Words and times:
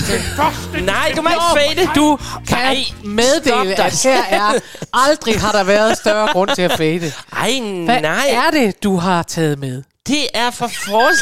Nej, 0.92 1.12
du 1.16 1.22
må 1.22 1.28
ikke 1.28 1.76
fade. 1.76 1.88
Du 1.94 2.18
kan 2.48 2.58
Ej, 2.58 2.76
meddele, 3.04 3.80
at 3.84 4.02
her 4.04 4.22
er 4.24 4.52
aldrig 4.92 5.40
har 5.40 5.52
der 5.52 5.64
været 5.64 5.96
større 5.98 6.28
grund 6.32 6.50
til 6.54 6.62
at 6.62 6.72
fade. 6.72 7.12
Ej, 7.32 7.60
Hvad 7.84 8.00
nej. 8.00 8.26
er 8.30 8.50
det, 8.50 8.82
du 8.82 8.96
har 8.96 9.22
taget 9.22 9.58
med? 9.58 9.82
Det 10.06 10.26
er 10.34 10.50
for 10.50 10.66
fors... 10.86 11.16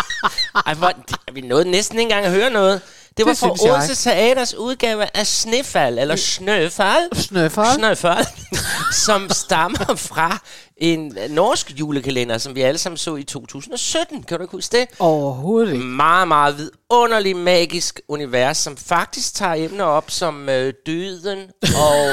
Ej, 0.66 0.74
hvor, 0.74 0.92
vi 1.32 1.40
nåede 1.40 1.70
næsten 1.70 1.98
ikke 1.98 2.02
engang 2.02 2.26
at 2.26 2.32
høre 2.32 2.50
noget. 2.50 2.80
Det 3.16 3.26
var 3.26 3.32
Det 3.32 3.38
fra. 3.38 3.70
Odense 3.70 3.94
Teaters 3.94 4.54
udgave 4.54 5.16
af 5.16 5.26
Snefald, 5.26 5.98
eller 5.98 6.16
Snøfald. 6.16 7.14
Snøfald? 7.14 7.74
Snøfald, 7.74 8.26
som 9.06 9.30
stammer 9.30 9.94
fra 9.96 10.38
en 10.76 11.18
norsk 11.28 11.72
julekalender, 11.78 12.38
som 12.38 12.54
vi 12.54 12.62
alle 12.62 12.78
sammen 12.78 12.96
så 12.96 13.16
i 13.16 13.22
2017. 13.22 14.22
Kan 14.22 14.36
du 14.38 14.44
ikke 14.44 14.52
huske 14.52 14.78
det? 14.78 14.88
Overhovedet 14.98 15.72
ikke. 15.72 15.84
Meget, 15.84 16.28
meget 16.28 16.56
vidunderlig, 16.58 17.36
magisk 17.36 18.00
univers, 18.08 18.56
som 18.56 18.76
faktisk 18.76 19.34
tager 19.34 19.54
emner 19.54 19.84
op 19.84 20.10
som 20.10 20.48
øh, 20.48 20.72
døden 20.86 21.38
og... 21.62 22.08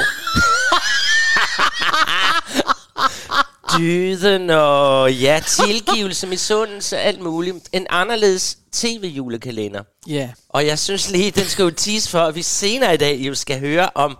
døden 3.78 4.50
og 4.50 5.12
ja, 5.14 5.40
tilgivelse, 5.46 6.26
misundelse, 6.26 6.98
alt 6.98 7.20
muligt. 7.20 7.56
En 7.72 7.86
anderledes 7.90 8.58
tv-julekalender. 8.72 9.82
Ja. 10.08 10.30
Og 10.48 10.66
jeg 10.66 10.78
synes 10.78 11.10
lige, 11.10 11.30
den 11.30 11.44
skal 11.44 11.62
jo 11.62 11.70
tease 11.70 12.10
for, 12.10 12.20
at 12.20 12.34
vi 12.34 12.42
senere 12.42 12.94
i 12.94 12.96
dag 12.96 13.16
jo 13.18 13.34
skal 13.34 13.60
høre 13.60 13.90
om 13.94 14.18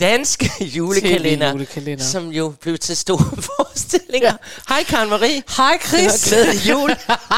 danske 0.00 0.50
julekalender, 0.76 1.50
TV-julekalender. 1.52 2.04
som 2.04 2.28
jo 2.28 2.54
blev 2.60 2.78
til 2.78 2.96
store 2.96 3.42
forestillinger. 3.56 4.32
Hej 4.68 4.82
Karen 4.84 5.08
Marie. 5.10 5.42
Hej 5.56 5.78
Chris. 5.86 6.28
Glædelig 6.28 6.68
jul. 6.70 6.90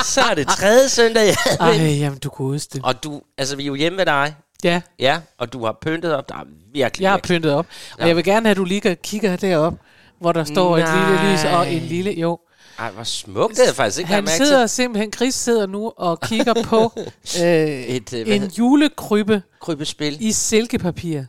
Så 0.04 0.20
er 0.20 0.34
det 0.34 0.48
tredje 0.48 0.88
søndag 0.88 1.22
advent. 1.22 1.80
Ej, 1.80 1.86
jamen 1.86 2.18
du 2.18 2.28
godeste. 2.28 2.80
Og 2.84 3.04
du, 3.04 3.20
altså 3.38 3.56
vi 3.56 3.62
er 3.62 3.66
jo 3.66 3.74
hjemme 3.74 3.98
ved 3.98 4.06
dig. 4.06 4.34
Ja, 4.64 4.80
Ja, 4.98 5.18
og 5.38 5.52
du 5.52 5.64
har 5.64 5.78
pyntet 5.82 6.14
op. 6.14 6.28
Der 6.28 6.34
er 6.34 6.44
virkelig, 6.72 7.02
jeg 7.02 7.10
har 7.10 7.16
virkelig. 7.16 7.36
pyntet 7.36 7.52
op. 7.52 7.66
Og 7.92 8.00
Ja. 8.00 8.06
jeg 8.06 8.16
vil 8.16 8.24
gerne 8.24 8.46
have, 8.46 8.50
at 8.50 8.56
du 8.56 8.64
lige 8.64 8.96
kigger 8.96 9.36
derop, 9.36 9.74
hvor 10.24 10.32
der 10.32 10.44
står 10.44 10.78
et 10.78 10.84
lille 10.94 11.32
lys 11.32 11.44
og 11.44 11.72
en 11.72 11.82
lille... 11.82 12.12
Jo, 12.12 12.38
Ej, 12.78 12.90
hvor 12.90 13.02
smukt. 13.02 13.50
Det 13.50 13.58
havde 13.58 13.68
jeg 13.68 13.76
faktisk 13.76 13.98
ikke 13.98 14.12
han 14.12 14.24
mærke 14.24 14.36
sidder 14.36 14.66
simpelthen... 14.66 15.12
Chris 15.12 15.34
sidder 15.34 15.66
nu 15.66 15.92
og 15.96 16.20
kigger 16.20 16.54
på 16.64 16.92
øh, 17.42 17.82
Et, 17.82 18.12
øh, 18.12 18.36
en 18.36 18.42
julekrybbe 18.58 19.32
til. 19.32 19.42
Krybespil 19.60 20.16
i 20.20 20.32
silkepapir 20.32 21.22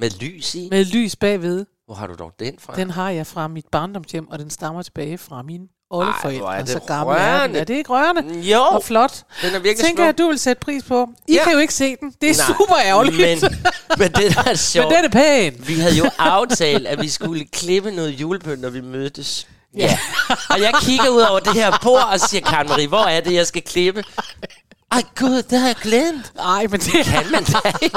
med 0.00 0.10
lys 0.10 0.54
i. 0.54 0.68
med 0.70 0.84
lys 0.84 1.16
bagved. 1.16 1.66
Hvor 1.86 1.94
har 1.94 2.06
du 2.06 2.14
dog 2.14 2.32
den 2.38 2.54
fra? 2.58 2.76
Den 2.76 2.90
har 2.90 3.10
jeg 3.10 3.26
fra 3.26 3.48
mit 3.48 3.66
barndomshjem, 3.72 4.28
og 4.28 4.38
den 4.38 4.50
stammer 4.50 4.82
tilbage 4.82 5.18
fra 5.18 5.42
er 5.42 5.68
oldeforældre. 5.92 6.58
det 6.60 6.68
Så 6.68 6.78
gammel 6.86 7.16
er 7.18 7.46
den. 7.46 7.56
Er 7.56 7.64
det 7.64 7.74
ikke 7.74 7.90
rørende? 7.90 8.40
Jo, 8.40 8.60
Og 8.62 8.84
flot. 8.84 9.12
den 9.42 9.54
er 9.54 9.58
virkelig 9.58 9.76
Tænker 9.86 9.96
smuk. 10.02 10.06
jeg, 10.06 10.18
du 10.18 10.28
vil 10.28 10.38
sætte 10.38 10.60
pris 10.60 10.82
på. 10.82 11.08
I 11.28 11.32
Ja. 11.34 11.44
kan 11.44 11.52
jo 11.52 11.58
ikke 11.58 11.74
se 11.74 11.96
den. 12.00 12.12
Det 12.20 12.30
er 12.30 12.34
Nej, 12.36 12.46
super 12.46 12.76
ærgerligt. 12.84 13.16
Men, 13.42 13.60
men 13.98 14.12
det 14.12 14.36
er 14.46 14.54
sjovt, 14.72 14.88
Men 14.88 14.96
den 14.96 15.04
er 15.04 15.08
pæn. 15.10 15.54
vi 15.66 15.74
havde 15.74 15.94
jo 15.96 16.04
aftalt, 16.18 16.86
at 16.86 17.02
vi 17.02 17.08
skulle 17.08 17.44
klippe 17.44 17.90
noget 17.90 18.10
julepynt, 18.10 18.60
når 18.60 18.70
vi 18.70 18.80
mødtes. 18.80 19.46
Ja. 19.76 19.98
og 20.50 20.60
jeg 20.60 20.72
kigger 20.80 21.08
ud 21.08 21.20
over 21.20 21.38
det 21.40 21.52
her 21.54 21.78
bord 21.82 22.08
og 22.12 22.20
siger, 22.20 22.40
Karen 22.44 22.68
Marie, 22.68 22.86
hvor 22.88 23.04
er 23.04 23.20
det, 23.20 23.32
jeg 23.34 23.46
skal 23.46 23.62
klippe? 23.62 24.04
Ej 24.92 25.02
gud, 25.16 25.42
det 25.42 25.58
har 25.58 25.66
jeg 25.66 25.76
glemt. 25.82 26.32
Nej, 26.36 26.66
men 26.70 26.80
det, 26.80 27.04
Kan 27.04 27.30
man 27.32 27.44
da 27.44 27.58
ikke? 27.82 27.96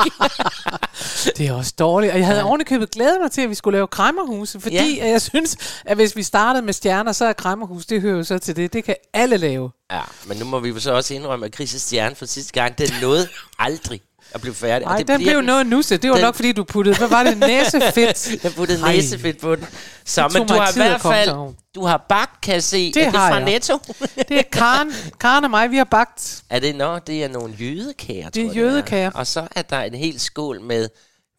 det 1.38 1.48
er 1.48 1.54
også 1.54 1.74
dårligt. 1.80 2.14
Og 2.14 2.20
jeg 2.20 2.28
havde 2.28 2.44
ovenikøbet 2.44 2.92
glædet 2.92 3.18
mig 3.22 3.32
til, 3.32 3.42
at 3.42 3.50
vi 3.50 3.56
skulle 3.56 3.76
lave 3.78 3.88
kræmmerhuse, 3.88 4.60
fordi 4.60 4.76
Ja. 4.76 4.84
ja. 5.06 5.10
jeg 5.12 5.22
synes, 5.22 5.58
at 5.86 5.98
hvis 5.98 6.16
vi 6.16 6.24
startede 6.24 6.66
med 6.66 6.74
stjerner, 6.74 7.12
så 7.12 7.26
er 7.26 7.34
kræmmerhus, 7.34 7.86
det 7.86 8.02
hører 8.02 8.18
jo 8.18 8.24
så 8.24 8.38
til 8.40 8.56
det. 8.56 8.74
Det 8.74 8.84
kan 8.84 8.96
alle 9.14 9.38
lave. 9.38 9.72
Ja, 9.92 10.02
men 10.28 10.38
nu 10.38 10.46
må 10.46 10.60
vi 10.60 10.70
jo 10.70 10.80
så 10.80 10.92
også 10.94 11.14
indrømme, 11.14 11.46
at 11.46 11.60
Chris' 11.60 11.78
stjerne 11.80 12.16
for 12.16 12.26
sidste 12.26 12.54
gang, 12.54 12.78
den 12.78 12.90
nåede 13.02 13.28
aldrig 13.60 14.02
at 14.36 14.42
blive 14.42 14.54
færdig. 14.56 14.86
Nej, 14.86 14.94
og 14.94 15.00
det 15.00 15.08
den 15.08 15.22
blev 15.22 15.42
noget 15.42 15.68
nusse. 15.68 15.98
Det 15.98 16.10
var 16.10 16.16
Den- 16.16 16.24
nok, 16.26 16.36
fordi 16.36 16.52
du 16.52 16.64
puttede, 16.64 16.98
hvad 16.98 17.08
var 17.08 17.24
det, 17.24 17.38
næsefedt? 17.38 18.30
Jeg 18.44 18.54
puttede 18.54 18.82
Ej. 18.84 18.94
næsefedt 18.96 19.42
på 19.42 19.56
den. 19.56 19.66
Så, 20.06 20.30
men 20.34 20.48
du 20.48 20.54
har 20.54 20.70
i 20.70 20.74
hvert 20.76 21.02
fald, 21.02 21.30
du 21.76 21.86
har 21.86 22.06
bagt, 22.10 22.42
kan 22.42 22.54
jeg 22.54 22.64
se. 22.64 22.92
Det 22.94 23.02
er 23.04 23.12
det 23.12 23.20
har 23.20 23.30
fra 23.30 23.36
jeg. 23.36 23.46
Netto? 23.46 23.78
Det 24.30 24.38
er 24.38 24.42
Karen, 24.52 24.92
Karen 25.20 25.44
og 25.44 25.50
mig, 25.50 25.72
vi 25.72 25.78
har 25.78 25.84
bagt. 25.84 26.44
er 26.50 26.60
det, 26.60 26.76
nå, 26.76 27.00
det 27.00 27.24
er 27.24 27.28
nogle 27.28 27.54
jødekager, 27.60 28.30
Det 28.30 28.46
er 28.46 28.54
jødekager. 28.54 29.12
Og 29.14 29.28
så 29.28 29.48
er 29.56 29.62
der 29.62 29.80
en 29.82 29.94
hel 29.96 30.20
skål 30.20 30.62
med, 30.62 30.90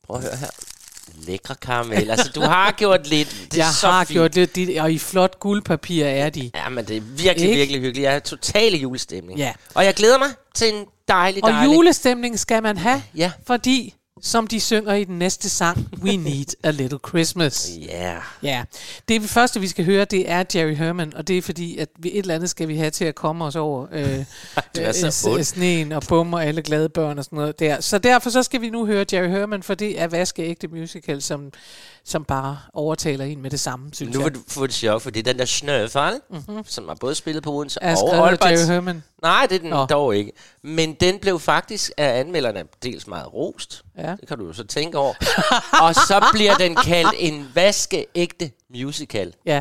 prøv 0.06 0.16
at 0.16 0.22
høre 0.22 0.36
her, 0.36 0.46
lækre 1.26 1.54
karamel. 1.54 2.10
Altså, 2.10 2.30
du 2.34 2.40
har 2.40 2.70
gjort 2.72 3.06
lidt. 3.06 3.36
Det 3.50 3.56
jeg 3.58 3.66
har 3.66 4.04
fint. 4.04 4.12
gjort 4.34 4.34
de, 4.56 4.76
og 4.80 4.92
i 4.92 4.98
flot 4.98 5.40
guldpapir 5.40 6.04
er 6.06 6.30
de. 6.30 6.50
Ja, 6.54 6.68
men 6.68 6.84
det 6.84 6.96
er 6.96 7.00
virkelig, 7.00 7.48
Ikke? 7.48 7.58
virkelig 7.58 7.80
hyggeligt. 7.80 8.04
Jeg 8.04 8.14
er 8.14 8.18
total 8.18 8.74
julestemning. 8.74 9.38
Ja. 9.38 9.52
Og 9.74 9.84
jeg 9.84 9.94
glæder 9.94 10.18
mig 10.18 10.28
til 10.54 10.74
en 10.74 10.84
dejlig, 11.08 11.44
Og 11.44 11.50
dejlig... 11.50 11.74
julestemning 11.74 12.38
skal 12.38 12.62
man 12.62 12.76
have, 12.76 13.02
Ja. 13.16 13.32
fordi, 13.46 13.94
som 14.22 14.46
de 14.46 14.60
synger 14.60 14.94
i 14.94 15.04
den 15.04 15.18
næste 15.18 15.48
sang, 15.50 15.88
We 16.02 16.16
Need 16.16 16.46
a 16.62 16.70
Little 16.70 16.98
Christmas. 17.08 17.70
Ja. 17.88 18.16
Ja, 18.42 18.64
det 19.08 19.22
første, 19.22 19.60
vi 19.60 19.68
skal 19.68 19.84
høre, 19.84 20.04
det 20.04 20.30
er 20.30 20.44
Jerry 20.54 20.74
Herman, 20.74 21.14
og 21.16 21.28
det 21.28 21.38
er 21.38 21.42
fordi, 21.42 21.78
at 21.78 21.88
vi 21.98 22.08
et 22.12 22.18
eller 22.18 22.34
andet 22.34 22.50
skal 22.50 22.68
vi 22.68 22.76
have 22.76 22.90
til 22.90 23.04
at 23.04 23.14
komme 23.14 23.44
os 23.44 23.56
over 23.56 23.86
øh, 23.92 24.18
øh, 25.38 25.42
sneen 25.42 25.92
og 25.92 26.02
bum 26.08 26.32
og 26.34 26.44
alle 26.44 26.62
glade 26.62 26.88
børn 26.88 27.18
og 27.18 27.24
sådan 27.24 27.36
noget 27.36 27.58
der. 27.58 27.80
Så 27.80 27.98
derfor 27.98 28.30
så 28.30 28.42
skal 28.42 28.60
vi 28.60 28.70
nu 28.70 28.86
høre 28.86 29.04
Jerry 29.12 29.28
Herman, 29.28 29.62
for 29.62 29.74
det 29.74 30.00
er 30.00 30.06
vaskeægte 30.06 30.68
musical, 30.68 31.22
som, 31.22 31.52
som 32.06 32.24
bare 32.24 32.58
overtaler 32.72 33.24
en 33.24 33.42
med 33.42 33.50
det 33.50 33.60
samme, 33.60 33.90
synes 33.92 34.14
Nu 34.14 34.20
jeg. 34.20 34.24
vil 34.24 34.34
du 34.34 34.44
få 34.48 34.64
et 34.64 34.72
chok, 34.72 35.02
for 35.02 35.10
det 35.10 35.18
er 35.18 35.32
den 35.32 35.38
der 35.38 35.44
Snøfald, 35.44 36.20
mm-hmm. 36.30 36.64
som 36.66 36.88
har 36.88 36.94
både 36.94 37.14
spillet 37.14 37.42
på 37.42 37.52
Odense 37.52 37.78
er 37.82 37.96
og 37.96 38.14
Aalborg. 38.14 38.66
Herman. 38.68 39.02
Nej, 39.22 39.46
det 39.50 39.56
er 39.56 39.58
den 39.58 39.70
Nå. 39.70 39.86
dog 39.86 40.16
ikke. 40.16 40.32
Men 40.62 40.94
den 40.94 41.18
blev 41.18 41.40
faktisk 41.40 41.90
af 41.96 42.20
anmelderne 42.20 42.64
dels 42.82 43.06
meget 43.06 43.34
rost. 43.34 43.84
Ja. 43.98 44.10
Det 44.20 44.28
kan 44.28 44.38
du 44.38 44.46
jo 44.46 44.52
så 44.52 44.64
tænke 44.64 44.98
over. 44.98 45.14
og 45.84 45.94
så 45.94 46.28
bliver 46.32 46.54
den 46.54 46.74
kaldt 46.74 47.14
en 47.18 47.50
vaskeægte 47.54 48.50
musical. 48.70 49.34
Ja. 49.46 49.60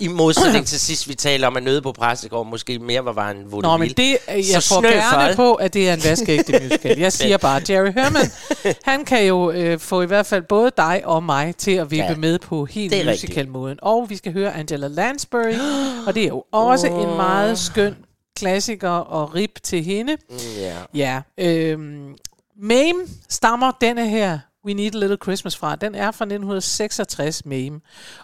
I 0.00 0.08
modsætning 0.08 0.66
til 0.66 0.80
sidst, 0.80 1.08
vi 1.08 1.14
talte 1.14 1.44
om, 1.46 1.56
at 1.56 1.62
Nøde 1.62 1.82
på 1.82 1.92
Præstegård 1.92 2.46
måske 2.46 2.78
mere 2.78 3.04
var 3.04 3.12
bare 3.12 3.30
en 3.30 3.36
Nå, 3.36 3.48
vaudeville. 3.50 3.78
men 3.78 3.96
det, 3.96 4.18
øh, 4.30 4.36
jeg 4.52 4.62
Så 4.62 4.78
Snøfald. 4.80 5.00
gerne 5.00 5.36
på, 5.36 5.54
at 5.54 5.74
det 5.74 5.88
er 5.88 5.94
en 5.94 6.04
vaskeægte 6.04 6.60
musical. 6.62 6.98
Jeg 6.98 7.12
siger 7.12 7.36
bare, 7.48 7.62
Jerry 7.70 7.92
Herman, 7.92 8.30
han 8.84 9.04
kan 9.04 9.26
jo 9.26 9.50
øh, 9.50 9.78
få 9.78 10.02
i 10.02 10.06
hvert 10.06 10.26
fald 10.26 10.42
både 10.48 10.70
dig 10.76 11.02
og 11.04 11.22
mig 11.22 11.56
til 11.56 11.70
at 11.70 11.90
vippe 11.90 12.04
Ja, 12.04 12.16
med 12.16 12.38
på 12.38 12.64
helt 12.64 13.06
musical-måden. 13.06 13.78
Og 13.82 14.06
vi 14.10 14.16
skal 14.16 14.32
høre 14.32 14.54
Angela 14.54 14.88
Lansbury, 14.88 15.54
og 16.06 16.14
det 16.14 16.22
er 16.24 16.28
jo 16.28 16.44
også 16.52 16.86
en 16.86 17.16
meget 17.16 17.58
skøn 17.58 17.96
klassiker 18.36 18.88
og 18.90 19.34
rip 19.34 19.50
til 19.62 19.84
hende. 19.84 20.16
Mm, 20.30 20.36
Ja. 20.58 20.76
Ja, 20.94 21.20
øhm, 21.38 22.14
Mame 22.62 22.98
stammer 23.28 23.72
denne 23.80 24.08
her 24.08 24.38
We 24.66 24.74
Need 24.74 24.94
a 24.94 24.98
Little 24.98 25.18
Christmas 25.22 25.56
fra. 25.56 25.76
Den 25.76 25.94
er 25.94 26.10
fra 26.10 26.24
1966, 26.24 27.46
Mame. 27.46 27.80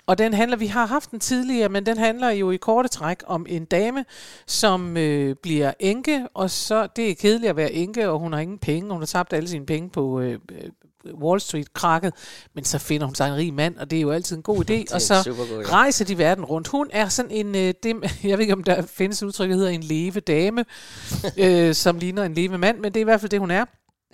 Og 0.06 0.18
den 0.18 0.34
handler, 0.34 0.56
vi 0.56 0.66
har 0.66 0.86
haft 0.86 1.10
den 1.10 1.20
tidligere, 1.20 1.68
men 1.68 1.86
den 1.86 1.98
handler 1.98 2.30
jo 2.30 2.50
i 2.50 2.56
korte 2.56 2.88
træk 2.88 3.22
om 3.26 3.46
en 3.48 3.64
dame, 3.64 4.04
som 4.46 4.96
øh, 4.96 5.36
bliver 5.42 5.72
enke, 5.80 6.26
og 6.34 6.50
så, 6.50 6.88
det 6.96 7.10
er 7.10 7.14
kedeligt 7.14 7.50
at 7.50 7.56
være 7.56 7.72
enke, 7.72 8.08
og 8.08 8.18
hun 8.18 8.32
har 8.32 8.40
ingen 8.40 8.58
penge, 8.58 8.90
hun 8.90 9.00
har 9.00 9.06
tabt 9.06 9.32
alle 9.32 9.48
sine 9.48 9.66
penge 9.66 9.90
på 9.90 10.20
øh, 10.20 10.38
øh, 10.52 10.70
Wall 11.14 11.40
Street 11.40 11.72
krakket, 11.72 12.12
men 12.54 12.64
så 12.64 12.78
finder 12.78 13.06
hun 13.06 13.14
sig 13.14 13.28
en 13.28 13.34
rig 13.34 13.54
mand, 13.54 13.76
og 13.76 13.90
det 13.90 13.96
er 13.96 14.00
jo 14.00 14.10
altid 14.10 14.36
en 14.36 14.42
god 14.42 14.64
idé, 14.70 14.94
og 14.94 15.00
så 15.00 15.22
supergod 15.22 15.64
idé. 15.64 15.72
rejser 15.72 16.04
de 16.04 16.18
verden 16.18 16.44
rundt. 16.44 16.68
Hun 16.68 16.88
er 16.92 17.08
sådan 17.08 17.30
en, 17.30 17.54
øh, 17.54 17.74
det, 17.82 17.96
jeg 18.24 18.38
ved 18.38 18.40
ikke 18.40 18.52
om 18.52 18.64
der 18.64 18.82
findes 18.82 19.22
et 19.22 19.26
udtryk, 19.26 19.50
der 19.50 19.56
hedder 19.56 19.70
en 19.70 19.82
leve 19.82 20.20
dame, 20.20 20.64
øh, 21.38 21.74
som 21.74 21.98
ligner 21.98 22.22
en 22.22 22.34
leve 22.34 22.58
mand, 22.58 22.78
men 22.78 22.94
det 22.94 23.00
er 23.00 23.04
i 23.04 23.04
hvert 23.04 23.20
fald 23.20 23.30
det, 23.30 23.40
hun 23.40 23.50
er. 23.50 23.64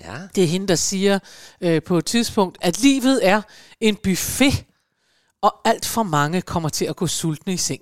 Ja. 0.04 0.14
Det 0.34 0.44
er 0.44 0.48
hende, 0.48 0.68
der 0.68 0.74
siger 0.74 1.18
øh, 1.60 1.82
på 1.82 1.98
et 1.98 2.04
tidspunkt, 2.04 2.58
at 2.60 2.78
livet 2.80 3.28
er 3.28 3.42
en 3.80 3.96
buffet. 3.96 4.64
og 5.42 5.54
alt 5.64 5.86
for 5.86 6.02
mange 6.02 6.42
kommer 6.42 6.68
til 6.68 6.84
at 6.84 6.96
gå 6.96 7.06
sultne 7.06 7.52
i 7.52 7.56
seng. 7.56 7.80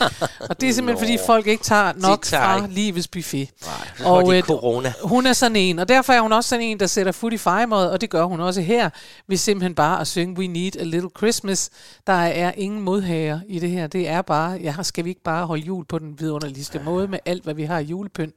og 0.50 0.60
det 0.60 0.68
er 0.68 0.72
simpelthen, 0.72 0.98
fordi 1.06 1.18
folk 1.26 1.46
ikke 1.46 1.64
tager 1.64 1.92
nok 1.96 2.22
tager 2.22 2.42
fra 2.44 2.56
ikke. 2.56 2.74
livets 2.74 3.08
buffet. 3.08 3.48
får 3.96 4.22
de 4.22 4.36
øh, 4.36 4.42
corona. 4.42 4.92
hun 5.02 5.26
er 5.26 5.32
sådan 5.32 5.56
en, 5.56 5.78
og 5.78 5.88
derfor 5.88 6.12
er 6.12 6.20
hun 6.20 6.32
også 6.32 6.48
sådan 6.48 6.64
en, 6.64 6.80
der 6.80 6.86
sætter 6.86 7.12
foot 7.12 7.32
i 7.32 7.38
fejemod, 7.38 7.86
og 7.86 8.00
det 8.00 8.10
gør 8.10 8.24
hun 8.24 8.40
også 8.40 8.60
her, 8.60 8.90
ved 9.28 9.36
simpelthen 9.36 9.74
bare 9.74 10.00
at 10.00 10.06
synge 10.06 10.38
We 10.38 10.46
Need 10.46 10.76
a 10.76 10.82
Little 10.84 11.10
Christmas. 11.16 11.70
Der 12.06 12.12
er 12.12 12.52
ingen 12.56 12.80
modhager 12.80 13.40
i 13.48 13.58
det 13.58 13.70
her. 13.70 13.86
Det 13.86 14.08
er 14.08 14.22
bare, 14.22 14.58
ja, 14.62 14.74
skal 14.82 15.04
vi 15.04 15.08
ikke 15.10 15.22
bare 15.22 15.46
holde 15.46 15.62
jul 15.62 15.84
på 15.84 15.98
den 15.98 16.20
vidunderligste 16.20 16.78
måde 16.78 17.08
med 17.08 17.18
alt, 17.24 17.44
hvad 17.44 17.54
vi 17.54 17.62
har 17.64 17.78
i 17.78 17.84
julepynt? 17.84 18.34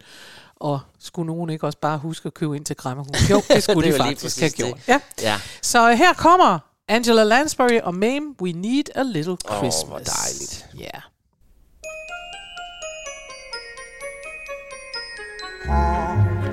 Og 0.59 0.79
skulle 0.99 1.27
nogen 1.27 1.49
ikke 1.49 1.65
også 1.65 1.79
bare 1.79 1.97
huske 1.97 2.27
at 2.27 2.33
købe 2.33 2.55
ind 2.55 2.65
til 2.65 2.75
Kræmmerhus? 2.75 3.29
Jo, 3.29 3.41
det 3.49 3.63
skulle 3.63 3.87
Det 3.91 3.99
de 3.99 4.03
faktisk 4.03 4.39
have 4.39 4.49
gjort. 4.49 4.79
Ja. 4.87 4.99
Ja. 5.21 5.35
Så 5.61 5.91
her 5.91 6.13
kommer 6.13 6.59
Angela 6.87 7.23
Lansbury 7.23 7.79
og 7.83 7.95
Mame, 7.95 8.35
We 8.41 8.51
Need 8.51 8.83
a 8.95 9.03
Little 9.03 9.31
Åh, 9.49 9.57
Christmas. 9.57 9.83
hvor 9.87 9.97
dejligt. 9.97 10.65
Ja. 10.77 10.83
Yeah. 10.83 11.01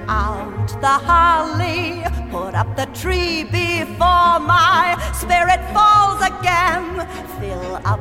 Out 0.08 0.68
the 0.80 0.86
holly, 0.86 2.02
put 2.30 2.54
up 2.54 2.76
the 2.76 2.86
tree 2.86 3.44
before 3.44 4.38
my 4.40 4.96
spirit 5.12 5.60
falls 5.72 6.20
again. 6.22 7.06
Fill 7.40 7.80
up 7.84 8.00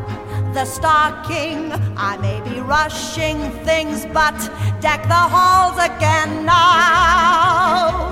the 0.53 0.65
stocking, 0.65 1.71
I 1.97 2.17
may 2.17 2.41
be 2.47 2.59
rushing 2.59 3.51
things, 3.65 4.05
but 4.07 4.37
deck 4.81 5.03
the 5.03 5.23
halls 5.35 5.77
again 5.77 6.45
now. 6.45 8.11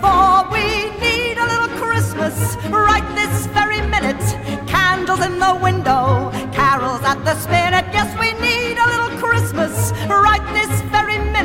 For 0.00 0.50
we 0.50 0.90
need 0.98 1.38
a 1.38 1.46
little 1.46 1.76
Christmas 1.78 2.56
right 2.68 3.06
this 3.14 3.46
very 3.48 3.80
minute. 3.82 4.20
Candles 4.66 5.20
in 5.24 5.38
the 5.38 5.58
window, 5.62 6.30
carols 6.52 7.02
at 7.02 7.24
the 7.24 7.34
spinet. 7.36 7.84
Yes, 7.92 8.10
we 8.18 8.32
need 8.40 8.78
a 8.78 8.86
little 8.86 9.18
Christmas 9.18 9.92
right 10.08 10.44
this 10.52 10.79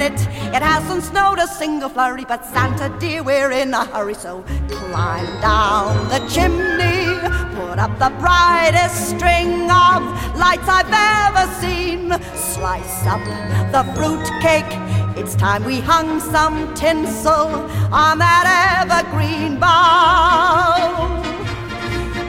minute. 0.09 0.21
It 0.53 0.61
hasn't 0.61 1.03
snowed 1.03 1.39
a 1.39 1.47
single 1.47 1.89
flurry, 1.89 2.25
but 2.25 2.45
Santa 2.45 2.95
dear, 2.99 3.23
we're 3.23 3.51
in 3.51 3.73
a 3.73 3.85
hurry. 3.85 4.13
So 4.13 4.43
climb 4.69 5.25
down 5.41 6.07
the 6.09 6.19
chimney, 6.29 7.19
put 7.55 7.79
up 7.79 7.97
the 7.99 8.11
brightest 8.19 9.09
string 9.09 9.69
of 9.69 10.01
lights 10.37 10.67
I've 10.67 10.91
ever 10.91 11.45
seen. 11.61 12.09
Slice 12.35 13.05
up 13.07 13.23
the 13.71 13.83
fruitcake. 13.95 14.71
It's 15.17 15.35
time 15.35 15.63
we 15.63 15.79
hung 15.79 16.19
some 16.19 16.73
tinsel 16.73 17.47
on 17.91 18.17
that 18.19 18.45
evergreen 18.83 19.59
bough. 19.59 21.23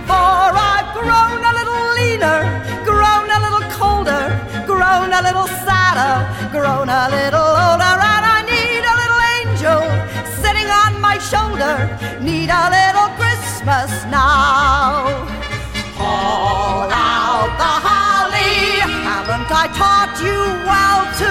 For 0.07 0.39
I've 0.71 0.91
grown 0.95 1.41
a 1.51 1.53
little 1.59 1.85
leaner, 1.99 2.41
grown 4.97 5.13
a 5.13 5.23
little 5.23 5.47
sadder, 5.65 6.15
grown 6.51 6.89
a 6.89 7.09
little 7.11 7.51
older, 7.65 7.97
and 8.13 8.25
I 8.37 8.41
need 8.49 8.83
a 8.93 8.95
little 9.03 9.23
angel 9.37 9.81
sitting 10.41 10.69
on 10.83 10.93
my 11.03 11.19
shoulder. 11.19 11.75
Need 12.21 12.49
a 12.49 12.65
little 12.79 13.11
Christmas 13.21 13.93
now. 14.09 15.05
Haul 16.01 16.89
out 16.89 17.53
the 17.61 17.75
holly. 17.89 18.81
Haven't 19.11 19.51
I 19.63 19.67
taught 19.77 20.17
you 20.27 20.41
well 20.71 21.03
to 21.21 21.31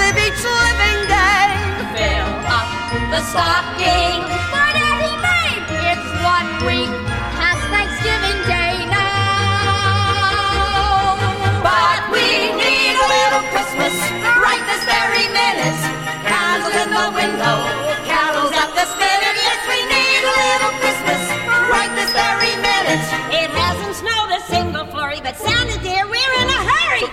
live 0.00 0.16
each 0.26 0.42
living 0.60 1.00
day? 1.16 1.48
fill 1.96 2.32
up 2.56 2.68
the 3.12 3.20
stocking. 3.32 4.79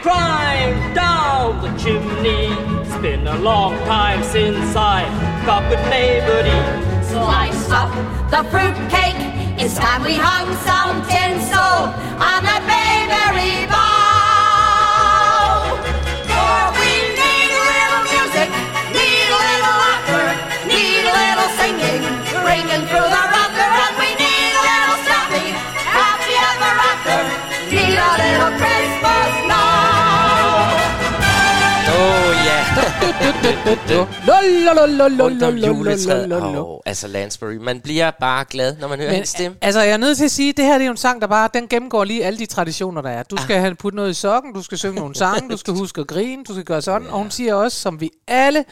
Climb 0.03 0.93
down 0.93 1.61
the 1.61 1.69
chimney. 1.77 2.47
It's 2.81 2.97
been 3.01 3.27
a 3.27 3.37
long 3.39 3.73
time 3.85 4.23
since 4.23 4.75
I 4.75 5.03
got 5.45 5.69
with 5.69 5.83
neighbody. 5.89 6.59
Slice 7.03 7.69
up 7.71 7.91
the 8.29 8.43
fruit 8.49 8.77
cake. 8.89 9.19
It's 9.59 9.75
time 9.75 10.03
we 10.03 10.15
hung 10.15 10.47
some 10.67 11.01
tinsel 11.07 11.91
on 12.23 12.39
that 12.47 12.63
bayberry 12.67 13.76
Åh, 36.75 36.79
altså 36.85 37.07
Lansbury. 37.07 37.53
Man 37.53 37.79
bliver 37.81 38.11
bare 38.11 38.45
glad, 38.49 38.75
når 38.81 38.87
man 38.87 38.99
hører 38.99 39.11
hendes 39.11 39.29
stemme. 39.29 39.57
altså, 39.61 39.81
jeg 39.81 39.93
er 39.93 39.97
nødt 39.97 40.17
til 40.17 40.25
at 40.25 40.31
sige, 40.31 40.49
at 40.49 40.57
det 40.57 40.65
her 40.65 40.73
det 40.73 40.81
er 40.81 40.85
jo 40.85 40.91
en 40.91 40.97
sang, 40.97 41.21
der 41.21 41.27
bare, 41.27 41.49
den 41.53 41.67
gennemgår 41.67 42.03
lige 42.03 42.25
alle 42.25 42.39
de 42.39 42.45
traditioner, 42.45 43.01
der 43.01 43.09
er. 43.09 43.23
Du 43.23 43.37
skal 43.37 43.59
have 43.59 43.75
putte 43.75 43.95
noget 43.95 44.11
i 44.11 44.13
sokken, 44.13 44.53
du 44.53 44.63
skal 44.63 44.77
synge 44.77 44.95
nogle 44.95 45.15
sange, 45.15 45.49
du 45.49 45.57
skal 45.57 45.73
huske 45.81 46.01
at 46.01 46.07
grine, 46.07 46.43
du 46.43 46.53
skal 46.53 46.63
gøre 46.65 46.81
sådan. 46.81 47.07
Og 47.07 47.17
hun 47.17 47.31
siger 47.31 47.53
også, 47.53 47.79
som 47.79 48.01
vi 48.01 48.09
alle 48.27 48.65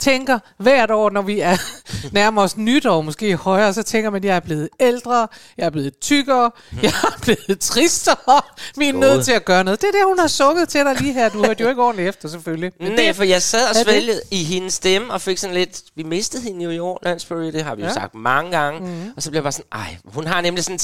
tænker 0.00 0.38
hvert 0.58 0.90
år, 0.90 1.10
når 1.10 1.22
vi 1.22 1.40
er 1.40 1.56
nærmer 2.12 2.42
os 2.42 2.56
nytår, 2.56 3.00
måske 3.02 3.36
højere, 3.36 3.74
så 3.74 3.82
tænker 3.82 4.10
man, 4.10 4.18
at 4.20 4.24
jeg 4.24 4.36
er 4.36 4.40
blevet 4.40 4.68
ældre, 4.80 5.28
jeg 5.58 5.66
er 5.66 5.70
blevet 5.70 5.98
tykkere, 6.00 6.50
jeg 6.82 6.92
er 7.04 7.18
blevet 7.22 7.60
tristere, 7.60 8.42
vi 8.76 8.88
er 8.88 8.92
nødt 8.92 9.24
til 9.24 9.32
at 9.32 9.44
gøre 9.44 9.64
noget. 9.64 9.80
Det 9.80 9.88
er 9.88 9.92
det, 9.92 10.00
hun 10.06 10.18
har 10.18 10.26
sukket 10.26 10.68
til 10.68 10.80
dig 10.80 11.00
lige 11.00 11.12
her. 11.12 11.28
Du 11.28 11.44
hørte 11.44 11.62
jo 11.62 11.68
ikke 11.68 11.82
ordentligt 11.82 12.08
efter, 12.08 12.28
selvfølgelig. 12.28 12.72
Men 12.80 12.92
Nej, 12.92 13.12
for 13.12 13.24
jeg 13.24 13.42
sad 13.42 13.68
og 13.68 13.74
det- 13.74 13.82
svælgede 13.84 14.20
i 14.30 14.44
hendes 14.44 14.74
stemme, 14.74 15.12
og 15.12 15.20
fik 15.20 15.38
sådan 15.38 15.54
lidt... 15.54 15.80
Vi 15.96 16.02
mistede 16.02 16.42
hende 16.42 16.64
jo 16.64 16.70
i 16.70 16.78
år, 16.78 16.98
Lansbury, 17.02 17.52
det 17.52 17.62
har 17.64 17.74
vi 17.74 17.82
jo 17.82 17.88
Ja. 17.88 17.94
sagt 17.94 18.14
mange 18.14 18.50
gange. 18.50 18.80
Mm. 18.80 19.12
Og 19.16 19.22
så 19.22 19.30
blev 19.30 19.36
jeg 19.38 19.42
bare 19.42 19.52
sådan, 19.52 19.66
ej, 19.72 19.96
hun 20.04 20.26
har 20.26 20.40
nemlig 20.40 20.64
sådan 20.64 20.78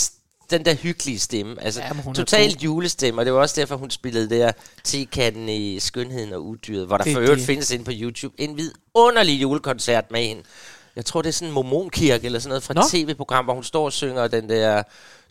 den 0.50 0.64
der 0.64 0.74
hyggelige 0.74 1.18
stemme. 1.18 1.62
Altså, 1.62 1.80
er 1.80 2.12
totalt 2.14 2.64
julestemme, 2.64 3.20
og 3.20 3.24
det 3.24 3.32
var 3.34 3.40
også 3.40 3.60
derfor, 3.60 3.76
hun 3.76 3.90
spillede 3.90 4.30
der 4.30 4.52
Tekanden 4.84 5.48
i 5.48 5.80
Skønheden 5.80 6.32
og 6.32 6.46
Udyret, 6.46 6.86
hvor 6.86 6.96
der 6.96 7.04
Det 7.04 7.12
for 7.12 7.20
øvrigt 7.20 7.38
det. 7.38 7.46
findes 7.46 7.70
inde 7.70 7.84
på 7.84 7.90
YouTube 7.94 8.34
en 8.38 8.56
vidunderlig 8.56 9.42
julekoncert 9.42 10.10
med 10.10 10.20
hende. 10.26 10.42
Jeg 10.96 11.04
tror, 11.04 11.22
det 11.22 11.28
er 11.28 11.32
sådan 11.32 11.48
en 11.48 11.54
mormonkirke 11.54 12.26
eller 12.26 12.38
sådan 12.38 12.48
noget 12.48 12.62
fra 12.62 12.74
Nå. 12.74 12.80
et 12.80 12.86
tv-program, 12.90 13.44
hvor 13.44 13.54
hun 13.54 13.64
står 13.64 13.84
og 13.84 13.92
synger 13.92 14.28
den 14.28 14.48
der... 14.48 14.82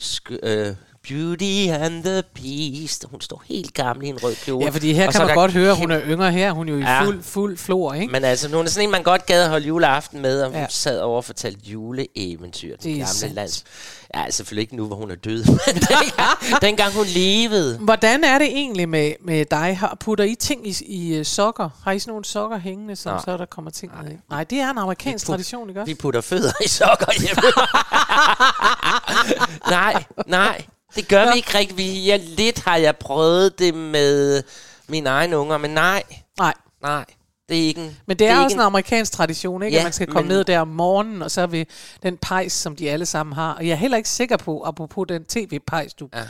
Sk- 0.01 0.37
øh, 0.43 0.75
Beauty 1.07 1.67
and 1.69 2.03
the 2.03 2.23
Beast. 2.33 3.05
Hun 3.11 3.21
står 3.21 3.43
helt 3.45 3.73
gammel 3.73 4.05
i 4.05 4.09
en 4.09 4.23
rød 4.23 4.35
kjole. 4.45 4.65
Ja, 4.65 4.69
fordi 4.71 4.93
her 4.93 5.07
Og 5.07 5.13
kan 5.13 5.25
man 5.25 5.35
godt 5.35 5.51
høre, 5.51 5.71
at 5.71 5.77
hun 5.77 5.91
er 5.91 6.01
yngre 6.05 6.31
her. 6.31 6.51
Hun 6.51 6.69
er 6.69 6.73
jo 6.73 6.79
i 6.79 6.81
Ja. 6.81 7.03
fuld, 7.03 7.23
fuld 7.23 7.57
flor, 7.57 7.93
ikke? 7.93 8.11
men 8.11 8.23
altså, 8.23 8.49
hun 8.55 8.65
er 8.65 8.69
sådan 8.69 8.87
en, 8.87 8.91
man 8.91 9.03
godt 9.03 9.25
gad 9.25 9.43
at 9.43 9.49
holde 9.49 9.67
juleaften 9.67 10.21
med, 10.21 10.41
og 10.41 10.49
hun 10.51 10.59
Ja. 10.59 10.65
sad 10.69 10.99
over 10.99 11.17
og 11.17 11.25
fortalte 11.25 11.59
juleeventyr. 11.69 12.75
Det 12.77 12.83
gamle 12.83 13.07
sandt. 13.07 13.35
lands. 13.35 13.63
Ja, 14.15 14.29
selvfølgelig 14.29 14.61
ikke 14.61 14.75
nu, 14.75 14.85
hvor 14.87 14.95
hun 14.95 15.11
er 15.11 15.15
død. 15.15 15.43
Men 15.67 15.75
dengang, 15.75 16.61
dengang 16.61 16.93
hun 16.93 17.05
levede. 17.05 17.77
Hvordan 17.77 18.23
er 18.23 18.37
det 18.37 18.47
egentlig 18.47 18.89
med, 18.89 19.11
med 19.25 19.45
dig? 19.45 19.77
Har, 19.77 19.97
putter 19.99 20.23
I 20.25 20.35
ting 20.35 20.67
i, 20.67 20.75
i 20.85 21.19
uh, 21.19 21.25
sokker? 21.25 21.69
Har 21.83 21.91
I 21.91 21.99
sådan 21.99 22.11
nogle 22.11 22.25
sokker 22.25 22.57
hængende, 22.59 22.95
som 22.95 23.11
Nej. 23.11 23.21
så 23.25 23.37
der 23.37 23.45
kommer 23.45 23.71
ting 23.71 23.91
ned 24.03 24.11
i? 24.11 24.15
Nej, 24.29 24.43
det 24.43 24.59
er 24.59 24.69
en 24.69 24.77
amerikansk 24.77 25.25
put- 25.25 25.27
tradition, 25.31 25.69
ikke 25.69 25.81
også? 25.81 25.89
Vi 25.89 25.95
putter 25.95 26.21
fødder 26.21 26.51
i 26.65 26.67
sokker 26.67 27.05
hjemme. 27.21 27.41
nej, 29.77 30.03
nej. 30.27 30.65
Det 30.95 31.07
gør 31.07 31.31
vi 31.31 31.37
ikke 31.37 31.57
rigtigt. 31.57 31.77
Vi, 31.77 32.05
ja, 32.05 32.17
lidt 32.21 32.59
har 32.59 32.77
jeg 32.77 32.97
prøvet 32.97 33.59
det 33.59 33.73
med 33.73 34.43
mine 34.87 35.09
egne 35.09 35.37
unger, 35.37 35.57
men 35.57 35.71
nej, 35.71 36.03
Nej. 36.39 36.53
nej. 36.81 37.05
Det 37.49 37.57
er 37.57 37.61
ikke 37.67 37.81
en, 37.81 37.97
Men 38.05 38.19
det 38.19 38.27
er, 38.27 38.31
ikke 38.31 38.43
også 38.43 38.57
en 38.57 38.61
amerikansk 38.61 39.11
tradition, 39.11 39.63
ikke? 39.63 39.75
Ja, 39.75 39.79
at 39.79 39.85
man 39.85 39.93
skal 39.93 40.07
komme 40.07 40.27
men- 40.27 40.37
ned 40.37 40.43
der 40.43 40.59
om 40.59 40.67
morgenen, 40.67 41.21
og 41.21 41.31
så 41.31 41.47
ved 41.47 41.65
den 42.03 42.17
pejs, 42.17 42.53
som 42.53 42.75
de 42.75 42.89
alle 42.91 43.05
sammen 43.05 43.33
har. 43.33 43.53
Og 43.53 43.65
jeg 43.65 43.71
er 43.71 43.75
heller 43.75 43.97
ikke 43.97 44.09
sikker 44.09 44.37
på, 44.37 44.63
apropos 44.65 45.05
den 45.09 45.25
tv-pejs, 45.25 45.93
du 45.93 46.09
ja. 46.15 46.21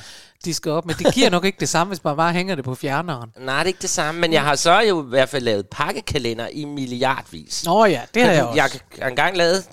de 0.46 0.54
skal 0.54 0.72
op 0.72 0.86
med. 0.86 0.96
Det 0.96 1.14
giver 1.14 1.30
nok 1.30 1.46
ikke 1.46 1.60
det 1.60 1.70
samme, 1.70 1.90
hvis 1.90 2.04
man 2.04 2.16
bare 2.18 2.34
hænger 2.34 2.56
det 2.56 2.64
på 2.64 2.76
fjerneren. 2.76 3.30
Nej, 3.40 3.56
det 3.58 3.64
er 3.64 3.68
ikke 3.68 3.82
det 3.82 3.90
samme, 3.90 4.22
men 4.22 4.34
jeg 4.34 4.42
har 4.42 4.56
så 4.56 4.80
jo 4.80 5.04
i 5.06 5.10
hvert 5.10 5.30
fald 5.30 5.44
lavet 5.44 5.68
pakkekalender 5.72 6.48
i 6.48 6.66
milliardvis. 6.66 7.66
Nå 7.66 7.86
ja, 7.86 8.02
det 8.14 8.24
har 8.24 8.32
jeg 8.32 8.44
også. 8.46 8.58
Jeg 8.62 8.70
har 9.04 9.10
engang 9.10 9.38
lavet... 9.38 9.66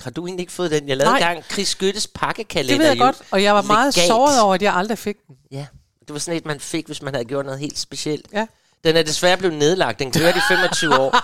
Har 0.00 0.10
du 0.10 0.26
egentlig 0.26 0.42
ikke 0.42 0.52
fået 0.52 0.70
den? 0.70 0.88
Jeg 0.88 0.96
lavede 0.96 1.10
Nej. 1.18 1.30
engang 1.30 1.44
Chris 1.52 1.68
Skyttes 1.68 2.06
pakkekalender. 2.06 2.74
det 2.74 2.80
ved 2.80 2.86
jeg 2.88 2.98
godt, 2.98 3.16
og 3.30 3.42
jeg 3.42 3.54
var 3.54 3.62
meget 3.62 3.96
Legat. 3.96 4.08
såret 4.08 4.40
over, 4.40 4.54
at 4.54 4.62
jeg 4.62 4.74
aldrig 4.74 4.98
fik 4.98 5.16
den. 5.28 5.36
Ja, 5.52 5.66
det 6.00 6.12
var 6.12 6.18
sådan 6.18 6.36
et, 6.38 6.46
man 6.46 6.60
fik, 6.60 6.86
hvis 6.86 7.02
man 7.02 7.14
havde 7.14 7.24
gjort 7.24 7.44
noget 7.44 7.60
helt 7.60 7.78
specielt. 7.78 8.26
Ja. 8.32 8.46
Den 8.84 8.96
er 8.96 9.02
desværre 9.02 9.36
blevet 9.36 9.56
nedlagt. 9.56 9.98
Den 9.98 10.12
kørte 10.12 10.38
i 10.38 10.40
25 10.48 10.98
år. 11.00 11.16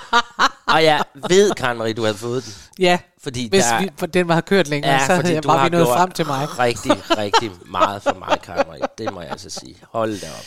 Og 0.67 0.85
jeg 0.85 1.03
ved, 1.29 1.51
Karen 1.55 1.79
Marie, 1.79 1.93
du 1.95 2.03
havde 2.03 2.17
fået 2.17 2.45
den. 2.45 2.53
Ja, 2.79 2.99
Fordi 3.23 3.49
hvis 3.49 3.65
der, 3.65 3.81
vi, 3.81 3.91
for 3.99 4.07
den 4.07 4.29
var 4.29 4.41
kørt 4.41 4.69
længere, 4.69 4.93
ja, 4.93 5.07
så 5.07 5.15
havde 5.15 5.35
jeg 5.35 5.43
du 5.43 5.49
bare 5.49 5.59
har 5.59 5.69
nået 5.69 5.87
frem 5.87 6.11
til 6.11 6.27
mig. 6.27 6.59
rigtig, 6.59 6.93
rigtig 7.19 7.51
meget 7.67 8.03
for 8.03 8.15
mig, 8.19 8.39
Karen 8.43 8.67
Marie. 8.69 8.83
Det 8.99 9.13
må 9.15 9.21
jeg 9.21 9.31
altså 9.31 9.51
sige. 9.51 9.77
Hold 9.93 10.21
da 10.21 10.27
op. 10.27 10.45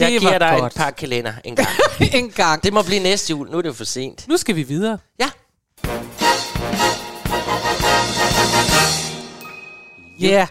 Jeg 0.00 0.10
Det 0.10 0.20
giver 0.20 0.38
dig 0.38 0.56
godt. 0.60 0.72
et 0.72 0.76
par 0.78 0.90
kalender 0.90 1.32
en 1.44 1.56
gang. 1.56 1.68
en 2.14 2.30
gang. 2.30 2.62
Det 2.64 2.72
må 2.72 2.82
blive 2.82 3.00
næste 3.02 3.30
jul. 3.30 3.50
Nu 3.50 3.58
er 3.58 3.62
det 3.62 3.68
jo 3.68 3.74
for 3.74 3.84
sent. 3.84 4.28
Nu 4.28 4.36
skal 4.36 4.56
vi 4.56 4.62
videre. 4.62 4.98
Ja. 5.20 5.30
Ja. 10.22 10.46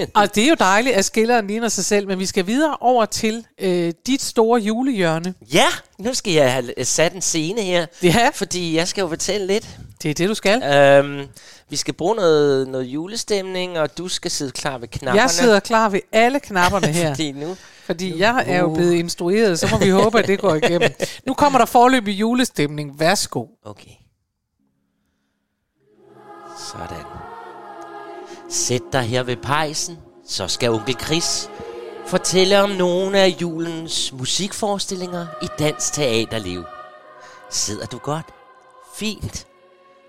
Yeah. 0.00 0.10
og 0.14 0.34
det 0.34 0.44
er 0.44 0.48
jo 0.48 0.56
dejligt, 0.58 0.96
at 0.96 1.04
skilleren 1.04 1.46
ligner 1.46 1.68
sig 1.68 1.84
selv, 1.84 2.06
men 2.06 2.18
vi 2.18 2.26
skal 2.26 2.46
videre 2.46 2.76
over 2.80 3.04
til 3.04 3.46
øh, 3.60 3.92
dit 4.06 4.22
store 4.22 4.60
julehjørne. 4.60 5.34
Ja, 5.52 5.66
nu 5.98 6.14
skal 6.14 6.32
jeg 6.32 6.52
have 6.52 6.84
sat 6.84 7.12
en 7.12 7.22
scene 7.22 7.62
her. 7.62 7.86
Ja. 8.02 8.30
Fordi 8.34 8.76
jeg 8.76 8.88
skal 8.88 9.02
jo 9.02 9.08
fortælle 9.08 9.46
lidt. 9.46 9.68
Det 10.02 10.10
er 10.10 10.14
det, 10.14 10.28
du 10.28 10.34
skal. 10.34 10.62
Øhm, 10.62 11.28
vi 11.70 11.76
skal 11.76 11.94
bruge 11.94 12.16
noget, 12.16 12.68
noget 12.68 12.84
julestemning, 12.84 13.78
og 13.78 13.98
du 13.98 14.08
skal 14.08 14.30
sidde 14.30 14.50
klar 14.50 14.78
ved 14.78 14.88
knapperne. 14.88 15.22
Jeg 15.22 15.30
sidder 15.30 15.60
klar 15.60 15.88
ved 15.88 16.00
alle 16.12 16.40
knapperne 16.40 16.86
her. 16.86 17.08
Fordi 17.14 17.32
nu... 17.32 17.56
Fordi 17.86 18.18
jeg 18.18 18.44
er 18.46 18.58
jo 18.58 18.74
blevet 18.74 18.94
instrueret, 18.94 19.58
så 19.58 19.68
må 19.70 19.78
vi 19.78 19.88
håbe, 20.02 20.18
at 20.18 20.26
det 20.26 20.38
går 20.38 20.54
igennem. 20.54 20.90
Nu 21.26 21.34
kommer 21.34 21.58
der 21.58 21.66
forløbig 21.66 22.20
julestemning. 22.20 23.00
Værsgo. 23.00 23.46
Okay. 23.64 23.90
Sådan. 26.72 27.15
Sæt 28.48 28.82
dig 28.92 29.02
her 29.02 29.22
ved 29.22 29.36
pejsen, 29.36 29.98
så 30.26 30.48
skal 30.48 30.70
onkel 30.70 30.96
Chris 31.00 31.50
fortælle 32.06 32.62
om 32.62 32.70
nogle 32.70 33.18
af 33.18 33.36
julens 33.40 34.12
musikforestillinger 34.12 35.26
i 35.42 35.46
dansk 35.58 35.92
teaterliv. 35.92 36.64
Sidder 37.50 37.86
du 37.86 37.98
godt? 37.98 38.26
Fint. 38.94 39.46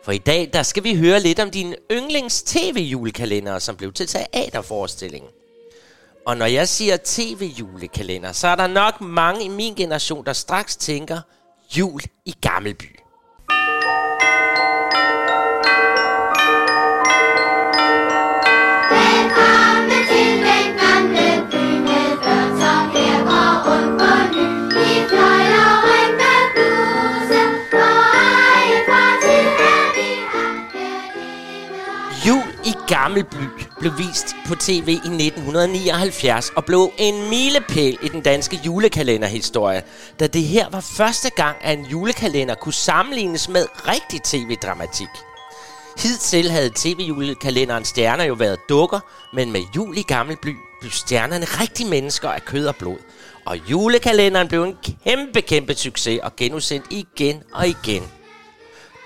For 0.04 0.12
i 0.12 0.18
dag, 0.18 0.50
der 0.54 0.64
skal 0.64 0.84
vi 0.84 0.96
høre 0.96 1.20
lidt 1.20 1.40
om 1.40 1.52
din 1.52 1.76
yndlings 1.92 2.44
tv-julekalender, 2.44 3.60
som 3.60 3.76
blev 3.76 3.94
til 3.94 4.08
teaterforestillingen. 4.08 5.30
Og 6.26 6.38
når 6.38 6.46
jeg 6.46 6.68
siger 6.68 6.98
tv-julekalender, 7.04 8.32
så 8.32 8.48
er 8.48 8.56
der 8.56 8.68
nok 8.68 9.02
mange 9.02 9.44
i 9.46 9.48
min 9.50 9.76
generation, 9.76 10.26
der 10.26 10.34
straks 10.34 10.76
tænker 10.76 11.22
jul 11.78 12.02
i 12.26 12.36
Gammelby. 12.42 13.00
Gammelby 32.88 33.44
blev 33.80 33.98
vist 33.98 34.36
på 34.48 34.56
tv 34.56 34.88
i 34.88 34.92
1979 34.94 36.50
og 36.56 36.66
blev 36.66 36.92
en 36.98 37.30
milepæl 37.30 37.98
i 38.04 38.08
den 38.08 38.22
danske 38.22 38.60
julekalenderhistorie, 38.66 39.84
da 40.20 40.28
det 40.28 40.44
her 40.44 40.70
var 40.70 40.80
første 40.80 41.30
gang, 41.30 41.58
at 41.62 41.80
en 41.80 41.86
julekalender 41.86 42.56
kunne 42.56 42.74
sammenlignes 42.74 43.50
med 43.50 43.66
rigtig 43.88 44.22
tv-dramatik. 44.24 45.08
Hidtil 45.98 46.52
havde 46.52 46.72
tv-julekalenderen 46.76 47.86
stjerner 47.86 48.24
jo 48.24 48.34
været 48.34 48.60
dukker, 48.70 49.00
men 49.34 49.52
med 49.52 49.62
jul 49.76 49.98
i 49.98 50.02
Gammelby 50.02 50.56
blev 50.80 50.92
stjernerne 50.92 51.46
rigtige 51.46 51.90
mennesker 51.90 52.30
af 52.30 52.46
kød 52.46 52.66
og 52.68 52.76
blod. 52.76 52.98
Og 53.46 53.58
julekalenderen 53.72 54.48
blev 54.48 54.64
en 54.64 54.76
kæmpe, 55.04 55.42
kæmpe 55.42 55.74
succes 55.74 56.20
og 56.24 56.36
genudsendt 56.36 56.86
igen 56.90 57.44
og 57.54 57.68
igen. 57.68 58.04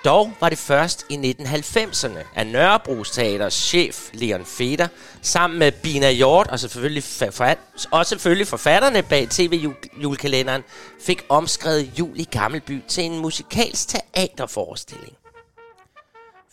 Dog 0.05 0.33
var 0.39 0.49
det 0.49 0.57
først 0.57 1.05
i 1.09 1.33
1990'erne, 1.39 2.19
at 2.35 2.47
Nørrebros 2.47 3.11
Teaters 3.11 3.53
chef 3.53 4.09
Leon 4.13 4.45
Feder 4.45 4.87
sammen 5.21 5.59
med 5.59 5.71
Bina 5.71 6.11
Hjort 6.11 6.47
og 6.47 6.59
selvfølgelig, 6.59 7.03
forfat- 7.03 7.87
og 7.91 8.05
selvfølgelig 8.05 8.47
forfatterne 8.47 9.03
bag 9.03 9.29
tv-julekalenderen 9.29 10.63
fik 11.01 11.25
omskrevet 11.29 11.91
Jul 11.99 12.19
i 12.19 12.27
Gammelby 12.31 12.81
til 12.87 13.03
en 13.03 13.19
musikalsk 13.19 13.87
teaterforestilling. 13.87 15.13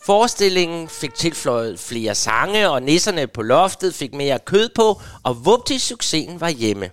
Forestillingen 0.05 0.89
fik 0.89 1.13
tilføjet 1.13 1.79
flere 1.79 2.15
sange, 2.15 2.69
og 2.69 2.81
nisserne 2.81 3.27
på 3.27 3.41
loftet 3.41 3.95
fik 3.95 4.13
mere 4.13 4.39
kød 4.39 4.69
på, 4.75 5.01
og 5.23 5.45
vupti 5.45 5.79
succesen 5.79 6.41
var 6.41 6.49
hjemme. 6.49 6.89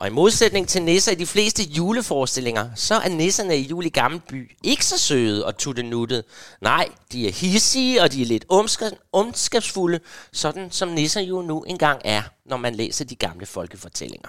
Og 0.00 0.06
i 0.06 0.10
modsætning 0.10 0.68
til 0.68 0.82
nisser 0.82 1.12
i 1.12 1.14
de 1.14 1.26
fleste 1.26 1.62
juleforestillinger, 1.62 2.68
så 2.74 2.94
er 2.94 3.08
nisserne 3.08 3.56
i 3.58 3.62
Jul 3.62 3.86
i 3.86 3.88
Gammelby 3.88 4.50
ikke 4.64 4.84
så 4.84 4.98
søde 4.98 5.46
og 5.46 5.56
tuttenuttede. 5.56 6.22
Nej, 6.60 6.88
de 7.12 7.28
er 7.28 7.32
hissige, 7.32 8.02
og 8.02 8.12
de 8.12 8.22
er 8.22 8.26
lidt 8.26 8.44
omska- 8.52 9.08
ondskabsfulde, 9.12 10.00
sådan 10.32 10.70
som 10.70 10.88
nisser 10.88 11.20
jo 11.20 11.42
nu 11.42 11.62
engang 11.62 12.00
er, 12.04 12.22
når 12.46 12.56
man 12.56 12.74
læser 12.74 13.04
de 13.04 13.14
gamle 13.14 13.46
folkefortællinger. 13.46 14.28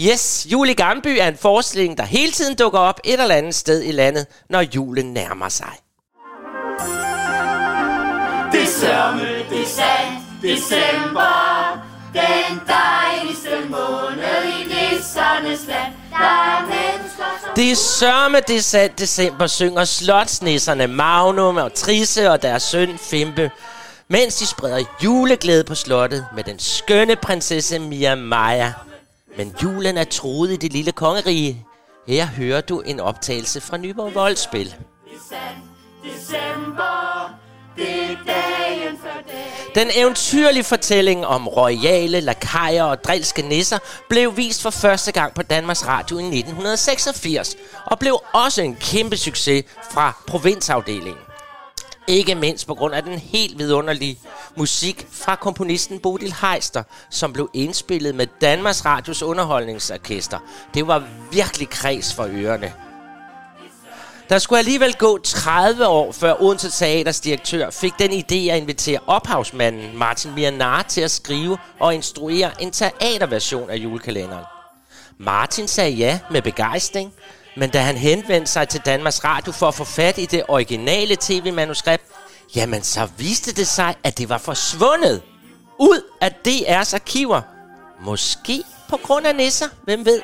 Yes, 0.00 0.46
Jul 0.52 0.68
i 0.68 0.74
Gammelby 0.74 1.16
er 1.20 1.28
en 1.28 1.36
forestilling, 1.36 1.98
der 1.98 2.04
hele 2.04 2.32
tiden 2.32 2.56
dukker 2.56 2.78
op 2.78 3.00
et 3.04 3.20
eller 3.20 3.34
andet 3.34 3.54
sted 3.54 3.82
i 3.82 3.92
landet, 3.92 4.26
når 4.50 4.60
julen 4.60 5.12
nærmer 5.12 5.48
sig. 5.48 5.72
Det 8.52 8.68
sørme, 8.68 9.26
det 9.50 9.68
sandt, 9.68 10.42
december 10.42 11.34
Den 12.14 12.60
dejligste 12.68 13.68
måned 13.70 14.44
i 14.53 14.53
nissernes 15.04 15.66
land 15.66 15.92
Der 16.10 16.18
er 16.18 16.60
mennesker, 16.60 17.24
som 17.40 17.50
Det 17.56 17.70
er 17.70 17.76
sørme 17.76 18.40
det 18.48 18.74
er 18.74 18.88
december, 18.88 19.46
synger 19.46 19.84
slotsnisserne 19.84 20.86
Magnum 20.86 21.56
og 21.56 21.74
Trisse 21.74 22.30
og 22.30 22.42
deres 22.42 22.62
søn 22.62 22.98
Fimpe, 22.98 23.50
mens 24.08 24.36
de 24.36 24.46
spreder 24.46 24.84
juleglæde 25.04 25.64
på 25.64 25.74
slottet 25.74 26.26
med 26.34 26.44
den 26.44 26.58
skønne 26.58 27.16
prinsesse 27.16 27.78
Mia 27.78 28.14
Maja. 28.14 28.72
Men 29.36 29.54
julen 29.62 29.96
er 29.96 30.04
truet 30.04 30.50
i 30.50 30.56
det 30.56 30.72
lille 30.72 30.92
kongerige. 30.92 31.66
Her 32.08 32.26
hører 32.26 32.60
du 32.60 32.80
en 32.80 33.00
optagelse 33.00 33.60
fra 33.60 33.76
Nyborg 33.76 34.14
Voldspil. 34.14 34.74
december 36.04 37.43
det 37.76 38.18
er 38.26 39.74
Den 39.74 39.90
eventyrlige 39.94 40.64
fortælling 40.64 41.26
om 41.26 41.48
royale, 41.48 42.20
lakajer 42.20 42.84
og 42.84 43.04
drilske 43.04 43.42
nisser 43.42 43.78
blev 44.08 44.36
vist 44.36 44.62
for 44.62 44.70
første 44.70 45.12
gang 45.12 45.34
på 45.34 45.42
Danmarks 45.42 45.86
Radio 45.86 46.18
i 46.18 46.22
1986, 46.22 47.56
og 47.86 47.98
blev 47.98 48.18
også 48.32 48.62
en 48.62 48.76
kæmpe 48.76 49.16
succes 49.16 49.64
fra 49.90 50.16
provinsafdelingen. 50.26 51.24
Ikke 52.06 52.34
mindst 52.34 52.66
på 52.66 52.74
grund 52.74 52.94
af 52.94 53.02
den 53.02 53.18
helt 53.18 53.58
vidunderlige 53.58 54.18
musik 54.56 55.06
fra 55.12 55.36
komponisten 55.36 55.98
Bodil 55.98 56.34
Heister, 56.40 56.82
som 57.10 57.32
blev 57.32 57.50
indspillet 57.54 58.14
med 58.14 58.26
Danmarks 58.40 58.84
Radios 58.84 59.22
underholdningsorkester. 59.22 60.38
Det 60.74 60.86
var 60.86 61.02
virkelig 61.32 61.68
kreds 61.68 62.14
for 62.14 62.28
ørerne. 62.32 62.72
Der 64.28 64.38
skulle 64.38 64.58
alligevel 64.58 64.94
gå 64.94 65.18
30 65.18 65.86
år, 65.86 66.12
før 66.12 66.42
Odense 66.42 66.70
Teaters 66.70 67.20
direktør 67.20 67.70
fik 67.70 67.92
den 67.98 68.10
idé 68.10 68.50
at 68.50 68.56
invitere 68.62 68.98
ophavsmanden 69.06 69.98
Martin 69.98 70.34
Mianar 70.34 70.82
til 70.82 71.00
at 71.00 71.10
skrive 71.10 71.58
og 71.80 71.94
instruere 71.94 72.62
en 72.62 72.70
teaterversion 72.70 73.70
af 73.70 73.76
julekalenderen. 73.76 74.44
Martin 75.18 75.68
sagde 75.68 75.90
ja 75.90 76.18
med 76.30 76.42
begejstring, 76.42 77.12
men 77.56 77.70
da 77.70 77.80
han 77.80 77.96
henvendte 77.96 78.52
sig 78.52 78.68
til 78.68 78.80
Danmarks 78.86 79.24
Radio 79.24 79.52
for 79.52 79.68
at 79.68 79.74
få 79.74 79.84
fat 79.84 80.18
i 80.18 80.26
det 80.26 80.42
originale 80.48 81.16
tv-manuskript, 81.20 82.04
jamen 82.56 82.82
så 82.82 83.08
viste 83.16 83.52
det 83.52 83.66
sig, 83.66 83.94
at 84.04 84.18
det 84.18 84.28
var 84.28 84.38
forsvundet 84.38 85.22
ud 85.78 86.00
af 86.20 86.34
DR's 86.48 86.94
arkiver. 86.94 87.40
Måske 88.00 88.62
på 88.88 88.96
grund 88.96 89.26
af 89.26 89.36
nisser, 89.36 89.66
hvem 89.84 90.04
ved? 90.04 90.22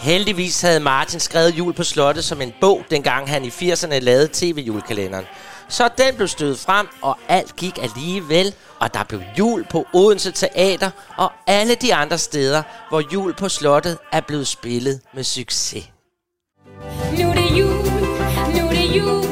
Heldigvis 0.00 0.60
havde 0.60 0.80
Martin 0.80 1.20
skrevet 1.20 1.58
Jul 1.58 1.72
på 1.72 1.84
Slottet 1.84 2.24
som 2.24 2.40
en 2.40 2.52
bog, 2.60 2.84
dengang 2.90 3.28
han 3.28 3.44
i 3.44 3.48
80'erne 3.48 3.98
lavede 3.98 4.28
tv-julekalenderen. 4.32 5.24
Så 5.68 5.88
den 5.98 6.14
blev 6.14 6.28
stødt 6.28 6.60
frem, 6.60 6.88
og 7.02 7.18
alt 7.28 7.56
gik 7.56 7.78
alligevel, 7.82 8.54
og 8.78 8.94
der 8.94 9.04
blev 9.04 9.20
jul 9.38 9.66
på 9.70 9.86
Odense 9.92 10.30
Teater 10.30 10.90
og 11.16 11.32
alle 11.46 11.74
de 11.74 11.94
andre 11.94 12.18
steder, 12.18 12.62
hvor 12.88 13.02
Jul 13.12 13.34
på 13.34 13.48
Slottet 13.48 13.98
er 14.12 14.20
blevet 14.20 14.46
spillet 14.46 15.00
med 15.14 15.24
succes. 15.24 15.90
Nu 17.18 17.30
er 17.30 17.34
det 17.34 17.58
jul, 17.58 17.84
nu 18.56 18.66
er 18.66 18.70
det 18.70 18.96
jul. 18.96 19.24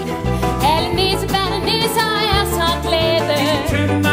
Alle 0.65 0.95
nissebørn 0.95 1.53
og 1.53 1.61
nisser 1.61 2.11
er 2.33 2.45
så 2.45 2.89
glade. 2.89 4.08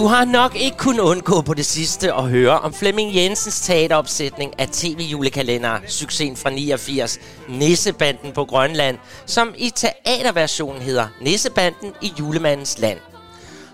Du 0.00 0.06
har 0.06 0.24
nok 0.24 0.56
ikke 0.56 0.76
kun 0.76 1.00
undgå 1.00 1.40
på 1.40 1.54
det 1.54 1.66
sidste 1.66 2.12
at 2.12 2.28
høre 2.28 2.60
om 2.60 2.74
Flemming 2.74 3.16
Jensens 3.16 3.60
teateropsætning 3.60 4.60
af 4.60 4.68
tv-julekalender, 4.68 5.78
succesen 5.86 6.36
fra 6.36 6.50
89, 6.50 7.18
Nissebanden 7.48 8.32
på 8.32 8.44
Grønland, 8.44 8.98
som 9.26 9.54
i 9.56 9.70
teaterversionen 9.76 10.82
hedder 10.82 11.08
Nissebanden 11.20 11.92
i 12.02 12.12
julemandens 12.18 12.78
land. 12.78 12.98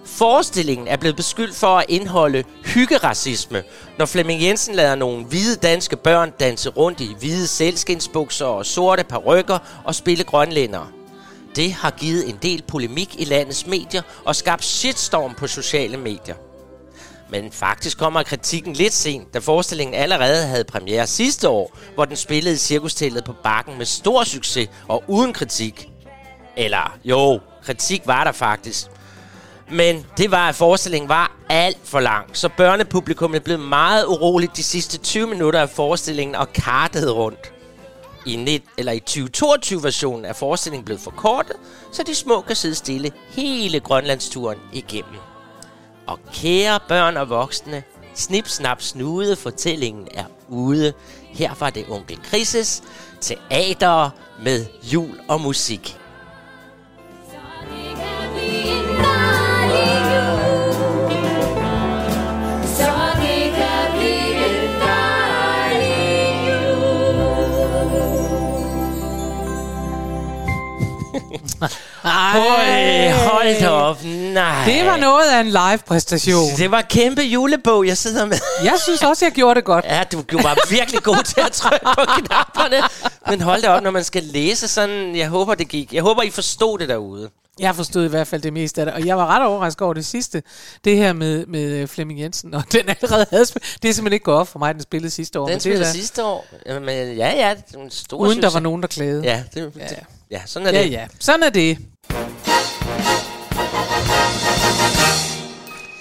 Forestillingen 0.04 0.88
er 0.88 0.96
blevet 0.96 1.16
beskyldt 1.16 1.56
for 1.56 1.78
at 1.78 1.84
indeholde 1.88 2.44
hyggeracisme, 2.64 3.62
når 3.98 4.06
Flemming 4.06 4.42
Jensen 4.42 4.74
lader 4.74 4.94
nogle 4.94 5.24
hvide 5.24 5.56
danske 5.56 5.96
børn 5.96 6.32
danse 6.40 6.68
rundt 6.68 7.00
i 7.00 7.16
hvide 7.18 7.46
selskinsbukser 7.46 8.46
og 8.46 8.66
sorte 8.66 9.04
parrykker 9.04 9.58
og 9.84 9.94
spille 9.94 10.24
grønlændere. 10.24 10.86
Det 11.56 11.72
har 11.72 11.90
givet 11.90 12.28
en 12.28 12.38
del 12.42 12.62
polemik 12.68 13.14
i 13.18 13.24
landets 13.24 13.66
medier 13.66 14.02
og 14.24 14.36
skabt 14.36 14.64
shitstorm 14.64 15.34
på 15.34 15.46
sociale 15.46 15.96
medier. 15.96 16.34
Men 17.30 17.52
faktisk 17.52 17.98
kommer 17.98 18.22
kritikken 18.22 18.72
lidt 18.72 18.92
sent, 18.92 19.34
da 19.34 19.38
forestillingen 19.38 19.94
allerede 19.94 20.46
havde 20.46 20.64
premiere 20.64 21.06
sidste 21.06 21.48
år, 21.48 21.78
hvor 21.94 22.04
den 22.04 22.16
spillede 22.16 22.54
i 22.54 22.58
cirkusteltet 22.58 23.24
på 23.24 23.32
bakken 23.32 23.78
med 23.78 23.86
stor 23.86 24.24
succes 24.24 24.68
og 24.88 25.04
uden 25.08 25.32
kritik. 25.32 25.88
Eller 26.56 26.98
jo, 27.04 27.40
kritik 27.64 28.02
var 28.06 28.24
der 28.24 28.32
faktisk. 28.32 28.86
Men 29.70 30.06
det 30.18 30.30
var, 30.30 30.48
at 30.48 30.54
forestillingen 30.54 31.08
var 31.08 31.36
alt 31.48 31.78
for 31.84 32.00
lang, 32.00 32.30
så 32.32 32.48
børnepublikummet 32.48 33.44
blev 33.44 33.58
meget 33.58 34.06
uroligt 34.06 34.56
de 34.56 34.62
sidste 34.62 34.98
20 34.98 35.26
minutter 35.26 35.60
af 35.60 35.70
forestillingen 35.70 36.34
og 36.34 36.52
kartede 36.52 37.12
rundt. 37.12 37.52
I, 38.26 38.36
net, 38.36 38.62
eller 38.78 38.92
i 38.92 39.02
2022-versionen 39.10 40.24
er 40.24 40.32
forestillingen 40.32 40.84
blevet 40.84 41.00
forkortet, 41.00 41.56
så 41.92 42.02
de 42.02 42.14
små 42.14 42.40
kan 42.40 42.56
sidde 42.56 42.74
stille 42.74 43.12
hele 43.28 43.80
Grønlandsturen 43.80 44.58
igennem. 44.72 45.20
Og 46.06 46.18
kære 46.32 46.80
børn 46.88 47.16
og 47.16 47.28
voksne, 47.28 47.82
snip, 48.14 48.48
snap, 48.48 48.82
snude, 48.82 49.36
fortællingen 49.36 50.08
er 50.14 50.24
ude. 50.48 50.92
Her 51.22 51.54
var 51.60 51.70
det 51.70 51.84
onkel 51.88 52.18
Krises 52.22 52.82
teater 53.20 54.10
med 54.42 54.66
jul 54.82 55.20
og 55.28 55.40
musik. 55.40 55.98
Høj, 72.06 73.10
hold 73.10 73.60
da 73.60 73.68
op. 73.70 74.04
Nej. 74.04 74.64
Det 74.64 74.86
var 74.86 74.96
noget 74.96 75.30
af 75.30 75.40
en 75.40 75.46
live-præstation. 75.46 76.50
Det 76.56 76.70
var 76.70 76.82
kæmpe 76.82 77.22
julebog, 77.22 77.86
jeg 77.86 77.96
sidder 77.96 78.24
med. 78.26 78.36
Jeg 78.64 78.74
synes 78.84 79.02
også, 79.02 79.24
jeg 79.24 79.32
gjorde 79.32 79.54
det 79.54 79.64
godt. 79.64 79.84
Ja, 79.84 80.02
du, 80.12 80.22
du 80.32 80.42
var 80.42 80.56
virkelig 80.70 81.02
god 81.02 81.24
til 81.24 81.40
at 81.40 81.52
trykke 81.52 81.84
på 81.84 82.04
knapperne. 82.18 82.82
Men 83.30 83.40
hold 83.40 83.62
da 83.62 83.68
op, 83.68 83.82
når 83.82 83.90
man 83.90 84.04
skal 84.04 84.22
læse 84.22 84.68
sådan... 84.68 85.16
Jeg 85.16 85.28
håber, 85.28 85.54
det 85.54 85.68
gik. 85.68 85.92
Jeg 85.94 86.02
håber, 86.02 86.22
I 86.22 86.30
forstod 86.30 86.78
det 86.78 86.88
derude. 86.88 87.30
Jeg 87.60 87.76
forstod 87.76 88.04
i 88.04 88.08
hvert 88.08 88.26
fald 88.26 88.42
det 88.42 88.52
meste 88.52 88.80
af 88.80 88.86
det, 88.86 88.94
og 88.94 89.06
jeg 89.06 89.16
var 89.16 89.26
ret 89.26 89.46
overrasket 89.46 89.82
over 89.82 89.94
det 89.94 90.06
sidste, 90.06 90.42
det 90.84 90.96
her 90.96 91.12
med, 91.12 91.46
med 91.46 91.60
øh, 91.62 91.88
Flemming 91.88 92.20
Jensen, 92.20 92.54
og 92.54 92.62
den 92.72 92.88
allerede 92.88 93.26
havde 93.30 93.46
spillet. 93.46 93.76
Det 93.82 93.88
er 93.88 93.92
simpelthen 93.94 94.12
ikke 94.12 94.24
gået 94.24 94.36
op 94.36 94.48
for 94.48 94.58
mig, 94.58 94.74
den 94.74 94.82
spillede 94.82 95.10
sidste 95.10 95.40
år. 95.40 95.46
Den 95.46 95.54
det 95.54 95.62
spillede 95.62 95.84
da- 95.84 95.90
sidste 95.92 96.24
år. 96.24 96.46
Men 96.80 97.16
ja, 97.16 97.32
ja, 97.48 97.54
det 97.68 97.76
er 97.76 97.78
en 97.78 97.90
stor 97.90 98.16
Uden 98.18 98.42
der 98.42 98.50
var 98.50 98.60
nogen, 98.60 98.82
der 98.82 98.88
klagede. 98.88 99.22
Ja, 99.24 99.42
det, 99.54 99.72
Ja. 99.78 99.84
det, 99.84 99.98
ja, 100.30 100.40
sådan 100.46 100.68
er 100.68 100.72
ja, 100.72 100.82
det. 100.82 100.90
ja. 100.92 101.06
Sådan 101.20 101.42
er 101.42 101.50
det. 101.50 101.78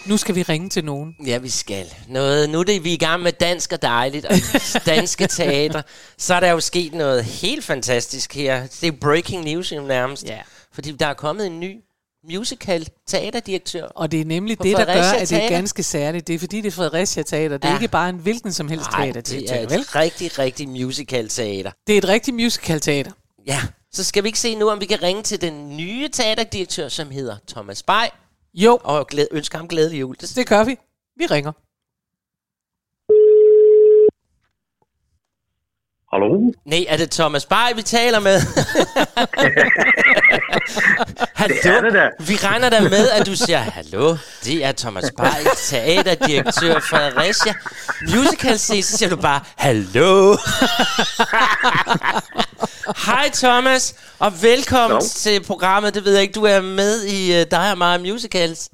Nu 0.06 0.18
skal 0.18 0.36
vi 0.36 0.44
ringe 0.44 0.70
til 0.70 0.86
nogen. 0.86 1.16
Ja, 1.26 1.38
vi 1.38 1.50
skal. 1.50 1.86
Noget, 2.08 2.50
nu 2.50 2.60
er 2.60 2.64
det, 2.64 2.84
vi 2.84 2.90
er 2.90 2.94
i 2.94 2.98
gang 2.98 3.24
med 3.24 3.32
dansk 3.32 3.72
og 3.74 3.82
dejligt, 3.82 4.26
og 4.26 4.36
danske 4.86 5.28
teater. 5.28 5.82
Så 6.18 6.34
er 6.34 6.40
der 6.40 6.52
jo 6.52 6.60
sket 6.60 6.94
noget 6.94 7.24
helt 7.24 7.64
fantastisk 7.64 8.36
her. 8.36 8.68
Det 8.82 8.88
er 8.88 8.92
breaking 9.02 9.44
news 9.44 9.72
jo 9.72 9.82
nærmest. 9.82 10.24
Ja. 10.26 10.40
Fordi 10.74 10.92
der 10.92 11.06
er 11.08 11.14
kommet 11.14 11.46
en 11.48 11.60
ny 11.60 11.76
musical 12.30 12.88
teaterdirektør. 13.08 13.84
Og 13.86 14.12
det 14.12 14.22
er 14.22 14.26
nemlig 14.26 14.64
det, 14.64 14.78
der 14.78 14.86
gør, 14.86 15.02
at 15.02 15.30
det 15.30 15.44
er 15.44 15.50
ganske 15.50 15.84
særligt. 15.84 16.28
Det 16.28 16.36
er 16.36 16.40
fordi, 16.40 16.58
det 16.62 16.68
er 16.68 16.72
Fredericia 16.72 17.24
Teater. 17.24 17.58
Det 17.58 17.66
er 17.66 17.70
Ja. 17.70 17.76
ikke 17.76 17.88
bare 17.88 18.10
en 18.10 18.16
hvilken 18.18 18.54
som 18.54 18.68
helst 18.68 18.92
Nej, 18.92 19.12
teater. 19.12 19.22
det 19.22 19.62
er 19.62 19.68
vel? 19.70 19.80
et 19.80 19.96
rigtig, 19.96 20.40
rigtig 20.40 20.70
musical 20.70 21.30
teater. 21.30 21.72
Det 21.88 21.94
er 21.94 21.98
et 21.98 22.08
rigtigt 22.08 22.36
musical 22.36 22.80
teater. 22.82 23.12
Ja, 23.48 23.62
så 23.94 24.04
skal 24.04 24.24
vi 24.24 24.28
ikke 24.28 24.40
se 24.40 24.56
nu, 24.56 24.70
om 24.70 24.82
vi 24.82 24.86
kan 24.86 25.02
ringe 25.04 25.24
til 25.24 25.42
den 25.42 25.78
nye 25.78 26.10
teaterdirektør, 26.10 26.90
som 26.90 27.12
hedder 27.12 27.36
Thomas 27.48 27.84
Bay, 27.84 28.06
Jo, 28.56 28.80
og 28.84 29.08
glæde, 29.08 29.28
ønske 29.32 29.58
ham 29.58 29.68
glædelig 29.68 30.00
jul. 30.00 30.16
Det, 30.22 30.36
det 30.36 30.48
gør 30.48 30.64
vi. 30.64 30.78
Vi 31.18 31.26
ringer. 31.26 31.52
Hallo? 36.14 36.52
nej, 36.66 36.86
er 36.88 36.98
det 36.98 37.12
Thomas 37.12 37.46
Bay, 37.46 37.76
vi 37.76 37.82
taler 37.82 38.20
med? 38.20 38.40
hallo? 41.42 41.56
Det 41.64 41.66
er 41.66 41.82
det 41.82 41.94
da. 41.94 42.10
Vi 42.20 42.36
regner 42.36 42.70
da 42.70 42.82
med, 42.82 43.10
at 43.10 43.26
du 43.26 43.36
siger, 43.36 43.58
hallo, 43.58 44.18
det 44.44 44.66
er 44.66 44.72
Thomas 44.72 45.12
Bay, 45.18 45.44
teaterdirektør 45.58 46.80
Fredericia. 46.80 47.54
Musical 48.02 48.60
scene, 48.60 48.84
så 48.84 48.98
siger 48.98 49.10
du 49.10 49.16
bare, 49.16 49.42
hallo. 49.56 50.38
Hej 52.88 53.30
Thomas, 53.34 53.96
og 54.20 54.42
velkommen 54.42 54.96
Hallo. 54.98 55.06
til 55.16 55.44
programmet. 55.44 55.94
Det 55.94 56.06
ved 56.06 56.14
jeg 56.14 56.22
ikke, 56.22 56.34
du 56.34 56.44
er 56.44 56.62
med 56.62 57.04
i 57.04 57.42
uh, 57.42 57.48
Dig 57.52 57.72
og 57.72 57.78
mig 57.78 58.02
Musicals. 58.02 58.70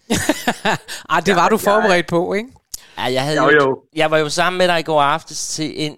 Ej, 1.10 1.20
det 1.26 1.36
var 1.36 1.50
du 1.50 1.58
forberedt 1.58 2.08
på, 2.08 2.34
ikke? 2.34 2.50
Ja, 2.98 3.04
jeg, 3.04 3.24
havde 3.24 3.38
Jo, 3.44 3.50
jo. 3.50 3.78
jeg 3.96 4.12
var 4.12 4.18
jo 4.18 4.30
sammen 4.30 4.58
med 4.58 4.68
dig 4.68 4.80
i 4.80 4.84
går 4.84 5.02
aftes 5.02 5.48
til 5.48 5.74
en 5.86 5.96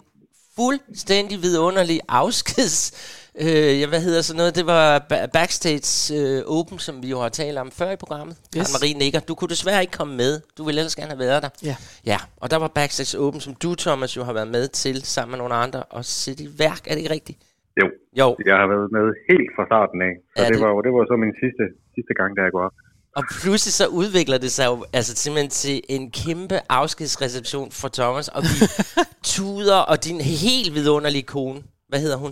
fuldstændig 0.56 1.42
vidunderlig 1.42 2.02
afskeds... 2.08 2.92
Øh, 3.40 3.80
ja, 3.80 3.86
hvad 3.86 4.02
hedder 4.02 4.22
sådan 4.22 4.38
noget? 4.38 4.56
Det 4.56 4.66
var 4.66 5.00
ba- 5.14 5.26
Backstage 5.26 6.16
øh, 6.20 6.44
Open, 6.48 6.80
som 6.80 7.04
vi 7.04 7.08
jo 7.10 7.22
har 7.22 7.30
talt 7.30 7.58
om 7.58 7.72
før 7.72 7.92
i 7.92 7.96
programmet. 7.96 8.36
Yes. 8.58 8.68
Yes. 8.68 8.74
Marie 8.74 8.94
nikker. 8.94 9.20
Du 9.20 9.36
kunne 9.36 9.50
desværre 9.50 9.82
ikke 9.82 9.92
komme 9.92 10.16
med. 10.16 10.42
Du 10.58 10.64
ville 10.64 10.80
ellers 10.80 10.96
gerne 10.96 11.10
have 11.10 11.20
været 11.20 11.44
der. 11.44 11.50
Ja. 11.64 11.76
Ja, 12.06 12.18
og 12.38 12.52
der 12.52 12.58
var 12.58 12.68
Backstage 12.68 13.20
Open, 13.20 13.42
som 13.42 13.56
du, 13.56 13.76
Thomas, 13.76 14.16
jo 14.18 14.24
har 14.24 14.34
været 14.34 14.48
med 14.48 14.68
til 14.68 15.06
sammen 15.06 15.32
med 15.32 15.38
nogle 15.38 15.56
andre 15.56 15.84
og 15.84 16.06
sætte 16.06 16.44
i 16.44 16.50
værk. 16.60 16.82
Er 16.88 16.92
det 16.92 16.98
ikke 16.98 17.10
rigtigt? 17.10 17.40
Jo, 17.82 17.86
Jo. 18.22 18.28
jeg 18.50 18.56
har 18.62 18.68
været 18.74 18.90
med 18.98 19.06
helt 19.30 19.50
fra 19.56 19.64
starten 19.72 20.00
af. 20.10 20.14
Så 20.36 20.42
Ja, 20.44 20.48
det, 20.48 20.54
det- 20.54 20.62
var, 20.64 20.72
det 20.86 20.92
var 20.96 21.04
så 21.12 21.16
min 21.24 21.34
sidste, 21.44 21.64
sidste 21.96 22.14
gang, 22.20 22.30
da 22.38 22.42
jeg 22.48 22.52
går 22.56 22.64
op. 22.70 22.76
Og 23.20 23.24
pludselig 23.42 23.74
så 23.82 23.86
udvikler 24.02 24.38
det 24.46 24.52
sig 24.58 24.66
jo 24.72 24.76
altså 24.98 25.14
simpelthen 25.24 25.50
til 25.64 25.76
en 25.96 26.04
kæmpe 26.22 26.58
afskedsreception 26.80 27.68
for 27.72 27.88
Thomas, 28.00 28.28
og 28.36 28.42
vi 28.50 28.56
tuder, 29.36 29.80
og 29.92 29.96
din 30.08 30.20
helt 30.46 30.70
vidunderlige 30.78 31.28
kone, 31.36 31.60
hvad 31.90 32.00
hedder 32.06 32.18
hun? 32.26 32.32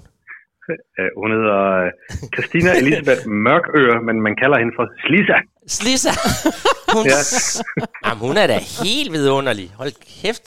Uh, 0.99 1.09
hun 1.21 1.29
hedder 1.37 1.59
øh, 1.83 1.89
Christina 2.35 2.69
Elisabeth 2.81 3.23
Mørkøre, 3.45 3.97
men 4.07 4.15
man 4.27 4.33
kalder 4.41 4.57
hende 4.61 4.73
for 4.79 4.85
Slisa. 5.05 5.37
Slissa. 5.77 6.13
Hun, 6.95 7.05
Ja. 7.05 7.19
Jamen, 8.05 8.21
hun 8.27 8.37
er 8.43 8.47
da 8.47 8.57
helt 8.83 9.11
vidunderlig. 9.17 9.67
Hold 9.81 9.93
kæft. 10.21 10.45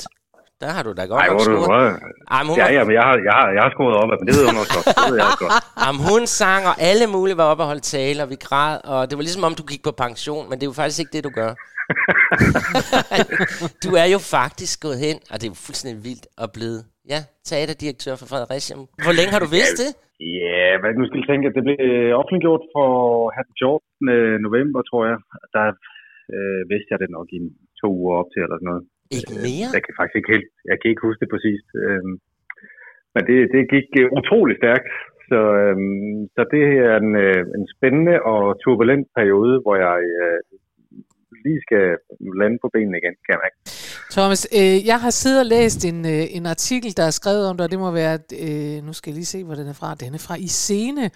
Der 0.65 0.73
har 0.77 0.83
du 0.89 0.93
da 0.99 1.05
godt 1.13 1.21
Ej, 1.23 1.29
nok 1.31 1.41
scoret. 1.41 1.93
Jamen, 2.33 2.49
hun, 2.51 2.57
Ja, 2.61 2.67
ja, 2.77 2.83
men 2.87 2.95
jeg 2.99 3.05
har, 3.09 3.15
jeg 3.29 3.35
har, 3.41 3.47
jeg 3.57 3.63
har 3.65 3.71
skruet 3.75 3.95
op, 4.01 4.09
men 4.21 4.27
det 4.29 4.35
ved 4.39 4.45
hun 4.51 4.57
også 4.63 4.73
godt. 4.77 4.87
Det 4.99 5.05
ved 5.11 5.17
jeg 5.21 5.27
også 5.31 5.43
godt. 5.45 5.55
jamen, 5.83 6.01
hun 6.11 6.23
sang, 6.41 6.63
og 6.71 6.75
alle 6.91 7.07
mulige 7.15 7.37
var 7.41 7.47
oppe 7.51 7.63
og 7.65 7.69
holdt 7.73 7.87
tale, 7.97 8.19
og 8.25 8.29
vi 8.33 8.37
græd, 8.47 8.77
og 8.93 9.01
det 9.09 9.15
var 9.19 9.25
ligesom 9.29 9.45
om, 9.49 9.55
du 9.61 9.65
gik 9.73 9.83
på 9.89 9.93
pension, 10.05 10.45
men 10.49 10.55
det 10.57 10.65
er 10.65 10.71
jo 10.73 10.77
faktisk 10.81 11.01
ikke 11.03 11.15
det, 11.17 11.23
du 11.29 11.33
gør. 11.41 11.53
du 13.85 13.91
er 14.03 14.09
jo 14.15 14.21
faktisk 14.37 14.75
gået 14.87 14.99
hen, 15.07 15.17
og 15.31 15.35
det 15.39 15.45
er 15.47 15.53
jo 15.55 15.59
fuldstændig 15.69 15.99
vildt 16.09 16.27
at 16.45 16.49
blive, 16.57 16.79
ja, 17.13 17.21
teaterdirektør 17.49 18.15
for 18.21 18.27
Fredericia. 18.33 18.75
Hvor 19.07 19.15
længe 19.19 19.33
har 19.35 19.43
du 19.45 19.51
vidst 19.59 19.77
det? 19.83 19.91
Ja, 20.41 20.65
hvad 20.81 20.91
nu 20.99 21.05
skal 21.07 21.21
jeg 21.21 21.29
tænke, 21.31 21.47
at 21.49 21.57
det 21.57 21.65
blev 21.67 21.79
offentliggjort 22.21 22.65
for 22.75 22.89
her 23.35 23.45
den 23.49 23.57
14. 23.63 24.47
november, 24.47 24.81
tror 24.91 25.03
jeg. 25.11 25.19
Der 25.57 25.67
øh, 26.35 26.61
vidste 26.73 26.91
jeg 26.93 26.99
det 27.03 27.11
nok 27.17 27.29
i 27.39 27.41
to 27.81 27.89
uger 28.01 28.15
op 28.21 28.29
til, 28.33 28.41
eller 28.45 28.59
sådan 28.59 28.71
noget. 28.73 28.85
Ikke 29.17 29.33
mere? 29.47 29.69
Jeg 29.77 29.83
kan 29.85 29.95
faktisk 29.99 30.17
ikke 30.19 30.33
helt, 30.37 30.51
jeg 30.71 30.77
kan 30.79 30.89
ikke 30.91 31.07
huske 31.07 31.21
det 31.23 31.33
præcist. 31.35 31.69
Øhm, 31.85 32.15
men 33.15 33.23
det, 33.29 33.39
det 33.55 33.63
gik 33.75 33.89
øh, 34.01 34.09
utrolig 34.19 34.57
stærkt. 34.63 34.89
Så, 35.29 35.41
øhm, 35.63 36.19
så 36.35 36.41
det 36.53 36.63
her 36.73 36.85
er 36.93 36.99
en, 37.05 37.13
øh, 37.27 37.43
en 37.59 37.67
spændende 37.75 38.17
og 38.33 38.43
turbulent 38.63 39.09
periode, 39.19 39.55
hvor 39.63 39.77
jeg 39.87 39.99
øh, 40.23 40.41
lige 41.45 41.61
skal 41.67 41.87
lande 42.41 42.59
på 42.63 42.69
benene 42.75 42.99
igen, 43.01 43.15
kan 43.25 43.35
jeg 43.35 43.43
mærke. 43.45 43.59
Thomas, 44.11 44.49
øh, 44.55 44.87
jeg 44.87 45.01
har 45.01 45.11
siddet 45.11 45.41
og 45.41 45.47
læst 45.47 45.85
en, 45.85 46.07
øh, 46.07 46.27
en 46.31 46.47
artikel, 46.47 46.97
der 46.97 47.03
er 47.03 47.11
skrevet 47.11 47.49
om 47.49 47.57
dig, 47.57 47.71
det 47.71 47.79
må 47.79 47.91
være, 47.91 48.19
øh, 48.41 48.85
nu 48.85 48.93
skal 48.93 49.11
jeg 49.11 49.15
lige 49.15 49.27
se, 49.27 49.45
hvor 49.45 49.55
den 49.55 49.69
er 49.69 49.73
fra. 49.73 49.95
Den 49.95 50.15
er 50.15 50.19
fra 50.19 50.35
i 50.35 50.47
scene, 50.47 51.11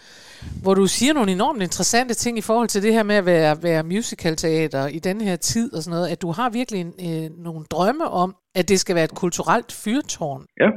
hvor 0.62 0.74
du 0.74 0.87
siger 0.87 1.12
nogle 1.12 1.33
enormt 1.33 1.62
interessante 1.62 2.14
ting 2.14 2.38
i 2.38 2.40
forhold 2.40 2.68
til 2.68 2.83
det 2.83 2.92
her 2.92 3.03
med 3.03 3.14
at 3.16 3.27
være, 3.27 3.62
være 3.62 3.83
musicalteater 3.83 4.87
i 4.87 4.98
den 4.98 5.20
her 5.20 5.37
tid 5.37 5.74
og 5.74 5.83
sådan 5.83 5.96
noget, 5.96 6.09
at 6.09 6.22
du 6.22 6.31
har 6.31 6.51
virkelig 6.51 6.81
en, 6.81 7.24
øh, 7.24 7.31
nogle 7.44 7.64
drømme 7.70 8.09
om, 8.09 8.35
at 8.55 8.68
det 8.68 8.81
skal 8.81 8.94
være 8.94 9.05
et 9.05 9.14
kulturelt 9.14 9.72
fyrtårn. 9.72 10.46
Ja, 10.61 10.70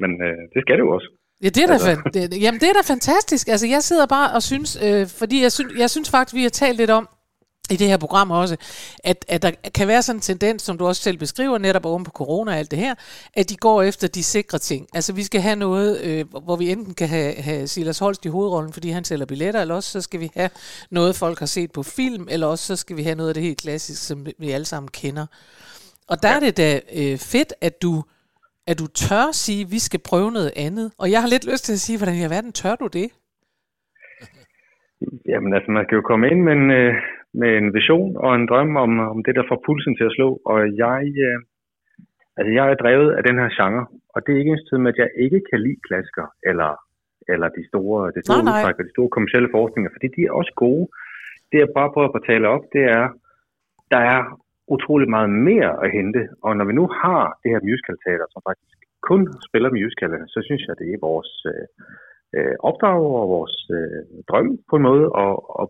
men 0.00 0.10
øh, 0.10 0.36
det 0.54 0.62
skal 0.64 0.74
det 0.74 0.80
jo 0.80 0.94
også. 0.94 1.08
Ja, 1.42 1.48
det 1.48 1.62
er 1.62 1.66
da, 1.66 1.76
fan- 1.76 2.02
det, 2.14 2.42
jamen, 2.42 2.60
det 2.60 2.68
er 2.68 2.72
da 2.72 2.80
fantastisk. 2.84 3.48
Altså, 3.48 3.66
jeg 3.66 3.82
sidder 3.82 4.06
bare 4.06 4.34
og 4.34 4.42
synes, 4.42 4.78
øh, 4.82 5.06
fordi 5.06 5.42
jeg 5.42 5.52
synes, 5.52 5.72
jeg 5.78 5.90
synes 5.90 6.10
faktisk, 6.10 6.34
vi 6.34 6.42
har 6.42 6.50
talt 6.50 6.76
lidt 6.76 6.90
om, 6.90 7.08
i 7.70 7.76
det 7.76 7.88
her 7.88 7.96
program 7.96 8.30
også, 8.30 8.56
at, 9.04 9.24
at 9.28 9.42
der 9.42 9.50
kan 9.74 9.88
være 9.88 10.02
sådan 10.02 10.16
en 10.16 10.20
tendens, 10.20 10.62
som 10.62 10.78
du 10.78 10.86
også 10.86 11.02
selv 11.02 11.18
beskriver, 11.18 11.58
netop 11.58 11.86
oven 11.86 12.04
på 12.04 12.10
corona 12.10 12.52
og 12.52 12.58
alt 12.58 12.70
det 12.70 12.78
her, 12.78 12.94
at 13.36 13.50
de 13.50 13.56
går 13.56 13.82
efter 13.82 14.08
de 14.08 14.22
sikre 14.22 14.58
ting. 14.58 14.86
Altså 14.94 15.12
vi 15.12 15.22
skal 15.22 15.40
have 15.40 15.56
noget, 15.56 16.00
øh, 16.00 16.24
hvor 16.44 16.56
vi 16.56 16.70
enten 16.70 16.94
kan 16.94 17.08
have, 17.08 17.34
have 17.34 17.66
Silas 17.66 17.98
Holst 17.98 18.24
i 18.24 18.28
hovedrollen, 18.28 18.72
fordi 18.72 18.90
han 18.90 19.04
sælger 19.04 19.26
billetter, 19.26 19.60
eller 19.60 19.74
også 19.74 19.90
så 19.90 20.00
skal 20.00 20.20
vi 20.20 20.30
have 20.34 20.50
noget, 20.90 21.16
folk 21.16 21.38
har 21.38 21.46
set 21.46 21.72
på 21.72 21.82
film, 21.82 22.26
eller 22.30 22.46
også 22.46 22.66
så 22.66 22.76
skal 22.76 22.96
vi 22.96 23.02
have 23.02 23.14
noget 23.14 23.28
af 23.30 23.34
det 23.34 23.42
helt 23.42 23.60
klassiske, 23.60 24.04
som 24.04 24.26
vi 24.38 24.50
alle 24.50 24.66
sammen 24.66 24.88
kender. 24.88 25.26
Og 26.08 26.22
der 26.22 26.28
ja. 26.28 26.36
er 26.36 26.40
det 26.40 26.56
da 26.56 26.80
øh, 26.96 27.18
fedt, 27.18 27.52
at 27.60 27.82
du, 27.82 28.02
at 28.66 28.78
du 28.78 28.86
tør 28.86 29.32
sige, 29.32 29.64
at 29.64 29.70
vi 29.70 29.78
skal 29.78 30.00
prøve 30.00 30.32
noget 30.32 30.52
andet. 30.56 30.92
Og 30.98 31.10
jeg 31.10 31.20
har 31.20 31.28
lidt 31.28 31.50
lyst 31.52 31.64
til 31.64 31.72
at 31.72 31.80
sige, 31.80 31.98
hvordan 31.98 32.14
i 32.14 32.22
alverden 32.22 32.52
tør 32.52 32.74
du 32.76 32.86
det? 32.86 33.08
Jamen 35.28 35.54
altså, 35.54 35.70
man 35.70 35.84
skal 35.84 35.96
jo 35.96 36.02
komme 36.10 36.30
ind 36.30 36.40
med 36.46 36.52
en, 36.52 36.70
øh, 36.70 36.94
med 37.40 37.50
en 37.60 37.68
vision 37.78 38.16
og 38.24 38.30
en 38.34 38.48
drøm 38.50 38.72
om, 38.84 38.92
om 39.12 39.18
det, 39.26 39.34
der 39.38 39.44
får 39.48 39.62
pulsen 39.66 39.94
til 39.96 40.08
at 40.08 40.16
slå. 40.16 40.28
Og 40.50 40.58
jeg, 40.84 41.04
øh, 41.26 41.38
altså, 42.36 42.50
jeg 42.58 42.66
er 42.70 42.82
drevet 42.82 43.10
af 43.18 43.22
den 43.28 43.36
her 43.42 43.50
genre, 43.58 43.84
og 44.14 44.18
det 44.22 44.30
er 44.32 44.38
ikke 44.38 44.52
ens 44.52 44.72
med, 44.84 44.92
at 44.92 45.02
jeg 45.04 45.10
ikke 45.24 45.40
kan 45.50 45.60
lide 45.66 45.80
klassikere, 45.86 46.30
eller, 46.50 46.70
eller 47.32 47.48
de 47.58 47.62
store, 47.70 48.00
det 48.14 48.22
store 48.24 48.44
nej. 48.44 48.50
udtræk 48.50 48.78
og 48.80 48.84
de 48.88 48.94
store 48.96 49.14
kommersielle 49.16 49.50
forskninger, 49.56 49.90
fordi 49.94 50.08
de 50.16 50.22
er 50.24 50.32
også 50.40 50.52
gode. 50.64 50.86
Det 51.50 51.58
jeg 51.58 51.70
bare 51.78 51.92
prøver 51.94 52.08
at 52.08 52.28
tale 52.30 52.46
op, 52.54 52.64
det 52.74 52.84
er, 52.98 53.04
der 53.94 54.02
er 54.14 54.20
utrolig 54.74 55.08
meget 55.16 55.30
mere 55.30 55.72
at 55.84 55.92
hente, 55.96 56.22
og 56.44 56.56
når 56.56 56.64
vi 56.64 56.72
nu 56.80 56.86
har 57.02 57.24
det 57.42 57.50
her 57.52 57.62
musicalteater, 57.68 58.26
som 58.30 58.42
faktisk 58.48 58.78
kun 59.10 59.20
spiller 59.48 59.70
musicalerne, 59.70 60.28
så 60.34 60.40
synes 60.46 60.62
jeg, 60.68 60.74
det 60.80 60.88
er 60.88 61.06
vores 61.10 61.32
øh, 61.52 61.66
øh, 62.36 62.56
opdrag 62.68 63.00
og 63.20 63.26
vores 63.36 63.56
øh, 63.78 64.02
drøm 64.28 64.48
på 64.70 64.76
en 64.76 64.82
måde, 64.90 65.06
og, 65.22 65.60
og 65.60 65.66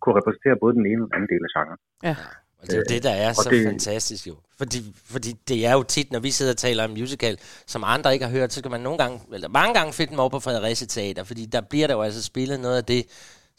kunne 0.00 0.14
repræsentere 0.20 0.56
både 0.62 0.72
den 0.78 0.86
ene 0.90 1.00
og 1.02 1.06
den 1.08 1.14
anden 1.16 1.30
del 1.34 1.42
af 1.46 1.50
genren. 1.56 1.78
Ja. 2.08 2.16
Og 2.60 2.62
det 2.66 2.74
er 2.76 2.80
jo 2.84 2.88
det, 2.94 3.00
der 3.08 3.14
er 3.24 3.28
og 3.32 3.34
så 3.44 3.48
det- 3.52 3.66
fantastisk 3.72 4.22
jo. 4.30 4.34
Fordi, 4.60 4.78
fordi 5.14 5.30
det 5.50 5.58
er 5.68 5.74
jo 5.78 5.82
tit, 5.94 6.08
når 6.14 6.20
vi 6.26 6.30
sidder 6.38 6.52
og 6.56 6.60
taler 6.66 6.82
om 6.88 6.90
musical, 7.00 7.34
som 7.74 7.80
andre 7.94 8.08
ikke 8.14 8.24
har 8.28 8.34
hørt, 8.38 8.50
så 8.52 8.58
kan 8.64 8.70
man 8.76 8.82
nogle 8.88 8.98
gange, 9.02 9.16
eller 9.36 9.48
mange 9.60 9.72
gange 9.78 9.90
finde 9.98 10.10
dem 10.12 10.20
over 10.24 10.32
på 10.36 10.40
Fredericia 10.46 10.86
Teater, 10.96 11.24
fordi 11.30 11.42
der 11.54 11.62
bliver 11.70 11.86
der 11.90 11.94
jo 11.98 12.02
altså 12.08 12.22
spillet 12.30 12.58
noget 12.66 12.78
af 12.82 12.86
det, 12.94 13.02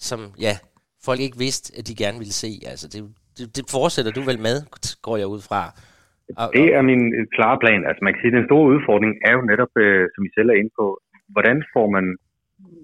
som 0.09 0.19
ja, 0.47 0.53
folk 1.07 1.19
ikke 1.25 1.37
vidste, 1.45 1.65
at 1.79 1.83
de 1.89 1.93
gerne 2.03 2.17
ville 2.23 2.37
se. 2.43 2.51
Altså 2.71 2.85
det, 2.93 2.99
det, 3.37 3.45
det 3.57 3.63
fortsætter 3.77 4.11
du 4.17 4.21
vel 4.29 4.39
med, 4.47 4.57
går 5.07 5.17
jeg 5.21 5.27
ud 5.35 5.41
fra. 5.49 5.61
Og, 6.41 6.47
Det 6.59 6.67
er 6.77 6.81
min 6.91 7.03
øh, 7.17 7.23
klare 7.35 7.57
plan. 7.63 7.81
Altså 7.89 8.01
man 8.05 8.11
kan 8.13 8.21
sige, 8.21 8.33
at 8.33 8.37
den 8.39 8.47
store 8.49 8.65
udfordring 8.73 9.13
er 9.29 9.33
jo 9.37 9.41
netop, 9.51 9.73
øh, 9.83 10.03
som 10.13 10.21
I 10.27 10.29
selv 10.37 10.49
er 10.53 10.57
inde 10.61 10.73
på, 10.79 10.85
hvordan 11.35 11.57
får 11.73 11.87
man 11.97 12.05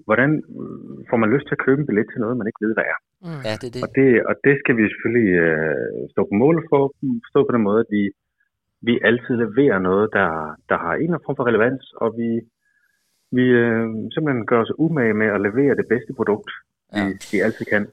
hvordan 0.08 0.30
øh, 0.60 0.96
får 1.10 1.18
man 1.22 1.28
lyst 1.34 1.46
til 1.46 1.56
at 1.58 1.64
købe 1.66 1.78
en 1.80 1.88
billet 1.88 2.06
til 2.10 2.20
noget, 2.24 2.36
man 2.40 2.48
ikke 2.50 2.62
ved, 2.66 2.72
hvad 2.76 2.86
er. 2.92 2.98
Mm. 3.24 3.40
ja, 3.48 3.52
det 3.60 3.66
er 3.68 3.74
det. 3.76 3.82
Og 3.84 3.90
det, 3.98 4.08
og 4.30 4.34
det 4.46 4.54
skal 4.62 4.74
vi 4.78 4.84
selvfølgelig 4.92 5.30
øh, 5.46 6.00
stå 6.12 6.20
på 6.30 6.34
mål 6.42 6.56
for, 6.70 6.82
stå 7.30 7.38
på 7.46 7.52
den 7.56 7.62
måde, 7.68 7.80
at 7.84 7.90
vi, 7.96 8.02
vi 8.88 8.94
altid 9.08 9.34
leverer 9.44 9.78
noget, 9.88 10.06
der, 10.18 10.30
der 10.70 10.76
har 10.84 10.92
en 10.94 11.02
eller 11.02 11.14
anden 11.14 11.26
form 11.26 11.36
for 11.38 11.46
relevans, 11.50 11.84
og 12.02 12.08
vi, 12.20 12.30
vi 13.38 13.44
øh, 13.62 13.86
simpelthen 14.14 14.46
gør 14.50 14.60
os 14.64 14.72
umage 14.84 15.14
med 15.22 15.28
at 15.36 15.40
levere 15.46 15.74
det 15.80 15.86
bedste 15.92 16.12
produkt, 16.18 16.50
vi, 16.94 17.00
Ja. 17.00 17.12
vi 17.32 17.36
altid 17.46 17.64
kan. 17.74 17.84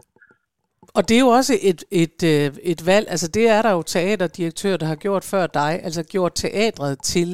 Og 0.98 1.02
det 1.10 1.16
er 1.16 1.20
jo 1.28 1.32
også 1.40 1.54
et, 1.72 1.82
et, 2.04 2.20
øh, 2.34 2.50
et 2.74 2.82
valg, 2.92 3.06
altså 3.10 3.28
det 3.38 3.46
er 3.50 3.62
der 3.62 3.72
jo 3.72 3.82
teaterdirektører, 3.82 4.78
der 4.78 4.86
har 4.86 4.96
gjort 4.96 5.24
før 5.34 5.48
dig, 5.48 5.72
altså 5.84 6.04
gjort 6.04 6.32
teatret 6.36 7.00
til 7.14 7.30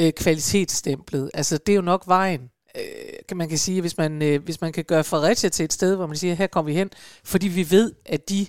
øh, 0.00 0.12
kvalitetsstemplet. 0.22 1.30
Altså 1.34 1.54
det 1.66 1.72
er 1.72 1.76
jo 1.76 1.82
nok 1.92 2.02
vejen, 2.06 2.50
øh, 2.76 2.82
kan 3.28 3.36
man 3.36 3.48
kan 3.48 3.58
sige, 3.58 3.80
hvis 3.80 3.96
man, 3.96 4.22
øh, 4.22 4.44
hvis 4.44 4.60
man 4.60 4.72
kan 4.72 4.84
gøre 4.84 5.04
Fredericia 5.04 5.48
til 5.48 5.64
et 5.64 5.72
sted, 5.72 5.96
hvor 5.96 6.06
man 6.06 6.16
siger, 6.16 6.34
her 6.34 6.46
kommer 6.46 6.70
vi 6.70 6.76
hen, 6.76 6.90
fordi 7.24 7.48
vi 7.48 7.70
ved, 7.70 7.92
at 8.06 8.28
de 8.28 8.46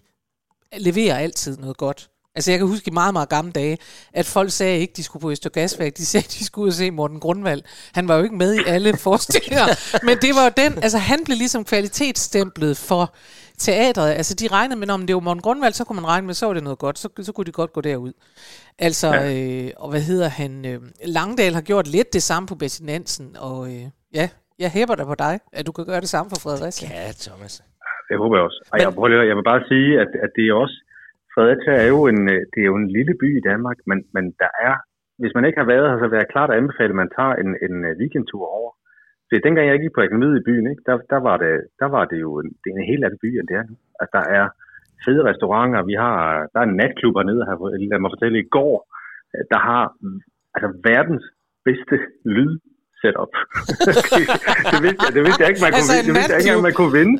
leverer 0.78 1.18
altid 1.18 1.58
noget 1.58 1.78
godt. 1.78 2.10
Altså 2.36 2.52
jeg 2.52 2.60
kan 2.60 2.68
huske 2.68 2.88
i 2.88 2.94
meget, 2.94 3.14
meget 3.14 3.30
gamle 3.30 3.52
dage, 3.52 3.78
at 4.14 4.26
folk 4.26 4.52
sagde 4.52 4.80
ikke, 4.80 4.94
de 4.98 5.04
skulle 5.04 5.22
på 5.22 5.32
Østergasværk. 5.32 5.98
De 5.98 6.06
sagde, 6.06 6.28
de 6.40 6.46
skulle 6.46 6.64
ud 6.64 6.70
og 6.70 6.74
se 6.74 6.92
Morten 6.92 7.20
Grundvald. 7.20 7.62
Han 7.94 8.08
var 8.08 8.16
jo 8.16 8.24
ikke 8.24 8.36
med 8.36 8.56
i 8.56 8.64
alle 8.68 8.98
forestillinger. 9.08 9.66
men 10.06 10.18
det 10.18 10.36
var 10.36 10.44
jo 10.44 10.52
den, 10.58 10.84
altså 10.84 10.98
han 10.98 11.24
blev 11.26 11.38
ligesom 11.38 11.64
kvalitetsstemplet 11.66 12.78
for 12.78 13.14
teatret. 13.58 14.12
Altså 14.12 14.34
de 14.34 14.48
regnede 14.48 14.80
med, 14.80 14.90
om 14.90 15.08
det 15.08 15.16
var 15.16 15.22
Morten 15.22 15.42
Grundvald, 15.42 15.74
så 15.74 15.84
kunne 15.84 15.96
man 15.96 16.08
regne 16.08 16.28
med, 16.28 16.34
så 16.34 16.46
var 16.46 16.54
det 16.54 16.64
noget 16.64 16.80
godt. 16.80 17.00
Så, 17.00 17.10
så 17.22 17.32
kunne 17.32 17.46
de 17.46 17.52
godt 17.52 17.74
gå 17.74 17.82
derud. 17.82 18.14
Altså, 18.80 19.08
ja. 19.08 19.34
øh, 19.34 19.72
og 19.78 19.90
hvad 19.90 20.02
hedder 20.02 20.28
han? 20.28 20.66
Øh, 20.66 20.82
Langdal 21.06 21.54
har 21.54 21.62
gjort 21.62 21.88
lidt 21.88 22.14
det 22.14 22.24
samme 22.24 22.48
på 22.48 22.56
Betty 22.56 22.82
Nansen. 22.82 23.36
Og 23.38 23.74
øh, 23.74 23.84
ja, 24.20 24.26
jeg 24.64 24.70
hæber 24.76 24.96
dig 25.00 25.08
på 25.12 25.18
dig, 25.26 25.34
at 25.58 25.64
du 25.68 25.72
kan 25.78 25.86
gøre 25.92 26.02
det 26.06 26.12
samme 26.16 26.28
for 26.34 26.40
Fredericia. 26.46 26.88
Ja, 27.00 27.06
Thomas. 27.28 27.54
Det 28.10 28.16
håber 28.22 28.36
jeg 28.38 28.46
også. 28.50 28.60
Og 28.72 28.76
Men- 28.76 28.82
jeg, 28.84 28.90
prøver, 28.98 29.10
lige- 29.12 29.30
jeg 29.32 29.38
vil 29.40 29.50
bare 29.54 29.64
sige, 29.72 29.90
at, 30.04 30.12
at 30.26 30.32
det 30.38 30.44
er 30.50 30.54
også, 30.64 30.78
Fredericia 31.34 31.74
er 31.84 31.90
jo 31.96 32.02
en, 32.12 32.20
øh, 32.34 32.42
det 32.54 32.60
er 32.64 32.70
jo 32.72 32.78
en 32.84 32.90
lille 32.98 33.14
by 33.22 33.28
i 33.40 33.46
Danmark, 33.52 33.78
men, 33.90 34.00
men 34.16 34.26
der 34.44 34.52
er, 34.68 34.76
hvis 35.22 35.36
man 35.36 35.46
ikke 35.48 35.60
har 35.62 35.70
været 35.74 35.88
her, 35.90 35.98
så 36.00 36.08
vil 36.10 36.22
jeg 36.22 36.34
klart 36.36 36.52
anbefale, 36.60 36.94
at 36.94 37.02
man 37.04 37.12
tager 37.18 37.34
en, 37.44 37.50
en 37.68 37.76
øh, 37.90 37.94
weekendtur 38.02 38.46
over. 38.60 38.72
Så 39.28 39.32
dengang 39.46 39.66
jeg 39.68 39.80
gik 39.84 39.94
på 39.96 40.02
akademiet 40.06 40.40
i 40.40 40.48
byen, 40.50 40.66
ikke, 40.72 40.84
der, 40.90 40.96
der, 41.14 41.20
var 41.28 41.36
det, 41.44 41.54
der 41.82 41.90
var 41.96 42.04
det 42.12 42.20
jo 42.26 42.32
en, 42.42 42.50
det 42.62 42.68
er 42.70 42.78
en 42.78 42.92
helt 42.92 43.04
anden 43.06 43.22
by, 43.26 43.30
end 43.40 43.48
det 43.50 43.56
er 43.62 43.66
nu. 43.70 43.76
Altså, 44.00 44.12
der 44.18 44.26
er 44.40 44.46
fede 45.06 45.22
restauranter, 45.30 45.90
vi 45.92 45.96
har, 46.04 46.18
der 46.54 46.60
er 46.60 46.68
en 46.70 46.78
natklub 46.82 47.16
hernede, 47.20 47.44
her, 47.48 47.56
lad 47.92 48.00
mig 48.04 48.12
fortælle, 48.16 48.38
i 48.40 48.52
går, 48.58 48.76
der 49.54 49.60
har 49.70 49.84
altså 50.56 50.70
verdens 50.90 51.26
bedste 51.68 51.96
lyd 52.36 52.54
setup. 53.02 53.32
det, 53.88 53.94
det, 54.74 54.80
vidste 54.86 55.02
jeg, 55.06 55.12
det 55.18 55.22
vidste 55.28 55.42
jeg 55.44 55.50
ikke, 55.52 55.62
man 55.66 55.72
kunne, 55.72 55.80
Altså, 55.80 55.94
vinde. 55.96 56.08
det 56.08 56.14
vidste 56.18 56.34
jeg 56.34 56.42
ikke 56.58 56.66
man 56.70 56.76
kunne 56.80 56.94
vinde. 57.00 57.16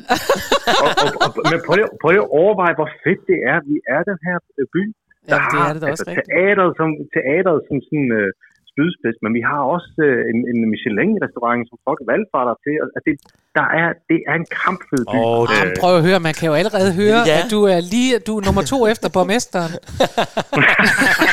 og, 0.84 0.90
og, 1.02 1.08
og, 1.24 1.28
men 1.50 1.58
prøv 1.66 1.74
lige, 1.78 1.88
prøv 2.02 2.10
lige 2.14 2.24
at 2.26 2.32
overveje, 2.42 2.74
hvor 2.78 2.88
fedt 3.04 3.22
det 3.30 3.38
er. 3.52 3.56
Vi 3.70 3.76
er 3.96 4.00
den 4.10 4.18
her 4.26 4.36
øh, 4.58 4.66
by, 4.74 4.82
der 5.30 5.36
Ja, 5.36 5.38
det 5.52 5.58
har 5.60 5.68
er 5.68 5.72
det 5.74 5.82
da 5.82 5.86
også 5.94 6.04
altså, 6.04 6.10
rigtigt. 6.10 6.28
teateret 6.32 6.70
som, 6.78 6.88
teateret 7.16 7.58
som 7.68 7.76
sådan 7.86 8.10
øh, 8.20 8.28
spydspids, 8.72 9.18
men 9.24 9.30
vi 9.38 9.42
har 9.50 9.60
også 9.76 9.92
øh, 10.08 10.20
en, 10.32 10.38
en 10.50 10.58
Michelin-restaurant, 10.72 11.62
som 11.70 11.76
folk 11.88 12.00
valgfarter 12.12 12.54
til. 12.64 12.74
Og, 12.82 12.86
altså, 12.96 13.00
det, 13.08 13.14
der 13.58 13.66
er, 13.80 13.88
det 14.10 14.18
er 14.30 14.34
en 14.42 14.48
kampfed 14.62 15.02
by. 15.12 15.16
Åh, 15.18 15.40
det- 15.48 15.54
Jamen, 15.58 15.74
prøv 15.82 15.92
at 15.98 16.02
høre, 16.08 16.18
man 16.28 16.34
kan 16.38 16.46
jo 16.50 16.54
allerede 16.60 16.90
høre, 17.02 17.20
ja. 17.32 17.36
at 17.40 17.46
du 17.54 17.60
er 17.74 17.80
lige 17.94 18.12
du 18.28 18.32
er 18.38 18.42
nummer 18.48 18.62
to 18.72 18.78
efter 18.92 19.06
borgmesteren. 19.16 19.72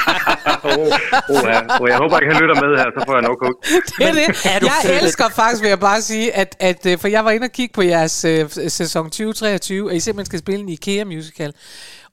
oh, 0.80 1.36
oh, 1.36 1.44
ja. 1.52 1.82
oh, 1.82 1.89
jeg 1.89 1.98
håber 1.98 2.20
ikke, 2.20 2.34
han 2.34 2.42
lytter 2.42 2.58
med 2.63 2.78
her, 2.78 2.88
så 2.98 3.04
får 3.08 3.13
jeg 3.13 3.22
nok 3.22 3.38
hug. 3.46 3.56
Det 4.00 4.08
er 4.08 4.12
det. 4.12 4.28
er 4.46 4.60
Jeg 4.86 5.02
elsker 5.04 5.30
faktisk, 5.30 5.62
vil 5.62 5.70
jeg 5.70 5.80
bare 5.80 6.02
sige, 6.02 6.36
at, 6.36 6.56
at 6.60 6.86
øh, 6.86 6.98
for 6.98 7.08
jeg 7.08 7.26
var 7.26 7.32
inde 7.32 7.46
og 7.46 7.52
kigge 7.52 7.74
på 7.74 7.82
jeres 7.82 8.26
øh, 8.26 8.50
sæson 8.50 9.06
2023, 9.06 9.92
at 9.92 9.98
I 9.98 10.00
simpelthen 10.00 10.26
skal 10.26 10.39
spille 10.39 10.62
en 10.62 10.70
IKEA-musical. 10.70 11.54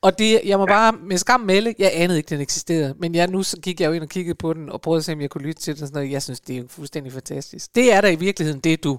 Og 0.01 0.19
det, 0.19 0.41
jeg 0.45 0.59
må 0.59 0.67
bare 0.67 0.93
med 1.03 1.19
skam 1.19 1.41
melde, 1.41 1.75
jeg 1.79 1.91
anede 1.95 2.19
ikke, 2.19 2.31
den 2.31 2.41
eksisterede. 2.41 2.95
Men 2.99 3.15
jeg, 3.15 3.27
nu 3.27 3.43
så 3.43 3.57
gik 3.57 3.81
jeg 3.81 3.89
jo 3.89 3.93
ind 3.93 4.03
og 4.03 4.09
kiggede 4.09 4.35
på 4.35 4.53
den, 4.53 4.71
og 4.71 4.81
prøvede 4.81 4.99
at 4.99 5.05
se, 5.05 5.13
om 5.13 5.21
jeg 5.21 5.31
kunne 5.31 5.45
lytte 5.45 5.63
til 5.63 5.75
den. 5.75 5.83
og 5.83 5.89
Sådan 5.89 5.99
noget. 5.99 6.13
Jeg 6.13 6.23
synes, 6.23 6.41
det 6.41 6.57
er 6.57 6.61
jo 6.61 6.67
fuldstændig 6.69 7.13
fantastisk. 7.13 7.75
Det 7.75 7.93
er 7.93 8.01
der 8.01 8.09
i 8.09 8.15
virkeligheden, 8.15 8.61
det 8.61 8.85
du, 8.85 8.99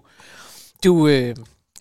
du, 0.84 1.08
øh, 1.08 1.36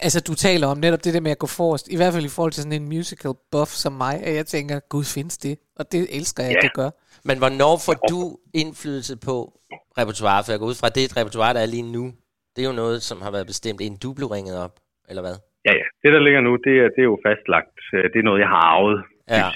altså, 0.06 0.18
du 0.28 0.34
taler 0.46 0.66
om, 0.72 0.78
netop 0.78 1.04
det 1.04 1.14
der 1.14 1.20
med 1.20 1.30
at 1.30 1.38
gå 1.44 1.46
forrest. 1.60 1.88
I 1.94 1.96
hvert 1.96 2.12
fald 2.14 2.24
i 2.24 2.34
forhold 2.36 2.52
til 2.52 2.62
sådan 2.62 2.80
en 2.82 2.88
musical 2.94 3.32
buff 3.52 3.70
som 3.84 3.92
mig, 4.04 4.14
at 4.28 4.34
jeg 4.40 4.46
tænker, 4.54 4.76
gud 4.94 5.04
findes 5.16 5.36
det? 5.38 5.54
Og 5.78 5.84
det 5.92 6.00
elsker 6.18 6.42
jeg, 6.42 6.52
Ja. 6.52 6.56
at 6.58 6.62
det 6.66 6.74
gør. 6.80 6.90
Men 7.28 7.36
hvornår 7.42 7.74
får 7.86 7.96
du 8.12 8.20
indflydelse 8.62 9.14
på 9.28 9.34
repertoire? 10.00 10.40
For 10.44 10.50
jeg 10.52 10.60
går 10.62 10.68
ud 10.72 10.78
fra, 10.80 10.88
det 10.94 11.00
er 11.02 11.08
et 11.10 11.16
repertoire, 11.20 11.52
der 11.56 11.62
er 11.66 11.70
lige 11.76 11.88
nu. 11.96 12.04
Det 12.52 12.60
er 12.64 12.68
jo 12.72 12.76
noget, 12.82 12.98
som 13.08 13.18
har 13.24 13.30
været 13.36 13.46
bestemt, 13.52 13.80
inden 13.86 13.98
du 14.04 14.10
blev 14.18 14.28
ringet 14.36 14.56
op, 14.64 14.74
eller 15.10 15.22
hvad? 15.26 15.36
Ja, 15.68 15.72
ja. 15.80 15.86
Det, 16.02 16.10
der 16.14 16.20
ligger 16.26 16.40
nu, 16.48 16.52
det 16.66 16.74
er, 16.82 16.88
det 16.94 17.00
er 17.04 17.10
jo 17.12 17.18
fastlagt. 17.28 17.78
Øh, 17.96 18.04
Det 18.12 18.18
er 18.22 18.26
noget, 18.30 18.40
jeg 18.44 18.50
har 18.54 18.62
arvet. 18.74 18.98
Ja. 19.38 19.48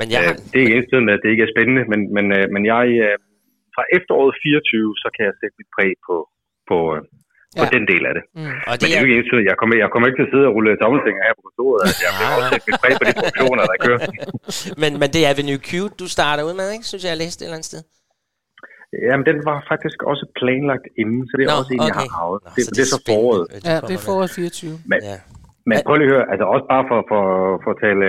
Men 0.00 0.06
jeg 0.14 0.20
har, 0.26 0.32
Øh, 0.34 0.38
Det 0.50 0.56
er 0.58 0.64
ikke 0.66 0.76
ens 0.78 0.92
med, 1.08 1.14
at 1.16 1.22
det 1.24 1.30
ikke 1.34 1.44
er 1.48 1.52
spændende, 1.54 1.82
men, 1.92 2.00
men, 2.16 2.26
øh, 2.38 2.44
men 2.54 2.62
jeg 2.72 2.82
fra 3.74 3.82
efteråret 3.98 4.34
24, 4.42 4.94
så 5.02 5.08
kan 5.14 5.22
jeg 5.28 5.34
sætte 5.40 5.56
mit 5.60 5.70
præg 5.76 5.92
på, 6.08 6.16
på, 6.70 6.76
på 7.58 7.64
Ja. 7.66 7.70
den 7.76 7.84
del 7.92 8.02
af 8.10 8.14
det. 8.16 8.24
Mm. 8.26 8.56
og 8.68 8.72
Men 8.72 8.76
det 8.80 8.80
det 8.80 8.88
er 8.96 9.00
jo 9.02 9.06
ikke 9.06 9.16
ens 9.20 9.48
jeg 9.50 9.56
kommer, 9.60 9.74
jeg 9.82 9.88
kommer 9.92 10.06
ikke 10.08 10.18
til 10.20 10.26
at 10.28 10.32
sidde 10.34 10.46
og 10.50 10.52
rulle 10.56 10.70
tommelfinger 10.82 11.22
her 11.28 11.34
på 11.38 11.42
kontoret. 11.48 11.78
Altså, 11.86 12.00
jeg 12.06 12.12
vil 12.18 12.26
Nej, 12.26 12.36
også 12.38 12.62
mit 12.68 12.76
præg 12.82 12.92
på 13.00 13.04
de 13.08 13.12
produktioner, 13.18 13.62
der 13.70 13.76
kører. 13.86 14.00
men, 14.82 14.90
men 15.02 15.08
det 15.14 15.20
er 15.26 15.28
Avenue 15.34 15.60
Q, 15.68 15.70
du 16.00 16.06
starter 16.16 16.42
ud 16.48 16.54
med, 16.60 16.66
ikke? 16.76 16.84
Synes 16.90 17.02
jeg, 17.04 17.10
jeg 17.14 17.20
læste 17.24 17.38
et 17.40 17.46
eller 17.48 17.58
andet 17.58 17.70
sted. 17.72 17.82
Jamen, 19.08 19.24
den 19.30 19.38
var 19.50 19.58
faktisk 19.72 19.98
også 20.12 20.24
planlagt 20.40 20.86
inden, 21.02 21.20
så 21.28 21.32
det 21.38 21.42
er 21.46 21.50
Nå, 21.52 21.60
også 21.62 21.72
en, 21.76 21.80
jeg 21.90 21.94
har 22.00 22.06
okay. 22.08 22.20
arvet. 22.22 22.38
Nå, 22.44 22.48
Det, 22.56 22.62
så 22.68 22.72
det, 22.76 22.82
er 22.86 22.90
så 22.96 23.00
foråret. 23.10 23.44
Ja, 23.70 23.76
det 23.88 23.94
er 23.98 24.02
foråret 24.08 24.30
24. 24.30 24.76
Men, 24.90 24.98
Ja. 25.10 25.16
men 25.68 25.76
prøv 25.86 25.94
lige 25.96 26.08
at 26.10 26.14
høre, 26.14 26.26
altså 26.32 26.44
også 26.54 26.66
bare 26.74 26.84
for, 26.90 26.98
for, 27.10 27.22
for 27.62 27.70
at 27.74 27.78
tale 27.86 28.06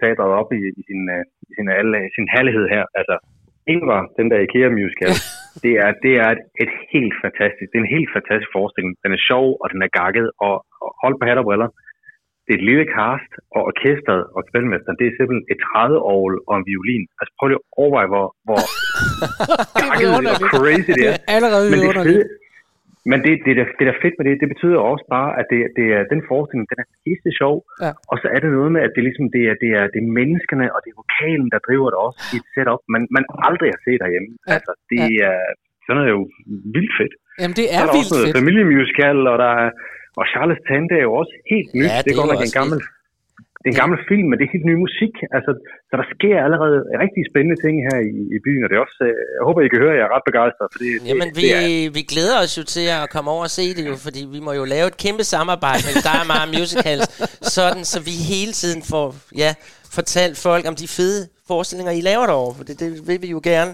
teatret 0.00 0.30
op 0.40 0.48
i, 0.58 0.60
i, 0.80 0.82
sin, 0.88 1.00
i 1.48 1.50
sin, 1.56 1.66
alle, 1.80 1.98
sin 2.16 2.26
herlighed 2.34 2.64
her. 2.74 2.84
Altså, 3.00 3.16
Ingvar, 3.72 4.00
den 4.18 4.26
der 4.32 4.38
IKEA 4.46 4.68
musical, 4.80 5.12
det 5.64 5.74
er, 5.84 5.90
det 6.04 6.14
er 6.24 6.28
et, 6.36 6.42
et 6.64 6.72
helt 6.92 7.14
fantastisk, 7.24 7.66
det 7.70 7.78
er 7.78 7.84
en 7.86 7.96
helt 7.96 8.10
fantastisk 8.16 8.50
forestilling. 8.56 8.92
Den 9.04 9.12
er 9.16 9.20
sjov, 9.30 9.46
og 9.62 9.66
den 9.72 9.80
er 9.86 9.90
gakket, 10.00 10.26
og, 10.46 10.54
og 10.82 10.88
hold 11.02 11.14
på 11.18 11.24
hat 11.28 11.42
og 11.42 11.46
briller. 11.48 11.70
Det 12.44 12.50
er 12.52 12.60
et 12.60 12.68
lille 12.70 12.86
cast, 12.96 13.32
og 13.54 13.60
orkestret 13.70 14.22
og 14.36 14.40
spilmesteren, 14.48 14.96
det 15.00 15.06
er 15.06 15.14
simpelthen 15.16 15.46
et 15.52 15.60
30 15.66 15.98
år 16.14 16.24
og 16.48 16.54
en 16.60 16.66
violin. 16.72 17.04
Altså 17.18 17.30
prøv 17.36 17.46
lige 17.46 17.60
at 17.62 17.66
overveje, 17.80 18.08
hvor, 18.12 18.26
hvor 18.46 18.60
er 19.54 19.66
gakket 19.82 20.08
og 20.16 20.22
crazy 20.52 20.90
det 20.90 21.00
Det 21.00 21.06
er. 21.10 21.16
er 21.16 21.20
allerede 21.36 21.66
Men 21.72 21.78
det 21.86 21.94
fede, 22.08 22.24
Men 23.10 23.18
det, 23.24 23.32
det, 23.46 23.52
der, 23.58 23.66
det 23.78 23.84
der 23.88 23.94
er 23.94 24.02
fedt 24.04 24.16
med 24.18 24.24
det, 24.28 24.42
det 24.42 24.48
betyder 24.54 24.78
også 24.92 25.04
bare, 25.16 25.30
at 25.40 25.46
det, 25.52 25.60
det 25.78 25.86
er, 25.96 26.02
den 26.12 26.20
forestilling, 26.30 26.66
den 26.72 26.82
er 26.84 26.88
pisse 27.04 27.30
sjov. 27.40 27.56
Ja. 27.84 27.92
Og 28.10 28.16
så 28.22 28.26
er 28.34 28.38
det 28.42 28.50
noget 28.58 28.70
med, 28.74 28.82
at 28.86 28.92
det, 28.94 29.02
ligesom, 29.08 29.26
det, 29.36 29.42
er, 29.50 29.54
det, 29.62 29.70
er, 29.78 29.84
det 29.92 29.98
er 30.02 30.16
menneskerne 30.20 30.66
og 30.74 30.78
det 30.82 30.88
er 30.92 31.00
vokalen, 31.02 31.48
der 31.54 31.60
driver 31.68 31.88
det 31.92 31.98
også 32.06 32.18
i 32.34 32.36
et 32.40 32.48
setup, 32.54 32.82
man, 32.94 33.02
man 33.16 33.24
aldrig 33.48 33.68
har 33.74 33.80
set 33.86 34.00
derhjemme. 34.04 34.30
Ja. 34.36 34.52
Altså, 34.56 34.72
det 34.92 35.04
er, 35.28 35.38
sådan 35.84 36.02
er 36.06 36.12
jo 36.18 36.22
vildt 36.76 36.92
fedt. 36.98 37.14
Jamen, 37.40 37.56
det 37.60 37.66
er 37.66 37.78
er 37.78 37.84
der 37.86 37.94
vildt 37.96 38.08
også 38.08 38.14
noget 38.14 38.28
fedt. 38.28 38.38
familiemusical, 38.40 39.18
og 39.32 39.36
der 39.44 39.52
er, 39.62 39.68
og 40.18 40.24
Charles 40.32 40.60
Tante 40.68 40.94
er 41.00 41.04
jo 41.08 41.14
også 41.20 41.34
helt 41.52 41.70
nyt. 41.78 41.90
Ja, 41.90 41.96
det, 41.96 42.04
det 42.04 42.10
er 42.10 42.14
er 42.14 42.20
godt 42.20 42.32
nok 42.34 42.44
en 42.50 42.56
gammel, 42.60 42.78
det 43.60 43.66
er 43.66 43.74
en 43.74 43.82
gammel 43.84 44.00
film, 44.10 44.26
men 44.28 44.36
det 44.36 44.44
er 44.44 44.54
helt 44.56 44.68
ny 44.72 44.76
musik. 44.86 45.14
Altså, 45.36 45.50
så 45.88 45.94
der 46.00 46.06
sker 46.14 46.36
allerede 46.46 46.78
rigtig 47.04 47.22
spændende 47.30 47.58
ting 47.64 47.74
her 47.88 47.98
i, 48.12 48.14
i 48.36 48.38
byen, 48.46 48.62
og 48.64 48.68
det 48.68 48.76
er 48.76 48.84
også, 48.88 49.02
øh, 49.10 49.22
jeg 49.36 49.42
håber, 49.48 49.60
I 49.60 49.72
kan 49.72 49.82
høre, 49.84 49.94
at 49.94 49.98
jeg 50.00 50.06
er 50.08 50.14
ret 50.16 50.26
begejstret, 50.30 50.68
for 50.72 50.78
det, 50.82 50.90
Jamen, 51.10 51.28
det, 51.28 51.36
vi, 51.38 51.42
det 51.42 51.52
er, 51.58 51.90
vi 51.98 52.02
glæder 52.12 52.36
os 52.44 52.52
jo 52.58 52.64
til 52.74 52.86
at 52.96 53.04
komme 53.14 53.28
over 53.34 53.44
og 53.48 53.54
se 53.58 53.64
det 53.76 53.84
jo, 53.90 53.94
fordi 54.06 54.20
vi 54.36 54.40
må 54.46 54.52
jo 54.60 54.64
lave 54.74 54.86
et 54.92 54.98
kæmpe 55.04 55.24
samarbejde 55.34 55.82
med 55.88 55.94
dig 56.08 56.18
og 56.22 56.28
mig 56.32 56.42
musicals, 56.56 57.06
sådan 57.58 57.84
så 57.92 57.98
vi 58.08 58.14
hele 58.32 58.52
tiden 58.62 58.80
får 58.92 59.06
ja, 59.42 59.50
fortalt 59.96 60.36
folk 60.48 60.64
om 60.70 60.76
de 60.82 60.88
fede 60.98 61.20
forestillinger, 61.50 61.92
I 62.00 62.02
laver 62.10 62.26
derovre, 62.30 62.54
for 62.58 62.64
det, 62.68 62.74
det 62.82 62.88
vil 63.08 63.18
vi 63.24 63.30
jo 63.36 63.40
gerne. 63.50 63.72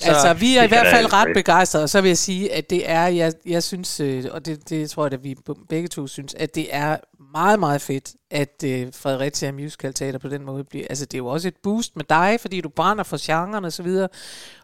Så, 0.00 0.08
Altså, 0.08 0.34
vi 0.34 0.56
er 0.56 0.62
i 0.62 0.66
hvert 0.66 0.86
fald 0.86 1.12
ret 1.12 1.28
begejstrede, 1.34 1.84
og 1.84 1.90
så 1.90 2.00
vil 2.00 2.08
jeg 2.08 2.18
sige, 2.18 2.52
at 2.54 2.70
det 2.70 2.90
er, 2.90 3.06
jeg, 3.06 3.32
jeg 3.46 3.62
synes, 3.62 4.00
øh, 4.00 4.24
og 4.30 4.46
det, 4.46 4.68
det 4.68 4.90
tror 4.90 5.04
jeg, 5.04 5.12
at 5.12 5.24
vi 5.24 5.36
begge 5.68 5.88
to 5.88 6.06
synes, 6.06 6.34
at 6.34 6.54
det 6.54 6.66
er 6.70 6.96
meget, 7.32 7.60
meget 7.60 7.80
fedt, 7.80 8.14
at 8.30 8.64
øh, 8.64 8.88
Fredericia 8.94 9.52
Musical 9.52 9.94
Teater 9.94 10.18
på 10.18 10.28
den 10.28 10.44
måde 10.44 10.64
bliver, 10.64 10.86
altså 10.90 11.04
det 11.04 11.14
er 11.14 11.18
jo 11.18 11.26
også 11.26 11.48
et 11.48 11.56
boost 11.62 11.96
med 11.96 12.04
dig, 12.08 12.38
fordi 12.40 12.60
du 12.60 12.68
brænder 12.68 13.04
for 13.04 13.18
genren 13.20 13.64
og 13.64 13.72
så 13.72 13.82
videre, 13.82 14.08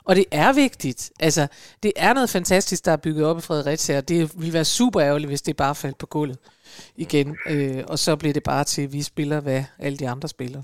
og 0.04 0.16
det 0.16 0.24
er 0.30 0.52
vigtigt, 0.52 1.10
altså 1.20 1.46
det 1.82 1.92
er 1.96 2.12
noget 2.12 2.30
fantastisk, 2.30 2.84
der 2.84 2.92
er 2.92 2.96
bygget 2.96 3.26
op 3.26 3.38
i 3.38 3.40
Fredericia, 3.40 3.96
og 3.96 4.08
det 4.08 4.40
ville 4.40 4.52
være 4.52 4.64
super 4.64 5.00
ærgerligt, 5.00 5.30
hvis 5.30 5.42
det 5.42 5.56
bare 5.56 5.74
faldt 5.74 5.98
på 5.98 6.06
gulvet 6.06 6.38
igen, 6.96 7.36
øh, 7.48 7.84
og 7.88 7.98
så 7.98 8.16
bliver 8.16 8.32
det 8.32 8.42
bare 8.42 8.64
til, 8.64 8.82
at 8.82 8.92
vi 8.92 9.02
spiller, 9.02 9.40
hvad 9.40 9.64
alle 9.78 9.98
de 9.98 10.08
andre 10.08 10.28
spiller. 10.28 10.62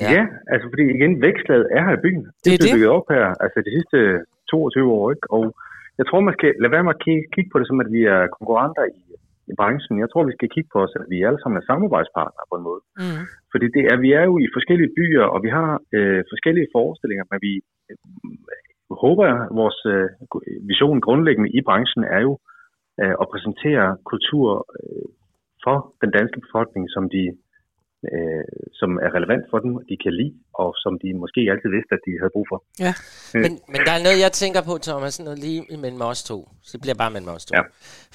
Ja. 0.00 0.08
ja. 0.16 0.22
altså 0.52 0.66
fordi 0.72 0.84
igen, 0.96 1.12
vækstlaget 1.26 1.66
er 1.76 1.82
her 1.86 1.94
i 1.98 2.04
byen. 2.06 2.24
Det, 2.24 2.44
Det 2.44 2.52
er 2.54 2.60
det. 2.62 2.72
bygget 2.74 2.90
op 2.98 3.06
her, 3.14 3.26
altså 3.44 3.58
de 3.66 3.70
sidste 3.76 3.98
22 4.50 4.92
år, 4.98 5.06
ikke? 5.14 5.26
Og 5.36 5.44
jeg 5.98 6.06
tror, 6.06 6.20
man 6.28 6.36
skal 6.38 6.50
lade 6.62 6.74
være 6.74 6.86
med 6.86 6.94
at 6.96 7.02
kigge, 7.04 7.24
kigge 7.34 7.50
på 7.52 7.58
det 7.58 7.66
som, 7.68 7.80
at 7.84 7.90
vi 7.96 8.02
er 8.14 8.20
konkurrenter 8.36 8.84
i, 8.98 9.02
i 9.50 9.52
branchen. 9.60 10.02
Jeg 10.02 10.10
tror, 10.10 10.28
vi 10.30 10.36
skal 10.38 10.48
kigge 10.54 10.70
på 10.72 10.78
os, 10.84 10.92
at 11.00 11.06
vi 11.12 11.18
alle 11.28 11.40
sammen 11.40 11.58
er 11.60 11.68
samarbejdspartnere 11.70 12.46
på 12.50 12.56
en 12.58 12.66
måde. 12.68 12.82
Mm. 13.02 13.24
Fordi 13.52 13.66
det 13.76 13.82
er, 13.92 13.96
vi 14.06 14.10
er 14.20 14.24
jo 14.30 14.34
i 14.44 14.46
forskellige 14.56 14.94
byer, 14.98 15.26
og 15.34 15.38
vi 15.46 15.50
har 15.58 15.70
øh, 15.96 16.20
forskellige 16.32 16.68
forestillinger, 16.76 17.24
men 17.30 17.38
vi 17.46 17.52
øh, 17.90 17.96
håber, 19.04 19.24
at 19.32 19.48
vores 19.60 19.78
øh, 19.94 20.08
vision 20.70 20.98
grundlæggende 21.06 21.50
i 21.58 21.60
branchen 21.68 22.02
er 22.16 22.20
jo 22.28 22.32
øh, 23.00 23.14
at 23.22 23.26
præsentere 23.32 23.86
kultur 24.10 24.46
øh, 24.76 25.06
for 25.64 25.76
den 26.02 26.10
danske 26.18 26.38
befolkning, 26.46 26.84
som 26.94 27.04
de 27.16 27.22
øh, 28.12 28.44
som 28.80 28.90
er 29.06 29.10
relevant 29.16 29.44
for 29.50 29.58
dem, 29.64 29.72
de 29.90 29.96
kan 30.04 30.12
lide, 30.20 30.34
og 30.62 30.68
som 30.82 30.92
de 31.02 31.08
måske 31.22 31.40
altid 31.52 31.70
vidste, 31.76 31.92
at 31.98 32.02
de 32.06 32.12
havde 32.20 32.32
brug 32.36 32.46
for. 32.52 32.58
Ja. 32.86 32.92
Men, 33.34 33.52
men 33.72 33.80
der 33.86 33.92
er 33.98 34.02
noget, 34.06 34.18
jeg 34.26 34.32
tænker 34.32 34.60
på, 34.70 34.74
Thomas, 34.88 35.20
noget 35.20 35.38
lige 35.38 35.76
mellem 35.84 36.00
os 36.00 36.22
to. 36.30 36.38
Så 36.62 36.70
det 36.72 36.80
bliver 36.84 36.94
bare 37.02 37.10
mellem 37.10 37.30
os 37.36 37.44
to. 37.46 37.52
Ja. 37.56 37.62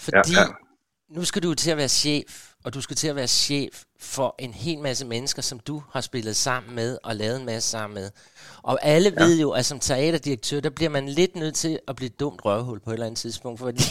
Fordi 0.06 0.34
Ja, 0.38 0.41
ja. 0.41 1.15
nu 1.15 1.21
skal 1.30 1.43
du 1.43 1.54
til 1.54 1.71
at 1.71 1.78
være 1.78 1.88
chef, 1.88 2.32
og 2.63 2.74
du 2.74 2.82
skal 2.82 2.96
til 2.96 3.08
at 3.08 3.15
være 3.15 3.28
chef 3.28 3.84
for 4.00 4.36
en 4.39 4.54
hel 4.54 4.80
masse 4.80 5.06
mennesker, 5.06 5.41
som 5.41 5.60
du 5.60 5.84
har 5.91 6.02
spillet 6.02 6.36
sammen 6.36 6.76
med 6.76 6.98
og 7.04 7.15
lavet 7.15 7.39
en 7.39 7.46
masse 7.46 7.70
sammen 7.70 7.93
med. 8.02 8.12
Og 8.63 8.80
alle 8.82 9.13
ja. 9.20 9.24
ved 9.24 9.39
jo, 9.39 9.52
at 9.52 9.65
som 9.65 9.80
teaterdirektør, 9.80 10.60
der 10.60 10.70
bliver 10.70 10.89
man 10.89 11.10
lidt 11.10 11.36
nødt 11.36 11.56
til 11.56 11.80
at 11.88 11.96
blive 11.96 12.08
et 12.08 12.20
dumt 12.20 12.46
røvhul 12.46 12.80
på 12.80 12.89
et 12.89 12.93
eller 12.93 13.06
andet 13.06 13.20
tidspunkt. 13.20 13.60
Fordi 13.60 13.84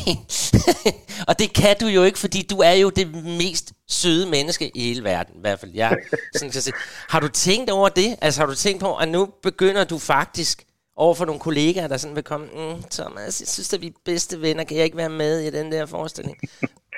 og 1.29 1.39
det 1.39 1.53
kan 1.53 1.77
du 1.81 1.87
jo 1.87 2.03
ikke, 2.03 2.19
fordi 2.19 2.43
du 2.43 2.59
er 2.59 2.73
jo 2.73 2.91
det 2.91 3.25
mest 3.25 3.73
søde 3.89 4.27
menneske 4.27 4.77
i 4.77 4.81
hele 4.81 5.05
verden. 5.05 5.35
I 5.37 5.41
hvert 5.41 5.61
fald, 5.61 5.73
ja. 5.73 5.91
Sådan 6.35 6.49
kan 6.49 6.55
jeg 6.55 6.63
sige. 6.63 6.75
Har 7.09 7.21
du 7.21 7.29
tænkt 7.29 7.71
over 7.71 7.89
det? 7.89 8.17
Altså 8.21 8.41
har 8.41 8.47
du 8.47 8.55
tænkt 8.55 8.81
på, 8.81 8.97
at 8.97 9.09
nu 9.09 9.29
begynder 9.43 9.85
du 9.85 9.99
faktisk 9.99 10.65
over 10.97 11.15
for 11.15 11.25
nogle 11.25 11.41
kollegaer, 11.41 11.89
der 11.89 11.97
sådan 11.97 12.17
vil 12.17 12.25
komme, 12.25 12.47
mm, 12.47 12.83
Thomas, 12.91 13.41
jeg 13.41 13.49
synes, 13.49 13.73
at 13.73 13.81
vi 13.81 13.87
er 13.87 13.91
bedste 14.05 14.41
venner, 14.41 14.65
kan 14.65 14.77
jeg 14.77 14.85
ikke 14.85 14.97
være 14.97 15.09
med 15.09 15.41
i 15.41 15.51
den 15.51 15.73
der 15.73 15.87
forestilling? 15.87 16.37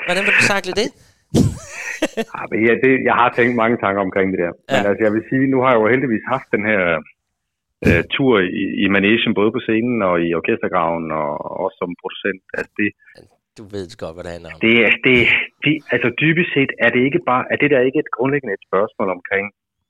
Hvordan 0.07 0.25
vil 0.25 0.33
du 0.33 0.47
takle 0.47 0.73
det? 0.73 0.93
Ja, 2.35 2.41
men 2.51 2.59
ja, 2.69 2.73
det, 2.85 2.93
jeg 3.09 3.15
har 3.21 3.29
tænkt 3.37 3.55
mange 3.63 3.77
tanker 3.85 4.01
omkring 4.09 4.27
det 4.33 4.39
der. 4.45 4.53
Ja. 4.55 4.77
Men 4.77 4.85
altså, 4.91 5.03
jeg 5.07 5.13
vil 5.17 5.25
sige, 5.31 5.45
nu 5.53 5.59
har 5.63 5.71
jeg 5.73 5.81
jo 5.83 5.89
heldigvis 5.95 6.25
haft 6.35 6.49
den 6.57 6.65
her 6.71 6.83
øh, 7.87 8.03
tur 8.15 8.35
i, 8.63 8.65
i 8.85 8.87
Managen, 8.97 9.33
både 9.41 9.51
på 9.57 9.61
scenen 9.67 9.99
og 10.09 10.15
i 10.27 10.29
orkestergraven, 10.41 11.07
og 11.21 11.29
også 11.65 11.77
som 11.81 11.91
producent. 12.03 12.41
Altså, 12.59 12.73
det, 12.81 12.89
Du 13.59 13.65
ved 13.75 13.87
godt, 14.03 14.15
hvad 14.17 14.25
det 14.27 14.33
handler 14.37 14.51
om. 14.55 14.61
det, 14.67 14.75
er, 14.87 14.93
det, 15.07 15.17
det, 15.65 15.73
altså 15.95 16.09
dybest 16.23 16.51
set 16.57 16.73
er 16.85 16.91
det 16.95 17.03
ikke 17.09 17.23
bare, 17.31 17.45
er 17.53 17.57
det 17.63 17.71
der 17.75 17.81
ikke 17.89 18.01
et 18.05 18.15
grundlæggende 18.17 18.55
et 18.59 18.65
spørgsmål 18.71 19.09
omkring, 19.19 19.47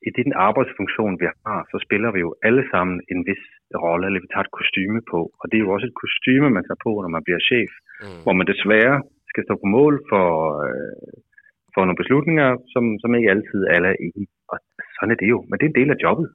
i 0.07 0.11
den 0.19 0.29
arbejdsfunktion, 0.47 1.13
vi 1.21 1.27
har, 1.47 1.61
så 1.71 1.77
spiller 1.85 2.09
vi 2.15 2.19
jo 2.25 2.31
alle 2.47 2.63
sammen 2.73 2.95
en 3.13 3.19
vis 3.29 3.43
rolle, 3.85 4.03
eller 4.07 4.21
vi 4.25 4.29
tager 4.33 4.45
et 4.47 4.55
kostyme 4.59 4.99
på. 5.13 5.19
Og 5.39 5.45
det 5.49 5.55
er 5.57 5.63
jo 5.65 5.73
også 5.75 5.87
et 5.91 5.99
kostyme, 6.03 6.47
man 6.57 6.65
tager 6.67 6.81
på, 6.87 6.91
når 7.03 7.11
man 7.17 7.23
bliver 7.27 7.41
chef, 7.51 7.71
Mm. 8.03 8.19
hvor 8.23 8.33
man 8.39 8.47
desværre 8.53 8.97
skal 9.31 9.43
stå 9.47 9.53
på 9.63 9.67
mål 9.77 9.93
for, 10.11 10.25
øh, 10.67 11.13
for 11.73 11.81
nogle 11.85 12.01
beslutninger, 12.03 12.49
som, 12.73 12.83
som 13.01 13.09
ikke 13.17 13.31
altid 13.35 13.59
alle 13.73 13.87
er 13.93 13.97
enige. 14.05 14.25
i. 14.29 14.35
Og 14.51 14.57
sådan 14.95 15.11
er 15.13 15.19
det 15.21 15.29
jo, 15.33 15.37
men 15.47 15.55
det 15.57 15.65
er 15.65 15.71
en 15.73 15.79
del 15.81 15.91
af 15.95 15.99
jobbet. 16.05 16.27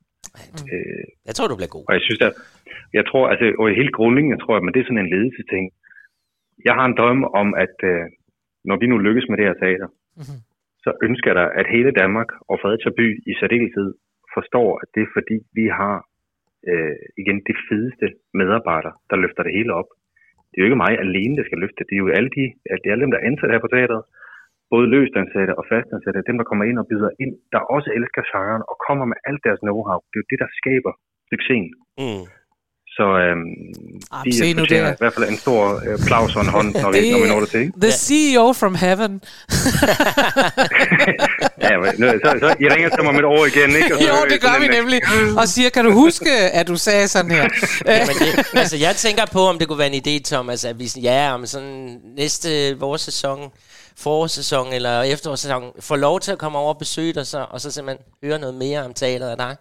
Øh, 0.75 1.05
Jeg 1.29 1.35
tror, 1.35 1.47
du 1.49 1.57
bliver 1.61 1.75
god. 1.77 1.85
og 1.89 1.93
jeg 1.97 2.03
synes, 2.09 2.21
at 2.29 2.33
jeg 2.99 3.05
tror, 3.11 3.25
altså, 3.33 3.47
og 3.61 3.67
helt 3.81 3.95
grundlæggende 3.99 4.39
tror 4.43 4.55
jeg, 4.57 4.65
men 4.65 4.73
det 4.75 4.81
er 4.81 4.89
sådan 4.89 5.05
en 5.05 5.13
ledelsesting. 5.15 5.65
Jeg 6.69 6.75
har 6.79 6.87
en 6.89 6.97
drøm 7.01 7.21
om, 7.41 7.49
at 7.65 7.77
øh, 7.91 8.05
når 8.69 8.77
vi 8.81 8.87
nu 8.87 8.97
lykkes 9.07 9.27
med 9.29 9.37
det 9.39 9.47
her 9.49 9.59
teater, 9.65 9.89
Mhm. 10.23 10.39
så 10.85 10.91
ønsker 11.07 11.29
jeg 11.31 11.37
da, 11.41 11.45
at 11.61 11.67
hele 11.77 11.91
Danmark 12.03 12.31
og 12.51 12.57
Fredericia 12.63 12.93
by 13.01 13.07
i 13.31 13.33
særdeleshed 13.41 13.89
forstår, 14.37 14.69
at 14.83 14.89
det 14.95 15.03
er 15.03 15.11
fordi, 15.19 15.37
vi 15.59 15.65
har 15.81 15.95
øh, 16.71 16.97
igen 17.23 17.39
de 17.49 17.55
fedeste 17.69 18.07
medarbejdere, 18.41 18.95
der 19.11 19.17
løfter 19.25 19.43
det 19.47 19.53
hele 19.59 19.73
op. 19.81 19.91
Det 20.49 20.57
er 20.57 20.63
jo 20.63 20.69
ikke 20.69 20.83
mig 20.85 20.93
alene, 21.07 21.37
der 21.39 21.45
skal 21.47 21.59
løfte 21.63 21.79
det. 21.79 21.87
Det 21.89 21.97
er 21.97 22.03
jo 22.05 22.09
alle, 22.19 22.31
de, 22.37 22.45
det 22.81 22.87
er 22.89 22.93
alle 22.95 23.05
dem, 23.05 23.13
der 23.15 23.21
er 23.21 23.29
ansat 23.31 23.51
her 23.55 23.63
på 23.65 23.71
teateret. 23.75 24.05
Både 24.75 24.87
løst 24.95 25.15
ansatte 25.23 25.53
og 25.61 25.65
fastansatte. 25.73 26.19
Dem, 26.29 26.37
der 26.41 26.47
kommer 26.51 26.65
ind 26.71 26.77
og 26.83 26.87
byder 26.91 27.11
ind, 27.23 27.33
der 27.55 27.61
også 27.77 27.89
elsker 27.99 28.23
genren 28.33 28.63
og 28.71 28.77
kommer 28.87 29.05
med 29.11 29.19
alt 29.29 29.41
deres 29.47 29.61
know-how. 29.67 29.99
Det 30.11 30.17
er 30.19 30.23
jo 30.25 30.29
det, 30.33 30.39
der 30.45 30.51
skaber 30.61 30.93
succesen. 31.33 31.75
Mm. 32.03 32.23
Så 32.99 33.07
øhm, 33.25 33.47
Ah, 34.15 34.23
de 34.25 34.31
se 34.41 34.47
nu 34.59 34.63
der. 34.75 34.87
i 34.93 34.95
hvert 35.03 35.15
fald 35.17 35.27
en 35.35 35.41
stor 35.47 35.63
øh, 35.87 35.95
applaus 35.99 36.33
og 36.39 36.43
en 36.47 36.51
hånd, 36.57 36.69
når 36.83 36.89
vi, 36.93 36.97
Det- 36.99 37.13
når 37.15 37.21
vi 37.25 37.29
når 37.35 37.41
det 37.45 37.51
til. 37.57 37.65
The 37.87 37.93
CEO 38.07 38.47
from 38.61 38.75
heaven. 38.85 39.13
Ja, 41.67 41.73
men, 41.81 41.89
så, 42.25 42.31
så, 42.43 42.49
I 42.65 42.67
ringer 42.75 42.89
til 42.95 43.01
mig 43.05 43.11
om 43.15 43.19
et 43.23 43.29
år 43.35 43.43
igen, 43.53 43.71
ikke? 43.81 43.93
Og 43.95 43.99
så, 44.03 44.09
jo, 44.09 44.15
det 44.33 44.39
gør 44.47 44.57
vi 44.63 44.67
en- 44.67 44.71
nemlig. 44.79 44.99
Og 45.41 45.47
siger, 45.55 45.69
kan 45.77 45.85
du 45.85 45.93
huske, 46.05 46.31
at 46.61 46.69
du 46.69 46.77
sagde 46.77 47.09
sådan 47.09 47.31
her? 47.31 47.47
Jamen 48.01 48.17
det, 48.23 48.31
altså, 48.63 48.77
jeg 48.87 48.95
tænker 49.05 49.25
på, 49.37 49.41
om 49.51 49.55
det 49.59 49.65
kunne 49.69 49.79
være 49.85 49.93
en 49.95 50.01
idé, 50.05 50.15
Thomas, 50.33 50.61
at 50.71 50.77
vi 50.79 50.87
ja, 51.11 51.21
om 51.37 51.47
sådan 51.47 52.01
næste 52.17 52.49
vores 52.85 53.01
sæson, 53.09 53.39
forårssæson 53.97 54.73
eller 54.73 55.03
efterårssæson, 55.03 55.73
får 55.81 55.97
lov 55.97 56.21
til 56.21 56.33
at 56.33 56.39
komme 56.39 56.59
over 56.59 56.73
og 56.73 56.79
besøge 56.79 57.13
dig, 57.13 57.27
så, 57.27 57.47
og 57.51 57.61
så 57.61 57.71
simpelthen 57.71 58.07
høre 58.23 58.39
noget 58.39 58.55
mere 58.55 58.85
om 58.85 58.95
teateret 58.95 59.31
af 59.31 59.37
dig. 59.37 59.57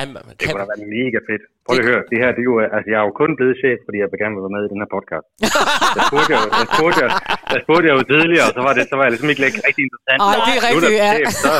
Am, 0.00 0.08
Det 0.08 0.36
kan, 0.38 0.46
kunne 0.50 0.62
da 0.62 0.66
være 0.72 0.86
mega 0.98 1.18
fedt. 1.28 1.42
Prøv 1.64 1.72
lige 1.74 1.84
at 1.86 1.90
høre, 1.92 2.02
det 2.10 2.16
her, 2.22 2.30
det 2.36 2.42
er 2.44 2.48
jo, 2.52 2.56
altså, 2.76 2.88
jeg 2.92 2.98
er 3.02 3.06
jo 3.08 3.12
kun 3.22 3.30
blevet 3.38 3.56
chef, 3.62 3.78
fordi 3.86 3.96
jeg 4.02 4.08
vil 4.12 4.18
gerne 4.22 4.34
være 4.44 4.54
med 4.56 4.62
i 4.66 4.70
den 4.72 4.80
her 4.82 4.90
podcast. 4.96 5.26
Jeg 5.96 6.02
spurgte 6.10 6.30
jo, 6.36 6.40
jeg 6.60 6.66
spurgte, 6.74 6.98
jeg, 7.04 7.10
jeg 7.54 7.60
spurgte 7.64 7.84
jeg 7.88 7.94
jo 7.98 8.02
tidligere, 8.12 8.44
og 8.48 8.52
så 8.56 8.60
var 8.66 8.72
det, 8.76 8.82
så 8.90 8.94
var 8.98 9.04
jeg 9.06 9.12
ligesom 9.14 9.30
ikke 9.32 9.42
rigtig, 9.46 9.62
rigtig 9.68 9.82
interessant. 9.86 10.18
Ej, 10.28 10.36
det 10.48 10.54
er 10.58 10.62
rigtigt, 10.68 10.84
der 10.86 11.04
ja. 11.04 11.12
chef, 11.18 11.30
så, 11.44 11.52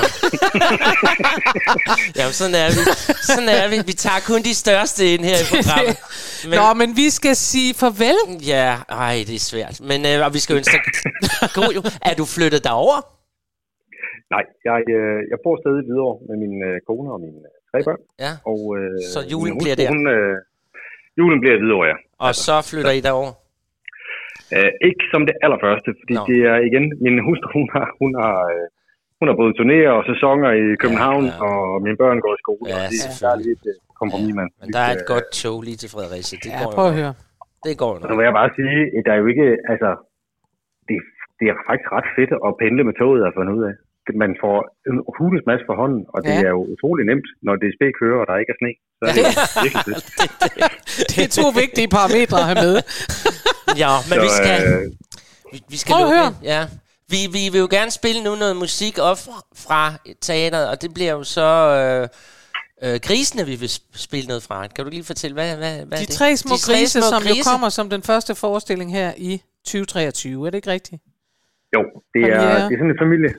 jamen, 2.19 2.35
sådan 2.41 2.57
er 2.65 2.69
vi. 2.77 2.83
Sådan 3.31 3.49
er 3.59 3.67
vi. 3.73 3.77
Vi 3.91 3.95
tager 4.05 4.21
kun 4.31 4.41
de 4.49 4.55
største 4.65 5.03
ind 5.13 5.23
her 5.31 5.39
i 5.43 5.47
programmet. 5.53 5.97
Men, 6.51 6.57
Nå, 6.61 6.67
men 6.81 6.89
vi 7.03 7.07
skal 7.19 7.35
sige 7.51 7.71
farvel. 7.83 8.21
Ja, 8.55 8.69
ej, 9.07 9.17
det 9.29 9.37
er 9.41 9.45
svært. 9.53 9.77
Men 9.91 9.99
øh, 10.11 10.27
og 10.27 10.31
vi 10.37 10.41
skal 10.45 10.55
ønske 10.61 10.77
dig 10.85 10.93
god 11.61 11.71
jul. 11.77 11.85
Er 12.09 12.15
du 12.21 12.25
flyttet 12.37 12.61
derover? 12.69 12.99
nej, 14.35 14.45
jeg, 14.69 14.79
øh, 14.97 15.21
jeg 15.33 15.39
bor 15.45 15.57
stadig 15.63 15.85
videre 15.91 16.15
med 16.29 16.37
min 16.43 16.55
øh, 16.69 16.77
kone 16.89 17.09
og 17.15 17.21
mine 17.27 17.41
øh, 17.51 17.59
tre 17.75 17.81
børn. 17.89 18.01
Ja. 18.25 18.33
Og, 18.53 18.61
øh, 18.79 18.97
Så 19.15 19.21
julen 19.33 19.55
bliver 19.63 19.77
der? 19.81 19.89
Hun, 19.95 20.03
øh, 20.17 20.35
julen 21.21 21.39
bliver 21.43 21.57
videre, 21.65 21.83
ja. 21.91 21.97
Og 22.27 22.33
så 22.47 22.55
flytter 22.71 22.93
I 22.99 23.01
derover? 23.09 23.33
Øh, 24.57 24.71
ikke 24.89 25.05
som 25.13 25.21
det 25.29 25.37
allerførste, 25.45 25.91
fordi 26.01 26.15
Nå. 26.19 26.23
det 26.31 26.39
er 26.53 26.57
igen, 26.69 26.85
min 27.07 27.17
hustru, 27.27 27.49
hun 27.61 27.69
har, 27.77 27.87
hun 28.03 28.11
har, 28.23 28.37
øh, 28.55 28.65
hun 29.19 29.27
har 29.31 29.37
både 29.43 29.53
turnéer 29.59 29.91
og 29.99 30.03
sæsoner 30.13 30.51
i 30.63 30.65
København, 30.83 31.25
ja. 31.31 31.37
og 31.49 31.59
mine 31.87 31.97
børn 32.03 32.19
går 32.25 32.33
i 32.39 32.41
skole, 32.45 32.65
Ja, 32.71 32.77
og 32.77 32.81
det, 32.93 32.99
der 33.03 33.09
er 33.09 33.15
selvfølgelig. 33.17 33.47
lidt 33.51 33.65
øh, 33.73 33.77
kompromis, 34.01 34.33
man. 34.41 34.49
Men 34.63 34.69
der 34.77 34.83
er 34.89 34.93
et 34.99 35.05
godt 35.13 35.27
tog 35.43 35.57
lige 35.69 35.79
til 35.83 35.89
Fredericia. 35.95 36.37
Det 36.45 36.51
Ja, 36.53 36.59
går 36.63 36.71
prøv 36.77 36.87
at 36.91 36.95
nok. 36.95 37.01
høre. 37.01 37.13
Det 37.67 37.73
går 37.83 37.91
jo 37.95 37.99
Og 38.03 38.05
så 38.05 38.09
nok. 38.11 38.17
vil 38.19 38.25
jeg 38.31 38.37
bare 38.41 38.51
sige, 38.59 38.79
at 38.97 39.03
der 39.07 39.13
er 39.17 39.21
jo 39.23 39.27
ikke, 39.33 39.47
altså, 39.73 39.91
det, 40.89 40.97
det 41.39 41.47
er 41.53 41.57
faktisk 41.69 41.89
ret 41.97 42.09
fedt 42.17 42.33
at 42.47 42.51
pendle 42.63 42.83
med 42.89 42.95
toget, 43.01 43.21
at 43.29 43.33
finde 43.39 43.53
ud 43.59 43.63
af. 43.71 43.75
Man 44.25 44.33
får 44.43 44.57
en 44.89 44.97
hulens 45.19 45.45
masse 45.51 45.65
for 45.69 45.77
hånden, 45.83 46.03
og 46.15 46.19
det 46.27 46.33
Ja. 46.35 46.43
er 46.49 46.53
jo 46.57 46.63
utrolig 46.75 47.03
nemt, 47.11 47.29
når 47.47 47.55
DSB 47.63 47.83
kører, 48.01 48.19
og 48.23 48.27
der 48.31 48.35
ikke 48.43 48.53
er 48.55 48.59
sne. 48.63 48.73
Så 48.99 49.03
er 49.09 49.13
det 49.17 49.23
jo 49.27 49.33
virkelig 49.65 49.85
fedt. 49.89 50.07
Det 51.11 51.21
er 51.27 51.31
to 51.43 51.47
vigtige 51.63 51.89
parametre 51.99 52.37
at 52.43 52.47
have 52.51 52.61
med. 52.67 52.75
Ja, 53.83 53.93
men 54.09 54.17
Så, 54.19 54.23
vi 54.27 54.31
skal... 54.41 54.57
øh, 54.73 54.83
Vi, 55.53 55.59
vi 55.69 55.77
skal 55.77 55.93
Prøv 55.95 56.03
at 56.07 56.13
høre. 56.17 56.27
ind. 56.27 56.35
Ja. 56.55 56.63
Vi, 57.13 57.17
vi 57.33 57.43
vil 57.53 57.59
jo 57.65 57.69
gerne 57.71 57.91
spille 57.91 58.21
nu 58.25 58.35
noget 58.35 58.57
musik 58.57 58.99
op 59.11 59.19
fra 59.65 59.83
teateret, 60.21 60.69
og 60.71 60.83
det 60.83 60.95
bliver 60.95 61.13
jo 61.13 61.23
så 61.25 61.49
øh, 61.81 62.09
øh, 62.95 63.01
grisene, 63.07 63.47
vi 63.47 63.55
vil 63.57 63.67
sp- 63.67 63.91
spille 64.07 64.27
noget 64.27 64.43
fra. 64.43 64.67
Kan 64.67 64.85
du 64.85 64.91
lige 64.91 65.05
fortælle, 65.05 65.35
hvad, 65.35 65.57
hvad, 65.57 65.77
hvad 65.87 65.99
De 65.99 66.03
er 66.03 66.07
det? 66.07 66.15
tre 66.15 66.37
små 66.37 66.55
grise, 66.67 67.03
som 67.03 67.23
jo 67.23 67.29
grise. 67.29 67.51
kommer 67.51 67.69
som 67.69 67.91
den 67.91 68.03
første 68.03 68.35
forestilling 68.35 68.93
her 68.93 69.13
i 69.17 69.43
2023. 69.67 70.47
Er 70.47 70.51
det 70.51 70.59
ikke 70.59 70.71
rigtigt? 70.71 71.03
Jo, 71.75 71.83
det 72.15 72.23
er, 72.23 72.41
Premiere. 72.41 72.67
det 72.69 72.75
er 72.75 72.81
sådan 72.81 72.95
en 72.95 73.05
familie. 73.05 73.33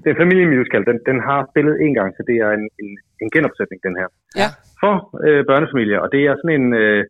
Det 0.00 0.06
er 0.08 0.14
en 0.14 0.22
familiemusical. 0.24 0.82
Den, 0.90 0.98
den 1.10 1.18
har 1.28 1.40
spillet 1.50 1.74
en 1.84 1.92
gang, 1.98 2.10
så 2.16 2.22
det 2.28 2.36
er 2.46 2.50
en, 2.58 2.64
en, 2.82 2.90
en 3.22 3.28
genopsætning, 3.34 3.80
den 3.88 3.94
her. 4.00 4.08
Ja. 4.42 4.48
For 4.80 4.94
øh, 5.26 5.42
børnefamilier. 5.50 6.00
Og 6.04 6.08
det 6.14 6.20
er 6.28 6.34
sådan 6.36 6.56
en 6.60 6.68
øh, 6.82 7.00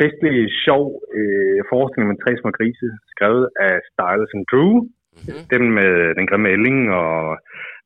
festlig, 0.00 0.36
sjov 0.64 0.84
øh, 1.18 1.58
forestilling 1.70 2.08
med 2.10 2.18
tre 2.24 2.32
små 2.40 2.50
grise, 2.58 2.86
skrevet 3.12 3.44
af 3.66 3.74
Styles 3.90 4.30
and 4.36 4.46
Drew. 4.52 4.74
Mm-hmm. 4.80 5.42
Dem 5.54 5.62
med 5.78 5.92
den 6.18 6.26
grimme 6.28 6.48
ælling 6.56 6.78
og 7.00 7.14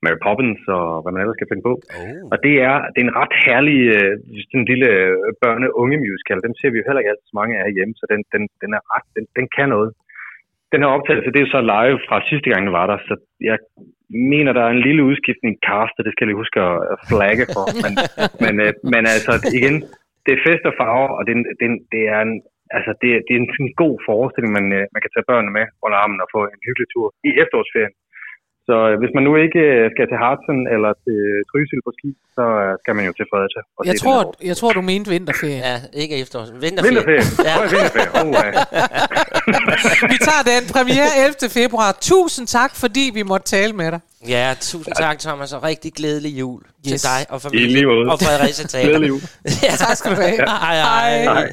Mary 0.02 0.18
Poppins 0.24 0.62
og 0.78 0.86
hvad 1.02 1.12
man 1.12 1.22
ellers 1.22 1.38
skal 1.38 1.50
finde 1.50 1.66
på. 1.68 1.74
Oh. 1.98 2.22
Og 2.32 2.36
det 2.44 2.54
er, 2.68 2.76
det 2.92 2.98
er 3.00 3.06
en 3.08 3.18
ret 3.20 3.34
herlig 3.44 3.80
øh, 3.96 4.12
sådan 4.48 4.60
en 4.60 4.70
lille 4.72 4.88
øh, 5.04 5.32
børne-unge 5.42 5.98
musical. 6.06 6.44
Den 6.46 6.54
ser 6.58 6.70
vi 6.70 6.78
jo 6.78 6.86
heller 6.86 7.00
ikke 7.02 7.12
altid 7.12 7.28
så 7.30 7.36
mange 7.40 7.54
af 7.64 7.74
hjemme, 7.76 7.94
så 8.00 8.04
den, 8.12 8.20
den, 8.34 8.42
den 8.62 8.70
er 8.78 8.82
ret, 8.92 9.06
den, 9.16 9.24
den 9.38 9.46
kan 9.56 9.68
noget. 9.76 9.90
Den 10.72 10.80
her 10.82 10.90
optagelse, 10.96 11.34
det 11.34 11.42
er 11.42 11.50
så 11.56 11.60
live 11.74 11.98
fra 12.08 12.16
sidste 12.30 12.48
gang, 12.50 12.62
den 12.66 12.76
var 12.80 12.86
der, 12.90 12.98
så 13.08 13.14
jeg 13.50 13.58
mener, 14.32 14.50
der 14.52 14.62
er 14.64 14.72
en 14.74 14.86
lille 14.88 15.02
udskiftning 15.10 15.54
castet, 15.68 16.04
det 16.04 16.12
skal 16.12 16.22
jeg 16.24 16.30
lige 16.30 16.42
huske 16.44 16.58
at 16.94 16.98
flagge 17.10 17.44
for. 17.54 17.64
Men, 17.84 17.92
men, 18.44 18.54
øh, 18.64 18.72
men 18.94 19.02
altså, 19.14 19.32
igen, 19.58 19.76
det 20.24 20.32
er 20.34 20.44
fest 20.48 20.64
og 20.70 20.74
farver, 20.80 21.08
og 21.16 21.22
det, 21.26 21.32
en- 21.38 21.50
det, 21.58 21.64
er 21.66 21.72
en- 21.74 21.84
det 21.94 22.02
er 22.14 22.20
en, 22.28 22.34
altså, 22.76 22.90
det, 23.00 23.08
det 23.26 23.32
er 23.34 23.40
en 23.42 23.52
sådan 23.54 23.74
god 23.84 23.94
forestilling, 24.08 24.52
man, 24.58 24.66
øh, 24.78 24.84
man 24.94 25.02
kan 25.02 25.12
tage 25.12 25.28
børnene 25.30 25.52
med 25.58 25.64
under 25.84 25.96
armen 26.02 26.24
og 26.24 26.28
få 26.34 26.40
en 26.54 26.60
hyggelig 26.66 26.88
tur 26.94 27.06
i 27.28 27.30
efterårsferien. 27.42 27.94
Så 28.68 28.76
øh, 28.90 28.94
hvis 29.02 29.12
man 29.16 29.22
nu 29.28 29.32
ikke 29.44 29.62
øh, 29.76 29.84
skal 29.94 30.04
til 30.10 30.18
Hartsen 30.24 30.58
eller 30.74 30.90
til 31.04 31.18
Trysil 31.50 31.80
på 31.86 31.90
ski, 31.98 32.10
så 32.36 32.44
øh, 32.62 32.70
skal 32.82 32.92
man 32.98 33.04
jo 33.08 33.12
til 33.18 33.26
Fredericia. 33.30 33.62
og 33.78 33.82
Jeg 33.90 33.96
tror, 34.02 34.20
jeg 34.50 34.56
tror, 34.60 34.70
du 34.78 34.82
mente 34.92 35.08
vinterferie. 35.16 35.60
Ja, 35.68 35.76
ikke 36.02 36.14
efter. 36.22 36.38
Vinterferie. 36.64 36.94
Vinterferie. 36.96 37.24
Ja. 37.48 37.54
Ja. 37.60 37.64
vinterferie. 37.74 38.10
Oh, 38.20 38.28
ja. 38.46 38.50
Vi 40.12 40.16
tager 40.28 40.42
den 40.52 40.62
premiere 40.74 41.10
11. 41.24 41.50
februar. 41.60 41.90
Tusind 42.12 42.46
tak, 42.58 42.70
fordi 42.82 43.04
vi 43.18 43.22
måtte 43.32 43.46
tale 43.56 43.72
med 43.80 43.88
dig. 43.94 44.00
ja, 44.28 44.54
tusind 44.60 44.94
tak, 45.04 45.16
Thomas, 45.18 45.52
og 45.52 45.62
rigtig 45.62 45.92
glædelig 45.92 46.32
jul 46.40 46.60
yes. 46.62 47.00
til 47.02 47.10
dig 47.10 47.20
og 47.32 47.36
I 47.38 47.40
familien. 47.40 47.70
lige 47.72 47.86
måde. 47.86 48.06
Og 48.12 48.18
Fredericia 48.20 48.66
Teater. 48.72 48.88
Glædelig 48.88 49.08
jul. 49.08 49.20
ja. 49.66 49.72
Tak 49.84 49.96
skal 49.96 50.10
du 50.10 50.16
have. 50.26 50.36
Hej, 50.36 50.76
hej. 50.76 51.22
Hej. 51.24 51.52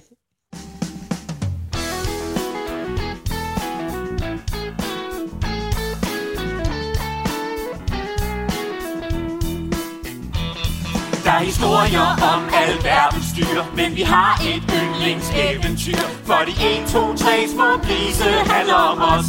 Er 11.36 11.39
historier 11.39 12.08
om 12.34 12.41
alverdens 12.62 13.30
dyr. 13.38 13.62
Men 13.76 13.96
vi 13.96 14.02
har 14.02 14.34
et 14.52 14.63
yndlingseventyr 14.80 16.04
For 16.26 16.41
de 16.48 16.52
1, 16.52 16.88
2, 16.88 17.15
3 17.15 17.48
små 17.54 17.69
grise 17.86 18.30
handler 18.52 18.82
om 18.91 19.02
os. 19.02 19.28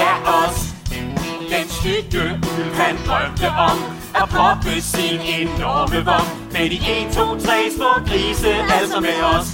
Ja, 0.00 0.12
os. 0.40 0.58
Den 1.52 1.66
stykke 1.76 2.22
ulv 2.58 2.74
han 2.80 2.96
drømte 3.06 3.48
om 3.70 3.78
At 4.14 4.28
proppe 4.28 4.80
sin 4.80 5.20
enorme 5.38 6.04
vom. 6.04 6.26
Med 6.52 6.70
de 6.70 6.78
1, 7.06 7.12
2, 7.12 7.38
3 7.46 7.52
små 7.76 7.90
grise 8.08 8.52
Altså 8.80 9.00
med 9.00 9.18
os. 9.34 9.48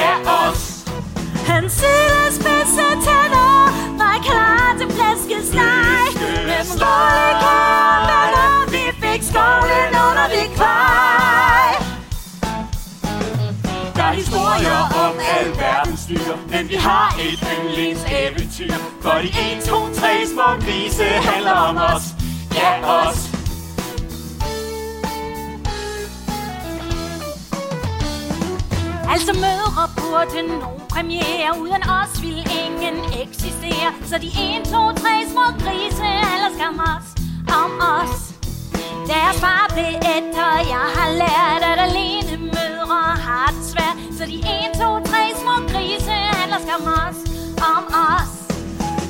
Ja, 0.00 0.12
os. 0.48 0.62
Hans 1.46 1.72
søde 1.72 2.26
spidse 2.38 2.86
tænder 3.06 3.62
var 3.98 4.16
klar 4.28 4.74
til 4.78 4.88
flæskesteg 4.96 6.08
Med 6.48 6.64
småle 6.64 7.28
kære 7.42 8.70
vi 8.72 8.84
fik 9.00 9.22
skovlen 9.22 9.92
under 10.08 10.26
det 10.34 10.56
kvej 10.56 11.21
der 14.02 14.08
er 14.08 14.12
historier 14.12 14.78
om 15.06 15.14
alverdens 15.38 16.06
dyr. 16.06 16.34
Men 16.48 16.68
vi 16.68 16.74
har 16.74 17.16
et 17.20 17.40
yndlingseventyr 17.54 18.74
For 19.02 19.10
de 19.10 19.28
1, 19.28 19.64
2, 19.64 19.76
3 19.94 20.26
små 20.32 20.48
grise 20.64 21.04
handler 21.04 21.52
om 21.52 21.76
os. 21.76 22.04
Ja, 22.54 22.70
os. 22.98 23.18
Altså 29.12 29.32
mødre 29.44 29.84
burde 29.96 30.42
nogen 30.60 30.82
premiere 30.88 31.50
Uden 31.60 31.82
os 32.00 32.22
vil 32.22 32.38
ingen 32.64 32.96
eksistere. 33.22 33.88
Så 34.04 34.18
de 34.18 34.26
1, 34.26 34.64
2, 34.64 34.70
3 34.72 35.08
små 35.32 35.46
grise 35.62 36.02
handler 36.02 36.50
skam 36.56 36.80
os 36.94 37.06
om 37.62 37.72
os. 38.00 38.32
Deres 39.10 39.40
far 39.40 39.64
blev 39.74 39.94
etter 40.16 40.52
Jeg 40.74 40.86
har 40.96 41.10
lært 41.22 41.62
at 41.72 41.78
alene 41.88 42.31
mødre 42.92 43.16
har 43.26 43.48
det 43.56 43.64
svært 43.72 43.96
Så 44.18 44.24
de 44.26 44.38
1, 44.38 44.80
2, 44.80 45.00
3 45.10 45.16
små 45.42 45.54
grise 45.72 46.16
Alle 46.42 46.58
skam 46.64 46.86
os 47.02 47.18
om 47.74 47.84
os. 48.10 48.30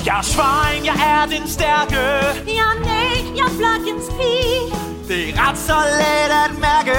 Jeg 0.07 0.19
er 0.19 0.23
svaring, 0.23 0.85
jeg 0.87 0.99
er 1.15 1.27
den 1.35 1.49
stærke. 1.49 2.05
Ja, 2.61 2.69
nej, 2.89 3.17
jeg 3.39 3.47
er 3.51 3.55
flokkens 3.61 4.07
pige. 4.19 4.63
Det 5.09 5.21
er 5.29 5.33
ret 5.43 5.59
så 5.59 5.79
let 6.01 6.33
at 6.45 6.53
mærke. 6.67 6.99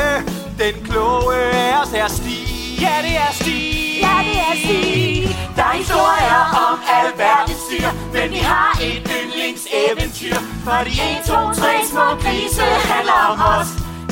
Den 0.61 0.75
kloge 0.87 1.35
er 1.35 1.81
os 1.81 1.91
her 1.91 2.07
Stig. 2.07 2.47
Ja, 2.81 2.95
det 3.05 3.15
er 3.25 3.33
Stig. 3.41 3.99
Ja, 4.05 4.15
det 4.27 4.37
er 4.49 4.55
Stig. 4.63 5.37
Der 5.55 5.63
er 5.63 5.75
historier 5.81 6.41
om 6.65 6.75
alverdens 6.97 7.63
dyr 7.71 7.89
Men 8.13 8.31
vi 8.31 8.41
har 8.53 8.71
et 8.87 9.11
yndlingseventyr. 9.17 10.37
For 10.65 10.79
de 10.87 10.91
1, 10.91 11.25
2, 11.27 11.33
3 11.33 11.85
små 11.91 12.07
grise 12.23 12.65
handler 12.91 13.19
om 13.31 13.39
os. 13.59 13.69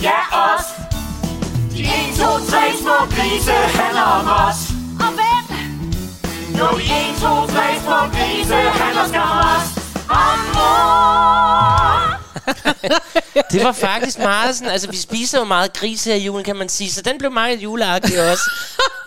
Ja, 0.08 0.20
os 0.54 0.81
De 1.82 1.88
1, 1.88 1.91
2, 2.17 2.24
3 2.24 2.78
små 2.82 2.98
grise 3.15 3.52
handler 3.52 4.02
om 4.02 4.28
os 4.48 4.60
Og 5.00 5.12
hvem? 5.17 5.46
Jo, 6.60 6.67
de 6.78 6.84
1, 6.84 6.89
2, 7.22 7.28
3 7.48 7.80
små 7.84 7.98
grise 8.15 8.54
handler 8.56 9.08
skam 9.08 9.30
os 9.56 9.67
Om 10.10 10.39
mor 10.56 12.02
Det 13.52 13.63
var 13.63 13.72
faktisk 13.72 14.20
meget 14.20 14.56
sådan, 14.56 14.72
altså 14.72 14.91
vi 14.91 14.98
spiser 14.98 15.38
jo 15.39 15.44
meget 15.46 15.74
gris 15.74 16.04
her 16.04 16.15
i 16.15 16.24
julen, 16.24 16.44
kan 16.46 16.56
man 16.56 16.70
sige, 16.70 16.91
så 16.91 17.02
den 17.02 17.17
blev 17.17 17.32
meget 17.32 17.60
juleagtig 17.63 18.32
også. 18.32 18.44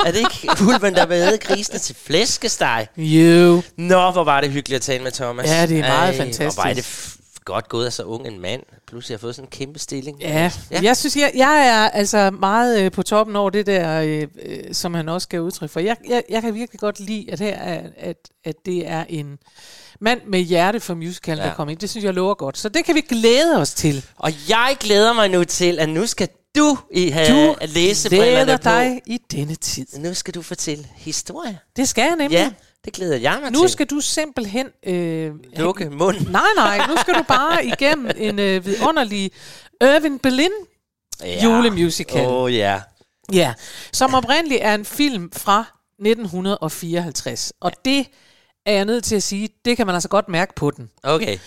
er 0.06 0.10
det 0.10 0.18
ikke 0.18 0.48
ulven, 0.68 0.94
der 0.94 1.06
vil 1.06 1.38
grisene 1.42 1.78
til 1.78 1.96
flæskesteg? 2.06 2.86
Jo. 2.96 3.62
Nå, 3.78 4.10
hvor 4.10 4.24
var 4.24 4.40
det 4.40 4.50
hyggeligt 4.50 4.76
at 4.76 4.82
tale 4.82 5.02
med 5.02 5.12
Thomas. 5.12 5.46
Ja, 5.46 5.66
det 5.66 5.78
er 5.78 5.82
meget 5.88 6.08
Og 6.10 6.16
fantastisk. 6.16 6.56
hvor 6.56 6.64
er 6.64 6.74
det 6.74 6.82
f- 6.84 7.18
godt 7.44 7.68
gået 7.68 7.86
af 7.86 7.92
så 7.92 8.02
ung 8.02 8.26
en 8.26 8.40
mand. 8.40 8.62
Pludselig 8.86 9.14
har 9.16 9.20
fået 9.20 9.34
sådan 9.34 9.46
en 9.46 9.50
kæmpe 9.50 9.78
stilling. 9.78 10.20
Ja, 10.20 10.50
Ja. 10.70 10.80
jeg 10.82 10.96
synes, 10.96 11.16
jeg, 11.16 11.32
jeg 11.34 11.66
er 11.68 11.90
altså 11.90 12.30
meget 12.30 12.82
øh, 12.84 12.92
på 12.92 13.02
toppen 13.02 13.36
over 13.36 13.50
det 13.50 13.66
der, 13.66 14.00
øh, 14.00 14.26
øh, 14.42 14.74
som 14.74 14.94
han 14.94 15.08
også 15.08 15.28
gav 15.28 15.40
udtryk 15.40 15.70
for. 15.70 15.80
Jeg, 15.80 15.96
jeg, 16.08 16.22
jeg 16.30 16.42
kan 16.42 16.54
virkelig 16.54 16.80
godt 16.80 17.00
lide, 17.00 17.26
at 17.32 17.40
her 17.40 17.54
er, 17.56 17.82
at, 17.96 18.16
at 18.44 18.54
det 18.66 18.88
er 18.88 19.04
en 19.08 19.38
mand 20.00 20.20
med 20.26 20.40
hjerte 20.40 20.80
for 20.80 20.94
musicalen, 20.94 21.42
ja. 21.42 21.48
Der 21.48 21.54
kommer 21.54 21.72
ind. 21.72 21.80
Det 21.80 21.90
synes 21.90 22.04
jeg 22.04 22.14
lover 22.14 22.34
godt. 22.34 22.58
Så 22.58 22.68
det 22.68 22.84
kan 22.84 22.94
vi 22.94 23.00
glæde 23.00 23.56
os 23.60 23.74
til. 23.74 24.04
Og 24.16 24.32
jeg 24.48 24.76
glæder 24.80 25.12
mig 25.12 25.28
nu 25.30 25.44
til, 25.44 25.78
at 25.78 25.88
nu 25.88 26.06
skal 26.06 26.28
du 26.56 26.78
i 26.92 27.08
have 27.08 27.46
Du 27.48 27.54
at 27.60 27.68
læse 27.70 28.08
glæder 28.08 28.56
på. 28.56 28.62
dig 28.64 29.00
i 29.06 29.18
denne 29.32 29.54
tid. 29.54 29.86
Nu 29.98 30.14
skal 30.14 30.34
du 30.34 30.42
fortælle 30.42 30.86
historie. 30.96 31.58
Det 31.76 31.88
skal 31.88 32.02
jeg 32.02 32.16
nemlig. 32.16 32.36
Ja, 32.36 32.50
det 32.84 32.92
glæder 32.92 33.16
jeg 33.16 33.38
mig 33.42 33.52
Nu 33.52 33.60
til. 33.60 33.68
skal 33.68 33.86
du 33.86 34.00
simpelthen... 34.00 34.66
Øh, 34.86 35.32
Lukke 35.56 35.90
munden. 35.90 36.28
Nej, 36.40 36.42
nej, 36.56 36.86
nu 36.86 36.96
skal 36.96 37.14
du 37.14 37.22
bare 37.22 37.66
igennem 37.66 38.10
en 38.16 38.38
øh, 38.38 38.66
vidunderlig 38.66 39.30
Irving 39.80 40.22
Berlin 40.22 40.50
Ja. 41.22 41.44
julemusical. 41.44 42.26
Åh 42.26 42.42
oh, 42.42 42.54
ja. 42.54 42.80
Ja, 43.32 43.54
som 43.92 44.14
oprindeligt 44.14 44.60
er 44.62 44.74
en 44.74 44.84
film 44.84 45.30
fra 45.32 45.64
1954. 45.98 47.52
Og 47.60 47.72
det 47.84 48.06
er 48.66 48.72
jeg 48.72 48.84
nødt 48.84 49.04
til 49.04 49.16
at 49.16 49.22
sige, 49.22 49.48
det 49.64 49.76
kan 49.76 49.86
man 49.86 49.94
altså 49.94 50.08
godt 50.08 50.28
mærke 50.28 50.54
på 50.54 50.70
den. 50.70 50.90
Okay. 51.02 51.38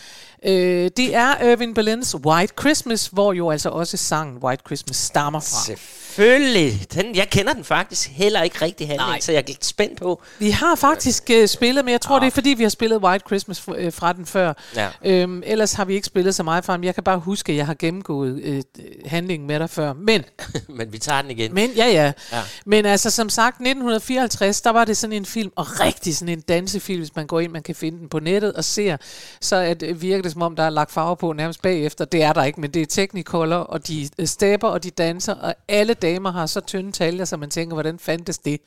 Øh, 0.46 0.92
det 0.98 1.16
er 1.16 1.44
Irving 1.44 1.76
Berlins 1.76 2.16
White 2.16 2.54
Christmas, 2.60 3.08
hvor 3.08 3.34
jo 3.34 3.52
altså 3.52 3.70
også 3.70 3.98
sangen 3.98 4.38
White 4.44 4.64
Christmas 4.66 4.98
stammer 4.98 5.40
fra. 5.40 5.66
Selvfølgelig. 5.66 6.86
Den, 6.94 7.16
jeg 7.16 7.30
kender 7.30 7.54
den 7.54 7.64
faktisk 7.64 8.10
heller 8.10 8.42
ikke 8.42 8.62
rigtig 8.62 8.88
handling, 8.88 9.10
Nej. 9.10 9.20
så 9.20 9.32
jeg 9.32 9.40
er 9.40 9.44
lidt 9.48 9.66
spændt 9.66 10.00
på. 10.00 10.22
Vi 10.40 10.50
har 10.50 10.76
faktisk 10.76 11.30
øh, 11.30 11.48
spillet, 11.48 11.86
men 11.86 11.92
jeg 11.92 12.02
tror, 12.02 12.20
det 12.20 12.28
er 12.28 12.32
fordi, 12.32 12.50
vi 12.50 12.64
har 12.64 12.70
spillet 12.70 13.04
White 13.04 13.24
Christmas 13.28 13.62
fra, 13.62 13.78
øh, 13.78 13.94
fra 13.94 14.14
den 14.14 14.26
før. 14.26 14.54
Ja. 14.76 14.90
Øhm, 15.06 15.44
ellers 15.46 15.74
har 15.74 15.86
vi 15.86 15.94
ikke 15.94 16.06
spillet 16.06 16.36
så 16.36 16.44
meget 16.44 16.66
fra 16.66 16.78
den. 16.78 16.84
Jeg 16.84 16.96
kan 16.96 17.04
bare 17.04 17.20
huske, 17.20 17.52
at 17.52 17.58
jeg 17.58 17.66
har 17.66 17.76
gennemgået 17.80 18.42
øh, 18.44 18.64
handlingen 19.06 19.48
med 19.48 19.60
dig 19.60 19.70
før. 19.70 19.94
Men, 19.94 20.24
Men 20.78 20.94
vi 20.94 20.98
tager 20.98 21.22
den 21.22 21.32
igen. 21.32 21.54
men 21.54 21.72
ja, 21.72 21.88
ja, 21.88 22.12
Ja. 22.32 22.42
Men 22.66 22.86
altså, 22.86 23.10
som 23.10 23.30
sagt, 23.30 23.56
1954, 23.56 24.62
der 24.62 24.70
var 24.70 24.86
det 24.86 24.98
sådan 24.98 25.14
en 25.14 25.26
film, 25.26 25.52
og 25.56 25.80
rigtig 25.80 26.18
sådan 26.18 26.34
en 26.34 26.42
dansefilm, 26.42 27.00
hvis 27.00 27.16
man 27.16 27.28
går 27.28 27.40
ind, 27.40 27.52
man 27.52 27.64
kan 27.64 27.76
finde 27.76 28.00
den 28.00 28.10
på 28.10 28.20
nettet 28.20 28.54
og 28.54 28.64
ser, 28.64 28.98
så 29.42 29.56
at, 29.56 29.84
øh, 29.84 30.02
virker 30.02 30.27
det 30.28 30.34
som 30.34 30.42
om, 30.42 30.56
der 30.56 30.64
er 30.64 30.70
lagt 30.70 30.92
farver 30.92 31.16
på 31.16 31.34
nærmest 31.34 31.62
bagefter. 31.62 32.06
Det 32.06 32.24
er 32.24 32.34
der 32.34 32.44
ikke, 32.44 32.62
men 32.62 32.72
det 32.72 32.82
er 32.82 32.86
Technicolor, 32.86 33.56
og 33.56 33.88
de 33.88 34.10
øh, 34.20 34.28
stepper, 34.28 34.68
og 34.68 34.84
de 34.84 34.90
danser, 34.90 35.34
og 35.36 35.56
alle 35.68 35.94
damer 35.94 36.32
har 36.32 36.46
så 36.46 36.60
tynde 36.62 36.92
taljer, 36.92 37.26
så 37.26 37.38
man 37.38 37.50
tænker, 37.50 37.74
hvordan 37.76 38.00
fandtes 38.00 38.38
det 38.38 38.60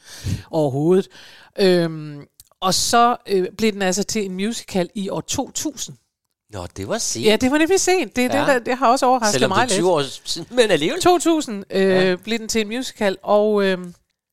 overhovedet? 0.51 1.09
Øhm, 1.59 2.25
Og 2.61 2.75
så 2.75 3.17
øh, 3.29 3.47
blev 3.59 3.73
den 3.73 3.83
altså 3.83 4.03
til 4.03 4.25
en 4.25 4.33
musical 4.35 4.91
i 4.95 5.09
år 5.09 5.21
2000. 5.21 5.97
Nå, 6.53 6.67
det 6.77 6.89
var 6.89 6.99
sent. 6.99 7.27
Ja, 7.27 7.37
det 7.37 7.51
var 7.51 7.59
nemlig 7.59 7.81
sent. 7.81 8.17
Det, 8.17 8.23
Ja. 8.35 8.55
det, 8.55 8.67
det 8.67 8.77
har 8.77 8.89
også 8.91 9.07
overrasket 9.07 9.33
Selvom 9.33 9.51
det 9.51 9.57
mig 9.57 9.63
er 9.63 9.67
lidt. 9.67 9.73
20 9.73 9.91
år 9.91 10.03
siden, 10.25 10.49
men 10.51 10.71
alligevel. 10.71 11.01
2000 11.01 11.65
øh, 11.71 11.83
ja. 11.83 12.17
blev 12.17 12.39
den 12.39 12.49
til 12.49 12.61
en 12.61 12.69
musical, 12.69 13.17
og, 13.23 13.65
øh, 13.65 13.79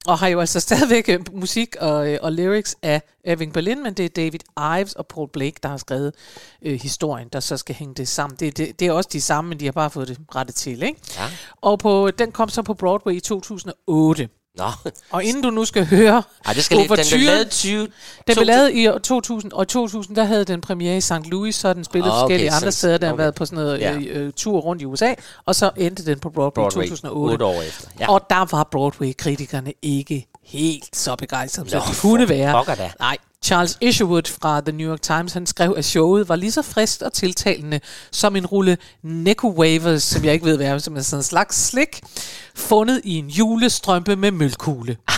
og 0.08 0.20
har 0.20 0.28
jo 0.28 0.39
altså 0.39 0.60
stadigvæk 0.60 1.10
øh, 1.10 1.20
musik 1.34 1.76
og, 1.80 2.14
øh, 2.14 2.20
og 2.22 2.32
lyrics 2.32 2.76
af 2.82 3.01
Irving 3.26 3.53
Berlin, 3.53 3.84
men 3.84 3.93
det 3.93 4.05
er 4.05 4.10
David 4.10 4.39
Ives 4.80 4.93
og 4.93 5.08
Paul 5.08 5.30
Blake, 5.34 5.55
der 5.64 5.70
har 5.70 5.78
skrevet 5.78 6.14
øh, 6.62 6.80
historien, 6.82 7.28
der 7.34 7.39
så 7.39 7.58
skal 7.58 7.76
hænge 7.76 7.95
det 7.95 8.08
sammen. 8.08 8.38
Det, 8.39 8.58
det, 8.58 8.80
det 8.80 8.88
er 8.88 8.91
også 8.91 9.10
de 9.14 9.22
samme, 9.22 9.49
men 9.49 9.60
de 9.60 9.66
har 9.66 9.72
bare 9.72 9.89
fået 9.89 10.08
det 10.08 10.18
rettet 10.36 10.55
til. 10.55 10.84
Ikke? 10.84 10.99
Ja. 11.16 11.24
Og 11.62 11.80
på, 11.80 12.12
den 12.12 12.32
kom 12.32 12.49
så 12.49 12.62
på 12.62 12.74
Broadway 12.74 13.14
i 13.14 13.20
2008. 13.20 14.30
Nå, 14.58 14.91
Og 15.12 15.24
inden 15.24 15.43
du 15.43 15.49
nu 15.49 15.66
skal 15.66 15.86
høre 15.86 16.24
Ej, 16.45 16.53
det 16.53 16.64
skal 16.64 16.78
lige, 16.78 16.89
den 16.89 17.05
blev 17.12 17.22
lavet 17.22 17.49
20... 17.49 17.80
den 17.82 18.36
blev 18.36 18.45
lavet 18.45 18.72
i 18.74 18.88
år 18.88 18.97
2000, 18.97 19.51
og 19.51 19.64
i 19.64 19.66
2000, 19.66 20.16
der 20.16 20.24
havde 20.24 20.45
den 20.45 20.62
premiere 20.62 20.97
i 20.97 21.01
St. 21.01 21.12
Louis, 21.26 21.55
så 21.55 21.68
har 21.68 21.74
den 21.74 21.84
spillet 21.84 22.10
Ah, 22.10 22.16
okay, 22.16 22.22
forskellige 22.22 22.51
andre 22.51 22.72
steder, 22.72 22.97
der 22.97 23.08
har 23.08 23.14
okay. 23.14 23.22
været 23.22 23.36
på 23.36 23.45
sådan 23.45 23.64
noget 23.64 23.80
Ja. 23.80 23.93
ja. 23.93 23.99
øh, 23.99 24.34
tur 24.34 24.60
rundt 24.60 24.82
i 24.82 24.86
USA, 24.86 25.14
og 25.45 25.55
så 25.55 25.72
endte 25.78 26.05
den 26.05 26.20
på 26.20 26.30
Broadway, 26.30 26.64
Broadway, 26.64 26.86
i 26.86 26.89
2008. 26.89 27.32
8 27.34 27.45
år 27.45 27.62
efter. 27.62 27.88
Ja. 27.99 28.12
Og 28.12 28.22
der 28.30 28.55
var 28.55 28.64
Broadway-kritikerne 28.72 29.74
ikke 29.82 30.28
helt 30.48 30.95
så 30.95 31.16
begejstrede, 31.16 31.70
som 31.70 31.80
Nå, 31.80 31.86
de 31.91 31.95
kunne 32.02 32.30
være. 32.30 32.76
da. 32.76 32.91
Nej, 33.00 33.18
Charles 33.41 33.78
Isherwood 33.82 34.32
fra 34.41 34.62
The 34.62 34.72
New 34.72 34.89
York 34.89 35.02
Times, 35.02 35.34
han 35.34 35.45
skrev, 35.45 35.74
at 35.78 35.86
showet 35.86 36.30
var 36.30 36.36
lige 36.36 36.52
så 36.52 36.62
frisk 36.62 37.02
og 37.02 37.14
tiltalende 37.14 37.80
som 38.12 38.36
en 38.36 38.45
rulle 38.45 38.78
Neko 39.04 39.50
Wavers, 39.50 40.04
som 40.04 40.26
jeg 40.26 40.34
ikke 40.34 40.45
ved 40.45 40.58
hvad 40.58 40.68
er, 40.68 40.78
som 40.78 40.98
er 40.98 41.02
sådan 41.02 41.20
en 41.20 41.24
slags 41.24 41.66
slik, 41.66 42.02
fundet 42.56 43.02
i 43.04 43.16
en 43.16 43.28
julestrømpe 43.28 44.16
med 44.16 44.32
mølkugle. 44.32 44.98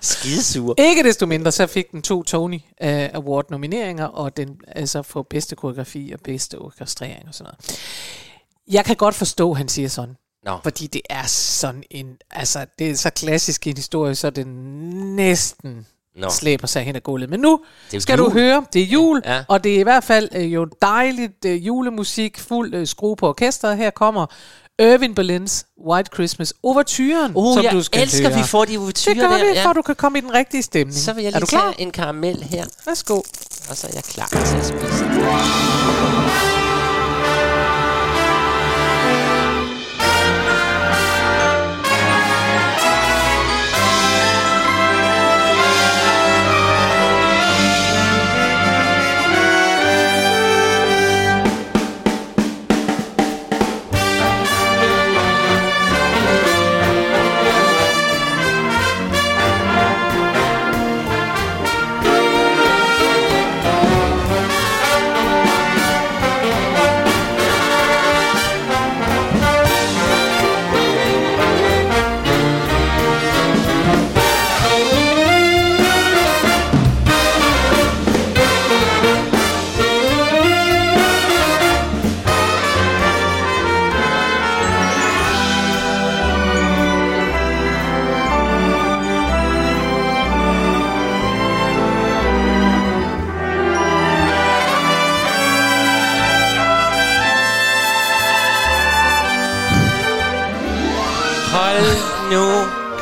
Skidesur. 0.00 0.74
Ikke 0.78 1.02
desto 1.02 1.26
mindre, 1.26 1.52
så 1.52 1.66
fik 1.66 1.92
den 1.92 2.02
to 2.02 2.22
Tony 2.22 2.54
uh, 2.54 2.60
Award 2.90 3.44
nomineringer, 3.50 4.04
og 4.04 4.36
den 4.36 4.56
altså 4.68 5.02
for 5.02 5.22
bedste 5.22 5.56
koreografi 5.56 6.10
og 6.14 6.20
bedste 6.24 6.58
orkestrering 6.58 7.28
og 7.28 7.34
sådan 7.34 7.52
noget. 7.52 7.78
Jeg 8.70 8.84
kan 8.84 8.96
godt 8.96 9.14
forstå, 9.14 9.50
at 9.50 9.56
han 9.56 9.68
siger 9.68 9.88
sådan. 9.88 10.14
Nå. 10.48 10.58
Fordi 10.62 10.86
det 10.86 11.00
er 11.10 11.26
sådan 11.26 11.82
en, 11.90 12.06
altså 12.30 12.66
det 12.78 12.90
er 12.90 12.94
så 12.96 13.10
klassisk 13.10 13.66
en 13.66 13.76
historie, 13.76 14.14
så 14.14 14.30
den 14.30 14.46
næsten. 15.16 15.86
Nå. 16.16 16.30
slæber 16.30 16.66
sig 16.66 16.82
hen 16.82 16.96
ad 16.96 17.00
gulvet. 17.00 17.30
Men 17.30 17.40
nu 17.40 17.60
Det 17.92 18.02
skal 18.02 18.18
jul. 18.18 18.26
du 18.26 18.32
høre, 18.32 18.64
det 18.72 18.82
er 18.82 18.86
jul, 18.86 19.22
Ja. 19.24 19.34
ja. 19.36 19.44
og 19.48 19.64
det 19.64 19.74
er 19.74 19.80
i 19.80 19.82
hvert 19.82 20.04
fald 20.04 20.28
øh, 20.34 20.54
jo 20.54 20.64
dejligt 20.82 21.44
øh, 21.46 21.66
julemusik, 21.66 22.38
fuld 22.38 22.74
øh, 22.74 22.86
skrue 22.86 23.16
på 23.16 23.28
orkestret. 23.28 23.76
Her 23.76 23.90
kommer 23.90 24.26
Irving 24.78 25.16
Berlins 25.16 25.66
White 25.86 26.10
Christmas 26.14 26.54
Overturen, 26.62 27.32
Uh, 27.34 27.54
som 27.56 27.64
jeg 27.64 27.72
du 27.72 27.82
skal 27.82 28.02
elsker, 28.02 28.28
høre. 28.28 28.38
vi 28.38 28.44
får 28.44 28.64
de 28.64 28.70
Det 28.72 28.78
ouverturer 28.78 29.14
gør 29.14 29.28
der. 29.36 29.52
vi, 29.54 29.58
for 29.62 29.72
du 29.72 29.82
kan 29.82 29.94
komme 29.96 30.18
i 30.18 30.20
den 30.20 30.34
rigtige 30.34 30.62
stemning. 30.62 30.98
Så 30.98 31.12
vil 31.12 31.22
jeg 31.24 31.28
er 31.28 31.32
lige 31.32 31.40
du 31.40 31.46
klar? 31.46 31.72
tage 31.72 31.80
en 31.80 31.90
karamel 31.90 32.42
her, 32.42 32.64
Værsgo. 32.86 33.14
og 33.70 33.76
så 33.76 33.86
er 33.86 33.90
jeg 33.94 34.04
klar 34.04 34.28
til 34.28 34.56
at 34.56 34.66
spise. 34.66 35.04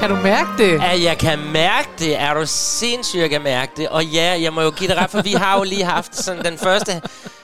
Kan 0.06 0.16
du 0.16 0.22
mærke 0.22 0.48
det? 0.58 0.82
at 0.82 1.02
jeg 1.02 1.18
kan 1.18 1.38
mærke 1.52 1.88
det. 1.98 2.20
Er 2.20 2.34
du 2.34 2.46
sindssyg, 2.46 3.18
jeg 3.18 3.30
kan 3.30 3.42
mærke 3.42 3.72
det. 3.76 3.88
Og 3.88 4.04
ja, 4.04 4.40
jeg 4.40 4.52
må 4.52 4.60
jo 4.62 4.70
give 4.70 4.88
dig 4.88 4.96
ret, 4.96 5.10
for 5.10 5.22
vi 5.22 5.32
har 5.32 5.56
jo 5.58 5.62
lige 5.64 5.84
haft 5.84 6.16
sådan 6.16 6.44
den 6.44 6.58
første, 6.58 7.02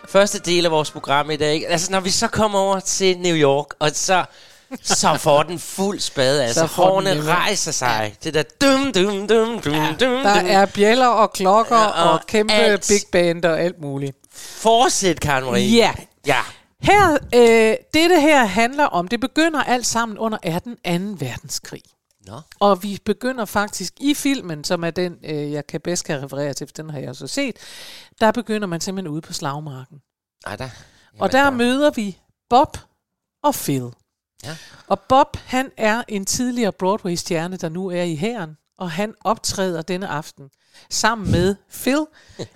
første 0.08 0.38
del 0.38 0.64
af 0.64 0.70
vores 0.70 0.90
program 0.90 1.30
i 1.30 1.36
dag. 1.36 1.68
Altså, 1.68 1.92
når 1.92 2.00
vi 2.00 2.10
så 2.10 2.28
kommer 2.28 2.58
over 2.58 2.80
til 2.80 3.18
New 3.18 3.36
York, 3.36 3.66
og 3.78 3.90
så, 3.94 4.24
så 4.82 5.14
får 5.18 5.42
den 5.42 5.58
fuld 5.58 6.00
spade. 6.00 6.44
Altså, 6.44 6.66
hårene 6.66 7.22
rejser 7.22 7.72
sig. 7.72 8.14
Det 8.24 8.34
der 8.34 8.42
dum, 8.60 8.92
dum, 8.92 9.28
dum, 9.28 9.58
dum, 9.60 9.72
ja, 9.74 9.86
dum, 10.00 10.22
Der 10.22 10.40
dum. 10.40 10.50
er 10.50 10.66
bjæller 10.66 11.06
og 11.06 11.32
klokker 11.32 11.76
Ja, 11.76 11.82
ja, 11.82 11.88
og 12.04 12.12
og 12.12 12.20
kæmpe 12.26 12.52
alt. 12.54 12.86
big 12.88 13.00
band 13.12 13.44
og 13.44 13.60
alt 13.60 13.80
muligt. 13.80 14.16
Fortsæt, 14.34 15.20
Karen 15.20 15.44
Marie. 15.44 15.76
Ja. 15.76 15.92
Ja. 16.26 16.40
Her, 16.82 17.18
øh, 17.34 17.74
dette 17.94 18.20
her 18.20 18.44
handler 18.44 18.84
om, 18.84 19.08
det 19.08 19.20
begynder 19.20 19.62
alt 19.62 19.86
sammen 19.86 20.18
under 20.18 20.38
18. 20.42 20.76
2. 21.18 21.26
verdenskrig. 21.26 21.82
Nå. 22.26 22.40
Og 22.60 22.82
vi 22.82 22.98
begynder 23.04 23.44
faktisk 23.44 23.94
i 24.00 24.14
filmen, 24.14 24.64
som 24.64 24.84
er 24.84 24.90
den, 24.90 25.18
øh, 25.24 25.52
jeg 25.52 25.66
kan 25.66 25.80
bedst 25.80 26.04
kan 26.04 26.22
referere 26.22 26.54
til, 26.54 26.66
for 26.66 26.72
den 26.72 26.90
har 26.90 26.98
jeg 26.98 27.08
også 27.08 27.26
set, 27.26 27.56
der 28.20 28.32
begynder 28.32 28.66
man 28.66 28.80
simpelthen 28.80 29.12
ude 29.12 29.20
på 29.20 29.32
slagmarken. 29.32 30.02
Ej, 30.46 30.56
der. 30.56 30.68
Og 31.18 31.32
der 31.32 31.50
møder 31.50 31.90
vi 31.90 32.18
Bob 32.50 32.78
og 33.42 33.54
Phil. 33.54 33.90
Ja. 34.44 34.56
Og 34.86 35.00
Bob, 35.00 35.36
han 35.36 35.70
er 35.76 36.02
en 36.08 36.26
tidligere 36.26 36.72
Broadway-stjerne, 36.72 37.56
der 37.56 37.68
nu 37.68 37.90
er 37.90 38.02
i 38.02 38.16
hæren, 38.16 38.56
og 38.78 38.90
han 38.90 39.14
optræder 39.24 39.82
denne 39.82 40.06
aften 40.08 40.50
sammen 40.90 41.30
med 41.30 41.54
Phil. 41.70 42.06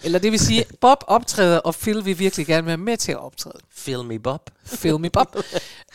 Eller 0.05 0.19
det 0.19 0.33
vil 0.33 0.41
sige, 0.41 0.65
Bob 0.81 0.99
optræder, 1.07 1.59
og 1.59 1.75
Phil 1.75 2.05
vil 2.05 2.19
virkelig 2.19 2.47
gerne 2.47 2.67
være 2.67 2.77
med 2.77 2.97
til 2.97 3.13
at 3.13 3.19
optræde. 3.19 3.59
Fill 3.71 4.05
me, 4.05 4.19
Bob. 4.19 4.51
Phil 4.67 4.99
me 5.01 5.11
Bob. 5.11 5.37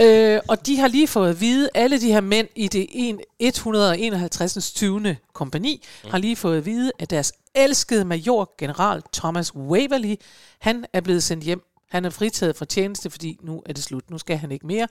øh, 0.02 0.40
og 0.48 0.66
de 0.66 0.78
har 0.80 0.88
lige 0.88 1.08
fået 1.08 1.30
at 1.30 1.42
vide, 1.42 1.70
alle 1.76 2.02
de 2.02 2.12
her 2.12 2.22
mænd 2.22 2.48
i 2.56 2.68
det 2.68 2.88
en- 2.90 3.20
151. 3.40 4.72
20. 4.72 5.18
kompani, 5.34 5.84
har 6.10 6.18
lige 6.18 6.36
fået 6.36 6.58
at 6.58 6.66
vide, 6.66 6.92
at 7.00 7.10
deres 7.10 7.34
elskede 7.56 8.06
major, 8.06 8.54
general 8.58 9.02
Thomas 9.14 9.56
Waverly, 9.56 10.16
han 10.60 10.86
er 10.94 11.02
blevet 11.02 11.24
sendt 11.24 11.44
hjem. 11.44 11.62
Han 11.90 12.06
er 12.06 12.10
fritaget 12.10 12.56
fra 12.56 12.66
tjeneste, 12.66 13.10
fordi 13.10 13.38
nu 13.44 13.62
er 13.66 13.74
det 13.74 13.84
slut. 13.84 14.10
Nu 14.10 14.18
skal 14.18 14.38
han 14.38 14.52
ikke 14.52 14.68
mere. 14.68 14.88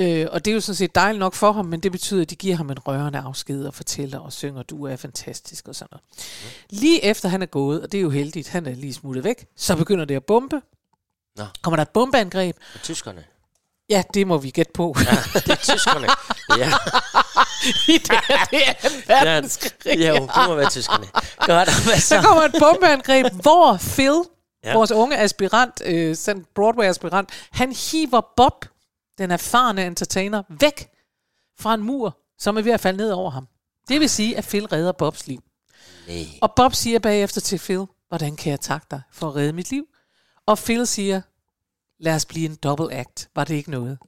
Øh, 0.00 0.26
og 0.30 0.44
det 0.44 0.50
er 0.50 0.54
jo 0.54 0.60
sådan 0.60 0.76
set 0.76 0.94
dejligt 0.94 1.18
nok 1.18 1.34
for 1.34 1.52
ham, 1.52 1.64
men 1.66 1.80
det 1.80 1.92
betyder, 1.92 2.22
at 2.22 2.30
de 2.30 2.36
giver 2.36 2.56
ham 2.56 2.70
en 2.70 2.78
rørende 2.78 3.18
afsked 3.18 3.64
og 3.64 3.74
fortæller 3.74 4.18
og 4.18 4.32
synger, 4.32 4.62
du 4.62 4.86
er 4.86 4.96
fantastisk 4.96 5.68
og 5.68 5.74
sådan 5.74 5.88
noget. 5.90 6.02
Lige 6.70 7.04
efter 7.04 7.28
han 7.28 7.42
er 7.42 7.46
gået, 7.46 7.82
og 7.82 7.92
det 7.92 7.98
er 7.98 8.02
jo 8.02 8.10
heldigt, 8.10 8.48
han 8.48 8.66
er 8.66 8.74
lige 8.74 8.94
smuttet 8.94 9.24
væk, 9.24 9.46
så 9.56 9.76
begynder 9.76 10.04
det 10.04 10.16
at 10.16 10.24
bombe. 10.24 10.60
Nå. 11.36 11.44
Kommer 11.62 11.76
der 11.76 11.82
et 11.82 11.88
bombeangreb? 11.88 12.56
Og 12.74 12.80
tyskerne. 12.82 13.24
Ja, 13.90 14.02
det 14.14 14.26
må 14.26 14.38
vi 14.38 14.50
gætte 14.50 14.72
på. 14.74 14.96
Ja, 14.98 15.16
det 15.40 15.50
er 15.50 15.54
tyskerne. 15.56 16.06
Ja. 16.58 16.72
I 17.92 17.98
det, 18.08 18.10
det 18.50 18.62
er 18.68 19.24
verdenskrig. 19.24 19.98
Ja, 19.98 20.08
jo, 20.08 20.14
det 20.14 20.48
må 20.48 20.54
være 20.54 20.70
tyskerne. 20.70 21.06
Godt, 21.36 21.68
hvad 21.86 22.00
Så 22.00 22.08
så? 22.08 22.22
kommer 22.22 22.42
et 22.42 22.54
bombeangreb, 22.58 23.26
hvor 23.42 23.76
Phil, 23.80 24.22
ja. 24.64 24.74
vores 24.74 24.90
unge 24.92 25.16
aspirant, 25.18 25.82
øh, 25.84 26.16
sådan 26.16 26.46
Broadway-aspirant, 26.54 27.28
han 27.50 27.72
hiver 27.72 28.20
Bob, 28.36 28.64
den 29.18 29.30
erfarne 29.30 29.86
entertainer, 29.86 30.42
væk 30.48 30.88
fra 31.58 31.74
en 31.74 31.82
mur, 31.82 32.18
som 32.38 32.56
er 32.56 32.62
ved 32.62 32.72
at 32.72 32.80
falde 32.80 32.96
ned 32.96 33.10
over 33.10 33.30
ham. 33.30 33.48
Det 33.88 34.00
vil 34.00 34.10
sige, 34.10 34.36
at 34.36 34.44
Phil 34.44 34.66
redder 34.66 34.92
Bobs 34.92 35.26
liv. 35.26 35.42
Nej. 36.08 36.24
Og 36.42 36.52
Bob 36.56 36.74
siger 36.74 36.98
bagefter 36.98 37.40
til 37.40 37.58
Phil, 37.58 37.84
hvordan 38.08 38.36
kan 38.36 38.50
jeg 38.50 38.60
takke 38.60 38.86
dig 38.90 39.00
for 39.12 39.28
at 39.28 39.36
redde 39.36 39.52
mit 39.52 39.70
liv? 39.70 39.84
Og 40.46 40.58
Phil 40.58 40.86
siger, 40.86 41.20
lad 42.00 42.14
os 42.14 42.26
blive 42.26 42.46
en 42.48 42.54
double 42.54 42.94
act. 42.94 43.28
Var 43.34 43.44
det 43.44 43.54
ikke 43.54 43.70
noget? 43.70 43.98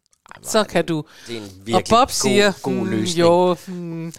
Så 0.43 0.65
kan 0.65 0.87
du... 0.87 1.05
Det 1.27 1.37
er 1.37 1.41
en 1.41 1.45
Og 1.47 1.67
virkelig 1.67 1.87
Bob 1.91 2.09
god, 2.09 2.13
siger, 2.13 2.53
god 2.63 2.73
"Hmm, 2.73 2.91
løsning. 2.91 3.21
jo, 3.21 3.57
hmm. 3.67 4.13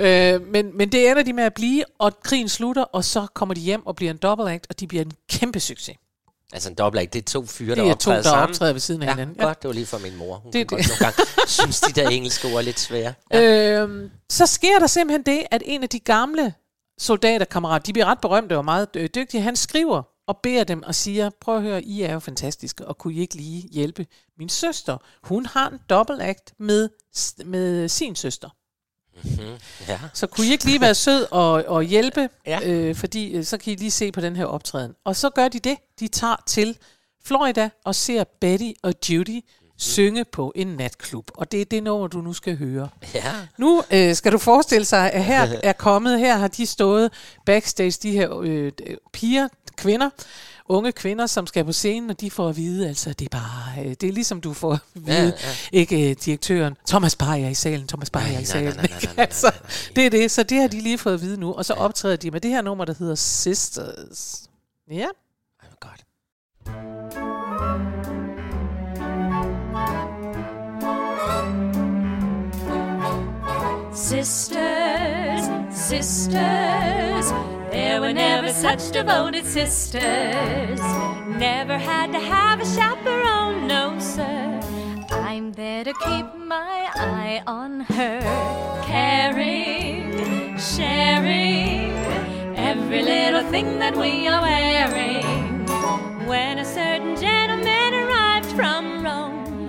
øh, 0.00 0.46
men, 0.46 0.76
men 0.76 0.92
det 0.92 1.10
ender 1.10 1.22
de 1.22 1.32
med 1.32 1.44
at 1.44 1.54
blive, 1.54 1.84
og 1.98 2.20
krigen 2.20 2.48
slutter, 2.48 2.82
og 2.82 3.04
så 3.04 3.26
kommer 3.34 3.54
de 3.54 3.60
hjem 3.60 3.86
og 3.86 3.96
bliver 3.96 4.10
en 4.10 4.16
double 4.16 4.52
act, 4.52 4.66
og 4.70 4.80
de 4.80 4.86
bliver 4.86 5.04
en 5.04 5.12
kæmpe 5.28 5.60
succes. 5.60 5.96
Altså 6.52 6.68
en 6.68 6.74
dobbelt 6.74 7.12
det 7.12 7.18
er 7.18 7.22
to 7.22 7.46
fyre, 7.46 7.68
Det 7.68 7.76
der 7.76 7.82
er 7.82 7.86
to, 7.86 7.92
optræder 7.92 8.16
der 8.16 8.22
sammen. 8.22 8.48
optræder 8.48 8.72
ved 8.72 8.80
siden 8.80 9.02
af 9.02 9.06
Ja, 9.06 9.12
hinanden. 9.12 9.36
ja, 9.36 9.44
godt. 9.44 9.62
Det 9.62 9.68
var 9.68 9.74
lige 9.74 9.86
for 9.86 9.98
min 9.98 10.16
mor. 10.16 10.36
Hun 10.36 10.52
Det 10.52 10.58
er 10.60 10.64
det, 10.64 10.68
godt 10.68 10.80
det. 10.80 10.88
nogle 10.88 11.12
gange 11.16 11.48
synes, 11.58 11.80
de 11.80 11.92
der 12.00 12.08
engelske 12.08 12.48
ord 12.48 12.54
er 12.54 12.60
lidt 12.60 12.80
svære. 12.80 13.14
Ja. 13.32 13.82
Øhm, 13.82 14.10
så 14.30 14.46
sker 14.46 14.78
der 14.78 14.86
simpelthen 14.86 15.22
det, 15.22 15.46
at 15.50 15.62
en 15.66 15.82
af 15.82 15.88
de 15.88 15.98
gamle 16.00 16.54
soldaterkammerat, 16.98 17.86
de 17.86 17.92
bliver 17.92 18.06
ret 18.06 18.20
berømte 18.20 18.56
og 18.56 18.64
meget 18.64 18.88
øh, 18.96 19.08
dygtige. 19.14 19.40
Han 19.40 19.56
skriver 19.56 20.02
og 20.28 20.36
beder 20.42 20.64
dem 20.64 20.82
og 20.82 20.94
siger, 20.94 21.30
prøv 21.40 21.56
at 21.56 21.62
høre, 21.62 21.82
I 21.82 22.02
er 22.02 22.12
jo 22.12 22.18
fantastiske, 22.18 22.86
og 22.86 22.98
kunne 22.98 23.14
I 23.14 23.20
ikke 23.20 23.34
lige 23.34 23.68
hjælpe 23.72 24.06
min 24.38 24.48
søster? 24.48 24.96
Hun 25.22 25.46
har 25.46 25.68
en 25.68 25.78
dobbeltakt 25.90 26.54
med, 26.58 26.88
med 27.44 27.88
sin 27.88 28.16
søster. 28.16 28.48
Ja. 29.88 29.98
Så 30.14 30.26
kunne 30.26 30.46
I 30.46 30.50
ikke 30.50 30.64
lige 30.64 30.80
være 30.80 30.94
sød 30.94 31.26
og, 31.30 31.50
og 31.66 31.82
hjælpe, 31.82 32.28
Ja. 32.46 32.58
øh, 32.64 32.94
fordi 32.96 33.32
øh, 33.32 33.44
så 33.44 33.58
kan 33.58 33.72
I 33.72 33.76
lige 33.76 33.90
se 33.90 34.12
på 34.12 34.20
den 34.20 34.36
her 34.36 34.44
optræden. 34.44 34.94
Og 35.04 35.16
så 35.16 35.30
gør 35.30 35.48
de 35.48 35.58
det. 35.58 35.76
De 36.00 36.08
tager 36.08 36.36
til 36.46 36.78
Florida 37.24 37.70
og 37.84 37.94
ser 37.94 38.24
Betty 38.40 38.70
og 38.82 38.94
Judy 39.10 39.40
synge 39.76 40.24
på 40.24 40.52
en 40.56 40.66
natklub. 40.66 41.30
Og 41.34 41.52
det 41.52 41.60
er 41.60 41.64
det 41.64 41.82
nummer, 41.82 42.06
du 42.06 42.20
nu 42.20 42.32
skal 42.32 42.56
høre. 42.58 42.88
Ja. 43.14 43.32
Nu 43.58 43.82
øh, 43.90 44.14
skal 44.14 44.32
du 44.32 44.38
forestille 44.38 44.84
sig, 44.84 45.12
at 45.12 45.24
her 45.24 45.46
er 45.62 45.72
kommet, 45.72 46.18
her 46.18 46.36
har 46.36 46.48
de 46.48 46.66
stået 46.66 47.12
backstage, 47.46 47.90
de 48.02 48.10
her 48.12 48.38
øh, 48.42 48.72
piger, 49.12 49.48
kvinder, 49.76 50.10
unge 50.68 50.92
kvinder, 50.92 51.26
som 51.26 51.46
skal 51.46 51.64
på 51.64 51.72
scenen, 51.72 52.10
og 52.10 52.20
de 52.20 52.30
får 52.30 52.48
at 52.48 52.56
vide, 52.56 52.88
altså 52.88 53.12
det 53.12 53.24
er 53.24 53.38
bare, 53.38 53.84
øh, 53.84 53.90
det 54.00 54.08
er 54.08 54.12
ligesom 54.12 54.40
du 54.40 54.52
får 54.52 54.72
at 54.72 54.80
vide, 54.94 55.16
Ja, 55.16 55.24
ja, 55.24 55.32
ikke 55.72 56.10
øh, 56.10 56.16
direktøren, 56.24 56.76
Thomas 56.88 57.16
Bayer 57.16 57.46
er 57.46 57.50
i 57.50 57.54
salen, 57.54 57.86
Thomas 57.88 58.10
Bayer 58.10 58.24
er 58.26 58.30
i 58.30 58.34
nej, 58.34 58.44
salen. 58.44 58.64
nej, 58.66 58.74
nej, 58.76 58.88
nej, 58.90 59.00
nej, 59.04 59.12
nej, 59.16 59.22
altså, 59.24 59.46
nej, 59.46 59.60
nej. 59.62 59.92
det 59.96 60.06
er 60.06 60.10
det, 60.10 60.30
så 60.30 60.42
det 60.42 60.60
har 60.60 60.68
de 60.68 60.80
lige 60.80 60.98
fået 60.98 61.14
at 61.14 61.20
vide 61.20 61.40
nu, 61.40 61.52
og 61.52 61.64
så 61.64 61.72
optræder 61.74 62.16
de 62.16 62.30
med 62.30 62.40
det 62.40 62.50
her 62.50 62.62
nummer, 62.62 62.84
der 62.84 62.94
hedder 62.98 63.14
Sisters. 63.14 64.42
Ja. 64.90 65.06
Ej, 65.62 65.68
godt. 65.80 66.04
Sisters, 73.94 75.44
sisters, 75.72 77.32
there 77.70 78.00
were 78.00 78.12
never 78.12 78.52
such 78.52 78.90
devoted 78.90 79.44
sisters. 79.44 80.80
Never 81.26 81.78
had 81.78 82.12
to 82.12 82.18
have 82.18 82.60
a 82.60 82.66
chaperone, 82.66 83.66
no 83.66 83.98
sir. 83.98 84.60
I'm 85.10 85.52
there 85.52 85.84
to 85.84 85.92
keep 85.92 86.34
my 86.34 86.90
eye 86.94 87.42
on 87.46 87.80
her, 87.80 88.20
caring, 88.84 90.56
sharing 90.58 91.92
every 92.56 93.02
little 93.02 93.42
thing 93.50 93.78
that 93.78 93.96
we 93.96 94.28
are 94.28 94.42
wearing. 94.42 95.66
When 96.26 96.58
a 96.58 96.64
certain 96.64 97.16
gentleman 97.16 97.94
arrived 97.94 98.50
from 98.52 98.97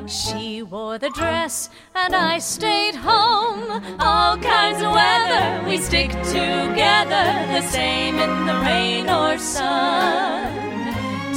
she 0.10 0.64
wore 0.64 0.98
the 0.98 1.10
dress 1.12 1.70
and 1.94 2.16
I 2.16 2.40
stayed 2.40 2.96
home. 2.96 3.84
All 4.00 4.38
kinds 4.38 4.82
of 4.82 4.92
weather, 4.92 5.64
we 5.68 5.78
stick 5.78 6.10
together, 6.10 7.26
the 7.54 7.62
same 7.62 8.16
in 8.16 8.46
the 8.48 8.56
rain 8.66 9.08
or 9.08 9.38
sun. 9.38 10.52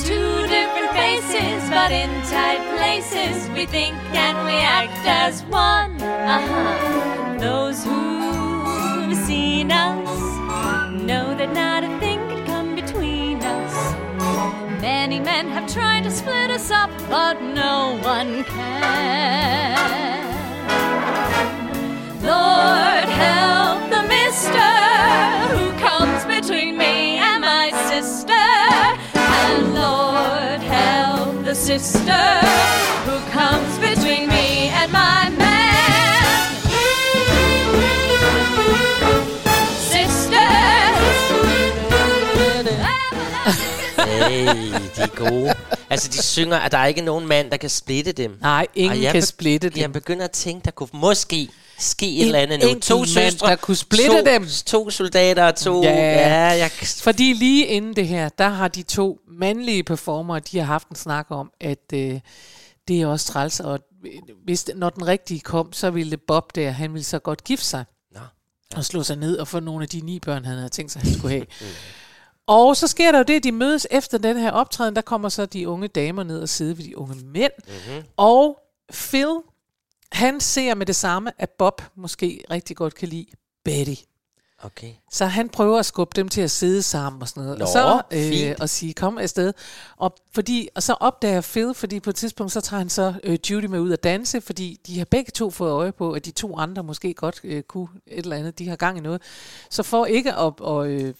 Two 0.03 0.47
different 0.49 0.91
faces, 0.93 1.69
but 1.69 1.93
in 1.93 2.11
tight 2.23 2.65
places, 2.79 3.49
we 3.51 3.67
think 3.67 3.95
and 4.15 4.39
we 4.47 4.55
act 4.55 5.07
as 5.07 5.43
one. 5.45 6.01
Uh-huh. 6.03 7.39
Those 7.39 7.85
who've 7.85 9.17
seen 9.27 9.71
us 9.71 10.09
know 11.03 11.35
that 11.35 11.53
not 11.53 11.85
a 11.85 12.02
Many 15.13 15.25
men 15.25 15.49
have 15.49 15.71
tried 15.71 16.05
to 16.05 16.11
split 16.11 16.49
us 16.51 16.71
up, 16.71 16.91
but 17.11 17.43
no 17.43 17.99
one 18.03 18.45
can. 18.45 19.77
Lord, 22.23 23.05
help 23.11 23.91
the 23.91 24.03
mister 24.09 24.73
who 25.53 25.71
comes 25.79 26.25
between 26.25 26.79
me 26.79 27.19
and 27.19 27.43
my 27.43 27.73
sister. 27.91 28.33
And 28.33 29.75
Lord, 29.75 30.63
help 30.63 31.45
the 31.45 31.55
sister 31.55 32.25
who 33.05 33.21
comes 33.33 33.79
between 33.81 34.31
me 34.31 34.71
and 34.71 34.91
my 34.91 35.42
de 44.97 45.03
er 45.03 45.17
gode. 45.17 45.55
Altså, 45.91 46.09
de 46.09 46.23
synger, 46.23 46.59
at 46.59 46.73
der 46.73 46.79
er 46.79 46.87
ikke 46.87 47.01
nogen 47.01 47.27
mand, 47.29 47.51
der 47.51 47.57
kan 47.57 47.71
splitte 47.71 48.13
dem. 48.13 48.39
Nej, 48.41 48.67
ingen 48.75 49.13
kan 49.13 49.23
splitte 49.23 49.69
dem. 49.69 49.81
Jeg 49.81 49.93
begynder 49.93 50.25
at 50.25 50.31
tænke, 50.31 50.65
der 50.65 50.71
kunne 50.71 50.89
måske 50.93 51.49
ske 51.79 52.17
et 52.17 52.21
En 52.21 52.27
eller 52.27 52.39
andet 52.39 52.61
nu. 52.63 52.81
To 52.81 52.99
mand, 52.99 53.07
søstre, 53.07 53.51
der 53.51 53.57
kunne 53.57 53.77
splitte 53.77 54.09
to, 54.09 54.25
dem. 54.25 54.47
To 54.67 54.91
soldater 54.91 55.45
og 55.45 55.55
to... 55.57 55.83
Ja. 55.83 55.93
ja 55.93 56.59
jeg, 56.59 56.71
Fordi 57.03 57.33
lige 57.33 57.67
inden 57.67 57.97
det 57.97 58.09
her, 58.09 58.29
der 58.29 58.49
har 58.49 58.69
de 58.69 58.83
to 58.83 59.19
mandlige 59.29 59.83
performere, 59.83 60.41
de 60.41 60.59
har 60.59 60.65
haft 60.65 60.89
en 60.89 60.97
snak 60.97 61.27
om, 61.31 61.51
at 61.61 61.93
øh, 61.95 62.21
det 62.89 63.01
er 63.03 63.07
også 63.07 63.27
træls, 63.27 63.61
og 63.61 63.81
øh, 64.07 64.13
hvis, 64.45 64.71
når 64.75 64.91
den 64.91 65.07
rigtige 65.07 65.41
kom, 65.41 65.73
så 65.73 65.91
ville 65.91 66.17
Bob 66.17 66.55
der, 66.55 66.71
han 66.71 66.93
ville 66.93 67.05
så 67.05 67.19
godt 67.19 67.45
gifte 67.45 67.67
sig. 67.67 67.85
Nå. 68.15 68.21
Og 68.77 68.85
slå 68.85 69.03
sig 69.03 69.17
ned 69.17 69.39
og 69.39 69.49
få 69.49 69.61
nogle 69.61 69.83
af 69.83 69.89
de 69.89 70.01
ni 70.01 70.19
børn, 70.21 70.45
han 70.45 70.57
havde 70.57 70.69
tænkt 70.69 70.93
sig, 70.93 71.03
han 71.03 71.13
skulle 71.15 71.33
have. 71.33 71.47
Og 72.47 72.77
så 72.77 72.87
sker 72.87 73.13
der 73.13 73.19
jo 73.19 73.25
det, 73.25 73.35
at 73.37 73.45
de 73.45 73.53
mødes 73.53 73.87
efter 73.91 74.19
den 74.19 74.37
her 74.37 74.51
optræden, 74.51 74.97
der 74.97 75.03
kommer 75.03 75.29
så 75.29 75.47
de 75.47 75.69
unge 75.69 75.89
damer 75.89 76.23
ned 76.23 76.41
og 76.43 76.49
sidde 76.49 76.79
ved 76.79 76.85
de 76.85 76.99
unge 76.99 77.15
mænd. 77.25 77.53
Mm-hmm. 77.67 78.05
Og 78.17 78.59
Phil, 78.93 79.37
han 80.13 80.41
ser 80.41 80.75
med 80.75 80.87
det 80.87 80.97
samme, 80.97 81.33
at 81.39 81.51
Bob 81.51 81.83
måske 81.95 82.45
rigtig 82.51 82.77
godt 82.77 82.95
kan 82.95 83.09
lide 83.09 83.27
Betty. 83.65 83.95
okay. 84.63 84.93
Så 85.13 85.27
han 85.27 85.49
prøver 85.49 85.79
at 85.79 85.87
skubbe 85.87 86.13
dem 86.17 86.29
til 86.29 86.41
at 86.41 86.51
sidde 86.51 86.83
sammen 86.83 87.23
og 87.23 87.29
sådan 87.29 87.43
noget. 87.43 87.59
Nå, 87.59 87.65
og 87.65 87.69
så 87.69 88.03
fint. 88.13 88.51
øh, 88.51 88.57
og 88.61 88.69
sige, 88.69 88.95
kom 88.95 89.19
afsted. 89.19 89.53
Og, 89.97 90.15
fordi, 90.35 90.69
og 90.75 90.83
så 90.83 90.93
opdager 90.93 91.41
Phil, 91.41 91.75
fordi 91.75 92.01
på 92.01 92.11
et 92.11 92.17
tidspunkt, 92.17 92.53
så 92.53 92.61
tager 92.61 92.79
han 92.79 92.89
så 92.89 93.15
øh, 93.25 93.39
Judy 93.51 93.65
med 93.65 93.81
ud 93.81 93.93
at 93.93 94.03
danse, 94.03 94.41
fordi 94.41 94.81
de 94.87 94.99
har 94.99 95.05
begge 95.05 95.31
to 95.31 95.51
fået 95.51 95.71
øje 95.71 95.93
på, 95.93 96.13
at 96.13 96.25
de 96.25 96.31
to 96.31 96.57
andre 96.57 96.83
måske 96.83 97.15
godt 97.15 97.41
øh, 97.45 97.63
kunne 97.63 97.89
et 98.07 98.23
eller 98.23 98.37
andet, 98.37 98.59
de 98.59 98.69
har 98.69 98.77
gang 98.77 98.99
i 98.99 99.01
noget. 99.01 99.23
Så 99.71 99.83
for 99.83 100.07
ikke 100.07 100.33
at, 100.35 100.53
at 100.67 100.87
øh, 100.87 101.15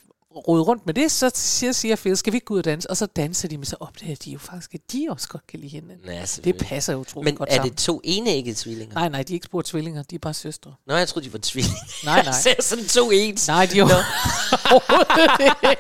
rode 0.49 0.63
rundt 0.63 0.87
med 0.87 0.95
det, 0.95 1.11
så 1.13 1.31
siger, 1.35 1.73
siger 1.73 1.97
Phil, 1.97 2.17
skal 2.17 2.33
vi 2.33 2.37
ikke 2.37 2.45
gå 2.45 2.55
ud 2.55 2.59
og 2.59 2.65
danse? 2.65 2.91
Og 2.91 2.97
så 2.97 3.07
danser 3.07 3.49
de, 3.49 3.57
men 3.59 3.65
så 3.65 3.77
opdager 3.81 4.17
de 4.25 4.31
jo 4.31 4.39
faktisk, 4.39 4.75
at 4.75 4.81
de 4.93 5.07
også 5.11 5.29
godt 5.29 5.47
kan 5.47 5.61
lide 5.61 5.71
hinanden. 5.71 6.09
Ja, 6.09 6.25
det 6.45 6.57
passer 6.57 6.93
jo 6.93 6.99
utroligt 6.99 7.25
Men 7.33 7.37
godt 7.37 7.49
er 7.49 7.55
sammen. 7.55 7.71
det 7.73 7.79
to 7.79 8.01
enæggede 8.05 8.57
tvillinger? 8.59 8.95
Nej, 8.95 9.09
nej, 9.09 9.23
de 9.23 9.33
er 9.33 9.35
ikke 9.35 9.45
spor 9.45 9.63
tvillinger, 9.63 10.03
de 10.03 10.15
er 10.15 10.19
bare 10.19 10.35
søstre. 10.35 10.73
Nå, 10.87 10.95
jeg 10.95 11.09
troede, 11.09 11.29
de 11.29 11.33
var 11.33 11.39
tvillinger. 11.43 11.79
Nej, 12.05 12.15
Jeg 12.15 12.25
nej. 12.25 12.33
ser 12.43 12.55
sådan 12.63 12.85
to 12.85 13.11
ens. 13.11 13.49
Nej, 13.49 13.67
de 13.67 13.73
er 13.73 13.79
jo 13.79 13.89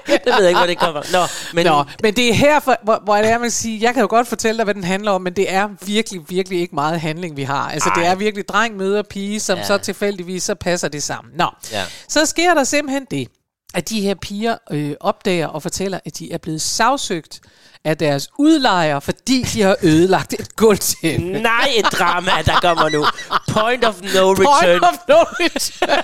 det 0.07 0.32
ved 0.36 0.40
jeg 0.40 0.48
ikke, 0.48 0.59
hvor 0.59 0.66
det 0.66 0.78
kommer. 0.78 1.03
Nå, 1.12 1.18
men, 1.20 1.26
Men, 1.55 1.66
Nå, 1.66 1.84
men 2.03 2.14
det 2.16 2.28
er 2.28 2.34
her, 2.34 2.61
for, 2.61 2.76
hvor, 2.84 3.00
hvor 3.05 3.16
det 3.16 3.26
er, 3.26 3.32
man 3.32 3.40
kan 3.40 3.50
sige, 3.50 3.82
jeg 3.82 3.94
kan 3.94 4.00
jo 4.00 4.07
godt 4.11 4.28
fortælle 4.28 4.57
dig, 4.59 4.64
hvad 4.64 4.74
den 4.74 4.84
handler 4.84 5.11
om, 5.11 5.22
men 5.22 5.32
det 5.32 5.53
er 5.53 5.68
virkelig, 5.86 6.20
virkelig 6.28 6.61
ikke 6.61 6.74
meget 6.74 7.00
handling, 7.00 7.36
vi 7.36 7.42
har. 7.42 7.70
Altså, 7.70 7.90
det 7.96 8.05
Ej. 8.05 8.11
er 8.11 8.14
virkelig 8.14 8.48
dreng 8.48 8.76
møder 8.76 9.03
pige, 9.03 9.40
som 9.40 9.59
ja. 9.59 9.64
så 9.66 9.78
tilfældigvis, 9.78 10.42
så 10.42 10.55
passer 10.55 10.88
det 10.88 11.03
sammen. 11.03 11.34
Nå, 11.36 11.46
Ja. 11.72 11.84
så 12.09 12.26
sker 12.26 12.55
der 12.55 12.64
simpelthen 12.64 13.07
det, 13.11 13.28
at 13.75 13.89
de 13.89 14.01
her 14.01 14.14
piger 14.14 14.57
øh, 14.70 14.95
opdager 15.01 15.47
og 15.47 15.62
fortæller, 15.62 16.01
at 16.05 16.18
de 16.18 16.33
er 16.33 16.39
blevet 16.39 16.62
sagsøgt 16.62 17.41
af 17.85 17.99
deres 17.99 18.29
udlejere, 18.39 19.01
fordi 19.01 19.43
de 19.43 19.62
har 19.62 19.77
ødelagt 19.83 20.33
et 20.33 20.57
gulvtæppe. 20.57 21.25
Nej, 21.25 21.68
et 21.77 21.85
drama, 21.93 22.31
der 22.47 22.61
kommer 22.61 22.89
nu. 22.89 23.07
Point 23.49 23.85
of 23.85 24.01
no 24.01 24.33
return. 24.33 24.81
Point 24.81 24.85
of 24.85 24.95
no 25.09 25.14
return. 25.41 26.03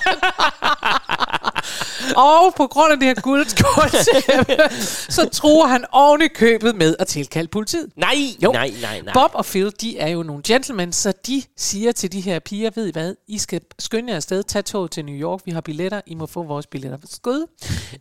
Og 2.16 2.54
på 2.56 2.66
grund 2.66 2.92
af 2.92 2.98
det 2.98 3.08
her 3.08 3.14
guldskåltæppe, 3.14 4.74
så 5.16 5.28
tror 5.32 5.66
han 5.66 5.84
oven 5.92 6.22
i 6.22 6.28
købet 6.28 6.76
med 6.76 6.96
at 6.98 7.06
tilkalde 7.06 7.48
politiet. 7.48 7.90
Nej, 7.96 8.14
Jo. 8.42 8.52
nej, 8.52 8.72
nej, 8.82 9.00
nej. 9.00 9.12
Bob 9.14 9.30
og 9.34 9.44
Phil, 9.44 9.72
de 9.80 9.98
er 9.98 10.08
jo 10.08 10.22
nogle 10.22 10.42
gentlemen, 10.46 10.92
så 10.92 11.12
de 11.26 11.42
siger 11.56 11.92
til 11.92 12.12
de 12.12 12.20
her 12.20 12.38
piger, 12.38 12.70
ved 12.74 12.86
I 12.86 12.92
hvad, 12.92 13.14
I 13.28 13.38
skal 13.38 13.60
skynde 13.78 14.10
jer 14.10 14.16
afsted, 14.16 14.42
tag 14.42 14.64
toget 14.64 14.90
til 14.90 15.04
New 15.04 15.14
York, 15.14 15.40
vi 15.44 15.50
har 15.50 15.60
billetter, 15.60 16.00
I 16.06 16.14
må 16.14 16.26
få 16.26 16.42
vores 16.42 16.66
billetter. 16.66 16.98
Skud. 17.10 17.46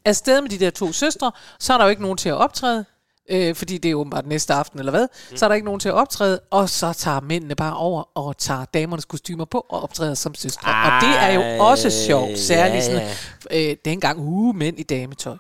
Afsted 0.06 0.42
med 0.42 0.50
de 0.50 0.58
der 0.58 0.70
to 0.70 0.92
søstre, 0.92 1.32
så 1.60 1.74
er 1.74 1.78
der 1.78 1.86
jo 1.86 1.90
ikke 1.90 2.02
nogen 2.02 2.18
til 2.18 2.30
at 2.30 2.36
optræde, 2.36 2.86
øh, 3.30 3.56
fordi 3.56 3.78
det 3.78 3.92
er 3.92 3.96
åbenbart 3.96 4.28
næste 4.28 4.54
aften 4.54 4.80
eller 4.80 4.92
hvad, 4.92 5.08
mm. 5.32 5.38
så 5.38 5.46
er 5.46 5.48
der 5.48 5.56
ikke 5.56 5.66
nogen 5.66 5.80
til 5.80 5.90
at 5.90 5.96
optræde, 5.96 6.40
og 6.52 6.70
så 6.70 6.94
tager 6.94 7.22
mændene 7.22 7.56
bare 7.56 7.78
over 7.78 8.18
og 8.18 8.38
tager 8.38 8.66
damernes 8.66 9.06
kostymer 9.06 9.46
på 9.46 9.66
og 9.70 9.84
optræder 9.84 10.14
som 10.14 10.36
søstre. 10.36 10.72
og 10.72 11.02
det 11.02 11.20
er 11.20 11.32
jo 11.32 11.64
også 11.64 11.90
sjovt, 11.90 12.40
særligt 12.40 12.76
ja, 12.76 13.12
sådan, 13.52 13.70
øh, 13.70 13.76
dengang, 13.86 14.20
uh, 14.20 14.56
mænd 14.56 14.80
i 14.80 14.84
dametøj. 14.84 15.36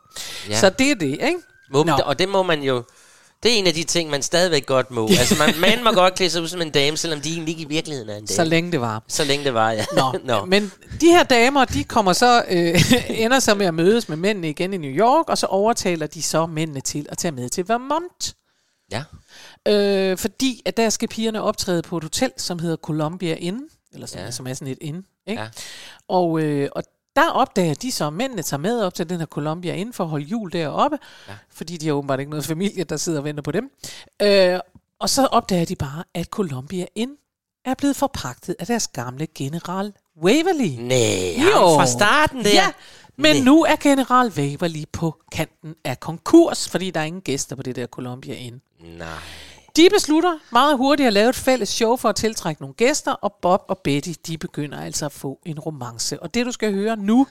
Ja. 0.47 0.51
Ja. 0.51 0.59
Så 0.59 0.69
det 0.69 0.91
er 0.91 0.95
det, 0.95 1.11
ikke? 1.11 1.39
Må 1.71 1.83
man, 1.83 2.01
og 2.05 2.19
det 2.19 2.29
må 2.29 2.43
man 2.43 2.63
jo... 2.63 2.83
Det 3.43 3.53
er 3.53 3.55
en 3.57 3.67
af 3.67 3.73
de 3.73 3.83
ting, 3.83 4.09
man 4.09 4.21
stadigvæk 4.21 4.65
godt 4.65 4.91
må. 4.91 5.07
Altså, 5.19 5.35
man, 5.39 5.53
man 5.59 5.83
må 5.83 5.91
godt 5.91 6.15
klæde 6.15 6.29
sig 6.29 6.41
ud 6.41 6.47
som 6.47 6.61
en 6.61 6.69
dame, 6.69 6.97
selvom 6.97 7.21
de 7.21 7.29
egentlig 7.29 7.51
ikke 7.51 7.61
i 7.61 7.67
virkeligheden 7.67 8.09
er 8.09 8.13
en 8.15 8.25
dame. 8.25 8.35
Så 8.35 8.43
længe 8.43 8.71
det 8.71 8.81
var. 8.81 9.03
Så 9.07 9.23
længe 9.23 9.45
det 9.45 9.53
var, 9.53 9.71
ja. 9.71 9.85
Nå, 9.95 10.19
Nå. 10.23 10.45
men 10.45 10.71
de 11.01 11.05
her 11.07 11.23
damer, 11.23 11.65
de 11.65 11.83
kommer 11.83 12.13
så, 12.13 12.43
øh, 12.49 12.81
ender 13.23 13.39
så 13.39 13.55
med 13.55 13.65
at 13.65 13.73
mødes 13.73 14.09
med 14.09 14.17
mændene 14.17 14.49
igen 14.49 14.73
i 14.73 14.77
New 14.77 14.91
York, 14.91 15.29
og 15.29 15.37
så 15.37 15.45
overtaler 15.45 16.07
de 16.07 16.21
så 16.23 16.45
mændene 16.45 16.81
til 16.81 17.05
at 17.09 17.17
tage 17.17 17.31
med 17.31 17.49
til 17.49 17.67
Vermont. 17.67 18.35
Ja. 18.91 19.03
Øh, 19.67 20.17
fordi 20.17 20.61
at 20.65 20.77
der 20.77 20.89
skal 20.89 21.07
pigerne 21.09 21.41
optræde 21.41 21.81
på 21.81 21.97
et 21.97 22.03
hotel, 22.03 22.31
som 22.37 22.59
hedder 22.59 22.75
Columbia 22.77 23.33
Inn, 23.35 23.61
eller 23.93 24.07
sådan, 24.07 24.25
Ja. 24.25 24.31
som 24.31 24.47
er 24.47 24.53
sådan 24.53 24.67
et 24.67 24.77
inn. 24.81 25.05
Ikke? 25.27 25.41
Ja. 25.41 25.47
Og, 26.09 26.39
øh, 26.41 26.69
og 26.71 26.83
der 27.17 27.29
opdager 27.29 27.73
de 27.73 27.91
så, 27.91 28.09
mændene 28.09 28.41
tager 28.41 28.61
med 28.61 28.81
op 28.81 28.93
til 28.93 29.09
den 29.09 29.19
her 29.19 29.25
Columbia 29.25 29.73
Inn 29.73 29.93
for 29.93 30.03
at 30.03 30.09
holde 30.09 30.25
jul 30.25 30.51
deroppe, 30.51 30.97
ja. 31.27 31.33
fordi 31.49 31.77
de 31.77 31.87
har 31.87 31.93
åbenbart 31.93 32.19
ikke 32.19 32.29
noget 32.29 32.45
familie, 32.45 32.83
der 32.83 32.97
sidder 32.97 33.19
og 33.19 33.23
venter 33.23 33.43
på 33.43 33.51
dem. 33.51 33.71
Øh, 34.21 34.59
og 34.99 35.09
så 35.09 35.25
opdager 35.25 35.65
de 35.65 35.75
bare, 35.75 36.03
at 36.13 36.25
Columbia 36.25 36.85
Inn 36.95 37.11
er 37.65 37.73
blevet 37.73 37.95
forpagtet 37.95 38.55
af 38.59 38.67
deres 38.67 38.87
gamle 38.87 39.27
general 39.35 39.93
Waverly. 40.23 40.75
Nej, 40.79 41.37
ham 41.37 41.53
fra 41.53 41.85
starten 41.85 42.43
der. 42.43 42.49
Ja, 42.53 42.71
men 43.15 43.35
Næ. 43.35 43.43
nu 43.43 43.63
er 43.63 43.75
general 43.75 44.27
Waverly 44.27 44.83
på 44.91 45.21
kanten 45.31 45.75
af 45.83 45.99
konkurs, 45.99 46.69
fordi 46.69 46.91
der 46.91 46.99
er 46.99 47.05
ingen 47.05 47.21
gæster 47.21 47.55
på 47.55 47.63
det 47.63 47.75
der 47.75 47.87
Columbia 47.87 48.33
Inn. 48.33 48.61
Nej. 48.79 49.07
De 49.77 49.89
beslutter 49.89 50.39
meget 50.51 50.77
hurtigt 50.77 51.07
at 51.07 51.13
lave 51.13 51.29
et 51.29 51.35
fælles 51.35 51.69
show 51.69 51.95
for 51.95 52.09
at 52.09 52.15
tiltrække 52.15 52.61
nogle 52.61 52.73
gæster, 52.73 53.11
og 53.11 53.33
Bob 53.41 53.61
og 53.67 53.77
Betty, 53.77 54.11
de 54.27 54.37
begynder 54.37 54.81
altså 54.81 55.05
at 55.05 55.11
få 55.11 55.39
en 55.45 55.59
romance. 55.59 56.23
Og 56.23 56.33
det, 56.33 56.45
du 56.45 56.51
skal 56.51 56.73
høre 56.73 56.97
nu, 56.97 57.27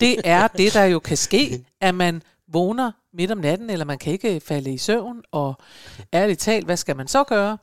det 0.00 0.16
er 0.24 0.48
det, 0.48 0.74
der 0.74 0.84
jo 0.84 0.98
kan 0.98 1.16
ske, 1.16 1.64
at 1.80 1.94
man 1.94 2.22
vågner 2.48 2.92
midt 3.14 3.30
om 3.30 3.38
natten, 3.38 3.70
eller 3.70 3.84
man 3.84 3.98
kan 3.98 4.12
ikke 4.12 4.40
falde 4.40 4.72
i 4.72 4.78
søvn, 4.78 5.22
og 5.32 5.54
ærligt 6.14 6.40
talt, 6.40 6.64
hvad 6.64 6.76
skal 6.76 6.96
man 6.96 7.08
så 7.08 7.24
gøre? 7.24 7.58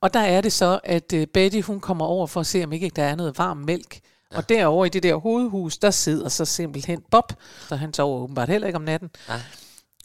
Og 0.00 0.14
der 0.14 0.20
er 0.20 0.40
det 0.40 0.52
så, 0.52 0.80
at 0.84 1.12
uh, 1.14 1.24
Betty, 1.34 1.60
hun 1.60 1.80
kommer 1.80 2.04
over 2.04 2.26
for 2.26 2.40
at 2.40 2.46
se, 2.46 2.64
om 2.64 2.72
ikke 2.72 2.90
der 2.96 3.04
er 3.04 3.14
noget 3.14 3.38
varm 3.38 3.56
mælk. 3.56 4.00
Ja. 4.32 4.36
Og 4.36 4.48
derovre 4.48 4.86
i 4.86 4.90
det 4.90 5.02
der 5.02 5.14
hovedhus, 5.14 5.78
der 5.78 5.90
sidder 5.90 6.28
så 6.28 6.44
simpelthen 6.44 7.02
Bob, 7.10 7.32
så 7.68 7.76
han 7.76 7.94
sover 7.94 8.20
åbenbart 8.20 8.48
heller 8.48 8.66
ikke 8.66 8.76
om 8.76 8.82
natten. 8.82 9.10
Ja. 9.28 9.34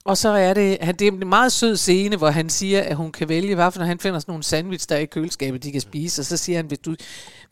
Og 0.06 0.18
så 0.18 0.30
er 0.30 0.54
det, 0.54 0.78
han, 0.82 0.96
det 0.96 1.08
er 1.08 1.12
en 1.12 1.28
meget 1.28 1.52
sød 1.52 1.78
scene, 1.78 2.18
hvor 2.18 2.30
han 2.30 2.50
siger, 2.50 2.82
at 2.82 2.96
hun 2.96 3.12
kan 3.12 3.30
vælge, 3.30 3.56
hvad 3.56 3.72
for 3.72 3.80
når 3.80 3.86
han 3.86 4.00
finder 4.00 4.20
sådan 4.20 4.32
nogle 4.32 4.44
sandwich, 4.44 4.90
der 4.90 4.96
er 4.96 5.00
i 5.00 5.06
køleskabet, 5.06 5.64
de 5.64 5.72
kan 5.72 5.82
spise. 5.82 6.22
Og 6.22 6.26
så 6.26 6.38
siger 6.38 6.58
han, 6.58 6.66
hvis 6.66 6.80
du, 6.80 6.96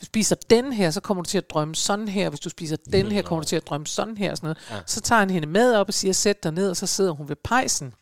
spiser 0.04 0.36
den 0.50 0.74
her, 0.74 0.92
så 0.92 1.02
kommer 1.02 1.24
du 1.24 1.30
til 1.30 1.38
at 1.38 1.50
drømme 1.50 1.76
sådan 1.76 2.08
her. 2.08 2.30
Hvis 2.30 2.40
du 2.40 2.50
spiser 2.50 2.76
den 2.92 3.12
her, 3.12 3.22
kommer 3.22 3.44
du 3.44 3.48
til 3.48 3.56
at 3.56 3.68
drømme 3.68 3.88
sådan 3.88 4.18
her. 4.18 4.32
Og 4.32 4.38
sådan 4.38 4.48
noget. 4.48 4.58
Ja. 4.72 4.76
Så 4.88 5.02
tager 5.02 5.20
han 5.20 5.30
hende 5.30 5.48
med 5.48 5.76
op 5.76 5.88
og 5.88 5.94
siger, 5.94 6.14
sæt 6.14 6.44
dig 6.44 6.52
ned, 6.52 6.70
og 6.70 6.78
så 6.78 6.88
sidder 6.88 7.12
hun 7.12 7.30
ved 7.30 7.36
pejsen. 7.44 7.94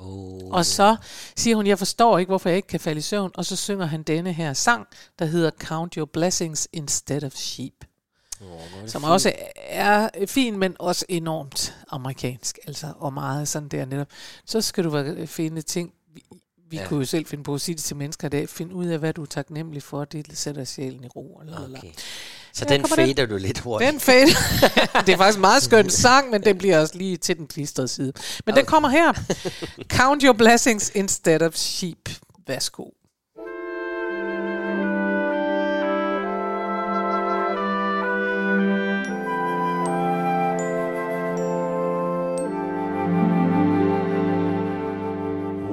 Oh. 0.00 0.50
Og 0.50 0.66
så 0.66 0.96
siger 1.36 1.56
hun, 1.56 1.66
jeg 1.66 1.78
forstår 1.78 2.18
ikke, 2.18 2.30
hvorfor 2.30 2.48
jeg 2.48 2.56
ikke 2.56 2.68
kan 2.68 2.80
falde 2.80 2.98
i 2.98 3.02
søvn. 3.02 3.30
Og 3.34 3.44
så 3.44 3.56
synger 3.56 3.86
han 3.86 4.02
denne 4.02 4.32
her 4.32 4.52
sang, 4.52 4.86
der 5.18 5.24
hedder 5.24 5.50
Count 5.58 5.94
Your 5.94 6.06
Blessings 6.12 6.68
Instead 6.72 7.24
of 7.24 7.32
Sheep. 7.32 7.84
Oh, 8.44 8.88
Som 8.88 9.04
også 9.04 9.32
er 9.56 10.08
fin, 10.26 10.58
men 10.58 10.76
også 10.78 11.04
enormt 11.08 11.74
amerikansk. 11.90 12.58
Altså, 12.66 12.92
og 12.98 13.12
meget 13.12 13.48
sådan 13.48 13.68
der 13.68 13.84
netop. 13.84 14.06
Så 14.46 14.60
skal 14.60 14.84
du 14.84 14.90
være- 14.90 15.26
finde 15.26 15.62
ting, 15.62 15.92
vi, 16.14 16.22
vi 16.70 16.76
Ja. 16.76 16.86
kunne 16.86 16.98
jo 17.00 17.04
selv 17.06 17.26
finde 17.26 17.44
på 17.44 17.54
at 17.54 17.60
sige 17.60 17.74
det 17.74 17.84
til 17.84 17.96
mennesker 17.96 18.26
i 18.26 18.30
dag. 18.30 18.48
Find 18.48 18.72
ud 18.72 18.86
af, 18.86 18.98
hvad 18.98 19.12
du 19.12 19.22
er 19.22 19.26
taknemmelig 19.26 19.82
for. 19.82 20.04
Det 20.04 20.38
sætter 20.38 20.64
sjælen 20.64 21.04
i 21.04 21.08
ro. 21.08 21.40
Eller, 21.42 21.64
eller. 21.64 21.78
Okay. 21.78 21.90
Så 22.52 22.64
Ja, 22.68 22.74
den 22.74 22.82
kommer 22.82 22.96
den. 22.96 23.16
fader 23.16 23.26
du 23.26 23.36
lidt 23.36 23.58
hurtigt. 23.58 23.92
Den 23.92 24.00
fade. 24.00 24.26
det 25.06 25.12
er 25.12 25.16
faktisk 25.16 25.36
en 25.36 25.40
meget 25.40 25.62
skøn 25.62 25.90
sang, 25.90 26.30
men 26.30 26.42
den 26.44 26.58
bliver 26.58 26.80
også 26.80 26.98
lige 26.98 27.16
til 27.16 27.36
den 27.36 27.46
klistrede 27.46 27.88
side. 27.88 28.12
Men 28.46 28.54
den 28.56 28.66
kommer 28.66 28.88
her. 28.88 29.12
Count 29.88 30.22
your 30.22 30.32
blessings 30.32 30.92
instead 30.94 31.42
of 31.42 31.54
sheep. 31.54 32.08
Værsgo. 32.46 32.84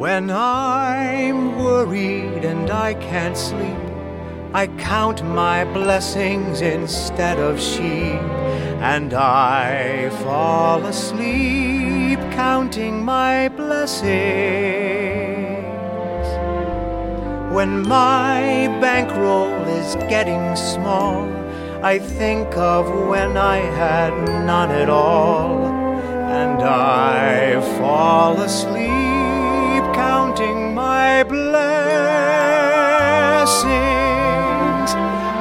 When 0.01 0.31
I'm 0.31 1.59
worried 1.63 2.43
and 2.43 2.71
I 2.71 2.95
can't 2.95 3.37
sleep, 3.37 3.77
I 4.51 4.65
count 4.65 5.23
my 5.23 5.63
blessings 5.63 6.61
instead 6.61 7.37
of 7.37 7.61
sheep, 7.61 8.19
and 8.81 9.13
I 9.13 10.09
fall 10.23 10.83
asleep 10.87 12.17
counting 12.31 13.05
my 13.05 13.49
blessings. 13.49 14.01
When 17.53 17.83
my 17.87 18.75
bankroll 18.81 19.53
is 19.67 19.93
getting 20.09 20.55
small, 20.55 21.29
I 21.83 21.99
think 21.99 22.57
of 22.57 22.89
when 23.07 23.37
I 23.37 23.57
had 23.57 24.13
none 24.47 24.71
at 24.71 24.89
all, 24.89 25.67
and 26.41 26.59
I 26.63 27.61
fall 27.77 28.41
asleep 28.41 29.00
counting 30.31 30.73
my 30.73 31.23
blessings. 31.23 31.51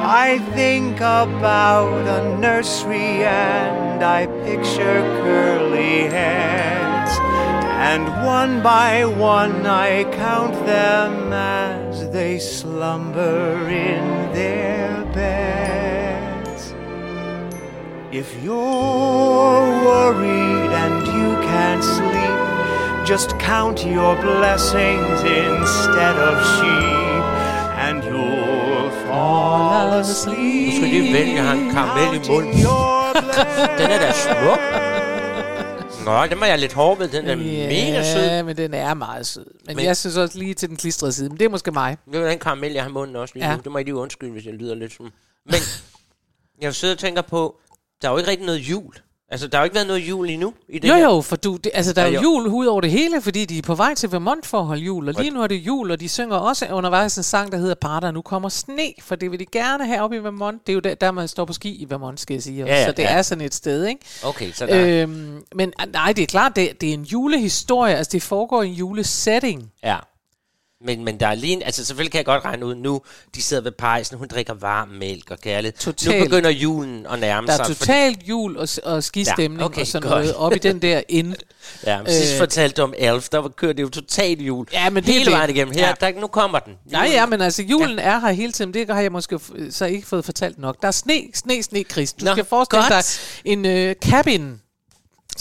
I 0.03 0.39
think 0.53 0.97
about 0.97 2.07
a 2.07 2.37
nursery 2.37 3.23
and 3.23 4.03
I 4.03 4.27
picture 4.43 5.01
curly 5.23 6.09
heads. 6.09 7.17
And 7.91 8.07
one 8.25 8.61
by 8.61 9.05
one 9.05 9.65
I 9.65 10.03
count 10.11 10.53
them 10.65 11.31
as 11.31 12.09
they 12.11 12.37
slumber 12.37 13.69
in 13.69 14.33
their 14.33 15.05
beds. 15.13 16.73
If 18.11 18.43
you're 18.43 19.67
worried 19.87 20.71
and 20.83 21.07
you 21.07 21.35
can't 21.47 21.83
sleep, 21.83 22.10
just 23.11 23.29
count 23.39 23.79
your 23.95 24.15
blessings 24.21 25.19
instead 25.23 26.15
of 26.29 26.35
sheep, 26.55 27.23
and 27.87 28.03
you'll 28.03 28.89
fall 29.07 29.99
asleep. 29.99 30.71
Du 30.71 30.75
skal 30.77 30.89
lige 30.89 31.13
vælge 31.13 31.39
en 31.51 31.71
karamel 31.71 32.15
i 32.25 32.27
munden. 32.29 32.53
den 33.79 33.87
er 33.91 33.99
da 33.99 34.11
smuk. 34.11 34.59
Nå, 36.05 36.25
den 36.25 36.39
var 36.39 36.45
jeg 36.45 36.59
lidt 36.59 36.73
hård 36.73 36.97
ved. 36.97 37.07
Den 37.07 37.27
er 37.27 37.35
mega 37.35 38.13
sød. 38.13 38.21
Ja, 38.25 38.43
men 38.43 38.57
den 38.57 38.73
er 38.73 38.93
meget 38.93 39.25
sød. 39.27 39.45
Men, 39.45 39.53
Men- 39.67 39.75
men 39.75 39.85
jeg 39.85 39.97
synes 39.97 40.17
også 40.17 40.37
lige 40.37 40.53
til 40.53 40.69
den 40.69 40.77
klistrede 40.77 41.13
side. 41.13 41.29
Men 41.29 41.37
det 41.39 41.45
er 41.45 41.49
måske 41.49 41.71
mig. 41.71 41.97
Det 42.11 42.21
var 42.21 42.27
den 42.29 42.39
karamel, 42.39 42.71
jeg 42.71 42.83
har 42.83 42.89
i 42.89 42.93
munden 42.93 43.15
også 43.15 43.33
lige 43.35 43.45
Ja. 43.49 43.55
nu. 43.55 43.61
Det 43.63 43.71
må 43.71 43.77
jeg 43.77 43.85
lige 43.85 43.95
undskylde, 43.95 44.31
hvis 44.31 44.45
jeg 44.45 44.53
lyder 44.53 44.75
lidt 44.75 44.93
som... 44.93 45.11
Men 45.45 45.55
jeg 46.61 46.75
sidder 46.75 46.93
og 46.95 46.99
tænker 46.99 47.21
på, 47.21 47.55
der 48.01 48.07
er 48.07 48.11
jo 48.11 48.17
ikke 48.17 48.29
rigtig 48.29 48.45
noget 48.45 48.59
jul. 48.59 48.93
Altså, 49.31 49.47
der 49.47 49.57
har 49.57 49.63
jo 49.63 49.65
ikke 49.65 49.75
været 49.75 49.87
noget 49.87 49.99
jul 50.09 50.29
endnu 50.29 50.53
i 50.69 50.79
det 50.79 50.89
Jo 50.89 50.93
her. 50.93 51.03
jo, 51.03 51.21
for 51.21 51.35
du, 51.35 51.55
det, 51.55 51.71
altså, 51.75 51.93
der 51.93 52.01
er 52.01 52.05
Ja, 52.05 52.11
jo 52.13 52.21
jo. 52.21 52.21
jul 52.31 52.47
ud 52.47 52.65
over 52.65 52.81
det 52.81 52.91
hele, 52.91 53.21
fordi 53.21 53.45
de 53.45 53.57
er 53.57 53.61
på 53.61 53.75
vej 53.75 53.93
til 53.95 54.11
Vermont 54.11 54.45
for 54.45 54.59
at 54.59 54.65
holde 54.65 54.81
jul. 54.81 55.07
Og 55.07 55.13
lige 55.19 55.31
nu 55.31 55.41
er 55.43 55.47
det 55.47 55.55
jul, 55.55 55.91
og 55.91 55.99
de 55.99 56.09
synger 56.09 56.35
også 56.37 56.65
undervejs 56.71 57.17
en 57.17 57.23
sang, 57.23 57.51
der 57.51 57.57
hedder 57.57 57.75
Par, 57.75 57.99
der 57.99 58.11
nu 58.11 58.21
kommer 58.21 58.49
sne, 58.49 58.93
for 59.01 59.15
det 59.15 59.31
vil 59.31 59.39
de 59.39 59.45
gerne 59.45 59.85
have 59.87 60.01
oppe 60.01 60.15
i 60.15 60.19
Vermont. 60.23 60.61
Det 60.67 60.71
er 60.71 60.73
jo 60.73 60.79
der, 60.79 60.95
der 60.95 61.11
man 61.11 61.27
står 61.27 61.45
på 61.45 61.53
ski 61.53 61.69
i 61.75 61.89
Vermont, 61.89 62.19
skal 62.19 62.33
jeg 62.33 62.43
sige. 62.43 62.63
også. 62.63 62.73
Ja, 62.73 62.79
ja, 62.79 62.85
så 62.85 62.91
det 62.91 63.03
ja. 63.03 63.09
er 63.09 63.21
sådan 63.21 63.41
et 63.45 63.53
sted, 63.53 63.85
ikke? 63.85 64.01
Okay, 64.23 64.51
så 64.51 64.65
der... 64.65 65.01
Øhm, 65.03 65.41
men 65.55 65.73
ah, 65.79 65.87
nej, 65.93 66.13
det 66.13 66.21
er 66.21 66.27
klart, 66.27 66.55
det, 66.55 66.81
det 66.81 66.89
er 66.89 66.93
en 66.93 67.03
julehistorie. 67.03 67.95
Altså, 67.95 68.09
det 68.11 68.23
foregår 68.23 68.63
i 68.63 68.67
en 68.67 68.73
julesetting. 68.73 69.71
Ja. 69.83 69.97
Men, 70.85 71.03
men 71.05 71.19
der 71.19 71.27
er 71.27 71.35
lige 71.35 71.65
altså 71.65 71.85
selvfølgelig 71.85 72.11
kan 72.11 72.17
jeg 72.17 72.25
godt 72.25 72.45
regne 72.45 72.65
ud 72.65 72.75
nu, 72.75 73.01
de 73.35 73.41
sidder 73.41 73.63
ved 73.63 73.71
pejsen, 73.71 74.17
hun 74.17 74.27
drikker 74.27 74.53
varm 74.53 74.87
mælk 74.87 75.31
og 75.31 75.39
kærlighed. 75.39 75.73
Nu 75.85 75.91
Totalt. 75.91 76.23
begynder 76.23 76.49
julen 76.49 77.05
at 77.11 77.19
nærme 77.19 77.47
Der 77.47 77.53
sig. 77.55 77.63
er 77.63 77.67
totalt 77.67 78.19
jul 78.29 78.57
og, 78.57 78.67
og 78.83 79.03
skistemning 79.03 79.59
Ja, 79.59 79.65
okay, 79.65 79.81
og 79.81 79.87
sådan 79.87 80.09
godt. 80.09 80.19
noget 80.21 80.35
op 80.35 80.53
i 80.55 80.57
den 80.57 80.81
der 80.81 81.01
ind. 81.09 81.35
Ja, 81.85 81.97
men 82.01 82.11
sidst 82.11 82.33
Øh. 82.33 82.37
fortalte 82.39 82.75
du 82.75 82.83
om 82.83 82.93
Elf, 82.97 83.29
der 83.29 83.37
var 83.37 83.49
kørt 83.49 83.77
det 83.77 83.83
jo 83.83 83.89
totalt 83.89 84.41
jul. 84.41 84.67
Ja, 84.73 84.89
men 84.89 85.03
det 85.03 85.13
Hele 85.13 85.25
det. 85.25 85.33
vejen 85.33 85.49
igennem. 85.49 85.73
Her, 85.75 85.87
Ja. 85.87 85.93
der, 86.11 86.19
nu 86.19 86.27
kommer 86.27 86.59
den. 86.59 86.73
Nej, 86.85 87.09
ja, 87.13 87.25
men 87.25 87.41
altså, 87.41 87.63
julen 87.63 87.97
ja. 87.97 88.03
er 88.03 88.19
her 88.19 88.31
hele 88.31 88.51
tiden. 88.51 88.73
Det 88.73 88.89
har 88.89 89.01
jeg 89.01 89.11
måske 89.11 89.39
så 89.69 89.85
ikke 89.85 90.07
fået 90.07 90.25
fortalt 90.25 90.59
nok. 90.59 90.81
Der 90.81 90.87
er 90.87 90.91
sne, 90.91 91.21
sne, 91.33 91.63
sne, 91.63 91.83
Chris. 91.91 92.13
Du 92.13 92.25
Nå, 92.25 92.31
skal 92.31 92.45
forestille 92.45 92.83
godt. 92.89 93.21
dig 93.43 93.51
en 93.51 93.65
øh, 93.65 93.95
cabin, 93.95 94.61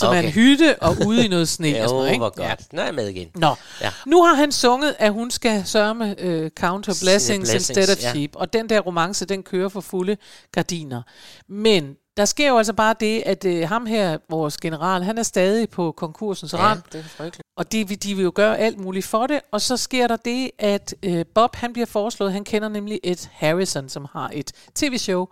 som 0.01 0.09
okay. 0.09 0.19
er 0.23 0.27
en 0.27 0.33
hytte 0.33 0.83
og 0.83 0.97
ude 1.07 1.25
i 1.25 1.29
noget 1.29 1.49
sne. 1.49 1.69
Jo, 1.79 1.83
og 1.83 1.89
sådan 1.89 1.97
noget, 1.97 2.11
ikke? 2.11 2.19
hvor 2.19 2.49
godt. 2.49 2.73
Nu 2.73 2.81
er 2.81 2.85
jeg 2.85 2.95
med 2.95 3.09
igen. 3.09 3.29
Nå, 3.35 3.55
Ja. 3.81 3.91
nu 4.07 4.23
har 4.25 4.35
han 4.35 4.53
sunget, 4.53 4.97
at 4.99 5.13
hun 5.13 5.31
skal 5.31 5.63
sørge 5.67 5.95
med 5.95 6.09
uh, 6.45 6.49
counter 6.51 6.93
blessings, 7.03 7.39
blessings, 7.51 7.69
instead 7.69 7.97
of 7.97 8.03
ja. 8.03 8.11
sheep. 8.11 8.31
Og 8.37 8.53
den 8.53 8.69
der 8.69 8.81
romance, 8.81 9.25
den 9.25 9.43
kører 9.43 9.69
for 9.69 9.81
fulde 9.81 10.17
gardiner. 10.53 11.03
Men 11.49 11.95
der 12.17 12.25
sker 12.25 12.49
jo 12.49 12.59
altså 12.59 12.73
bare 12.73 12.95
det, 13.01 13.23
at 13.27 13.45
uh, 13.45 13.61
ham 13.69 13.87
her, 13.87 14.19
vores 14.31 14.57
general, 14.57 15.03
han 15.03 15.19
er 15.19 15.23
stadig 15.23 15.69
på 15.71 15.93
konkursens 15.97 16.53
Ja, 16.53 16.59
rand. 16.59 16.83
det 16.93 16.99
er 16.99 17.05
frygteligt. 17.05 17.43
Og 17.57 17.73
de, 17.73 17.89
vil- 17.89 18.03
de 18.03 18.15
vil 18.15 18.23
jo 18.23 18.33
gøre 18.35 18.59
alt 18.59 18.79
muligt 18.79 19.07
for 19.07 19.27
det. 19.27 19.41
Og 19.53 19.61
så 19.61 19.77
sker 19.77 20.07
der 20.07 20.17
det, 20.17 20.51
at 20.59 20.95
øh, 21.03 21.25
Bob 21.35 21.57
han 21.57 21.73
bliver 21.73 21.87
foreslået. 21.87 22.33
Han 22.33 22.45
kender 22.45 22.69
nemlig 22.69 23.01
Ed 23.05 23.29
Harrison, 23.33 23.89
som 23.89 24.07
har 24.13 24.31
et 24.33 24.53
tv-show. 24.75 25.27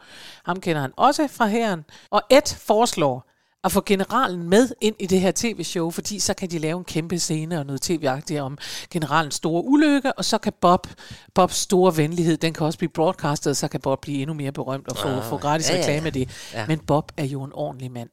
Ham 0.44 0.60
kender 0.60 0.80
han 0.82 0.90
også 0.96 1.28
fra 1.30 1.46
herren. 1.46 1.84
Og 2.10 2.22
Ed 2.30 2.56
foreslår 2.58 3.28
at 3.64 3.72
få 3.72 3.82
generalen 3.86 4.42
med 4.48 4.68
ind 4.80 4.96
i 4.98 5.06
det 5.06 5.20
her 5.20 5.32
tv-show, 5.36 5.90
fordi 5.90 6.18
så 6.18 6.34
kan 6.34 6.50
de 6.50 6.58
lave 6.58 6.78
en 6.78 6.84
kæmpe 6.84 7.18
scene 7.18 7.58
og 7.58 7.66
noget 7.66 7.82
tv-agtigt 7.82 8.40
om 8.40 8.58
generalens 8.90 9.34
store 9.34 9.64
ulykke, 9.64 10.12
og 10.12 10.24
så 10.24 10.38
kan 10.38 10.52
Bob, 10.60 10.86
Bobs 11.34 11.56
store 11.56 11.96
venlighed, 11.96 12.36
den 12.36 12.54
kan 12.54 12.66
også 12.66 12.78
blive 12.78 12.90
broadcastet, 12.90 13.50
og 13.50 13.56
så 13.56 13.68
kan 13.68 13.80
Bob 13.80 14.00
blive 14.00 14.20
endnu 14.20 14.34
mere 14.34 14.52
berømt 14.52 14.88
og 14.88 14.96
få, 14.96 15.08
Ah, 15.08 15.24
få 15.24 15.36
gratis 15.36 15.70
ja, 15.70 15.74
ja, 15.74 15.80
reklame 15.80 16.06
af 16.06 16.12
det. 16.12 16.50
Ja. 16.52 16.66
Men 16.66 16.78
Bob 16.78 17.12
er 17.16 17.24
jo 17.24 17.42
en 17.42 17.52
ordentlig 17.52 17.90
mand. 17.90 18.08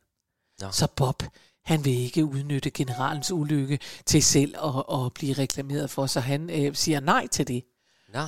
Nå. 0.62 0.68
Så 0.72 0.88
Bob, 0.96 1.24
han 1.66 1.86
vil 1.86 1.94
ikke 1.94 2.26
udnytte 2.26 2.70
generalens 2.70 3.32
ulykke 3.32 3.80
til 4.06 4.24
selv 4.24 4.56
at, 4.64 4.84
at 5.06 5.14
blive 5.14 5.34
reklameret 5.34 5.90
for, 5.90 6.06
så 6.06 6.20
han 6.20 6.50
øh, 6.50 6.76
siger 6.76 7.00
nej 7.00 7.28
til 7.28 7.48
det. 7.48 7.64
Nå, 8.14 8.28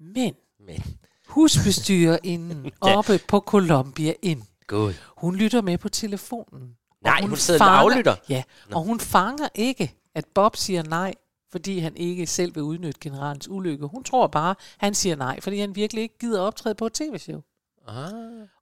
Men 0.00 0.34
men... 0.66 0.84
husbestyrerinden 1.28 2.64
Ja. 2.84 2.96
oppe 2.98 3.20
på 3.28 3.40
Columbia 3.40 4.12
Inn, 4.22 4.42
Gud. 4.70 4.94
Hun 5.16 5.36
lytter 5.36 5.62
med 5.62 5.78
på 5.78 5.88
telefonen. 5.88 6.76
Nej, 7.04 7.20
hun 7.22 7.36
sidder 7.36 7.64
og 7.64 7.78
aflytter? 7.78 8.16
Ja, 8.28 8.42
og 8.72 8.82
hun 8.82 9.00
fanger 9.00 9.48
ikke, 9.54 9.94
at 10.14 10.24
Bob 10.34 10.56
siger 10.56 10.82
nej, 10.82 11.14
fordi 11.52 11.78
han 11.78 11.96
ikke 11.96 12.26
selv 12.26 12.54
vil 12.54 12.62
udnytte 12.62 13.00
generalens 13.00 13.48
ulykke. 13.48 13.86
Hun 13.86 14.04
tror 14.04 14.26
bare, 14.26 14.54
han 14.78 14.94
siger 14.94 15.16
nej, 15.16 15.40
fordi 15.40 15.60
han 15.60 15.76
virkelig 15.76 16.02
ikke 16.02 16.18
gider 16.18 16.40
optræde 16.40 16.74
på 16.74 16.86
et 16.86 16.92
tv-show. 16.92 17.40
Ah. 17.88 18.12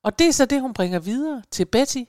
Og 0.02 0.18
det 0.18 0.26
er 0.26 0.32
så 0.32 0.44
det, 0.46 0.60
hun 0.60 0.72
bringer 0.72 0.98
videre 0.98 1.42
til 1.50 1.64
Betty, 1.64 2.02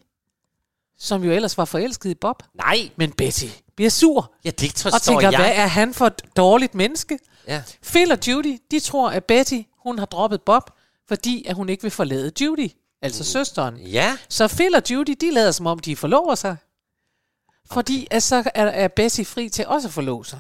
som 0.98 1.24
jo 1.24 1.32
ellers 1.32 1.58
var 1.58 1.66
forelsket 1.66 2.10
i 2.10 2.16
Bob. 2.16 2.44
Nej. 2.54 2.90
Men 2.96 3.12
Betty 3.12 3.46
bliver 3.76 3.90
sur. 3.90 4.34
Ja, 4.46 4.50
det 4.50 4.76
tror 4.76 4.92
og 4.92 5.02
tænker, 5.02 5.30
jeg. 5.32 5.40
hvad 5.40 5.52
er 5.56 5.68
han 5.68 5.94
for 5.94 6.06
et 6.06 6.22
dårligt 6.38 6.76
menneske? 6.76 7.20
Ja. 7.48 7.64
Phil 7.84 8.12
og 8.12 8.18
Judy, 8.28 8.58
de 8.72 8.80
tror, 8.80 9.10
at 9.10 9.26
Betty, 9.26 9.62
hun 9.78 10.00
har 10.00 10.06
droppet 10.06 10.42
Bob, 10.42 10.70
fordi 11.08 11.46
at 11.48 11.56
hun 11.56 11.70
ikke 11.70 11.82
vil 11.82 11.92
forlade 11.92 12.32
Judy, 12.42 12.70
altså 13.02 13.24
søsteren. 13.24 13.78
Ja. 13.78 14.18
Så 14.30 14.48
Phil 14.48 14.76
og 14.76 14.82
Judy, 14.92 15.16
de 15.22 15.32
lader 15.32 15.52
som 15.52 15.68
om, 15.68 15.80
de 15.80 15.96
forlover 15.96 16.36
sig. 16.36 16.56
Fordi 17.72 18.08
at 18.12 18.24
så 18.24 18.36
er, 18.56 18.66
er 18.66 18.88
Bessie 18.88 19.26
fri 19.26 19.50
til 19.50 19.68
også 19.68 19.88
at 19.88 19.94
forlove 19.94 20.26
sig. 20.26 20.40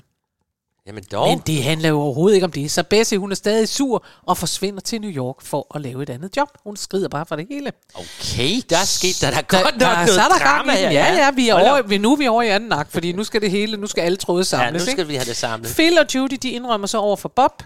Jamen 0.87 1.03
dog. 1.11 1.27
Men 1.29 1.39
det 1.47 1.63
handler 1.63 1.89
jo 1.89 1.99
overhovedet 2.01 2.35
ikke 2.35 2.45
om 2.45 2.51
det. 2.51 2.71
Så 2.71 2.83
Bessie, 2.83 3.17
hun 3.17 3.31
er 3.31 3.35
stadig 3.35 3.69
sur 3.69 4.05
og 4.23 4.37
forsvinder 4.37 4.81
til 4.81 5.01
New 5.01 5.09
York 5.11 5.41
for 5.41 5.75
at 5.75 5.81
lave 5.81 6.03
et 6.03 6.09
andet 6.09 6.37
job. 6.37 6.47
Hun 6.63 6.77
skrider 6.77 7.07
bare 7.07 7.25
for 7.25 7.35
det 7.35 7.47
hele. 7.49 7.71
Okay, 7.93 8.61
der 8.69 8.77
er 8.77 8.85
sket 8.85 9.17
der, 9.21 9.29
der 9.31 9.37
er 9.37 9.41
Der, 9.41 9.61
godt 9.63 9.73
nok 9.73 9.79
der, 9.81 9.95
noget 9.95 10.09
så 10.09 10.21
er 10.21 10.27
der 10.27 10.37
drama 10.39 10.71
her. 10.71 10.91
Ja, 10.91 11.13
ja, 11.13 11.31
vi 11.31 11.49
er 11.49 11.53
Hold 11.55 11.67
over, 11.67 11.81
vi, 11.81 11.97
nu 11.97 12.11
er 12.11 12.15
vi 12.17 12.27
over 12.27 12.41
i 12.41 12.47
anden 12.47 12.71
akt, 12.71 12.91
fordi 12.91 13.11
nu 13.11 13.23
skal 13.23 13.41
det 13.41 13.51
hele, 13.51 13.77
nu 13.77 13.87
skal 13.87 14.01
alle 14.01 14.17
tråde 14.17 14.39
Ja, 14.39 14.43
samles. 14.43 14.73
nu 14.81 14.85
skal 14.85 14.99
ikke? 14.99 15.07
vi 15.07 15.15
have 15.15 15.25
det 15.25 15.35
samlet. 15.35 15.73
Phil 15.75 15.97
og 15.97 16.05
Judy, 16.15 16.37
de 16.41 16.49
indrømmer 16.49 16.87
så 16.87 16.97
over 16.97 17.15
for 17.15 17.29
Bob, 17.29 17.63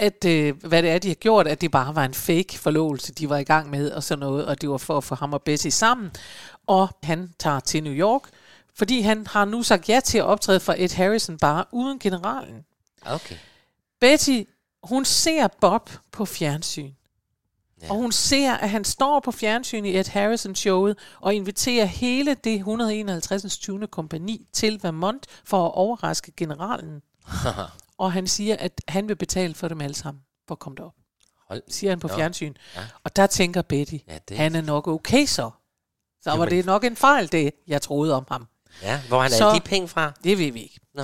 at 0.00 0.24
øh, 0.24 0.64
hvad 0.64 0.82
det 0.82 0.90
er, 0.90 0.98
de 0.98 1.08
har 1.08 1.14
gjort, 1.14 1.46
at 1.46 1.60
det 1.60 1.70
bare 1.70 1.94
var 1.94 2.04
en 2.04 2.14
fake 2.14 2.58
forlovelse, 2.58 3.12
de 3.12 3.28
var 3.28 3.36
i 3.36 3.44
gang 3.44 3.70
med, 3.70 3.90
og 3.90 4.02
sådan 4.02 4.18
noget, 4.20 4.46
og 4.46 4.60
det 4.60 4.70
var 4.70 4.78
for 4.78 4.96
at 4.96 5.04
få 5.04 5.14
ham 5.14 5.32
og 5.32 5.42
Bessie 5.42 5.70
sammen. 5.70 6.10
Og 6.66 6.88
han 7.02 7.30
tager 7.38 7.60
til 7.60 7.82
New 7.82 7.92
York, 7.92 8.22
fordi 8.74 9.00
han 9.00 9.26
har 9.26 9.44
nu 9.44 9.62
sagt 9.62 9.88
ja 9.88 10.00
til 10.04 10.18
at 10.18 10.24
optræde 10.24 10.60
for 10.60 10.74
Ed 10.78 10.94
Harrison 10.94 11.38
bare 11.38 11.64
uden 11.72 11.98
generalen. 11.98 12.64
Okay. 13.06 13.36
Betty, 14.00 14.42
hun 14.82 15.04
ser 15.04 15.48
Bob 15.60 15.90
på 16.12 16.24
fjernsyn. 16.24 16.90
Ja. 17.82 17.90
Og 17.90 17.96
hun 17.96 18.12
ser, 18.12 18.52
at 18.52 18.70
han 18.70 18.84
står 18.84 19.20
på 19.20 19.32
fjernsyn 19.32 19.84
i 19.84 19.98
Ed 19.98 20.08
Harrison-showet 20.08 20.98
og 21.20 21.34
inviterer 21.34 21.84
hele 21.84 22.34
det 22.34 22.54
151. 22.54 23.58
20. 23.58 23.86
kompani 23.86 24.46
til 24.52 24.80
Vermont 24.82 25.26
for 25.44 25.66
at 25.66 25.74
overraske 25.74 26.32
generalen. 26.36 27.02
Og 28.00 28.12
han 28.12 28.26
siger, 28.26 28.56
at 28.58 28.80
han 28.88 29.08
vil 29.08 29.16
betale 29.16 29.54
for 29.54 29.68
dem 29.68 29.80
alle 29.80 29.94
sammen 29.94 30.22
for 30.48 30.54
at 30.54 30.58
komme 30.58 30.76
derop. 30.76 30.94
Hold. 31.48 31.62
Siger 31.68 31.90
han 31.90 32.00
på 32.00 32.08
fjernsyn. 32.08 32.54
Ja. 32.76 32.80
Og 33.04 33.16
der 33.16 33.26
tænker 33.26 33.62
Betty, 33.62 33.94
Ja, 34.08 34.18
det- 34.28 34.36
han 34.36 34.54
er 34.54 34.60
nok 34.60 34.88
okay 34.88 35.26
så. 35.26 35.50
Så 36.22 36.30
Jo, 36.30 36.36
var 36.36 36.44
det 36.46 36.66
nok 36.66 36.84
en 36.84 36.96
fejl, 36.96 37.32
det 37.32 37.50
jeg 37.66 37.82
troede 37.82 38.14
om 38.14 38.24
ham. 38.28 38.46
Ja, 38.82 39.00
hvor 39.08 39.22
han 39.22 39.30
Så- 39.30 39.52
de 39.54 39.60
penge 39.60 39.88
fra? 39.88 40.12
Det 40.24 40.38
ved 40.38 40.52
vi 40.52 40.62
ikke. 40.62 40.80
Nå. 40.94 41.02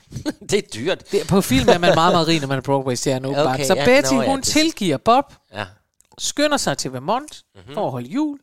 det 0.50 0.52
er 0.52 0.68
dyrt. 0.74 1.12
Det, 1.12 1.20
på 1.28 1.40
film 1.40 1.68
er 1.68 1.78
man 1.78 1.94
meget, 1.94 2.12
meget 2.14 2.28
rig, 2.28 2.40
når 2.40 2.48
man 2.48 2.58
er 2.58 2.62
Broadway-stjerne. 2.62 3.28
Okay, 3.28 3.44
Okay, 3.44 3.64
så 3.64 3.74
ja, 3.74 3.84
Betty, 3.84 4.14
nå 4.14 4.22
ja, 4.22 4.28
hun 4.28 4.36
det- 4.38 4.44
tilgiver 4.46 4.96
Bob, 4.96 5.34
Ja. 5.52 5.66
skynder 6.18 6.56
sig 6.56 6.78
til 6.78 6.92
Vermont 6.92 7.42
Mhm. 7.54 7.60
mm-hmm. 7.60 7.74
for 7.74 7.84
at 7.86 7.90
holde 7.90 8.08
jul. 8.08 8.38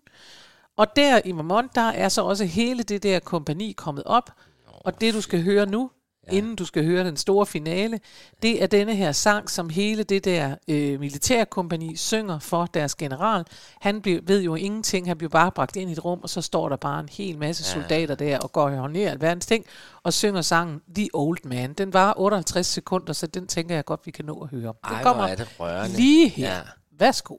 Og 0.78 0.96
der 0.96 1.22
i 1.26 1.32
Vermont, 1.32 1.76
der 1.76 1.82
er 1.90 2.10
så 2.10 2.22
også 2.24 2.46
hele 2.46 2.84
det 2.84 3.04
der 3.04 3.20
kompani 3.20 3.72
kommet 3.72 4.04
op. 4.04 4.32
Og 4.68 5.02
det, 5.02 5.14
du 5.14 5.22
skal 5.22 5.44
høre 5.44 5.66
nu, 5.66 5.92
ja. 6.32 6.38
inden 6.38 6.56
du 6.56 6.66
skal 6.66 6.86
høre 6.86 7.04
den 7.04 7.18
store 7.18 7.46
finale, 7.46 8.00
det 8.42 8.64
er 8.64 8.68
denne 8.68 8.96
her 8.96 9.12
sang, 9.12 9.50
som 9.50 9.70
hele 9.70 10.04
det 10.04 10.26
der 10.26 10.56
øh, 10.68 11.00
militærkompani 11.00 11.96
synger 11.96 12.40
for 12.40 12.66
deres 12.66 12.96
general. 12.96 13.46
Han 13.82 14.02
blev, 14.02 14.20
ved 14.24 14.42
jo 14.42 14.56
ingenting, 14.56 15.08
han 15.08 15.18
blev 15.18 15.30
bare 15.30 15.52
bragt 15.52 15.76
ind 15.76 15.90
i 15.90 15.94
et 15.94 16.06
rum, 16.06 16.20
og 16.24 16.30
så 16.30 16.42
står 16.42 16.70
der 16.70 16.76
bare 16.76 17.00
en 17.00 17.10
hel 17.12 17.38
masse 17.38 17.64
Ja. 17.68 17.82
soldater 17.82 18.16
der 18.16 18.40
og 18.40 18.52
går 18.52 18.70
og 18.70 18.92
ned 18.92 19.04
alverdens 19.06 19.46
ting, 19.46 19.66
og 20.04 20.14
synger 20.14 20.42
sangen 20.42 20.82
The 20.96 21.10
Old 21.14 21.38
Man. 21.44 21.74
Den 21.74 21.94
var 21.94 22.14
58 22.18 22.68
sekunder, 22.68 23.14
så 23.14 23.28
den 23.28 23.48
tænker 23.48 23.76
jeg 23.76 23.86
godt, 23.86 24.00
vi 24.06 24.12
kan 24.12 24.26
nå 24.26 24.42
at 24.44 24.50
høre. 24.50 24.74
Den 24.88 24.96
Ej, 24.96 25.04
kommer 25.04 25.24
hvor 25.24 25.32
er 25.32 25.36
det 25.36 25.48
rørende. 25.60 25.98
lige 25.98 26.30
her. 26.30 26.50
Ja. 26.56 26.62
Værsgo. 27.00 27.36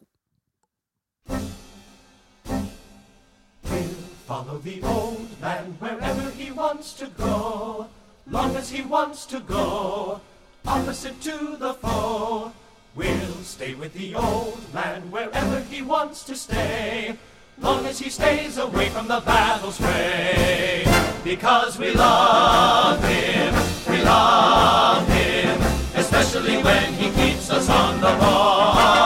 Follow 4.27 4.59
the 4.61 4.81
old 4.85 5.27
man 5.41 5.77
wherever 5.81 6.31
he 6.31 6.53
wants 6.53 6.95
to 6.95 7.07
go, 7.17 7.85
long 8.31 8.57
as 8.57 8.71
he 8.71 8.83
wants 8.83 9.27
to 9.27 9.41
go, 9.41 10.21
opposite 10.67 11.21
to 11.23 11.57
the 11.59 11.75
foe. 11.75 12.53
We'll 12.95 13.43
stay 13.43 13.75
with 13.75 13.93
the 13.93 14.15
old 14.15 14.59
man 14.73 15.11
wherever 15.11 15.61
he 15.61 15.83
wants 15.83 16.25
to 16.25 16.35
stay, 16.35 17.17
long 17.61 17.85
as 17.87 17.99
he 17.99 18.11
stays 18.11 18.59
away 18.59 18.89
from 18.89 19.07
the 19.09 19.21
battle's 19.21 19.79
fray. 19.79 20.85
Because 21.23 21.79
we 21.79 21.93
love 21.93 23.03
him, 23.05 23.55
we 23.89 24.03
love 24.03 25.07
him, 25.09 25.61
especially 25.95 26.57
when 26.63 26.93
he 26.95 27.11
keeps 27.11 27.51
us 27.51 27.69
on 27.69 28.01
the 28.01 28.17
ball. 28.19 29.06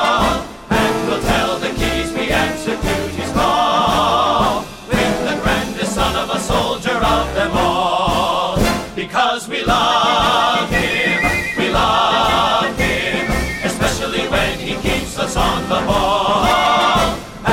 Love 9.75 10.68
him, 10.81 11.18
we 11.59 11.66
love 11.83 12.71
him, 12.85 13.25
especially 13.71 14.25
when 14.35 14.53
he 14.66 14.73
keeps 14.87 15.14
us 15.25 15.35
on 15.49 15.59
the 15.73 15.81
ball. 15.91 16.45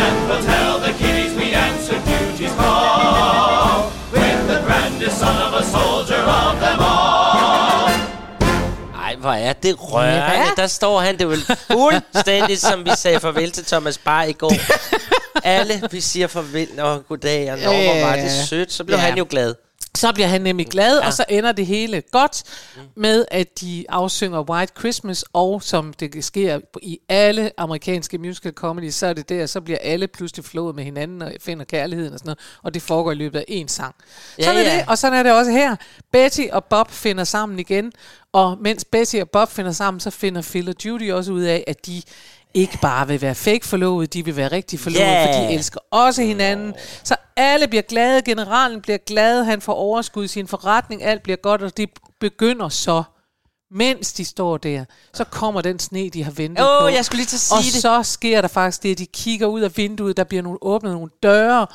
And 0.02 0.14
we'll 0.28 0.44
tell 0.54 0.74
the 0.86 0.94
kiddies 1.02 1.34
we 1.42 1.48
answer 1.68 1.98
duty's 2.12 2.54
call 2.62 3.92
with 4.16 4.40
the 4.52 4.60
grandest 4.68 5.16
son 5.24 5.38
of 5.48 5.52
a 5.62 5.64
soldier 5.76 6.24
of 6.44 6.54
them 6.64 6.80
all. 6.80 7.92
Ej, 9.06 9.16
hvor 9.16 9.32
er 9.32 9.54
det 9.54 9.76
rørende. 9.94 10.24
Ja. 10.34 10.50
Der 10.58 10.68
står 10.68 11.00
han, 11.00 11.14
det 11.18 11.22
er 11.22 11.28
vel 11.28 11.46
fuldstændig, 11.72 12.60
som 12.60 12.86
vi 12.86 12.92
sagde 12.96 13.20
farvel 13.20 13.52
til 13.52 13.66
Thomas 13.66 13.98
Bar 13.98 14.24
i 14.24 14.32
går. 14.34 14.54
Alle, 15.44 15.82
vi 15.92 16.02
siger 16.02 16.28
farvel 16.28 16.68
og 16.80 17.08
goddag, 17.10 17.52
og 17.52 17.58
nå, 17.58 17.64
hvor 17.72 18.08
var 18.08 18.16
det 18.16 18.32
sødt, 18.50 18.74
så 18.74 18.84
blev 18.84 18.98
Ja. 18.98 19.02
han 19.04 19.18
jo 19.18 19.26
glad. 19.30 19.54
Så 19.98 20.12
bliver 20.14 20.28
han 20.28 20.42
nemlig 20.42 20.68
glad, 20.68 21.00
Ja. 21.00 21.06
og 21.08 21.14
så 21.14 21.26
ender 21.30 21.52
det 21.52 21.66
hele 21.66 22.04
godt 22.12 22.44
med, 22.96 23.26
at 23.32 23.62
de 23.62 23.86
afsynger 23.90 24.50
White 24.50 24.74
Christmas, 24.80 25.26
og 25.34 25.64
som 25.64 25.94
det 25.94 26.24
sker 26.24 26.60
i 26.82 27.00
alle 27.10 27.52
amerikanske 27.58 28.18
musical 28.18 28.52
comedy, 28.54 28.90
så 28.90 29.08
er 29.08 29.14
det 29.14 29.30
der, 29.30 29.46
så 29.46 29.62
bliver 29.62 29.78
alle 29.82 30.08
pludselig 30.08 30.46
flået 30.46 30.76
med 30.76 30.84
hinanden 30.84 31.22
og 31.22 31.32
finder 31.42 31.66
kærligheden 31.66 32.14
og 32.14 32.20
sådan 32.20 32.28
noget, 32.30 32.40
og 32.64 32.74
det 32.74 32.82
foregår 32.82 33.12
i 33.12 33.16
løbet 33.16 33.40
af 33.40 33.46
én 33.50 33.68
sang. 33.68 33.96
Ja, 34.40 34.44
sådan 34.44 34.60
er 34.66 34.72
ja. 34.72 34.78
det, 34.78 34.86
og 34.88 34.98
sådan 34.98 35.20
er 35.20 35.24
det 35.24 35.32
også 35.32 35.52
her. 35.52 35.76
Betty 36.12 36.42
og 36.52 36.66
Bob 36.66 36.92
finder 36.92 37.24
sammen 37.24 37.60
igen, 37.60 37.92
og 38.34 38.58
mens 38.62 38.86
Betty 38.86 39.16
og 39.16 39.30
Bob 39.30 39.50
finder 39.50 39.72
sammen, 39.72 40.00
så 40.00 40.10
finder 40.10 40.42
Phil 40.42 40.70
og 40.70 40.76
Judy 40.86 41.12
også 41.12 41.32
ud 41.32 41.42
af, 41.42 41.64
at 41.68 41.86
de 41.86 42.02
ikke 42.54 42.78
bare 42.82 43.08
vil 43.08 43.22
være 43.22 43.36
fake 43.36 43.66
forlovet, 43.66 44.14
de 44.14 44.26
vil 44.26 44.36
være 44.36 44.48
rigtig 44.48 44.80
forlovet, 44.80 45.08
yeah. 45.08 45.36
for 45.36 45.42
de 45.42 45.54
elsker 45.54 45.80
også 45.92 46.22
hinanden. 46.24 46.74
Så 47.04 47.16
alle 47.36 47.68
bliver 47.68 47.82
glade, 47.82 48.22
generalen 48.22 48.82
bliver 48.82 48.98
glad, 48.98 49.44
han 49.44 49.62
får 49.62 49.74
overskud 49.74 50.26
i 50.26 50.28
sin 50.28 50.48
forretning, 50.48 51.04
alt 51.04 51.24
bliver 51.24 51.38
godt, 51.38 51.62
og 51.62 51.78
de 51.78 51.88
begynder 52.20 52.70
så, 52.70 53.04
mens 53.72 54.14
de 54.14 54.26
står 54.26 54.58
der, 54.58 54.86
så 55.14 55.24
kommer 55.24 55.62
den 55.62 55.80
sne, 55.80 56.10
de 56.10 56.24
har 56.24 56.32
ventet 56.32 56.66
Åh, 56.66 56.82
på. 56.82 56.88
jeg 56.88 57.06
skulle 57.06 57.18
lige 57.18 57.26
til 57.26 57.36
at 57.36 57.40
sige 57.40 57.58
og 57.58 57.64
det. 57.64 57.82
så 57.82 58.04
sker 58.04 58.42
der 58.42 58.48
faktisk 58.48 58.84
det, 58.84 58.92
at 58.92 58.98
de 58.98 59.06
kigger 59.06 59.48
ud 59.48 59.62
af 59.62 59.78
vinduet, 59.78 60.18
der 60.18 60.24
bliver 60.24 60.44
nogle, 60.44 60.60
åbnet 60.62 60.92
nogle 60.94 61.10
døre, 61.24 61.68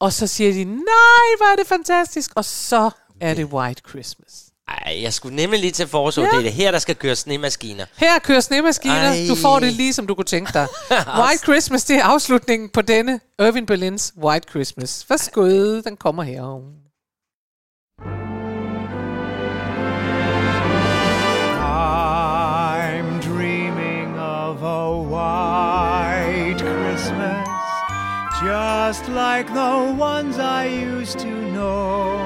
og 0.00 0.12
så 0.12 0.26
siger 0.26 0.52
de, 0.52 0.64
nej, 0.64 1.26
hvor 1.38 1.52
er 1.52 1.56
det 1.56 1.66
fantastisk, 1.66 2.30
og 2.36 2.44
så 2.44 2.90
er 3.20 3.34
det 3.34 3.44
White 3.44 3.82
Christmas. 3.88 4.45
Ej, 4.68 4.98
jeg 5.02 5.12
skulle 5.12 5.36
nemlig 5.36 5.60
lige 5.60 5.70
til 5.72 5.82
at 5.82 5.88
foreslå, 5.88 6.22
Ja. 6.22 6.28
det 6.30 6.36
er 6.38 6.42
det 6.42 6.52
her, 6.52 6.70
der 6.70 6.78
skal 6.78 6.94
køre 6.96 7.16
snemaskiner. 7.16 7.86
Her 7.96 8.18
kører 8.18 8.40
snemaskiner. 8.40 8.94
Ej. 8.94 9.26
Du 9.28 9.34
får 9.34 9.58
det 9.60 9.72
lige, 9.72 9.92
som 9.92 10.06
du 10.06 10.14
kunne 10.14 10.24
tænke 10.24 10.52
dig. 10.52 10.66
White 11.20 11.42
Christmas, 11.44 11.84
det 11.84 11.96
er 11.96 12.04
afslutningen 12.04 12.68
på 12.68 12.82
denne 12.82 13.20
Irving 13.38 13.66
Berlins 13.66 14.12
White 14.22 14.46
Christmas. 14.50 15.06
Værsgo, 15.10 15.80
den 15.80 15.96
kommer 15.96 16.22
her. 16.22 16.42
I'm 21.62 23.20
dreaming 23.20 24.18
of 24.18 24.62
a 24.62 24.90
white 25.14 26.58
Christmas, 26.58 27.46
just 28.42 29.08
like 29.08 29.46
the 29.48 29.94
ones 29.98 30.38
I 30.38 30.66
used 30.66 31.18
to 31.20 31.30
know, 31.52 32.16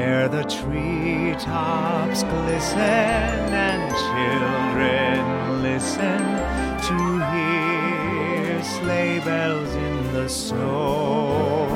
where 0.00 0.28
the 0.28 0.44
treetops 0.44 2.22
glisten 2.22 2.80
and 3.68 3.82
children 4.08 5.62
listen 5.62 6.22
to 6.88 6.96
hear 7.32 8.62
sleigh 8.62 9.18
bells 9.20 9.74
in 9.74 10.12
the 10.14 10.26
snow. 10.26 11.66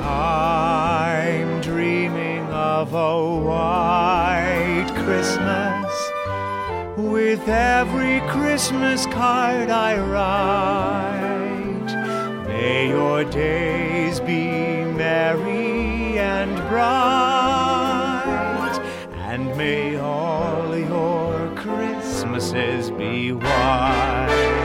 I'm 0.00 1.60
dreaming 1.60 2.44
of 2.52 2.94
a 2.94 3.14
white 3.48 4.92
Christmas 5.04 5.92
with 6.96 7.48
every 7.48 8.20
Christmas 8.30 9.06
card 9.06 9.70
I 9.70 9.92
write. 10.12 11.90
May 12.46 12.90
your 12.90 13.24
days 13.24 14.20
be 14.20 14.84
merry 14.84 15.81
and 16.22 16.56
bright, 16.68 18.78
and 19.30 19.56
may 19.56 19.96
all 19.96 20.78
your 20.78 21.52
Christmases 21.56 22.90
be 22.90 23.32
white. 23.32 24.61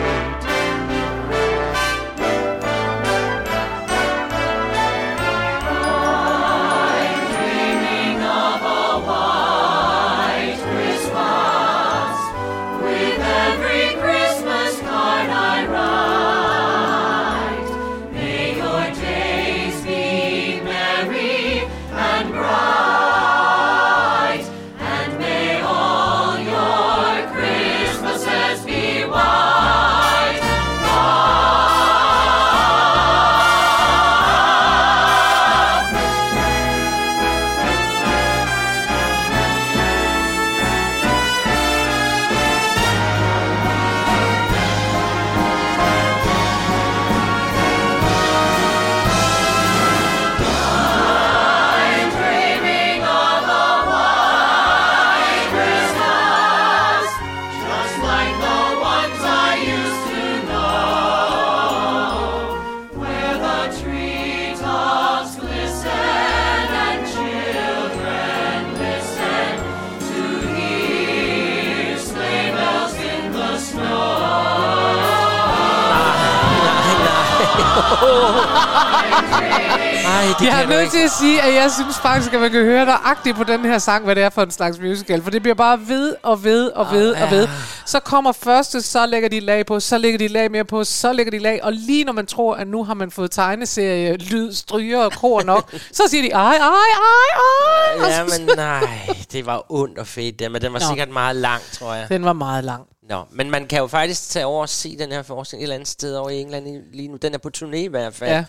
Til 80.98 81.04
at 81.04 81.12
sige, 81.12 81.42
at 81.42 81.54
jeg 81.54 81.72
synes 81.72 81.98
faktisk, 81.98 82.34
at 82.34 82.42
man 82.42 82.52
kan 82.52 82.62
høre 82.64 82.86
nøjagtigt 82.86 83.36
på 83.38 83.44
den 83.44 83.66
her 83.66 83.78
sang, 83.78 84.06
hvad 84.06 84.16
det 84.16 84.24
er 84.24 84.30
for 84.30 84.42
en 84.42 84.52
slags 84.52 84.80
musical. 84.80 85.24
For 85.24 85.30
det 85.30 85.42
bliver 85.42 85.56
bare 85.56 85.80
ved 85.88 86.16
og 86.24 86.44
ved 86.44 86.70
og 86.70 86.92
ved 86.92 87.12
og 87.12 87.32
ved. 87.32 87.48
Så 87.86 88.00
kommer 88.00 88.32
første, 88.32 88.82
så 88.82 89.06
lægger 89.06 89.30
de 89.30 89.40
lag 89.40 89.66
på, 89.66 89.80
så 89.80 89.98
lægger 89.98 90.18
de 90.18 90.28
lag 90.28 90.52
mere 90.52 90.66
på, 90.66 90.84
så 90.84 91.14
lægger 91.14 91.32
de 91.32 91.40
lag. 91.40 91.60
Og 91.64 91.74
lige 91.74 92.04
når 92.04 92.14
man 92.14 92.26
tror, 92.26 92.56
at 92.56 92.68
nu 92.68 92.84
har 92.84 92.94
man 92.94 93.12
fået 93.12 93.32
tegneserie, 93.32 94.18
lyd, 94.18 94.54
stryger 94.54 95.00
og 95.00 95.12
kor 95.12 95.42
nok, 95.42 95.74
så 95.92 96.04
siger 96.10 96.22
de, 96.22 96.32
ej, 96.32 96.56
ej, 96.56 96.58
ej, 96.58 98.02
ej. 98.02 98.10
Ja, 98.10 98.24
men 98.24 98.56
nej, 98.56 98.90
det 99.32 99.46
var 99.46 99.66
ondt 99.70 99.98
og 99.98 100.08
fedt, 100.08 100.52
men 100.52 100.62
den 100.62 100.74
var 100.74 100.80
Nå. 100.80 100.86
sikkert 100.90 101.10
meget 101.10 101.36
lang, 101.36 101.62
tror 101.74 101.94
jeg. 101.94 102.10
Den 102.10 102.26
var 102.26 102.34
meget 102.34 102.64
lang. 102.64 102.84
Nå, 103.10 103.24
men 103.32 103.52
man 103.52 103.68
kan 103.68 103.80
jo 103.80 103.88
faktisk 103.88 104.30
tage 104.30 104.46
over 104.46 104.62
og 104.62 104.70
se 104.70 104.98
den 104.98 105.12
her 105.12 105.24
forestilling 105.24 105.62
et 105.62 105.64
eller 105.64 105.76
andet 105.76 105.88
sted 105.88 106.16
over 106.16 106.30
i 106.30 106.42
England 106.42 106.84
lige 106.94 107.08
nu. 107.08 107.18
Den 107.22 107.34
er 107.34 107.38
på 107.38 107.50
turné 107.58 107.76
i 107.76 107.88
hvert 107.88 108.16
fald. 108.16 108.32
Ja. 108.32 108.44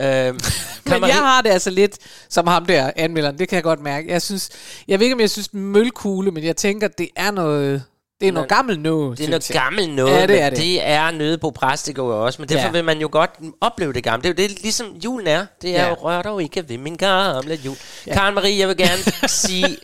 Øhm, 0.00 0.38
Men 0.90 1.02
jeg 1.02 1.14
har 1.16 1.42
det 1.42 1.50
altså 1.50 1.70
lidt 1.70 1.98
som 2.28 2.46
ham 2.46 2.66
der, 2.66 2.90
anmelderen. 2.96 3.38
Det 3.38 3.48
kan 3.48 3.56
jeg 3.56 3.62
godt 3.62 3.80
mærke. 3.80 4.10
Jeg 4.12 4.22
synes, 4.22 4.50
jeg 4.88 4.98
ved 4.98 5.06
ikke, 5.06 5.14
om 5.14 5.20
jeg 5.20 5.30
synes, 5.30 5.48
den 5.48 5.60
mølkugle, 5.60 6.30
men 6.30 6.44
jeg 6.44 6.56
tænker, 6.56 6.88
det 6.88 7.08
er 7.16 7.30
noget, 7.30 7.82
det 8.20 8.28
er 8.28 8.32
noget 8.32 8.48
gammelt 8.48 8.80
noget. 8.80 9.18
Det 9.18 9.24
er 9.24 9.30
noget 9.30 9.50
gammelt 9.52 9.94
noget, 9.94 10.12
Ja, 10.20 10.26
det 10.26 10.40
er 10.42 10.50
det. 10.50 10.58
det 10.58 10.86
er 10.88 11.10
nøde 11.10 11.38
på 11.38 11.50
Præstegård 11.50 12.14
også, 12.14 12.42
men 12.42 12.48
derfor 12.48 12.66
ja. 12.66 12.70
vil 12.72 12.84
man 12.84 12.98
jo 12.98 13.08
godt 13.12 13.30
opleve 13.60 13.92
det 13.92 14.04
gamle. 14.04 14.22
Det 14.22 14.40
er 14.40 14.44
jo 14.44 14.48
det, 14.48 14.62
ligesom 14.62 14.86
julen 15.04 15.26
er. 15.26 15.46
Det 15.62 15.76
er 15.76 15.82
Ja. 15.82 15.88
jo, 15.88 15.94
rør 15.94 16.22
dog 16.22 16.42
ikke 16.42 16.68
ved 16.68 16.78
min 16.78 16.96
gamle 16.96 17.54
jul. 17.64 17.76
Ja. 18.06 18.14
Karen 18.14 18.34
Marie, 18.34 18.58
jeg 18.58 18.68
vil 18.68 18.76
gerne 18.76 19.02
sige 19.28 19.76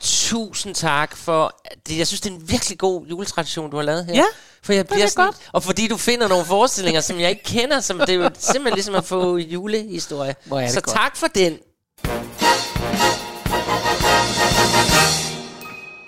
tusind 0.00 0.74
tak 0.74 1.16
for 1.16 1.60
det. 1.88 1.98
Jeg 1.98 2.06
synes, 2.06 2.20
det 2.20 2.30
er 2.30 2.34
en 2.34 2.48
virkelig 2.50 2.78
god 2.78 3.06
juletradition, 3.06 3.70
du 3.70 3.76
har 3.76 3.84
lavet 3.84 4.04
her. 4.06 4.14
Ja, 4.14 4.24
for 4.62 4.72
jeg 4.72 4.80
er 4.80 4.84
bliver 4.84 5.06
sådan, 5.06 5.24
godt. 5.26 5.36
Og 5.52 5.62
fordi 5.62 5.88
du 5.88 5.96
finder 5.96 6.28
nogle 6.28 6.44
forestillinger, 6.44 7.00
som 7.00 7.20
jeg 7.20 7.30
ikke 7.30 7.42
kender, 7.44 7.80
som 7.80 7.98
det 7.98 8.08
er 8.08 8.14
jo 8.14 8.30
simpelthen 8.38 8.74
ligesom 8.74 8.94
at 8.94 9.04
få 9.04 9.36
julehistorie. 9.36 10.34
Hvor 10.44 10.58
er 10.60 10.64
det 10.64 10.72
Så 10.74 10.80
godt. 10.80 10.96
tak 10.96 11.16
for 11.16 11.26
den. 11.26 11.58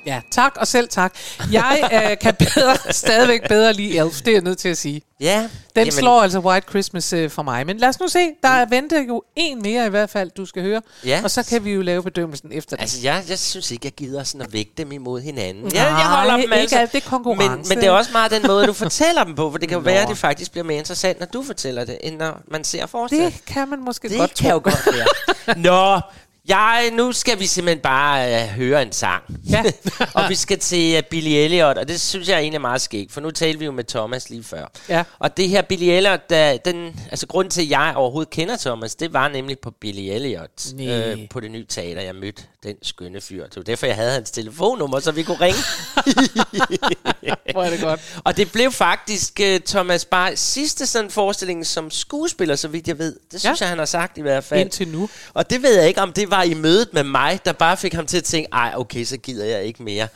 Ja, 0.07 0.21
tak 0.31 0.57
og 0.57 0.67
selv 0.67 0.89
tak. 0.89 1.15
Jeg 1.53 1.91
øh, 2.11 2.19
kan 2.19 2.35
bedre, 2.35 2.93
stadigvæk 2.93 3.49
bedre 3.49 3.73
lide 3.73 3.99
Elf, 3.99 4.19
det 4.19 4.29
er 4.29 4.33
jeg 4.33 4.43
nødt 4.43 4.59
til 4.59 4.69
at 4.69 4.79
sige. 4.79 5.03
Ja. 5.21 5.39
Den 5.41 5.51
jamen- 5.77 5.93
slår 5.93 6.23
altså 6.23 6.39
White 6.39 6.67
Christmas 6.71 7.13
øh, 7.13 7.31
for 7.31 7.43
mig. 7.43 7.67
Men 7.67 7.77
lad 7.79 7.89
os 7.89 8.01
nu 8.01 8.09
se, 8.09 8.19
der 8.43 8.49
er 8.49 8.67
venter 8.67 9.03
jo 9.09 9.23
en 9.37 9.63
mere 9.63 9.87
i 9.87 9.91
hvert 9.91 10.11
fald, 10.11 10.31
du 10.31 10.47
skal 10.47 10.63
høre. 10.63 10.83
Ja. 11.07 11.21
Og 11.25 11.31
så 11.31 11.43
kan 11.43 11.65
vi 11.65 11.73
jo 11.73 11.83
lave 11.83 12.03
bedømmelsen 12.03 12.53
efter 12.53 12.77
det. 12.77 12.83
Altså, 12.83 12.99
jeg, 13.03 13.23
jeg 13.29 13.39
synes 13.39 13.71
ikke, 13.71 13.87
jeg 13.87 13.93
gider 13.93 14.25
sådan 14.25 14.47
at 14.47 14.53
vægte 14.53 14.73
dem 14.83 14.93
imod 14.93 15.21
hinanden. 15.21 15.63
Nej, 15.65 15.83
jeg, 15.83 15.91
jeg 15.99 16.07
holder 16.07 16.33
dem 16.33 16.41
ikke 16.43 16.55
altså. 16.55 16.79
alt, 16.79 16.93
det 16.93 17.05
er 17.05 17.09
konkurrence. 17.09 17.49
Men, 17.49 17.69
men 17.69 17.79
det 17.79 17.87
er 17.87 17.91
også 17.91 18.13
meget 18.13 18.31
den 18.31 18.43
måde, 18.47 18.67
du 18.67 18.73
fortæller 18.73 19.25
dem 19.25 19.35
på, 19.35 19.51
for 19.51 19.59
det 19.59 19.69
kan 19.69 19.79
jo 19.79 19.85
være, 19.93 20.03
at 20.03 20.09
det 20.09 20.19
faktisk 20.19 20.51
bliver 20.51 20.65
mere 20.65 20.79
interessant, 20.79 21.21
når 21.21 21.27
du 21.27 21.43
fortæller 21.43 21.85
det, 21.85 21.99
end 22.01 22.17
når 22.17 22.41
man 22.51 22.65
ser 22.65 22.87
forestillingen. 22.87 23.33
det 23.33 23.45
kan 23.45 23.69
man 23.69 23.81
måske 23.85 24.09
det 24.09 24.19
godt 24.19 24.35
kan 24.35 24.51
tro. 24.51 24.55
jo 24.55 24.61
godt 24.65 24.89
være. 24.97 25.59
Nå, 25.97 26.01
jeg, 26.49 26.91
nu 26.93 27.13
skal 27.13 27.39
vi 27.39 27.47
simpelthen 27.47 27.83
bare 27.83 28.43
uh, 28.43 28.49
høre 28.49 28.83
en 28.83 28.93
sang. 28.93 29.23
Ja. 29.51 29.65
og 30.15 30.29
vi 30.29 30.35
skal 30.35 30.59
til 30.59 30.99
uh, 30.99 31.03
Billy 31.11 31.31
Elliot, 31.31 31.79
og 31.79 31.89
det 31.89 32.01
synes 32.01 32.29
jeg 32.29 32.39
egentlig 32.39 32.57
er 32.57 32.61
meget 32.61 32.81
skægt, 32.81 33.13
for 33.13 33.21
nu 33.21 33.31
talte 33.31 33.59
vi 33.59 33.65
jo 33.65 33.73
med 33.73 33.85
Thomas 33.85 34.31
lige 34.31 34.45
før. 34.45 34.67
Ja. 34.89 35.05
Og 35.19 35.37
det 35.37 35.49
her 35.49 35.63
Billy 35.63 35.85
Elliot, 35.85 36.31
der, 36.31 36.57
den, 36.57 37.01
altså 37.11 37.27
grunden 37.27 37.51
til, 37.51 37.63
at 37.63 37.71
jeg 37.71 37.93
overhovedet 37.97 38.31
kender 38.31 38.57
Thomas, 38.57 38.95
det 38.95 39.13
var 39.13 39.29
nemlig 39.29 39.59
på 39.59 39.71
Billy 39.71 40.11
Elliot, 40.15 40.73
Næh. 40.75 41.11
øh, 41.11 41.29
på 41.31 41.41
det 41.41 41.51
nye 41.51 41.67
teater, 41.69 42.03
jeg 42.03 42.15
mødte 42.15 42.43
den 42.65 42.77
skønne 42.83 43.21
fyr. 43.21 43.45
Det 43.47 43.57
var 43.57 43.63
derfor, 43.63 43.87
jeg 43.87 43.97
havde 43.97 44.13
hans 44.13 44.31
telefonnummer, 44.31 45.01
så 45.01 45.13
vi 45.13 45.23
kunne 45.23 45.41
ringe. 45.41 45.59
Hvor 47.53 47.63
er 47.65 47.71
det 47.71 47.81
godt. 47.81 48.01
Og 48.25 48.37
det 48.37 48.53
blev 48.53 48.73
faktisk 48.73 49.41
uh, 49.43 49.61
Thomas 49.67 50.05
Bar 50.05 50.33
sidste 50.35 50.87
sådan 50.87 51.11
forestilling 51.11 51.67
som 51.67 51.91
skuespiller, 51.91 52.57
så 52.57 52.69
vidt 52.69 52.89
jeg 52.89 52.99
ved. 52.99 53.17
Det 53.33 53.41
synes 53.41 53.61
Ja. 53.61 53.65
jeg, 53.65 53.69
han 53.69 53.79
har 53.79 53.85
sagt 53.85 54.19
i 54.19 54.21
hvert 54.21 54.45
fald. 54.45 54.61
Indtil 54.61 54.89
nu. 54.89 55.09
Og 55.35 55.51
det 55.51 55.63
ved 55.63 55.75
jeg 55.79 55.89
ikke, 55.89 56.01
om 56.01 56.13
det 56.13 56.31
var 56.31 56.43
i 56.43 56.55
mødet 56.55 56.89
med 56.93 57.05
mig, 57.05 57.41
der 57.45 57.53
bare 57.53 57.77
fik 57.77 57.95
ham 57.95 58.07
til 58.07 58.17
at 58.17 58.25
tænke, 58.25 58.49
ej, 58.53 58.73
okay, 58.77 59.05
så 59.05 59.17
gider 59.17 59.45
jeg 59.45 59.65
ikke 59.65 59.83
mere. 59.83 60.09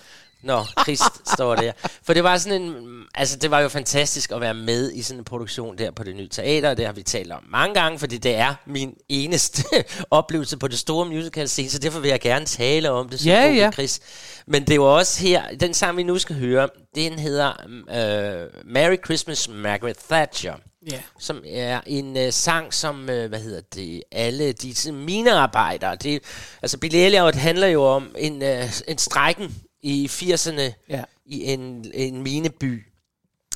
Nå, 0.42 0.64
Christ 0.82 1.02
står 1.32 1.54
der. 1.56 1.72
For 2.02 2.12
det 2.14 2.24
var 2.24 2.38
sådan 2.38 2.62
en, 2.62 3.02
altså 3.14 3.36
det 3.36 3.50
var 3.50 3.60
jo 3.60 3.68
fantastisk 3.68 4.30
at 4.32 4.40
være 4.40 4.54
med 4.54 4.92
i 4.92 5.02
sådan 5.02 5.20
en 5.20 5.24
produktion 5.24 5.78
der 5.78 5.90
på 5.90 6.04
det 6.04 6.16
nye 6.16 6.28
teater, 6.28 6.70
og 6.70 6.76
det 6.76 6.86
har 6.86 6.92
vi 6.92 7.02
talt 7.02 7.32
om 7.32 7.42
mange 7.50 7.74
gange, 7.74 7.98
fordi 7.98 8.18
det 8.18 8.34
er 8.34 8.54
min 8.66 8.94
eneste 9.08 9.62
oplevelse 10.10 10.56
på 10.56 10.68
det 10.68 10.78
store 10.78 11.06
musical 11.06 11.48
scene, 11.48 11.70
så 11.70 11.78
derfor 11.78 12.00
vil 12.00 12.08
jeg 12.08 12.20
gerne 12.20 12.46
tale 12.46 12.90
om 12.90 13.08
det, 13.08 13.20
så 13.20 13.28
Ja, 13.28 13.52
ja. 13.52 13.70
Chris. 13.72 14.00
Men 14.46 14.64
det 14.66 14.80
var 14.80 14.86
også 14.86 15.20
her, 15.22 15.42
den 15.60 15.74
sang 15.74 15.96
vi 15.96 16.02
nu 16.02 16.18
skal 16.18 16.36
høre, 16.36 16.68
den 16.94 17.18
hedder 17.18 17.52
uh, 17.68 18.70
Merry 18.72 18.96
Christmas 19.04 19.48
Margaret 19.48 19.96
Thatcher 20.10 20.54
Ja. 20.90 21.00
som 21.18 21.42
er 21.46 21.80
en 21.86 22.16
øh, 22.16 22.32
sang, 22.32 22.74
som, 22.74 23.10
øh, 23.10 23.28
hvad 23.28 23.40
hedder 23.40 23.60
det, 23.74 24.02
alle 24.12 24.52
disse 24.52 24.92
minearbejdere, 24.92 25.96
det, 25.96 26.22
altså 26.62 26.78
Elliot 26.82 27.34
handler 27.34 27.66
jo 27.66 27.82
om 27.84 28.14
en, 28.18 28.42
øh, 28.42 28.64
en 28.88 28.98
strækken 28.98 29.56
i 29.82 30.06
80'erne 30.12 30.62
Ja. 30.88 31.02
i 31.26 31.44
en, 31.52 31.90
en 31.94 32.22
mineby, 32.22 32.84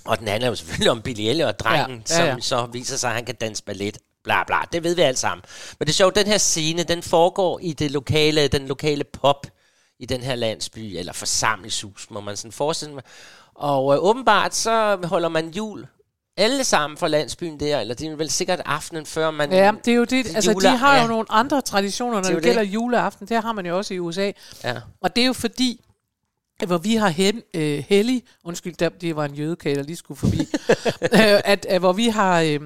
og 0.05 0.19
den 0.19 0.29
handler 0.29 0.49
jo 0.49 0.55
selvfølgelig 0.55 0.91
om 0.91 1.03
Billy 1.03 1.21
Elliot, 1.21 1.61
drengen, 1.61 2.05
Ja, 2.11 2.19
ja, 2.19 2.25
ja. 2.25 2.33
som 2.33 2.41
så 2.41 2.67
viser 2.67 2.97
sig, 2.97 3.09
at 3.11 3.15
han 3.17 3.25
kan 3.25 3.35
danse 3.35 3.65
ballet, 3.65 3.99
bla 4.25 4.45
bla, 4.45 4.57
det 4.73 4.85
ved 4.85 4.95
vi 4.95 5.03
alle 5.03 5.17
sammen. 5.19 5.45
Men 5.79 5.87
det 5.87 5.93
er 5.93 5.97
sjovt, 5.97 6.17
den 6.17 6.27
her 6.27 6.39
scene, 6.39 6.83
den 6.83 7.03
foregår 7.03 7.59
i 7.63 7.73
det 7.73 7.91
lokale, 7.91 8.49
den 8.49 8.67
lokale 8.69 9.05
pop 9.05 9.47
i 9.99 10.07
den 10.07 10.21
her 10.23 10.35
landsby, 10.35 10.79
eller 10.99 11.13
forsamlingshus, 11.13 12.11
må 12.11 12.21
man 12.21 12.37
sådan 12.37 12.53
forestille 12.53 12.95
mig. 12.95 13.03
Og 13.55 13.95
øh, 13.95 14.05
åbenbart 14.05 14.55
så 14.55 14.99
holder 15.05 15.29
man 15.29 15.49
jul 15.49 15.87
alle 16.37 16.65
sammen 16.65 16.97
fra 16.99 17.09
landsbyen 17.09 17.61
der, 17.61 17.81
eller 17.81 17.95
det 17.95 18.09
er 18.09 18.17
vel 18.17 18.31
sikkert 18.31 18.61
aftenen 18.65 19.07
før 19.07 19.31
man... 19.31 19.53
Ja, 19.53 19.73
det 19.85 19.93
er 19.93 19.97
jo 19.97 20.05
det. 20.05 20.35
Altså, 20.37 20.53
jule- 20.53 20.69
de 20.73 20.77
har 20.77 20.97
jo 20.97 21.01
ja. 21.03 21.07
nogle 21.09 21.25
andre 21.29 21.61
traditioner, 21.61 22.15
når 22.15 22.23
Det 22.23 22.35
det, 22.35 22.43
gælder 22.43 22.63
det. 22.63 22.69
juleaften. 22.75 23.27
Det 23.29 23.43
har 23.43 23.53
man 23.53 23.67
jo 23.67 23.77
også 23.77 23.95
i 23.95 23.99
USA. 23.99 24.33
Ja. 24.65 24.75
Og 25.01 25.17
det 25.17 25.23
er 25.23 25.27
jo 25.27 25.33
fordi, 25.33 25.85
hvor 26.67 26.79
vi 26.79 26.95
har 26.95 27.09
hem, 27.09 27.43
øh, 27.55 27.85
hellig, 27.89 28.23
undskyld, 28.45 28.75
der, 28.75 28.89
det 28.89 29.17
var 29.17 29.25
en 29.25 29.35
jødekage, 29.35 29.77
der 29.77 29.83
lige 29.83 29.97
skulle 29.97 30.19
forbi, 30.19 30.39
øh, 31.03 31.41
at, 31.45 31.67
at, 31.67 31.81
hvor 31.81 31.93
vi 31.93 32.09
har, 32.09 32.41
øh, 32.41 32.61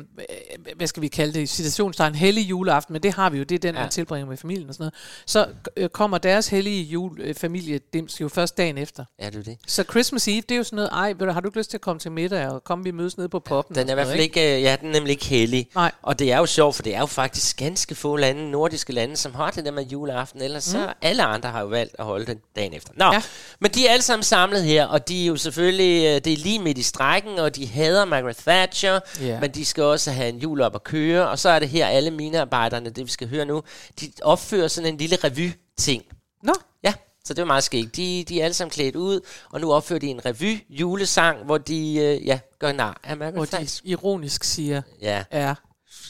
hvad 0.77 0.87
skal 0.87 1.03
vi 1.03 1.09
kalde 1.09 1.33
det, 1.41 1.49
situationstegn, 1.49 2.15
hellig 2.15 2.51
juleaften, 2.51 2.93
men 2.93 3.03
det 3.03 3.13
har 3.13 3.31
vi 3.31 3.39
jo, 3.39 3.45
det 3.45 3.55
er 3.55 3.59
den, 3.59 3.75
ja. 3.75 3.81
Ja. 3.81 3.85
man 3.85 3.91
tilbringer 3.91 4.27
med 4.27 4.37
familien 4.37 4.69
og 4.69 4.75
sådan 4.75 4.83
noget, 4.83 4.95
så 5.27 5.47
øh, 5.77 5.89
kommer 5.89 6.19
deres 6.19 6.49
hellige 6.49 6.83
jul, 6.83 7.21
øh, 7.21 7.35
familiedims 7.35 8.21
jo 8.21 8.29
først 8.29 8.57
dagen 8.57 8.79
efter. 8.79 9.05
Ja, 9.21 9.31
det 9.31 9.37
er 9.37 9.43
det. 9.43 9.59
Så 9.67 9.83
Christmas 9.83 10.29
Eve, 10.29 10.41
det 10.41 10.51
er 10.51 10.57
jo 10.57 10.65
sådan 10.65 10.77
noget, 10.77 10.91
ej, 10.93 11.33
har 11.33 11.41
du 11.41 11.49
ikke 11.49 11.59
lyst 11.59 11.71
til 11.71 11.77
at 11.77 11.81
komme 11.81 12.01
til 12.01 12.13
middag, 12.13 12.49
og 12.49 12.65
komme 12.65 12.85
vi 12.85 12.91
mødes 12.91 13.17
nede 13.19 13.29
på 13.29 13.39
poppen? 13.39 13.77
Den 13.77 13.89
er 13.89 13.93
i 13.93 13.95
hvert 13.95 14.07
fald 14.07 14.21
ikke, 14.21 14.57
øh, 14.57 14.63
ja, 14.63 14.77
den 14.81 14.89
er 14.89 14.93
nemlig 14.93 15.11
ikke 15.11 15.25
heldig. 15.27 15.69
Nej. 15.75 15.93
Og 16.03 16.19
det 16.19 16.33
er 16.33 16.39
jo 16.39 16.47
sjovt, 16.47 16.75
for 16.75 16.83
det 16.83 16.95
er 16.95 17.01
jo 17.01 17.07
faktisk 17.07 17.57
ganske 17.57 17.95
få 17.95 18.17
lande, 18.17 18.51
nordiske 18.51 18.93
lande, 18.93 19.17
som 19.17 19.35
har 19.35 19.51
det 19.51 19.65
der 19.65 19.71
med 19.71 19.87
juleaften. 19.87 20.43
Ellers 20.43 20.75
mm. 20.75 20.81
Så 20.81 20.93
alle 21.03 21.25
andre 21.25 21.49
har 21.51 21.61
jo 21.61 21.67
valgt 21.67 21.97
at 21.99 22.05
holde 22.05 22.27
den 22.27 22.39
dagen 22.57 22.73
efter. 22.73 22.93
Nå, 22.97 23.05
Ja. 23.05 23.13
ja. 23.13 23.23
men 23.61 23.71
de 23.71 23.86
er 23.89 23.93
alle 23.93 24.03
sammen 24.03 24.23
samlet 24.25 24.65
her, 24.65 24.87
og 24.87 25.09
de 25.09 25.23
er 25.23 25.27
jo 25.27 25.37
selvfølgelig, 25.37 26.05
øh, 26.07 26.25
det 26.25 26.33
er 26.33 26.37
lige 26.37 26.59
midt 26.59 26.79
i 26.79 26.83
strækken, 26.83 27.39
og 27.39 27.57
de 27.57 27.67
hader 27.67 28.05
Margaret 28.05 28.37
Thatcher, 28.37 29.01
Ja. 29.21 29.41
men 29.41 29.51
de 29.51 29.65
skal 29.65 29.83
også 29.85 30.11
have 30.13 30.29
en 30.29 30.39
jul 30.39 30.61
op 30.61 30.75
at 30.75 30.85
køre, 30.85 31.29
og 31.29 31.39
så 31.39 31.49
er 31.49 31.59
det 31.59 31.69
her 31.69 31.87
alle 31.87 32.11
minearbejderne, 32.11 32.91
det 32.91 33.07
vi 33.07 33.11
skal 33.11 33.29
høre 33.29 33.45
nu, 33.45 33.63
de 34.01 34.13
opfører 34.23 34.69
sådan 34.69 34.93
en 34.93 34.99
lille 34.99 35.17
revy-ting. 35.25 36.03
Nå. 36.43 36.53
Ja, 36.85 36.95
så 37.25 37.35
det 37.35 37.43
var 37.43 37.47
meget 37.47 37.65
skægt. 37.65 37.97
De, 37.97 38.25
de 38.29 38.41
er 38.41 38.45
alle 38.45 38.55
sammen 38.55 38.71
klædt 38.71 38.97
ud, 38.97 39.21
og 39.51 39.61
nu 39.61 39.73
opfører 39.73 39.99
de 40.01 40.07
en 40.07 40.25
revy 40.27 40.59
julesang, 40.71 41.45
hvor 41.45 41.59
de 41.59 41.95
øh, 41.97 42.27
ja, 42.27 42.39
gør 42.59 42.73
nar 42.73 43.01
af 43.05 43.17
Margaret 43.17 43.35
Hvor 43.35 43.59
de 43.59 43.69
ironisk 43.85 44.45
siger, 44.45 44.83
Ja. 45.03 45.25
er 45.31 45.55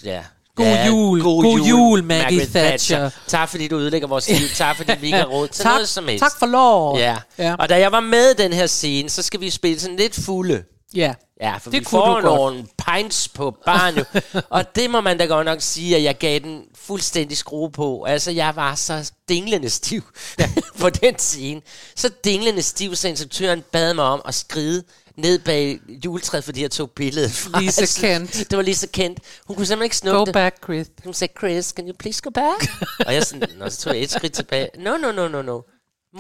Ja. 0.05 0.25
God 0.57 0.67
ja, 0.67 0.87
jul. 0.87 1.23
God 1.23 1.61
jul, 1.61 2.05
Maggie 2.05 2.47
Thatcher. 2.47 3.11
Tak 3.27 3.49
fordi 3.49 3.69
du 3.69 3.79
ødelægger 3.79 4.09
vores 4.09 4.29
liv. 4.29 4.49
Tak 4.55 4.77
fordi 4.77 4.93
vi 5.01 5.07
ikke 5.07 5.19
har 5.19 5.25
råd 5.27 5.49
til 5.49 5.63
Tak- 5.63 5.73
noget 5.75 5.89
som 5.89 6.09
helst. 6.09 6.23
tak 6.23 6.39
for 6.39 6.47
lov. 6.47 6.99
Ja. 6.99 7.17
Ja. 7.39 7.55
Og 7.59 7.69
da 7.69 7.79
jeg 7.79 7.93
var 7.93 8.01
med 8.01 8.31
i 8.31 8.35
den 8.43 8.53
her 8.53 8.67
scene, 8.67 9.11
så 9.11 9.23
skal 9.23 9.41
vi 9.41 9.51
spille 9.51 9.81
sådan 9.81 9.97
lidt 9.97 10.15
fulde. 10.25 10.63
ja, 10.95 11.15
Ja, 11.41 11.57
for 11.57 11.71
Det 11.71 11.81
vi 11.81 11.85
kunne 11.85 11.99
får 12.01 12.07
du 12.07 12.13
godt. 12.13 12.25
nogle 12.25 12.67
pints 12.89 13.29
på 13.29 13.57
barn 13.67 13.95
og 14.51 14.77
det 14.77 14.91
må 14.91 15.01
man 15.01 15.19
da 15.19 15.25
godt 15.25 15.45
nok 15.45 15.61
sige, 15.61 15.97
at 15.97 16.03
jeg 16.03 16.19
gav 16.19 16.39
den 16.39 16.61
fuldstændig 16.75 17.37
skrue 17.37 17.71
på. 17.71 18.05
Altså, 18.05 18.31
jeg 18.31 18.57
var 18.57 18.75
så 18.75 19.11
dinglende 19.29 19.71
stiv 19.71 20.03
på 20.81 20.91
den 20.91 21.19
scene. 21.19 21.61
Så 21.97 22.11
dinglende 22.25 22.63
stiv, 22.63 22.97
så 22.97 23.09
instruktøren 23.09 23.63
bad 23.73 23.95
mig 23.95 24.05
om 24.05 24.23
at 24.25 24.35
skride 24.35 24.83
ned 25.19 25.39
bag 25.39 25.79
juletræet, 26.05 26.45
fordi 26.45 26.63
jeg 26.63 26.71
tog 26.71 26.91
billedet 26.91 27.33
fra. 27.33 27.61
Lige 27.61 27.73
så 27.73 27.81
Altså, 27.81 28.01
kendt. 28.01 28.33
Det 28.51 28.57
var 28.57 28.63
lige 28.63 28.75
så 28.77 28.89
kendt. 28.93 29.19
Hun 29.47 29.57
kunne 29.57 29.67
simpelthen 29.67 29.85
ikke 29.87 29.97
snuppe 29.97 30.19
go 30.19 30.25
det. 30.25 30.33
back, 30.35 30.57
Chris. 30.65 30.87
Hun 31.05 31.15
sagde, 31.15 31.35
Chris, 31.39 31.67
can 31.69 31.89
you 31.89 31.95
please 31.99 32.21
go 32.23 32.31
back? 32.31 32.71
og 33.07 33.15
jeg 33.15 33.23
sådan, 33.27 33.49
Nå, 33.59 33.71
så 33.71 33.79
tog 33.81 33.95
jeg 33.95 34.03
et 34.03 34.11
skridt 34.11 34.33
tilbage. 34.33 34.69
No, 34.79 34.97
no, 34.97 35.13
no, 35.13 35.29
no, 35.29 35.43
no. 35.43 35.61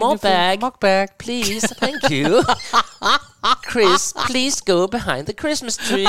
More 0.01 0.19
back. 0.19 0.61
More 0.61 0.73
back. 0.81 1.19
Please, 1.19 1.69
thank 1.83 2.11
you. 2.11 2.43
Chris, 3.71 4.13
please 4.27 4.63
go 4.67 4.87
behind 4.87 5.27
the 5.27 5.35
Christmas 5.41 5.77
tree. 5.77 6.07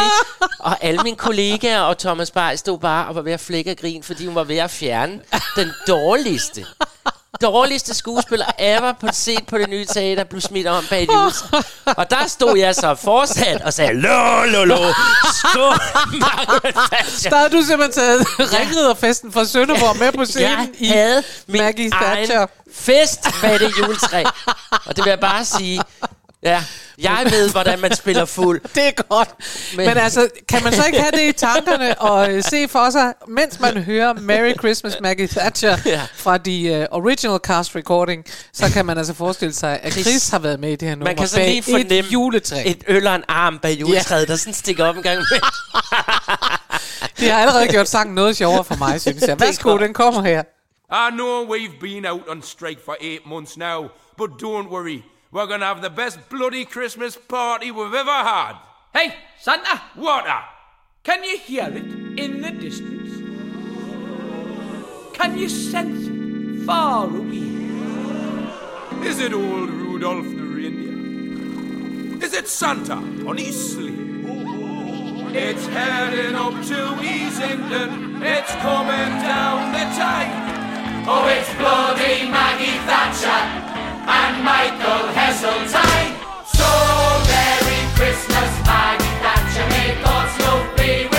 og 0.60 0.84
alle 0.84 1.04
mine 1.04 1.16
kollegaer 1.16 1.80
og 1.80 1.98
Thomas 1.98 2.32
Bay 2.32 2.56
stod 2.56 2.80
bare 2.80 3.08
og 3.08 3.16
var 3.16 3.22
ved 3.22 3.32
at 3.32 3.40
flække 3.40 3.72
og 3.72 3.78
grin, 3.78 4.04
fordi 4.04 4.26
hun 4.26 4.36
var 4.36 4.44
ved 4.44 4.58
at 4.58 4.72
fjerne 4.72 5.22
den 5.56 5.68
dårligste 5.88 6.66
dårligste 7.42 7.94
skuespiller 7.94 8.46
ever 8.60 8.94
på 8.94 9.08
set 9.12 9.48
på 9.48 9.58
det 9.58 9.70
nye 9.70 9.86
teater 9.86 10.24
blev 10.24 10.42
smidt 10.42 10.68
om 10.68 10.84
bag 10.90 11.04
et. 11.04 11.10
Og 11.98 12.10
der 12.10 12.28
stod 12.28 12.58
jeg 12.58 12.76
så 12.76 12.96
fortsat 12.96 13.62
og 13.62 13.74
sagde, 13.74 13.94
lo, 13.94 14.44
lo, 14.46 14.64
lo, 14.64 14.76
skål. 15.34 15.78
Der 17.32 17.38
har 17.38 17.48
du 17.48 17.62
simpelthen 17.62 17.92
taget 17.92 18.26
ringriderfesten 18.40 19.32
fra 19.32 19.46
Sønderborg 19.46 19.98
med 19.98 20.12
på 20.12 20.26
scenen 20.26 20.50
Jeg 20.50 20.68
i 20.80 20.88
havde 20.88 21.24
min 21.48 21.62
Maggie 21.62 21.90
Thatcher. 21.92 22.48
fest 22.74 23.28
bag 23.42 23.60
det 23.60 23.72
juletræ. 23.80 24.24
Og 24.86 24.96
det 24.96 25.06
vil 25.06 25.10
jeg 25.10 25.20
bare 25.20 25.46
sige, 25.46 25.82
ja, 26.44 26.64
jeg 26.98 27.28
ved, 27.32 27.50
hvordan 27.52 27.80
man 27.80 27.96
spiller 27.96 28.26
fuld. 28.26 28.62
Det 28.76 28.88
er 28.88 28.92
godt. 29.10 29.30
Men, 29.78 29.86
Men 29.86 29.98
altså, 29.98 30.30
kan 30.50 30.64
man 30.64 30.74
så 30.74 30.86
ikke 30.86 31.00
have 31.00 31.12
det 31.12 31.22
i 31.30 31.32
tankerne 31.32 32.02
og 32.02 32.34
øh, 32.34 32.44
se 32.44 32.68
for 32.68 32.90
sig, 32.90 33.14
mens 33.28 33.60
man 33.60 33.78
hører 33.84 34.14
Merry 34.14 34.54
Christmas 34.60 34.98
Maggie 35.02 35.28
Thatcher 35.28 35.78
Ja. 35.86 36.02
fra 36.16 36.38
de 36.38 36.88
uh, 36.92 36.98
original 36.98 37.40
cast 37.44 37.76
recording, 37.76 38.26
så 38.54 38.72
kan 38.74 38.86
man 38.86 38.98
altså 38.98 39.14
forestille 39.14 39.54
sig, 39.54 39.80
at 39.84 39.94
Chris 39.94 40.30
har 40.30 40.40
været 40.40 40.60
med 40.60 40.72
i 40.72 40.76
det 40.76 40.88
her 40.88 40.96
nummer 40.96 41.06
Man 41.06 41.16
kan 41.16 41.28
så 41.28 41.40
lige 41.40 41.64
fornemme 41.64 41.96
et 41.96 42.06
juletræ. 42.14 42.64
et 42.66 42.84
øl 42.88 43.08
og 43.08 43.16
en 43.16 43.24
arm 43.28 43.60
bag 43.60 43.80
juletræet, 43.80 44.28
der 44.28 44.36
sådan 44.36 44.54
stikker 44.54 44.86
op 44.86 44.98
en 44.98 45.04
gang 45.04 45.18
med. 45.18 45.26
Det 47.20 47.32
har 47.32 47.40
allerede 47.42 47.68
gjort 47.68 47.88
sangen 47.88 48.16
noget 48.16 48.38
sjovere 48.38 48.64
for 48.64 48.76
mig, 48.76 49.02
synes 49.02 49.24
jeg. 49.28 49.40
Værsgo, 49.42 49.78
den 49.78 49.94
kommer 49.94 50.22
her. 50.24 50.44
I 50.92 51.12
know 51.16 51.46
we've 51.56 51.80
been 51.82 52.06
out 52.06 52.22
on 52.30 52.42
strike 52.42 52.80
for 52.86 52.96
eight 53.02 53.22
months 53.26 53.58
now, 53.58 53.88
but 54.18 54.30
don't 54.44 54.70
worry. 54.74 55.02
We're 55.32 55.45
gonna 55.45 55.65
have 55.65 55.82
the 55.82 55.89
best 55.89 56.30
bloody 56.30 56.63
Christmas 56.63 57.17
party 57.17 57.69
we've 57.69 57.93
ever 57.93 58.09
had. 58.09 58.53
Hey, 58.93 59.13
Santa! 59.39 59.82
What 59.95 60.25
a... 60.25 60.43
Can 61.03 61.23
you 61.23 61.38
hear 61.38 61.67
it 61.67 62.19
in 62.19 62.41
the 62.41 62.51
distance? 62.51 63.11
Can 65.13 65.38
you 65.38 65.49
sense 65.49 66.07
it 66.07 66.65
far 66.65 67.07
away? 67.07 67.43
Is 69.05 69.19
it 69.19 69.34
old 69.34 69.69
Rudolph 69.69 70.25
the 70.25 70.43
reindeer? 70.43 72.23
Is 72.23 72.34
it 72.34 72.47
Santa 72.47 72.95
on 72.95 73.38
his 73.38 73.73
sleigh? 73.73 74.07
It's 75.36 75.67
heading 75.67 76.36
up 76.36 76.53
to 76.53 77.03
East 77.03 77.41
England. 77.41 78.23
It's 78.23 78.51
coming 78.55 79.11
down 79.21 79.73
the 79.73 79.86
tide. 79.99 81.05
Oh, 81.05 81.28
it's 81.28 81.53
bloody 81.55 82.30
Maggie 82.32 82.80
Thatcher 82.88 83.66
and 84.08 84.43
Michael 84.43 85.03
Heseltine. 85.12 86.16
So 86.45 86.70
Merry 87.28 87.82
Christmas, 87.95 88.51
Maggie 88.66 89.16
Thatcher. 89.22 89.68
May 89.70 90.01
God's 90.01 90.39
love 90.39 90.78
be 90.78 91.16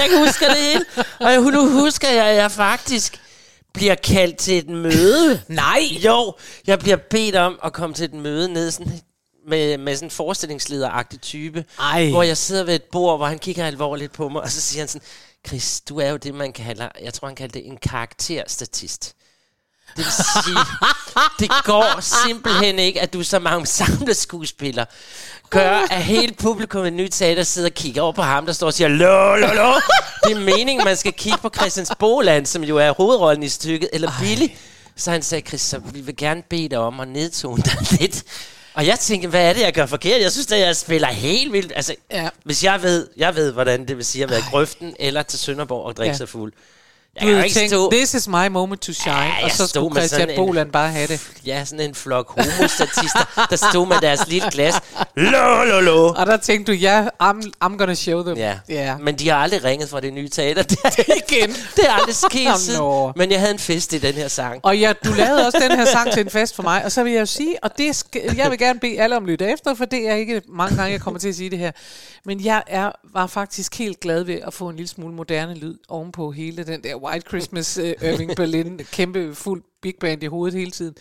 jeg 0.00 0.10
kan 0.10 0.26
huske 0.26 0.44
det 0.44 0.56
hele. 0.56 0.84
Og 1.20 1.32
jeg, 1.32 1.40
nu 1.40 1.80
husker 1.80 2.08
jeg, 2.08 2.26
at 2.26 2.36
jeg 2.36 2.50
faktisk 2.50 3.20
bliver 3.74 3.94
kaldt 3.94 4.36
til 4.36 4.58
et 4.58 4.68
møde. 4.68 5.42
Nej! 5.48 5.80
Jo, 6.04 6.34
jeg 6.66 6.78
bliver 6.78 6.96
bedt 6.96 7.36
om 7.36 7.58
at 7.64 7.72
komme 7.72 7.94
til 7.94 8.04
et 8.04 8.14
møde 8.14 8.52
ned 8.52 8.70
sådan 8.70 9.00
med, 9.48 9.78
med 9.78 9.96
sådan 9.96 10.06
en 10.06 10.10
forestillingslederagtig 10.10 11.20
type. 11.20 11.64
Ej. 11.78 12.10
Hvor 12.10 12.22
jeg 12.22 12.36
sidder 12.36 12.64
ved 12.64 12.74
et 12.74 12.84
bord, 12.92 13.18
hvor 13.18 13.26
han 13.26 13.38
kigger 13.38 13.66
alvorligt 13.66 14.12
på 14.12 14.28
mig, 14.28 14.42
og 14.42 14.50
så 14.50 14.60
siger 14.60 14.80
han 14.80 14.88
sådan, 14.88 15.06
Chris, 15.46 15.80
du 15.80 16.00
er 16.00 16.08
jo 16.08 16.16
det, 16.16 16.34
man 16.34 16.52
kalder, 16.52 16.88
jeg 17.02 17.14
tror, 17.14 17.28
han 17.28 17.36
kalder 17.36 17.52
det 17.52 17.66
en 17.66 17.76
karakterstatist. 17.76 19.14
Det 19.98 20.06
vil 20.06 20.24
sige, 20.44 20.58
det 21.38 21.50
går 21.64 22.00
simpelthen 22.26 22.78
ikke, 22.78 23.00
at 23.00 23.12
du 23.12 23.22
som 23.22 23.46
ensemble 23.46 24.14
skuespiller 24.14 24.84
gør, 25.50 25.86
at 25.90 26.02
hele 26.04 26.34
publikum 26.42 26.86
i 26.86 26.90
nyt 26.90 27.10
teater 27.12 27.42
sidder 27.42 27.68
og 27.68 27.74
kigger 27.74 28.02
over 28.02 28.12
på 28.12 28.22
ham, 28.22 28.46
der 28.46 28.52
står 28.52 28.66
og 28.66 28.74
siger, 28.74 28.88
lo, 28.88 29.36
lo, 29.36 29.46
lo. 29.46 29.72
Det 30.24 30.32
er 30.36 30.40
meningen, 30.40 30.84
man 30.84 30.96
skal 30.96 31.12
kigge 31.12 31.38
på 31.38 31.50
Christians 31.56 31.90
Boland, 31.98 32.46
som 32.46 32.64
jo 32.64 32.76
er 32.76 32.90
hovedrollen 32.92 33.42
i 33.42 33.48
stykket, 33.48 33.88
eller 33.92 34.10
Billy, 34.20 34.48
Så 34.96 35.10
han 35.10 35.22
sagde, 35.22 35.48
Chris, 35.48 35.60
så 35.60 35.78
vi 35.92 36.00
vil 36.00 36.16
gerne 36.16 36.42
bede 36.50 36.68
dig 36.68 36.78
om 36.78 37.00
at 37.00 37.08
nedtone 37.08 37.62
dig 37.62 37.76
lidt. 38.00 38.22
Og 38.74 38.86
jeg 38.86 38.98
tænkte, 38.98 39.28
hvad 39.28 39.48
er 39.48 39.52
det, 39.52 39.60
jeg 39.60 39.72
gør 39.72 39.86
forkert? 39.86 40.20
Jeg 40.20 40.32
synes, 40.32 40.52
at 40.52 40.60
jeg 40.60 40.76
spiller 40.76 41.08
helt 41.08 41.52
vildt. 41.52 41.72
Altså, 41.76 41.94
ja. 42.10 42.28
hvis 42.44 42.64
jeg 42.64 42.82
ved, 42.82 43.08
jeg 43.16 43.34
ved, 43.36 43.52
hvordan 43.52 43.88
det 43.88 43.96
vil 43.96 44.04
sige 44.04 44.24
at 44.24 44.30
være 44.30 44.38
i 44.38 44.42
grøften 44.50 44.94
eller 44.98 45.22
til 45.22 45.38
Sønderborg 45.38 45.86
og 45.86 45.96
drikke 45.96 46.08
Ja. 46.08 46.12
ja. 46.12 46.16
sig 46.16 46.28
fuld. 46.28 46.52
Jeg 47.20 47.26
Du 47.26 47.26
kan 47.26 47.28
jo 47.28 47.34
havde 47.34 47.46
ikke 47.46 47.58
tænkt, 47.58 47.70
stå... 47.72 47.90
this 47.90 48.14
is 48.14 48.28
my 48.28 48.48
moment 48.50 48.82
to 48.82 48.92
shine, 48.92 49.16
Ja, 49.16 49.44
og 49.44 49.50
så 49.50 49.66
skulle 49.66 49.94
Christian 49.96 50.20
sådan 50.20 50.30
en- 50.30 50.46
Boland 50.46 50.72
bare 50.72 50.88
have 50.90 51.06
det. 51.06 51.30
Ja, 51.46 51.64
sådan 51.64 51.80
en 51.88 51.94
flok 51.94 52.28
homostatister, 52.40 53.46
der 53.50 53.56
stod 53.70 53.86
med 53.86 53.96
deres 54.02 54.28
lille 54.28 54.50
glas. 54.50 54.74
Lo, 55.16 55.64
lo, 55.64 55.80
lo. 55.80 56.06
Og 56.08 56.26
der 56.26 56.36
tænkte 56.36 56.72
du, 56.72 56.76
ja, 56.78 57.06
I'm, 57.22 57.42
I'm 57.64 57.76
gonna 57.76 57.94
show 57.94 58.22
them. 58.22 58.36
Ja. 58.36 58.58
ja. 58.68 58.96
Men 58.96 59.16
de 59.18 59.28
har 59.28 59.36
aldrig 59.36 59.64
ringet 59.64 59.88
fra 59.88 60.00
det 60.00 60.12
nye 60.12 60.28
teater. 60.28 60.62
Det 60.62 60.78
er 60.84 61.14
igen. 61.28 61.50
Det 61.76 61.84
er 61.86 61.92
aldrig 61.92 62.14
sket 62.14 62.58
siden. 62.58 63.12
Men 63.16 63.30
jeg 63.30 63.40
havde 63.40 63.52
en 63.52 63.58
fest 63.58 63.92
i 63.92 63.98
den 63.98 64.14
her 64.14 64.28
sang. 64.28 64.60
Og 64.64 64.78
ja, 64.78 64.92
du 65.04 65.12
lavede 65.12 65.46
også 65.46 65.58
den 65.68 65.78
her 65.78 65.84
sang 65.84 66.12
til 66.12 66.20
en 66.20 66.30
fest 66.30 66.56
for 66.56 66.62
mig, 66.62 66.84
og 66.84 66.92
så 66.92 67.02
vil 67.02 67.12
jeg 67.12 67.20
jo 67.20 67.26
sige, 67.26 67.64
og 67.64 67.78
det 67.78 67.96
skal, 67.96 68.20
jeg 68.36 68.50
vil 68.50 68.58
gerne 68.58 68.80
bede 68.80 69.00
alle 69.00 69.16
om 69.16 69.22
at 69.24 69.28
lytte 69.30 69.52
efter, 69.52 69.74
for 69.74 69.84
det 69.84 70.08
er 70.08 70.14
ikke 70.14 70.42
mange 70.48 70.76
gange, 70.76 70.92
jeg 70.92 71.00
kommer 71.00 71.20
til 71.20 71.28
at 71.28 71.34
sige 71.36 71.50
det 71.50 71.58
her. 71.58 71.70
Men 72.24 72.44
jeg 72.44 72.62
er, 72.66 72.90
var 73.14 73.26
faktisk 73.26 73.78
helt 73.78 74.00
glad 74.00 74.22
ved 74.24 74.38
at 74.46 74.54
få 74.54 74.68
en 74.68 74.76
lille 74.76 74.88
smule 74.88 75.14
moderne 75.14 75.54
lyd 75.54 75.76
ovenpå 75.88 76.30
hele 76.30 76.64
den 76.64 76.82
der 76.82 76.94
White 77.08 77.28
Christmas 77.28 77.78
uh, 77.78 77.84
Irving 77.84 78.36
Berlin, 78.36 78.80
kæmpe 78.92 79.34
fuld 79.34 79.62
big 79.82 79.94
band 80.00 80.22
i 80.22 80.26
hovedet 80.26 80.58
hele 80.58 80.70
tiden. 80.70 80.94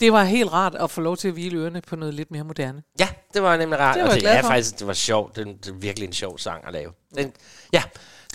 Det 0.00 0.12
var 0.12 0.24
helt 0.24 0.52
rart 0.52 0.74
at 0.74 0.90
få 0.90 1.00
lov 1.00 1.16
til 1.16 1.28
at 1.28 1.34
hvile 1.34 1.58
ørerne 1.58 1.80
på 1.80 1.96
noget 1.96 2.14
lidt 2.14 2.30
mere 2.30 2.44
moderne. 2.44 2.82
Ja, 3.00 3.08
det 3.34 3.42
var 3.42 3.56
nemlig 3.56 3.78
rart. 3.78 3.94
Det 3.96 4.02
var 4.04 4.08
og 4.10 4.14
det 4.14 4.30
er 4.30 4.40
for. 4.42 4.48
faktisk 4.48 4.78
det 4.78 4.86
var 4.86 4.92
sjovt. 4.92 5.36
Det, 5.36 5.46
det 5.46 5.68
er 5.70 5.74
virkelig 5.74 6.06
en 6.06 6.12
sjov 6.12 6.38
sang 6.38 6.66
at 6.66 6.72
lave. 6.72 6.90
Den, 7.16 7.32
ja. 7.72 7.82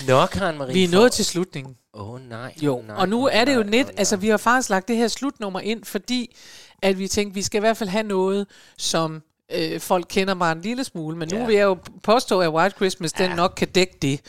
Nå, 0.07 0.25
Karen 0.25 0.57
Marie. 0.57 0.73
Vi 0.73 0.83
er 0.83 0.87
for- 0.87 0.95
nået 0.95 1.11
til 1.11 1.25
slutningen. 1.25 1.75
Åh, 1.93 2.09
oh, 2.13 2.21
nej. 2.29 2.53
Jo, 2.61 2.83
nej, 2.87 2.95
og 2.95 3.09
nu 3.09 3.25
er 3.27 3.45
det 3.45 3.55
jo 3.55 3.63
net, 3.63 3.87
altså 3.97 4.15
vi 4.17 4.27
har 4.29 4.37
faktisk 4.37 4.69
lagt 4.69 4.87
det 4.87 4.95
her 4.97 5.07
slutnummer 5.07 5.59
ind, 5.59 5.83
fordi 5.83 6.35
at 6.81 6.99
vi 6.99 7.07
tænkte, 7.07 7.33
vi 7.33 7.41
skal 7.41 7.59
i 7.59 7.59
hvert 7.59 7.77
fald 7.77 7.89
have 7.89 8.03
noget, 8.03 8.47
som 8.77 9.21
øh, 9.51 9.79
folk 9.79 10.05
kender 10.09 10.33
bare 10.33 10.51
en 10.51 10.61
lille 10.61 10.83
smule, 10.83 11.17
men 11.17 11.29
nu 11.31 11.37
Ja. 11.37 11.45
vil 11.45 11.55
jeg 11.55 11.63
jo 11.63 11.77
påstå, 12.03 12.41
at 12.41 12.49
White 12.49 12.75
Christmas, 12.75 13.13
den 13.13 13.31
nok 13.31 13.53
kan 13.57 13.67
dække 13.67 13.97
det. 14.01 14.21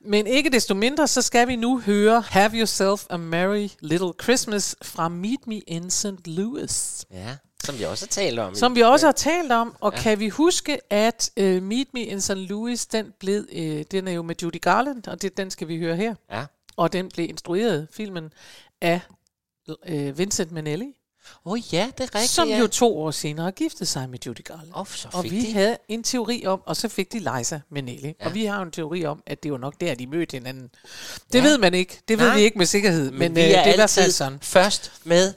Men 0.00 0.26
ikke 0.26 0.50
desto 0.50 0.74
mindre, 0.74 1.08
så 1.08 1.22
skal 1.22 1.48
vi 1.48 1.56
nu 1.56 1.80
høre 1.80 2.20
Have 2.20 2.50
Yourself 2.54 3.06
a 3.10 3.16
Merry 3.16 3.68
Little 3.80 4.12
Christmas 4.22 4.76
fra 4.82 5.08
Meet 5.08 5.46
Me 5.46 5.58
in 5.58 5.90
St. 5.90 6.26
Louis. 6.26 7.04
Ja, 7.10 7.36
som 7.64 7.78
vi 7.78 7.84
også 7.84 8.04
har 8.04 8.08
talt 8.08 8.38
om. 8.38 8.54
Som 8.54 8.74
vi 8.76 8.80
også 8.82 9.06
har 9.06 9.12
talt 9.12 9.52
om, 9.52 9.74
og 9.80 9.92
ja. 9.96 10.00
kan 10.02 10.20
vi 10.20 10.28
huske, 10.28 10.78
at 10.92 11.30
uh, 11.40 11.44
Meet 11.62 11.88
Me 11.94 12.00
in 12.00 12.20
St. 12.20 12.34
Louis, 12.36 12.86
den, 12.86 13.12
blev, 13.20 13.44
uh, 13.52 13.80
den 13.90 14.08
er 14.08 14.12
jo 14.12 14.22
med 14.22 14.34
Judy 14.42 14.60
Garland, 14.60 15.06
og 15.08 15.22
det, 15.22 15.36
den 15.36 15.50
skal 15.50 15.68
vi 15.68 15.78
høre 15.78 15.96
her. 15.96 16.14
Ja. 16.30 16.44
Og 16.76 16.92
den 16.92 17.08
blev 17.08 17.28
instrueret, 17.28 17.88
filmen, 17.92 18.32
af 18.80 19.00
uh, 19.88 20.18
Vincent 20.18 20.52
Minnelli. 20.52 20.92
Åh 21.46 21.52
oh, 21.52 21.58
ja, 21.74 21.90
det 21.98 22.04
er 22.04 22.14
rigtigt. 22.14 22.30
Som 22.30 22.48
ja. 22.48 22.58
jo 22.58 22.66
to 22.66 22.98
år 22.98 23.10
senere 23.10 23.52
giftede 23.52 23.86
sig 23.86 24.10
med 24.10 24.18
Judy 24.26 24.44
Garland. 24.44 24.68
Oh, 24.74 24.86
så 24.86 25.08
og 25.12 25.24
vi 25.24 25.40
de. 25.40 25.52
havde 25.52 25.76
en 25.88 26.02
teori 26.02 26.46
om, 26.46 26.60
og 26.66 26.76
så 26.76 26.88
fik 26.88 27.12
de 27.12 27.18
Liza 27.18 27.60
Minnelli. 27.70 28.06
Ja. 28.06 28.12
Ja. 28.20 28.26
Og 28.26 28.34
vi 28.34 28.44
har 28.44 28.62
en 28.62 28.70
teori 28.70 29.04
om, 29.04 29.22
at 29.26 29.42
det 29.42 29.52
var 29.52 29.58
nok 29.58 29.74
der, 29.80 29.94
de 29.94 30.06
mødte 30.06 30.36
hinanden. 30.36 30.68
Det 31.32 31.38
Ja. 31.38 31.42
ved 31.44 31.58
man 31.58 31.74
ikke. 31.74 32.00
Det 32.08 32.18
ved 32.18 32.26
Nej. 32.26 32.36
vi 32.36 32.42
ikke 32.42 32.58
med 32.58 32.66
sikkerhed. 32.66 33.10
Men, 33.10 33.18
men 33.18 33.34
vi 33.34 33.40
øh, 33.40 33.48
det 33.48 33.56
er 33.56 33.62
altid 33.82 34.02
fald 34.02 34.12
sådan. 34.12 34.38
først 34.42 34.92
med... 35.04 35.32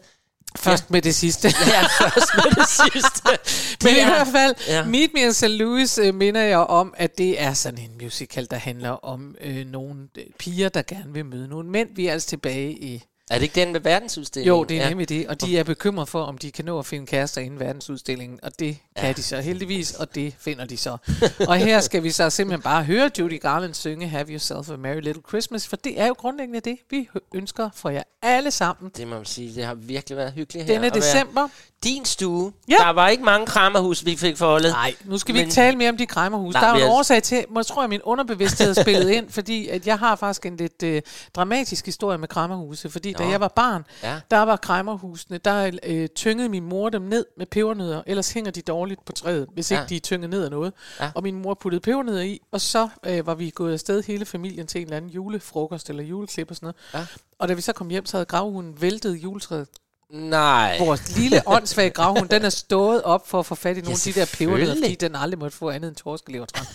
Først 0.57 0.83
ja. 0.83 0.87
med 0.89 1.01
det 1.01 1.15
sidste. 1.15 1.47
Ja, 1.67 1.81
først 1.81 2.29
med 2.35 2.51
det 2.55 2.67
sidste. 2.67 3.21
Men 3.25 3.37
Det 3.91 3.97
i 3.97 3.99
er- 3.99 4.05
hvert 4.05 4.27
fald, 4.27 4.55
Ja. 4.67 4.75
ja. 4.77 4.85
Meet 4.85 5.09
Me 5.13 5.21
in 5.21 5.33
St. 5.33 5.43
Louis 5.47 5.97
øh, 5.97 6.15
minder 6.15 6.41
jeg 6.41 6.57
om, 6.57 6.93
at 6.97 7.17
det 7.17 7.41
er 7.41 7.53
sådan 7.53 7.79
en 7.79 7.91
musical, 8.01 8.47
der 8.51 8.57
handler 8.57 8.89
om 8.89 9.35
øh, 9.41 9.65
nogle 9.67 10.07
øh, 10.17 10.23
piger, 10.39 10.69
der 10.69 10.81
gerne 10.81 11.13
vil 11.13 11.25
møde 11.25 11.47
nogle 11.47 11.69
mænd. 11.69 11.89
Vi 11.95 12.07
er 12.07 12.13
altså 12.13 12.27
tilbage 12.27 12.71
i... 12.71 13.03
Er 13.31 13.35
det 13.35 13.43
ikke 13.43 13.55
den 13.55 13.71
med 13.73 13.79
verdensudstillingen? 13.79 14.57
Jo, 14.57 14.63
det 14.63 14.77
er 14.77 14.81
ja. 14.83 14.89
nemlig 14.89 15.09
det. 15.09 15.27
Og 15.27 15.41
de 15.41 15.57
er 15.57 15.63
bekymret 15.63 16.09
for, 16.09 16.23
om 16.23 16.37
de 16.37 16.51
kan 16.51 16.65
nå 16.65 16.79
at 16.79 16.85
finde 16.85 17.05
kærester 17.05 17.41
inden 17.41 17.59
verdensudstillingen. 17.59 18.39
Og 18.43 18.59
det 18.59 18.67
kan 18.95 19.03
Ja. 19.03 19.07
ja. 19.07 19.13
de 19.13 19.23
så 19.23 19.39
heldigvis, 19.41 19.93
og 19.93 20.15
det 20.15 20.33
finder 20.39 20.65
de 20.65 20.77
så. 20.77 20.97
og 21.49 21.55
her 21.55 21.79
skal 21.79 22.03
vi 22.03 22.11
så 22.11 22.29
simpelthen 22.29 22.61
bare 22.61 22.83
høre 22.83 23.09
Judy 23.19 23.41
Garland 23.41 23.73
synge 23.73 24.07
Have 24.07 24.27
Yourself 24.29 24.69
a 24.69 24.75
Merry 24.75 25.01
Little 25.01 25.21
Christmas, 25.27 25.67
for 25.67 25.75
det 25.75 25.99
er 26.01 26.07
jo 26.07 26.13
grundlæggende 26.17 26.59
det, 26.59 26.77
vi 26.89 27.09
ønsker 27.33 27.69
for 27.75 27.89
jer 27.89 28.03
alle 28.21 28.51
sammen. 28.51 28.91
Det 28.97 29.07
må 29.07 29.15
man 29.15 29.25
sige, 29.25 29.55
det 29.55 29.65
har 29.65 29.73
virkelig 29.73 30.17
været 30.17 30.33
hyggeligt 30.33 30.65
her. 30.65 30.73
Denne 30.73 30.89
december. 30.89 31.47
Din 31.83 32.05
stue. 32.05 32.53
Ja. 32.69 32.75
Der 32.75 32.89
var 32.89 33.07
ikke 33.07 33.23
mange 33.23 33.45
krammerhus, 33.47 34.05
vi 34.05 34.15
fik 34.15 34.37
forholdet. 34.37 34.71
Nej, 34.71 34.95
nu 35.05 35.17
skal 35.17 35.35
vi 35.35 35.39
ikke 35.39 35.51
tale 35.51 35.77
mere 35.77 35.89
om 35.89 35.97
de 35.97 36.05
kræmmerhus. 36.05 36.53
Nej, 36.53 36.61
Der 36.61 36.67
er 36.73 36.79
jo 36.79 36.85
en 36.85 36.91
er- 36.91 36.95
årsag 36.95 37.23
til, 37.23 37.45
må 37.49 37.59
jeg 37.59 37.65
tror, 37.65 37.83
at 37.83 37.89
min 37.89 38.01
underbevidsthed 38.01 38.73
har 38.75 38.81
spillet 38.83 39.09
ind, 39.09 39.29
fordi 39.29 39.67
at 39.67 39.87
jeg 39.87 39.99
har 39.99 40.15
faktisk 40.15 40.45
en 40.45 40.57
lidt 40.57 40.83
øh, 40.83 41.01
dramatisk 41.35 41.85
historie 41.85 42.17
med 42.17 42.27
kræmmerhuse. 42.27 42.89
Fordi 42.89 43.13
da 43.17 43.27
jeg 43.29 43.39
var 43.39 43.47
barn, 43.47 43.85
Ja. 44.03 44.19
der 44.31 44.37
var 44.43 44.55
kræmmerhusene, 44.55 45.37
der 45.37 45.71
øh, 45.83 46.07
tyngede 46.09 46.49
min 46.49 46.63
mor 46.63 46.89
dem 46.89 47.01
ned 47.01 47.25
med 47.37 47.45
pebernødder, 47.45 48.01
ellers 48.07 48.31
hænger 48.33 48.51
de 48.51 48.61
dårligt 48.61 49.05
på 49.05 49.11
træet, 49.11 49.47
hvis 49.53 49.71
Ja. 49.71 49.81
ikke 49.81 49.89
de 49.89 49.95
er 49.95 49.99
tynget 49.99 50.29
ned 50.29 50.43
af 50.43 50.49
noget. 50.51 50.73
Ja. 50.99 51.11
Og 51.15 51.23
min 51.23 51.35
mor 51.41 51.53
puttede 51.53 51.81
pebernødder 51.81 52.21
i, 52.21 52.39
og 52.51 52.61
så 52.61 52.89
øh, 53.05 53.27
var 53.27 53.35
vi 53.35 53.49
gået 53.49 53.73
afsted 53.73 54.03
hele 54.03 54.25
familien 54.25 54.67
til 54.67 54.81
en 54.81 54.87
eller 54.87 54.97
anden 54.97 55.11
julefrokost 55.11 55.89
eller 55.89 56.03
juleklip 56.03 56.49
og 56.49 56.55
sådan 56.55 56.65
noget. 56.65 56.75
Ja. 56.93 57.05
Og 57.39 57.47
da 57.47 57.53
vi 57.53 57.61
så 57.61 57.73
kom 57.73 57.89
hjem, 57.89 58.05
så 58.05 58.17
havde 58.17 58.25
gravhunden 58.25 58.81
væltet 58.81 59.15
juletræet. 59.15 59.67
Nej. 60.09 60.77
Vores 60.79 61.15
lille 61.17 61.41
åndssvage 61.45 61.89
gravhund, 61.89 62.29
den 62.29 62.45
er 62.45 62.49
stået 62.49 63.03
op 63.03 63.27
for 63.27 63.39
at 63.39 63.45
få 63.45 63.55
fat 63.55 63.77
i 63.77 63.81
nogle 63.81 63.91
af 63.93 64.13
de 64.13 64.19
der 64.19 64.25
pebernødder, 64.37 64.75
fordi 64.75 64.95
den 64.95 65.15
aldrig 65.15 65.39
måtte 65.39 65.57
få 65.57 65.69
andet 65.69 65.87
end 65.87 65.95
torskelevertræn. 65.95 66.65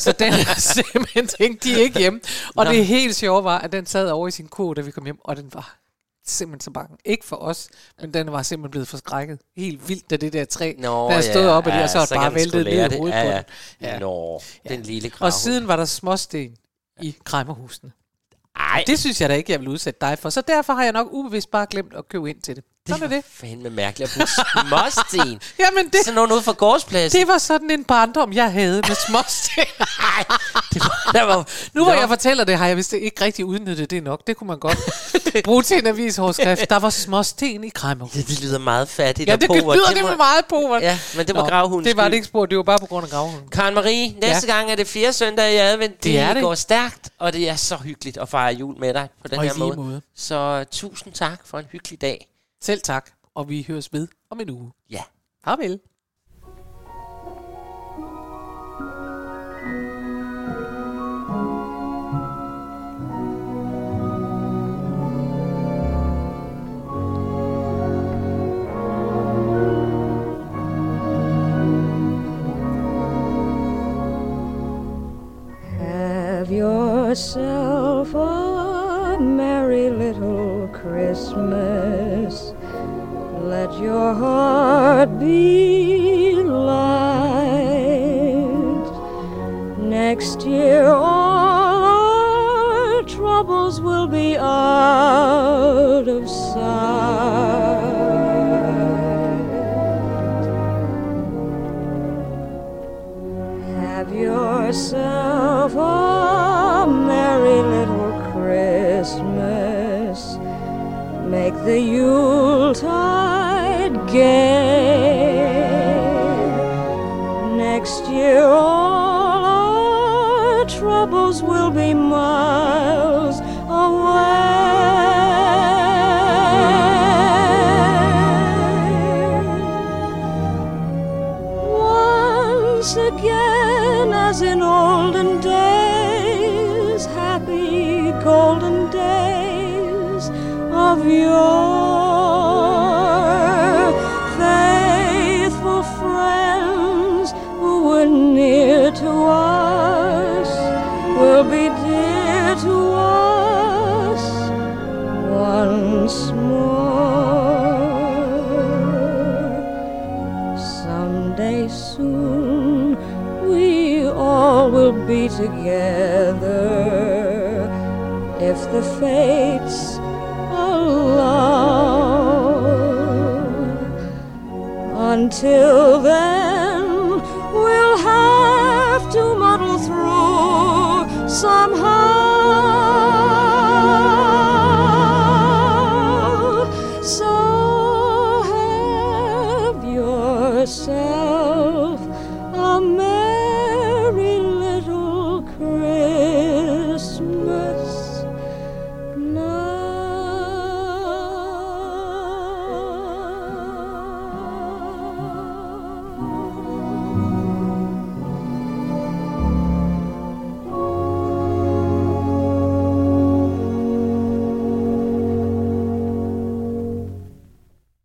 så 0.00 0.14
den 0.18 0.32
har 0.32 0.60
simpelthen 0.74 1.26
tænkt, 1.26 1.64
de 1.64 1.80
ikke 1.80 1.98
hjemme. 1.98 2.20
Og 2.56 2.64
Nå. 2.64 2.70
det 2.72 2.86
helt 2.86 3.16
sjove 3.16 3.44
var, 3.44 3.58
at 3.58 3.72
den 3.72 3.86
sad 3.86 4.10
over 4.10 4.28
i 4.28 4.30
sin 4.30 4.48
ko, 4.48 4.74
da 4.74 4.80
vi 4.80 4.90
kom 4.90 5.04
hjem, 5.04 5.18
og 5.24 5.36
den 5.36 5.50
var 5.54 5.76
simpelthen 6.26 6.60
så 6.64 6.70
bange. 6.70 6.96
Ikke 7.04 7.24
for 7.24 7.36
os, 7.36 7.68
men 8.00 8.14
den 8.14 8.32
var 8.32 8.42
simpelthen 8.42 8.70
blevet 8.70 8.88
forskrækket. 8.88 9.38
Helt 9.56 9.88
vildt, 9.88 10.10
da 10.10 10.16
det 10.16 10.32
der 10.32 10.44
træ, 10.44 10.74
Nå, 10.78 11.10
der 11.10 11.20
stod 11.20 11.42
ja, 11.42 11.48
op, 11.48 11.66
og 11.66 11.72
de 11.72 11.76
ja, 11.76 11.82
og 11.82 11.90
så, 11.90 12.06
så 12.06 12.14
bare 12.14 12.34
væltet 12.34 12.64
ned 12.64 12.72
i 12.72 12.76
det. 12.78 12.92
hovedet 12.98 13.16
Ja, 13.16 13.22
på 13.24 13.28
ja. 13.30 13.36
den. 13.36 13.44
Ja. 13.80 13.98
Nå, 13.98 14.40
den 14.68 14.82
lille 14.82 15.06
Og 15.08 15.12
gravhund. 15.18 15.32
siden 15.32 15.68
var 15.68 15.76
der 15.76 15.84
småsten 15.84 16.56
i 17.00 17.16
kræmmerhusene. 17.24 17.92
Ej. 18.56 18.84
Det 18.86 18.98
synes 18.98 19.20
jeg 19.20 19.28
da 19.28 19.34
ikke, 19.34 19.52
jeg 19.52 19.60
vil 19.60 19.68
udsætte 19.68 20.00
dig 20.00 20.18
for. 20.18 20.30
Så 20.30 20.40
derfor 20.40 20.72
har 20.72 20.82
jeg 20.84 20.92
nok 20.92 21.08
ubevidst 21.10 21.50
bare 21.50 21.66
glemt 21.70 21.94
at 21.94 22.08
købe 22.08 22.30
ind 22.30 22.40
til 22.40 22.56
det. 22.56 22.64
Sådan 22.88 23.02
er 23.02 23.08
det. 23.08 23.24
Fandme 23.32 23.70
mærkeligt 23.70 24.10
at 24.10 24.14
bruge 24.16 24.26
småsten. 24.26 25.40
Jamen 25.64 25.86
det, 25.86 25.94
Sådan 26.04 26.14
nogen 26.14 26.32
ude 26.32 26.42
fra 26.42 26.52
gårdspladsen. 26.52 27.20
det 27.20 27.28
var 27.28 27.38
sådan 27.38 27.70
en 27.70 27.84
barndom, 27.84 28.32
jeg 28.32 28.52
havde 28.52 28.82
med 28.88 28.96
småsten. 29.08 29.64
Der 31.14 31.22
var, 31.22 31.48
Nu 31.74 31.84
hvor 31.84 31.92
jeg 31.92 32.08
fortæller 32.08 32.44
det, 32.44 32.58
har 32.58 32.66
jeg 32.66 32.76
vist 32.76 32.92
ikke 32.92 33.24
rigtig 33.24 33.44
udnyttet 33.44 33.90
det 33.90 34.02
nok. 34.02 34.26
Det 34.26 34.36
kunne 34.36 34.48
man 34.48 34.58
godt 34.58 34.78
bruge 35.44 35.62
til 35.62 35.78
en 35.78 35.86
avisoverskrift. 35.86 36.70
Der 36.70 36.76
var 36.78 36.90
småsten 36.90 37.64
i 37.64 37.68
kræmmer. 37.68 38.06
det, 38.08 38.28
det 38.28 38.40
lyder 38.42 38.58
meget 38.58 38.88
fattigt. 38.88 39.28
Ja, 39.28 39.36
det 39.36 39.48
povert. 39.48 39.76
lyder 39.76 39.90
det 39.94 40.04
med 40.04 40.16
meget 40.16 40.44
på. 40.48 40.78
Ja, 40.80 40.98
men 41.16 41.26
det 41.26 41.34
var 41.34 41.42
Nå, 41.42 41.48
gravhundens 41.48 41.86
Det 41.88 41.96
var 41.96 42.04
det 42.08 42.14
ikke 42.14 42.26
spurgt, 42.26 42.50
det 42.50 42.56
var 42.56 42.62
bare 42.64 42.78
på 42.78 42.86
grund 42.86 43.04
af 43.04 43.10
gravhunden. 43.10 43.48
Karen 43.48 43.74
Marie, 43.74 44.14
næste 44.20 44.46
ja. 44.48 44.56
gang 44.56 44.70
er 44.70 44.74
det 44.74 44.86
fjerde 44.88 45.12
søndag 45.12 45.52
i 45.52 45.56
advent. 45.56 45.92
Det, 45.94 46.02
Det 46.04 46.18
er 46.18 46.34
det. 46.34 46.42
går 46.42 46.54
stærkt, 46.54 47.10
og 47.18 47.32
det 47.32 47.48
er 47.48 47.56
så 47.56 47.76
hyggeligt 47.76 48.16
at 48.16 48.28
fejre 48.28 48.54
jul 48.54 48.78
med 48.78 48.94
dig 48.94 49.08
på 49.22 49.28
den 49.28 49.38
Og 49.38 49.44
her 49.44 49.54
måde. 49.54 49.76
måde. 49.76 50.00
Så 50.16 50.64
tusind 50.70 51.12
tak 51.12 51.40
for 51.44 51.58
en 51.58 51.66
hyggelig 51.72 52.00
dag. 52.00 52.26
Selv 52.66 52.80
tak, 52.80 53.10
og 53.34 53.48
vi 53.48 53.64
høres 53.68 53.92
ved 53.92 54.08
om 54.30 54.40
en 54.40 54.50
uge. 54.50 54.72
Ja. 54.90 55.02
Farvel. 55.44 55.80
Have 75.78 76.50
yourself 76.50 78.14
a 78.14 79.18
merry 79.20 79.88
little 79.88 80.55
Christmas. 80.88 82.54
Let 83.42 83.72
your 83.78 84.14
heart 84.14 85.18
be 85.18 86.25